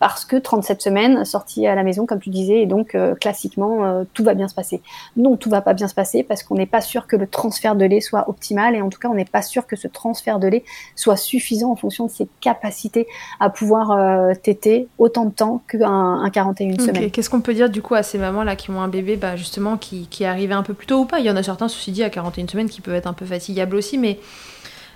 parce 0.03 0.25
que 0.25 0.35
37 0.35 0.83
semaines 0.83 1.25
sorties 1.25 1.65
à 1.69 1.77
la 1.77 1.85
maison, 1.85 2.07
comme 2.07 2.19
tu 2.19 2.29
disais, 2.29 2.63
et 2.63 2.67
donc 2.67 2.97
euh, 2.97 3.15
classiquement, 3.15 3.85
euh, 3.85 4.03
tout 4.15 4.25
va 4.25 4.35
bien 4.35 4.49
se 4.49 4.55
passer. 4.55 4.83
Non, 5.17 5.37
tout 5.37 5.49
va 5.49 5.61
pas 5.61 5.75
bien 5.75 5.87
se 5.87 5.95
passer 5.95 6.25
parce 6.25 6.43
qu'on 6.43 6.57
n'est 6.57 6.67
pas 6.67 6.81
sûr 6.81 7.07
que 7.07 7.15
le 7.15 7.29
transfert 7.29 7.77
de 7.77 7.85
lait 7.85 8.01
soit 8.01 8.29
optimal 8.29 8.75
et 8.75 8.83
en 8.83 8.89
tout 8.89 8.99
cas, 8.99 9.09
on 9.09 9.15
n'est 9.15 9.25
pas 9.25 9.43
sûr 9.43 9.65
que 9.65 9.77
ce 9.77 9.87
transfert 9.87 10.41
de 10.41 10.49
lait 10.49 10.65
soit 10.97 11.15
suffisant 11.15 11.71
en 11.71 11.77
fonction 11.77 12.07
de 12.07 12.11
ses 12.11 12.27
capacités 12.41 13.07
à 13.39 13.49
pouvoir 13.49 13.93
euh, 13.93 14.35
téter 14.35 14.89
autant 14.99 15.25
de 15.25 15.31
temps 15.31 15.63
qu'un 15.69 15.89
un 15.89 16.31
41 16.31 16.85
semaines. 16.85 17.11
Qu'est-ce 17.13 17.31
qu'on 17.31 17.41
peut 17.41 17.55
dire 17.55 17.71
du 17.71 17.81
coup 17.81 17.95
à 17.95 18.03
ces 18.03 18.19
mamans-là 18.19 18.57
qui 18.57 18.73
ont 18.73 18.81
un 18.81 18.89
bébé 18.89 19.15
bah, 19.15 19.37
justement 19.37 19.77
qui, 19.77 20.09
qui 20.09 20.25
est 20.25 20.27
arrivé 20.27 20.53
un 20.53 20.65
peu 20.65 20.75
plus 20.75 20.89
tôt 20.89 21.03
ou 21.03 21.05
pas? 21.05 21.21
Il 21.21 21.27
y 21.27 21.31
en 21.31 21.37
a 21.37 21.45
certains, 21.45 21.69
ceci 21.69 21.93
dit, 21.93 22.03
à 22.03 22.11
41 22.11 22.49
semaines 22.49 22.69
qui 22.69 22.81
peuvent 22.81 22.97
être 22.97 23.07
un 23.07 23.13
peu 23.13 23.25
fatigables 23.25 23.77
aussi, 23.77 23.99
mais 23.99 24.19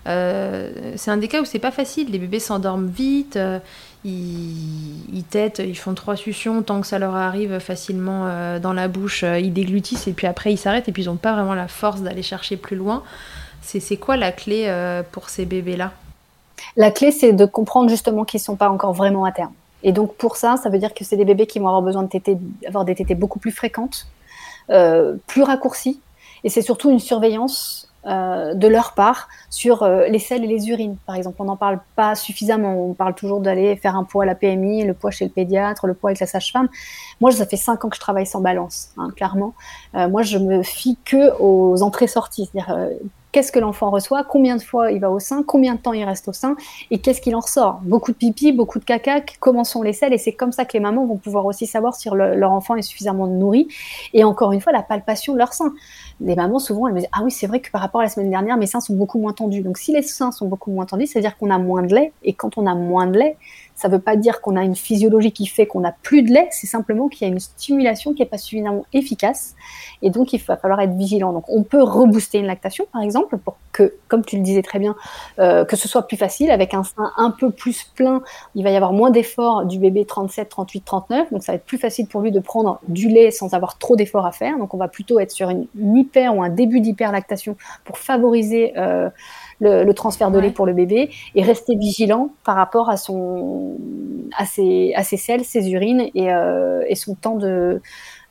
c'est 0.04 1.10
un 1.10 1.16
des 1.16 1.28
cas 1.28 1.40
où 1.42 1.44
c'est 1.44 1.60
pas 1.60 1.70
facile. 1.70 2.10
Les 2.10 2.18
bébés 2.18 2.38
s'endorment 2.40 2.88
vite, 2.88 3.38
ils, 4.06 5.16
ils 5.16 5.24
têtent, 5.24 5.60
ils 5.64 5.76
font 5.76 5.94
trois 5.94 6.16
suctions 6.16 6.62
tant 6.62 6.80
que 6.80 6.86
ça 6.86 6.98
leur 6.98 7.16
arrive 7.16 7.58
facilement 7.58 8.26
euh, 8.26 8.58
dans 8.60 8.72
la 8.72 8.86
bouche, 8.86 9.24
euh, 9.24 9.38
ils 9.38 9.52
déglutissent 9.52 10.06
et 10.06 10.12
puis 10.12 10.26
après 10.26 10.52
ils 10.52 10.56
s'arrêtent 10.56 10.88
et 10.88 10.92
puis 10.92 11.02
ils 11.02 11.06
n'ont 11.06 11.16
pas 11.16 11.32
vraiment 11.32 11.54
la 11.54 11.68
force 11.68 12.00
d'aller 12.00 12.22
chercher 12.22 12.56
plus 12.56 12.76
loin. 12.76 13.02
C'est 13.62 13.96
quoi 13.96 14.16
la 14.16 14.30
clé 14.30 14.66
euh, 14.68 15.02
pour 15.10 15.28
ces 15.28 15.44
bébés-là? 15.44 15.90
La 16.76 16.92
clé, 16.92 17.10
c'est 17.10 17.32
de 17.32 17.44
comprendre 17.46 17.90
justement 17.90 18.24
qu'ils 18.24 18.38
ne 18.38 18.44
sont 18.44 18.54
pas 18.54 18.70
encore 18.70 18.92
vraiment 18.92 19.24
à 19.24 19.32
terme. 19.32 19.52
Et 19.82 19.90
donc 19.90 20.14
pour 20.14 20.36
ça, 20.36 20.56
ça 20.56 20.70
veut 20.70 20.78
dire 20.78 20.94
que 20.94 21.04
c'est 21.04 21.16
des 21.16 21.24
bébés 21.24 21.48
qui 21.48 21.58
vont 21.58 21.66
avoir 21.66 21.82
besoin 21.82 22.08
d'avoir 22.62 22.84
des 22.84 22.94
tétés 22.94 23.16
beaucoup 23.16 23.40
plus 23.40 23.50
fréquentes, 23.50 24.06
plus 24.68 25.42
raccourcies, 25.42 26.00
et 26.44 26.48
c'est 26.48 26.62
surtout 26.62 26.90
une 26.90 27.00
surveillance 27.00 27.85
euh, 28.06 28.54
de 28.54 28.68
leur 28.68 28.92
part 28.92 29.28
sur 29.50 29.82
euh, 29.82 30.06
les 30.06 30.20
selles 30.20 30.44
et 30.44 30.46
les 30.46 30.68
urines. 30.68 30.96
Par 31.06 31.16
exemple, 31.16 31.36
on 31.40 31.44
n'en 31.44 31.56
parle 31.56 31.80
pas 31.96 32.14
suffisamment. 32.14 32.74
On 32.74 32.94
parle 32.94 33.14
toujours 33.14 33.40
d'aller 33.40 33.74
faire 33.74 33.96
un 33.96 34.04
poids 34.04 34.22
à 34.22 34.26
la 34.26 34.36
PMI, 34.36 34.84
le 34.84 34.94
poids 34.94 35.10
chez 35.10 35.24
le 35.24 35.30
pédiatre, 35.30 35.88
le 35.88 35.94
poids 35.94 36.10
avec 36.10 36.20
la 36.20 36.26
sage-femme. 36.28 36.68
Moi, 37.20 37.32
ça 37.32 37.46
fait 37.46 37.56
cinq 37.56 37.84
ans 37.84 37.88
que 37.88 37.96
je 37.96 38.00
travaille 38.00 38.26
sans 38.26 38.40
balance, 38.40 38.90
hein, 38.96 39.10
clairement. 39.16 39.54
Euh, 39.96 40.08
moi, 40.08 40.22
je 40.22 40.38
me 40.38 40.62
fie 40.62 40.96
que 41.04 41.36
aux 41.40 41.82
entrées-sorties, 41.82 42.48
c'est-à-dire 42.52 42.90
qu'est-ce 43.36 43.52
que 43.52 43.58
l'enfant 43.58 43.90
reçoit, 43.90 44.24
combien 44.24 44.56
de 44.56 44.62
fois 44.62 44.90
il 44.90 44.98
va 44.98 45.10
au 45.10 45.18
sein, 45.18 45.42
combien 45.42 45.74
de 45.74 45.78
temps 45.78 45.92
il 45.92 46.02
reste 46.04 46.26
au 46.26 46.32
sein 46.32 46.56
et 46.90 47.00
qu'est-ce 47.00 47.20
qu'il 47.20 47.36
en 47.36 47.40
ressort. 47.40 47.80
Beaucoup 47.82 48.12
de 48.12 48.16
pipi, 48.16 48.50
beaucoup 48.50 48.78
de 48.78 48.84
caca, 48.86 49.20
comment 49.40 49.62
sont 49.62 49.82
les 49.82 49.92
selles 49.92 50.14
et 50.14 50.16
c'est 50.16 50.32
comme 50.32 50.52
ça 50.52 50.64
que 50.64 50.72
les 50.72 50.80
mamans 50.80 51.04
vont 51.04 51.18
pouvoir 51.18 51.44
aussi 51.44 51.66
savoir 51.66 51.94
si 51.96 52.08
leur 52.08 52.50
enfant 52.50 52.76
est 52.76 52.82
suffisamment 52.82 53.26
nourri 53.26 53.68
et 54.14 54.24
encore 54.24 54.52
une 54.52 54.62
fois 54.62 54.72
la 54.72 54.82
palpation 54.82 55.34
de 55.34 55.38
leur 55.38 55.52
sein. 55.52 55.74
Les 56.18 56.34
mamans 56.34 56.58
souvent 56.58 56.86
elles 56.86 56.94
me 56.94 57.00
disent 57.00 57.10
ah 57.12 57.20
oui 57.24 57.30
c'est 57.30 57.46
vrai 57.46 57.60
que 57.60 57.70
par 57.70 57.82
rapport 57.82 58.00
à 58.00 58.04
la 58.04 58.08
semaine 58.08 58.30
dernière 58.30 58.56
mes 58.56 58.66
seins 58.66 58.80
sont 58.80 58.94
beaucoup 58.94 59.18
moins 59.18 59.34
tendus. 59.34 59.60
Donc 59.60 59.76
si 59.76 59.92
les 59.92 60.00
seins 60.00 60.32
sont 60.32 60.48
beaucoup 60.48 60.70
moins 60.70 60.86
tendus, 60.86 61.06
c'est-à-dire 61.06 61.36
qu'on 61.36 61.50
a 61.50 61.58
moins 61.58 61.82
de 61.82 61.94
lait 61.94 62.14
et 62.22 62.32
quand 62.32 62.56
on 62.56 62.66
a 62.66 62.74
moins 62.74 63.06
de 63.06 63.18
lait, 63.18 63.36
Ça 63.76 63.88
ne 63.88 63.94
veut 63.94 64.00
pas 64.00 64.16
dire 64.16 64.40
qu'on 64.40 64.56
a 64.56 64.64
une 64.64 64.74
physiologie 64.74 65.32
qui 65.32 65.46
fait 65.46 65.66
qu'on 65.66 65.80
n'a 65.80 65.94
plus 66.02 66.22
de 66.22 66.32
lait, 66.32 66.48
c'est 66.50 66.66
simplement 66.66 67.08
qu'il 67.08 67.26
y 67.26 67.30
a 67.30 67.32
une 67.32 67.40
stimulation 67.40 68.14
qui 68.14 68.22
n'est 68.22 68.28
pas 68.28 68.38
suffisamment 68.38 68.84
efficace 68.92 69.54
et 70.02 70.10
donc 70.10 70.32
il 70.32 70.42
va 70.42 70.56
falloir 70.56 70.80
être 70.80 70.94
vigilant. 70.94 71.32
Donc 71.32 71.44
on 71.48 71.62
peut 71.62 71.82
rebooster 71.82 72.38
une 72.38 72.46
lactation 72.46 72.86
par 72.92 73.02
exemple 73.02 73.36
pour 73.38 73.56
que, 73.72 73.94
comme 74.08 74.24
tu 74.24 74.36
le 74.36 74.42
disais 74.42 74.62
très 74.62 74.78
bien, 74.78 74.96
euh, 75.38 75.64
que 75.64 75.76
ce 75.76 75.88
soit 75.88 76.06
plus 76.06 76.16
facile 76.16 76.50
avec 76.50 76.74
un 76.74 76.84
sein 76.84 77.12
un 77.16 77.30
peu 77.30 77.50
plus 77.50 77.84
plein, 77.94 78.22
il 78.54 78.64
va 78.64 78.70
y 78.70 78.76
avoir 78.76 78.92
moins 78.92 79.10
d'efforts 79.10 79.66
du 79.66 79.78
bébé 79.78 80.06
37, 80.06 80.48
38, 80.48 80.84
39, 80.84 81.32
donc 81.32 81.42
ça 81.42 81.52
va 81.52 81.56
être 81.56 81.64
plus 81.64 81.78
facile 81.78 82.06
pour 82.06 82.22
lui 82.22 82.32
de 82.32 82.40
prendre 82.40 82.80
du 82.88 83.08
lait 83.08 83.30
sans 83.30 83.52
avoir 83.54 83.78
trop 83.78 83.96
d'efforts 83.96 84.26
à 84.26 84.32
faire. 84.32 84.56
Donc 84.58 84.72
on 84.72 84.78
va 84.78 84.88
plutôt 84.88 85.20
être 85.20 85.30
sur 85.30 85.50
une, 85.50 85.66
hyper 85.76 86.36
ou 86.36 86.42
un 86.42 86.48
début 86.48 86.80
d'hyperlactation 86.80 87.56
pour 87.84 87.98
favoriser 87.98 88.72
euh, 88.76 89.10
le, 89.60 89.90
transfert 89.92 90.30
de 90.30 90.38
lait 90.38 90.50
pour 90.50 90.66
le 90.66 90.72
bébé 90.72 91.10
et 91.34 91.42
rester 91.42 91.76
vigilant 91.76 92.30
par 92.44 92.56
rapport 92.56 92.90
à 92.90 92.96
son 92.96 93.76
à 94.36 94.44
ses, 94.44 94.92
à 94.94 95.02
ses 95.02 95.16
selles, 95.16 95.44
ses 95.44 95.70
urines 95.70 96.10
et, 96.14 96.32
euh, 96.32 96.82
et 96.88 96.94
son 96.94 97.14
temps 97.14 97.36
de 97.36 97.80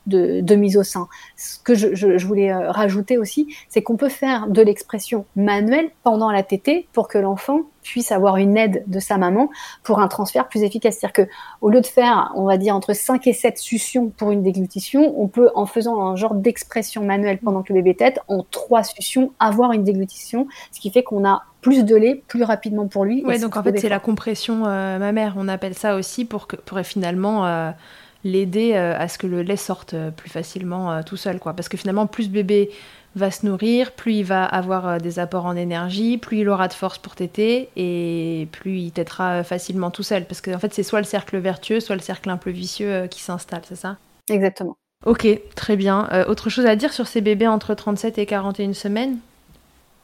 de, 0.06 0.54
mise 0.54 0.76
au 0.76 0.82
sein. 0.82 1.08
Ce 1.36 1.58
que 1.58 1.74
je, 1.74 2.26
voulais 2.26 2.52
euh, 2.52 2.70
rajouter 2.70 3.18
aussi, 3.18 3.54
c'est 3.68 3.82
qu'on 3.82 3.96
peut 3.96 4.08
faire 4.08 4.46
de 4.48 4.62
l'expression 4.62 5.26
manuelle 5.36 5.90
pendant 6.02 6.30
la 6.30 6.42
tétée 6.42 6.88
pour 6.92 7.08
que 7.08 7.18
l'enfant 7.18 7.62
puisse 7.82 8.10
avoir 8.10 8.36
une 8.36 8.56
aide 8.56 8.82
de 8.86 8.98
sa 8.98 9.16
maman 9.16 9.48
pour 9.84 10.00
un 10.00 10.08
transfert 10.08 10.48
plus 10.48 10.62
efficace. 10.62 10.96
C'est-à-dire 10.98 11.26
que 11.26 11.32
au 11.60 11.70
lieu 11.70 11.80
de 11.80 11.86
faire, 11.86 12.32
on 12.34 12.44
va 12.44 12.56
dire, 12.56 12.74
entre 12.74 12.94
5 12.94 13.26
et 13.26 13.32
7 13.32 13.58
suctions 13.58 14.08
pour 14.08 14.32
une 14.32 14.42
déglutition, 14.42 15.14
on 15.20 15.28
peut, 15.28 15.50
en 15.54 15.66
faisant 15.66 16.00
un 16.00 16.16
genre 16.16 16.34
d'expression 16.34 17.04
manuelle 17.04 17.38
pendant 17.38 17.62
que 17.62 17.72
le 17.72 17.80
bébé 17.80 17.94
tète, 17.94 18.18
en 18.28 18.44
3 18.50 18.82
suctions, 18.82 19.32
avoir 19.38 19.72
une 19.72 19.84
déglutition, 19.84 20.48
ce 20.72 20.80
qui 20.80 20.90
fait 20.90 21.02
qu'on 21.02 21.24
a 21.24 21.44
plus 21.60 21.84
de 21.84 21.96
lait 21.96 22.22
plus 22.26 22.42
rapidement 22.42 22.86
pour 22.86 23.04
lui. 23.04 23.24
Ouais, 23.24 23.38
donc 23.38 23.56
en 23.56 23.62
fait, 23.62 23.78
c'est 23.78 23.88
la 23.88 24.00
compression 24.00 24.66
euh, 24.66 24.98
mammaire, 24.98 25.34
on 25.36 25.48
appelle 25.48 25.74
ça 25.74 25.96
aussi 25.96 26.24
pour, 26.24 26.46
que, 26.46 26.56
pour 26.56 26.78
finalement... 26.80 27.46
Euh, 27.46 27.70
l'aider 28.26 28.72
euh, 28.74 28.94
à 28.98 29.08
ce 29.08 29.18
que 29.18 29.26
le 29.26 29.42
lait 29.42 29.56
sorte 29.56 29.94
euh, 29.94 30.10
plus 30.10 30.30
facilement 30.30 30.92
euh, 30.92 31.02
tout 31.02 31.16
seul. 31.16 31.38
Quoi. 31.38 31.54
Parce 31.54 31.68
que 31.68 31.76
finalement, 31.76 32.06
plus 32.06 32.28
bébé 32.28 32.70
va 33.14 33.30
se 33.30 33.46
nourrir, 33.46 33.92
plus 33.92 34.14
il 34.14 34.24
va 34.24 34.44
avoir 34.44 35.00
des 35.00 35.18
apports 35.18 35.46
en 35.46 35.56
énergie, 35.56 36.18
plus 36.18 36.40
il 36.40 36.48
aura 36.50 36.68
de 36.68 36.74
force 36.74 36.98
pour 36.98 37.14
téter 37.14 37.70
et 37.74 38.46
plus 38.52 38.78
il 38.78 38.92
tétera 38.92 39.42
facilement 39.42 39.90
tout 39.90 40.02
seul. 40.02 40.26
Parce 40.26 40.42
qu'en 40.42 40.58
fait, 40.58 40.74
c'est 40.74 40.82
soit 40.82 40.98
le 40.98 41.06
cercle 41.06 41.38
vertueux, 41.38 41.80
soit 41.80 41.96
le 41.96 42.02
cercle 42.02 42.28
un 42.28 42.36
peu 42.36 42.50
vicieux 42.50 43.06
qui 43.06 43.22
s'installe, 43.22 43.62
c'est 43.66 43.76
ça? 43.76 43.96
Exactement. 44.28 44.76
Ok, 45.06 45.26
très 45.54 45.76
bien. 45.76 46.08
autre 46.28 46.50
chose 46.50 46.66
à 46.66 46.76
dire 46.76 46.92
sur 46.92 47.06
ces 47.06 47.22
bébés 47.22 47.46
entre 47.46 47.72
37 47.72 48.18
et 48.18 48.26
41 48.26 48.74
semaines? 48.74 49.16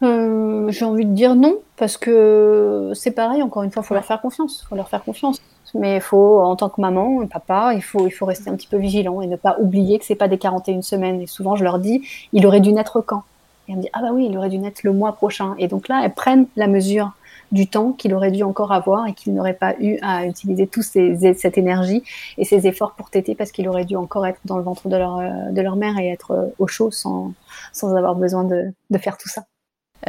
J'ai 0.01 0.85
envie 0.87 1.05
de 1.05 1.13
dire 1.13 1.35
non, 1.35 1.59
parce 1.77 1.99
que 1.99 2.93
c'est 2.95 3.11
pareil, 3.11 3.43
encore 3.43 3.63
une 3.63 3.71
fois, 3.71 3.83
il 3.83 3.87
faut 3.87 3.95
leur 3.95 4.07
faire 4.07 4.23
confiance. 4.23 4.65
faut 4.67 4.75
leur 4.75 4.89
faire 4.89 5.05
confiance 5.05 5.39
mais 5.75 5.97
il 5.97 6.01
faut, 6.01 6.41
en 6.41 6.57
tant 6.57 6.69
que 6.69 6.81
maman, 6.81 7.27
papa, 7.27 7.73
il 7.75 7.83
faut, 7.83 8.07
il 8.07 8.11
faut 8.11 8.27
rester 8.27 8.51
un 8.51 8.57
petit 8.57 8.67
peu 8.67 8.77
vigilant 8.77 9.21
et 9.21 9.27
ne 9.27 9.37
pas 9.37 9.57
oublier 9.59 9.99
que 9.99 10.05
c'est 10.05 10.15
pas 10.15 10.29
des 10.29 10.39
41 10.39 10.83
semaines. 10.83 11.21
Et 11.21 11.27
souvent, 11.27 11.57
je 11.57 11.65
leur 11.65 11.79
dis, 11.79 12.03
il 12.33 12.47
aurait 12.47 12.61
dû 12.61 12.73
naître 12.73 13.01
quand? 13.01 13.23
Et 13.69 13.73
elles 13.73 13.77
me 13.77 13.83
disent, 13.83 13.91
ah 13.93 14.03
bah 14.03 14.11
oui, 14.13 14.27
il 14.31 14.37
aurait 14.37 14.49
dû 14.51 14.59
naître 14.59 14.81
le 14.85 14.93
mois 14.93 15.13
prochain. 15.13 15.55
Et 15.59 15.69
donc 15.69 15.89
là, 15.89 16.03
elles 16.05 16.15
prennent 16.15 16.47
la 16.57 16.67
mesure 16.67 17.13
du 17.53 17.67
temps 17.67 17.93
qu'il 17.93 18.15
aurait 18.15 18.31
dû 18.31 18.43
encore 18.43 18.73
avoir 18.73 19.07
et 19.07 19.13
qu'il 19.13 19.35
n'aurait 19.35 19.55
pas 19.55 19.75
eu 19.79 19.99
à 20.01 20.27
utiliser 20.27 20.67
toute 20.67 20.85
cette 20.85 21.59
énergie 21.59 22.03
et 22.39 22.45
ces 22.45 22.67
efforts 22.67 22.95
pour 22.95 23.11
téter 23.11 23.35
parce 23.35 23.53
qu'il 23.53 23.69
aurait 23.69 23.85
dû 23.85 23.95
encore 23.95 24.27
être 24.27 24.41
dans 24.47 24.57
le 24.57 24.63
ventre 24.63 24.89
de 24.89 24.97
leur, 24.97 25.19
de 25.51 25.61
leur 25.61 25.77
mère 25.77 25.99
et 25.99 26.09
être 26.09 26.55
au 26.59 26.67
chaud 26.67 26.91
sans, 26.91 27.33
sans 27.73 27.95
avoir 27.95 28.15
besoin 28.15 28.45
de, 28.45 28.73
de 28.91 28.99
faire 28.99 29.19
tout 29.19 29.29
ça. 29.29 29.45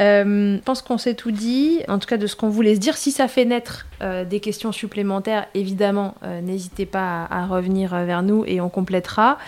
Euh, 0.00 0.56
je 0.56 0.62
pense 0.62 0.82
qu'on 0.82 0.98
s'est 0.98 1.14
tout 1.14 1.30
dit, 1.30 1.80
en 1.88 1.98
tout 1.98 2.08
cas 2.08 2.16
de 2.16 2.26
ce 2.26 2.36
qu'on 2.36 2.48
voulait 2.48 2.74
se 2.74 2.80
dire. 2.80 2.96
Si 2.96 3.12
ça 3.12 3.28
fait 3.28 3.44
naître 3.44 3.86
euh, 4.02 4.24
des 4.24 4.40
questions 4.40 4.72
supplémentaires, 4.72 5.46
évidemment, 5.54 6.14
euh, 6.22 6.40
n'hésitez 6.40 6.86
pas 6.86 7.26
à, 7.30 7.46
revenir 7.46 7.90
vers 7.90 8.22
nous 8.22 8.44
et 8.46 8.60
on 8.60 8.68
complétera. 8.68 9.38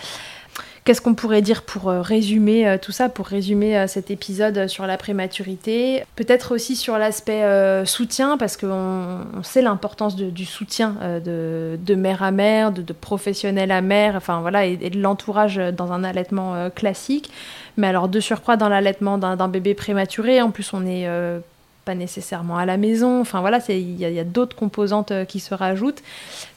Qu'est-ce 0.87 1.01
qu'on 1.01 1.15
pourrait 1.15 1.43
dire 1.43 1.63
pour 1.63 1.87
résumer 1.91 2.79
tout 2.81 2.93
ça, 2.93 3.09
pour 3.09 3.27
résumer 3.27 3.87
cet 3.89 4.11
épisode 4.11 4.69
sur 4.69 4.87
la 4.87 4.97
prématurité 4.97 6.05
Peut-être 6.15 6.55
aussi 6.55 6.77
sur 6.77 6.97
l'aspect 6.97 7.43
soutien, 7.85 8.39
parce 8.39 8.57
qu'on 8.57 9.43
sait 9.43 9.63
l'importance 9.63 10.15
du 10.15 10.45
soutien 10.45 10.95
de, 11.25 11.95
mère 11.97 12.23
à 12.23 12.31
mère, 12.31 12.71
de, 12.71 12.93
professionnel 12.93 13.73
à 13.73 13.81
mère, 13.81 14.15
enfin 14.15 14.41
voilà, 14.41 14.65
et 14.65 14.77
de 14.77 15.01
l'entourage 15.01 15.57
dans 15.57 15.91
un 15.91 16.05
allaitement 16.05 16.71
classique. 16.71 17.33
Mais 17.77 17.89
alors, 17.89 18.09
de 18.09 18.21
surcroît, 18.21 18.57
dans 18.57 18.69
l'allaitement 18.69 19.19
d'un 19.19 19.49
bébé 19.49 19.75
prématuré, 19.75 20.41
en 20.41 20.51
plus, 20.51 20.73
on 20.73 20.83
euh, 20.87 21.41
pas 21.87 21.95
nécessairement 21.95 22.59
à 22.59 22.67
la 22.67 22.77
maison. 22.77 23.21
Enfin, 23.21 23.41
voilà, 23.41 23.61
il 23.69 23.97
y 23.97 24.19
a, 24.19 24.25
d'autres 24.25 24.57
composantes 24.57 25.13
euh, 25.13 25.25
qui 25.25 25.39
se 25.39 25.55
rajoutent. 25.55 26.03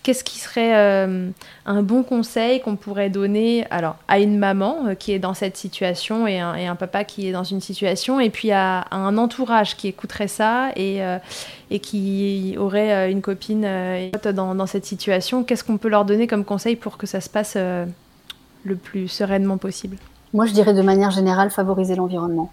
Qu'est-ce 0.01 0.23
qui 0.23 0.39
serait 0.39 0.75
euh, 0.75 1.29
un 1.67 1.83
bon 1.83 2.01
conseil 2.03 2.61
qu'on 2.61 2.75
pourrait 2.75 3.11
donner 3.11 3.65
alors, 3.69 3.95
à 4.07 4.19
une 4.19 4.39
maman 4.39 4.95
qui 4.97 5.13
est 5.13 5.19
dans 5.19 5.35
cette 5.35 5.55
situation 5.55 6.25
et 6.25 6.39
un, 6.39 6.75
papa 6.75 7.03
qui 7.03 7.29
est 7.29 7.31
dans 7.31 7.43
une 7.43 7.61
situation, 7.61 8.19
et 8.19 8.31
puis 8.31 8.51
à, 8.51 8.87
un 8.91 9.17
entourage 9.17 9.77
qui 9.77 9.87
écouterait 9.87 10.27
ça 10.27 10.71
et, 10.75 11.01
et 11.69 11.79
qui 11.79 12.55
aurait 12.57 13.11
une 13.11 13.21
copine 13.21 13.67
dans, 14.33 14.55
dans 14.55 14.65
cette 14.65 14.85
situation? 14.85 15.43
Qu'est-ce 15.43 15.63
qu'on 15.63 15.77
peut 15.77 15.89
leur 15.89 16.05
donner 16.05 16.25
comme 16.25 16.45
conseil 16.45 16.75
pour 16.75 16.97
que 16.97 17.05
ça 17.05 17.21
se 17.21 17.29
passe 17.29 17.55
le 17.55 18.75
plus 18.75 19.07
sereinement 19.07 19.57
possible? 19.57 19.97
Moi, 20.33 20.45
je 20.45 20.53
dirais 20.53 20.73
de 20.73 20.81
manière 20.81 21.11
générale 21.11 21.51
favoriser 21.51 21.95
l'environnement 21.95 22.51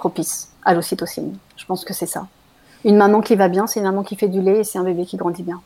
propice 0.00 0.48
à 0.64 0.74
l'ocytocine. 0.74 1.36
Je 1.56 1.64
pense 1.66 1.84
que 1.84 1.94
c'est 1.94 2.06
ça. 2.06 2.26
Une 2.84 2.96
maman 2.96 3.20
qui 3.20 3.36
va 3.36 3.48
bien, 3.48 3.66
c'est 3.66 3.80
une 3.80 3.86
maman 3.86 4.02
qui 4.02 4.16
fait 4.16 4.28
du 4.28 4.40
lait 4.40 4.60
et 4.60 4.64
c'est 4.64 4.78
un 4.78 4.84
bébé 4.84 5.04
qui 5.04 5.16
grandit 5.16 5.42
bien. 5.42 5.60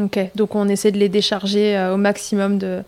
Ok, 0.00 0.18
donc 0.34 0.54
on 0.54 0.68
essaie 0.68 0.92
de 0.92 0.98
les 0.98 1.08
décharger 1.08 1.76
euh, 1.76 1.94
au 1.94 1.96
maximum 1.96 2.58
de, 2.58 2.82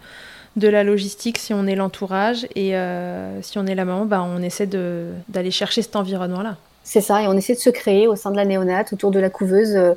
de 0.57 0.69
la 0.69 0.83
logistique 0.85 1.39
si 1.39 1.55
on 1.55 1.67
est 1.67 1.75
l'entourage 1.77 2.47
et 2.55 2.77
euh, 2.77 3.41
si 3.43 3.59
on 3.59 3.67
est 3.67 3.75
la 3.75 3.85
maman, 3.85 4.05
bah, 4.05 4.23
on 4.23 4.43
essaie 4.43 4.67
d'aller 4.67 5.51
chercher 5.51 5.83
cet 5.83 5.97
environnement-là. 5.97 6.57
C'est 6.85 7.01
ça, 7.01 7.23
et 7.23 7.29
on 7.29 7.37
essaie 7.37 7.55
de 7.55 7.61
se 7.61 7.71
créer 7.71 8.09
au 8.09 8.17
sein 8.17 8.33
de 8.33 8.37
la 8.37 8.45
néonate, 8.45 8.93
autour 8.93 9.13
de 9.13 9.21
la 9.21 9.31
couveuse, 9.31 9.77
euh, 9.77 9.95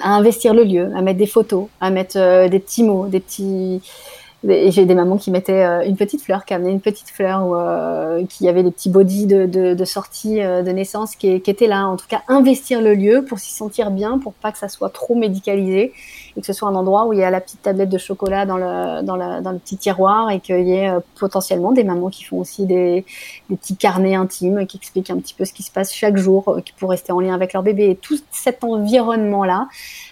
à 0.00 0.14
investir 0.14 0.54
le 0.54 0.62
lieu, 0.62 0.90
à 0.96 1.02
mettre 1.02 1.18
des 1.18 1.26
photos, 1.26 1.66
à 1.80 1.90
mettre 1.90 2.16
des 2.48 2.60
petits 2.60 2.84
mots, 2.84 3.06
des 3.06 3.18
petits, 3.18 3.80
et 3.80 4.27
j'ai 4.44 4.84
des 4.84 4.94
mamans 4.94 5.16
qui 5.16 5.30
mettaient 5.32 5.64
euh, 5.64 5.84
une 5.84 5.96
petite 5.96 6.22
fleur, 6.22 6.44
qui 6.44 6.54
amenaient 6.54 6.70
une 6.70 6.80
petite 6.80 7.10
fleur, 7.10 7.46
ou 7.46 7.56
euh, 7.56 8.24
qui 8.26 8.48
avait 8.48 8.62
des 8.62 8.70
petits 8.70 8.88
bodys 8.88 9.26
de, 9.26 9.46
de, 9.46 9.74
de 9.74 9.84
sortie 9.84 10.40
euh, 10.40 10.62
de 10.62 10.70
naissance 10.70 11.16
qui, 11.16 11.40
qui 11.40 11.50
étaient 11.50 11.66
là. 11.66 11.88
En 11.88 11.96
tout 11.96 12.06
cas, 12.08 12.22
investir 12.28 12.80
le 12.80 12.94
lieu 12.94 13.24
pour 13.24 13.40
s'y 13.40 13.52
sentir 13.52 13.90
bien, 13.90 14.18
pour 14.18 14.34
pas 14.34 14.52
que 14.52 14.58
ça 14.58 14.68
soit 14.68 14.90
trop 14.90 15.16
médicalisé 15.16 15.92
et 16.38 16.40
que 16.40 16.46
ce 16.46 16.52
soit 16.52 16.68
un 16.68 16.74
endroit 16.76 17.06
où 17.06 17.12
il 17.12 17.18
y 17.18 17.24
a 17.24 17.30
la 17.30 17.40
petite 17.40 17.62
tablette 17.62 17.88
de 17.88 17.98
chocolat 17.98 18.46
dans 18.46 18.56
le, 18.56 19.02
dans, 19.02 19.16
dans 19.42 19.50
le 19.50 19.58
petit 19.58 19.76
tiroir 19.76 20.30
et 20.30 20.38
qu'il 20.38 20.68
y 20.68 20.72
ait 20.72 20.88
euh, 20.88 21.00
potentiellement 21.18 21.72
des 21.72 21.82
mamans 21.82 22.10
qui 22.10 22.22
font 22.22 22.38
aussi 22.38 22.64
des, 22.64 23.04
petits 23.48 23.76
carnets 23.76 24.14
intimes 24.14 24.64
qui 24.66 24.76
expliquent 24.76 25.10
un 25.10 25.18
petit 25.18 25.34
peu 25.34 25.44
ce 25.44 25.52
qui 25.52 25.64
se 25.64 25.72
passe 25.72 25.92
chaque 25.92 26.16
jour 26.16 26.48
euh, 26.48 26.60
pour 26.78 26.90
rester 26.90 27.10
en 27.10 27.18
lien 27.18 27.34
avec 27.34 27.54
leur 27.54 27.64
bébé. 27.64 27.90
Et 27.90 27.96
tout 27.96 28.16
cet 28.30 28.62
environnement-là, 28.62 29.66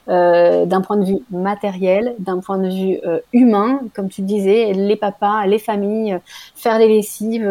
euh, 0.08 0.66
d'un 0.66 0.80
point 0.80 0.96
de 0.96 1.04
vue 1.04 1.18
matériel, 1.30 2.16
d'un 2.18 2.40
point 2.40 2.58
de 2.58 2.68
vue 2.68 2.98
humain, 3.32 3.80
comme 3.94 4.08
tu 4.08 4.22
disais, 4.22 4.72
les 4.72 4.96
papas, 4.96 5.46
les 5.46 5.60
familles, 5.60 6.18
faire 6.56 6.78
les 6.78 6.88
lessives, 6.88 7.44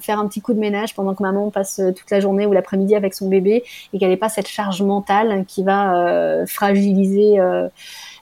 faire 0.00 0.18
un 0.18 0.26
petit 0.26 0.40
coup 0.40 0.54
de 0.54 0.58
ménage 0.58 0.94
pendant 0.94 1.14
que 1.14 1.22
maman 1.22 1.50
passe 1.50 1.80
toute 1.94 2.10
la 2.10 2.18
journée 2.18 2.46
ou 2.46 2.52
l'après-midi 2.52 2.96
avec 2.96 3.14
son 3.14 3.28
bébé 3.28 3.62
et 3.92 3.98
qu'elle 3.98 4.10
n'ait 4.10 4.16
pas 4.16 4.28
cette 4.28 4.48
charge 4.48 4.82
mentale 4.82 5.44
qui 5.46 5.62
va 5.62 6.44
fragiliser 6.46 7.38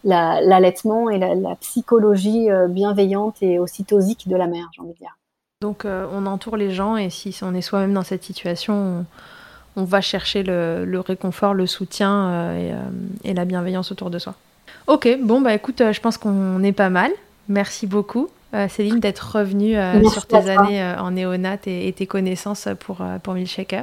l'allaitement 0.04 1.10
et 1.10 1.18
la, 1.18 1.56
psychologie 1.60 2.50
euh, 2.50 2.68
bienveillante 2.68 3.42
et 3.42 3.58
ocytosique 3.58 4.28
de 4.28 4.36
la 4.36 4.46
mère, 4.46 4.68
j'ai 4.74 4.82
envie 4.82 4.92
de 4.92 4.98
dire. 4.98 5.16
Donc 5.60 5.84
euh, 5.84 6.06
on 6.12 6.26
entoure 6.26 6.56
les 6.56 6.70
gens 6.70 6.96
et 6.96 7.10
si 7.10 7.34
on 7.42 7.54
est 7.54 7.62
soi-même 7.62 7.94
dans 7.94 8.02
cette 8.02 8.22
situation, 8.22 9.06
on, 9.76 9.84
va 9.84 10.00
chercher 10.00 10.42
le, 10.42 11.00
réconfort, 11.00 11.54
le 11.54 11.66
soutien 11.66 12.28
euh, 12.28 12.82
et, 13.24 13.32
la 13.32 13.44
bienveillance 13.44 13.90
autour 13.90 14.10
de 14.10 14.18
soi. 14.18 14.34
Ok, 14.86 15.08
bon 15.22 15.40
bah 15.40 15.54
écoute, 15.54 15.82
je 15.90 16.00
pense 16.00 16.18
qu'on 16.18 16.62
est 16.62 16.72
pas 16.72 16.90
mal. 16.90 17.10
Merci 17.48 17.86
beaucoup. 17.86 18.28
Céline, 18.68 19.00
d'être 19.00 19.36
revenue 19.36 19.74
sur 20.08 20.26
tes 20.26 20.48
années 20.48 20.80
en 20.96 21.10
néonat 21.10 21.56
et, 21.66 21.92
tes 21.92 22.06
connaissances 22.06 22.68
pour, 22.78 22.98
pour 23.24 23.34
Milkshaker. 23.34 23.82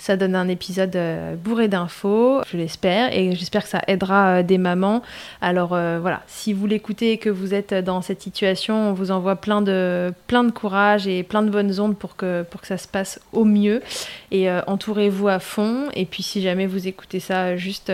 Ça 0.00 0.16
donne 0.16 0.34
un 0.34 0.48
épisode 0.48 0.96
euh, 0.96 1.34
bourré 1.36 1.68
d'infos, 1.68 2.40
je 2.50 2.56
l'espère, 2.56 3.14
et 3.14 3.36
j'espère 3.36 3.64
que 3.64 3.68
ça 3.68 3.82
aidera 3.86 4.38
euh, 4.38 4.42
des 4.42 4.56
mamans. 4.56 5.02
Alors 5.42 5.74
euh, 5.74 5.98
voilà, 6.00 6.22
si 6.26 6.54
vous 6.54 6.66
l'écoutez 6.66 7.12
et 7.12 7.18
que 7.18 7.28
vous 7.28 7.52
êtes 7.52 7.74
dans 7.74 8.00
cette 8.00 8.22
situation, 8.22 8.88
on 8.88 8.92
vous 8.94 9.10
envoie 9.10 9.36
plein 9.36 9.60
de, 9.60 10.14
plein 10.26 10.42
de 10.42 10.52
courage 10.52 11.06
et 11.06 11.22
plein 11.22 11.42
de 11.42 11.50
bonnes 11.50 11.78
ondes 11.80 11.98
pour 11.98 12.16
que, 12.16 12.44
pour 12.44 12.62
que 12.62 12.66
ça 12.66 12.78
se 12.78 12.88
passe 12.88 13.20
au 13.34 13.44
mieux. 13.44 13.82
Et 14.30 14.50
entourez-vous 14.50 15.28
à 15.28 15.38
fond. 15.38 15.88
Et 15.94 16.06
puis 16.06 16.22
si 16.22 16.40
jamais 16.40 16.66
vous 16.66 16.86
écoutez 16.86 17.20
ça 17.20 17.56
juste 17.56 17.92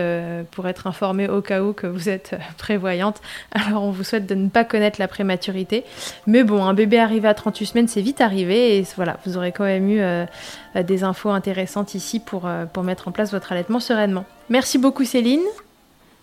pour 0.51 0.67
être 0.67 0.85
informé 0.85 1.27
au 1.27 1.41
cas 1.41 1.63
où 1.63 1.73
que 1.73 1.87
vous 1.87 2.09
êtes 2.09 2.35
prévoyante, 2.57 3.21
alors 3.51 3.83
on 3.83 3.91
vous 3.91 4.03
souhaite 4.03 4.27
de 4.27 4.35
ne 4.35 4.47
pas 4.47 4.63
connaître 4.63 4.99
la 4.99 5.07
prématurité. 5.07 5.83
Mais 6.27 6.43
bon, 6.43 6.63
un 6.63 6.75
bébé 6.75 6.99
arrivé 6.99 7.27
à 7.27 7.33
38 7.33 7.65
semaines, 7.65 7.87
c'est 7.87 8.01
vite 8.01 8.21
arrivé. 8.21 8.77
Et 8.77 8.85
voilà, 8.95 9.17
vous 9.25 9.35
aurez 9.35 9.51
quand 9.51 9.65
même 9.65 9.89
eu 9.89 10.01
des 10.83 11.03
infos 11.03 11.29
intéressantes 11.29 11.96
ici 11.97 12.21
pour, 12.21 12.47
euh, 12.47 12.65
pour 12.65 12.83
mettre 12.83 13.09
en 13.09 13.11
place 13.11 13.31
votre 13.31 13.51
allaitement 13.51 13.81
sereinement. 13.81 14.23
Merci 14.49 14.77
beaucoup 14.77 15.03
Céline. 15.03 15.43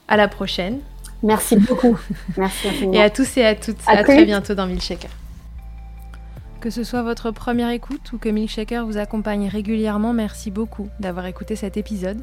À 0.08 0.16
la 0.16 0.28
prochaine. 0.28 0.80
Merci 1.22 1.56
beaucoup. 1.56 1.98
Merci 2.36 2.68
Et 2.92 3.02
à 3.02 3.10
tous 3.10 3.36
et 3.36 3.44
à 3.44 3.54
toutes. 3.54 3.76
À, 3.86 4.02
très 4.02 4.24
bientôt 4.24 4.54
dans 4.54 4.66
Milkshaker. 4.66 5.10
Que 6.60 6.70
ce 6.70 6.84
soit 6.84 7.02
votre 7.02 7.30
première 7.30 7.70
écoute 7.70 8.12
ou 8.12 8.18
que 8.18 8.30
Milkshaker 8.30 8.86
vous 8.86 8.96
accompagne 8.96 9.48
régulièrement, 9.48 10.14
merci 10.14 10.50
beaucoup 10.50 10.88
d'avoir 10.98 11.26
écouté 11.26 11.56
cet 11.56 11.76
épisode. 11.76 12.22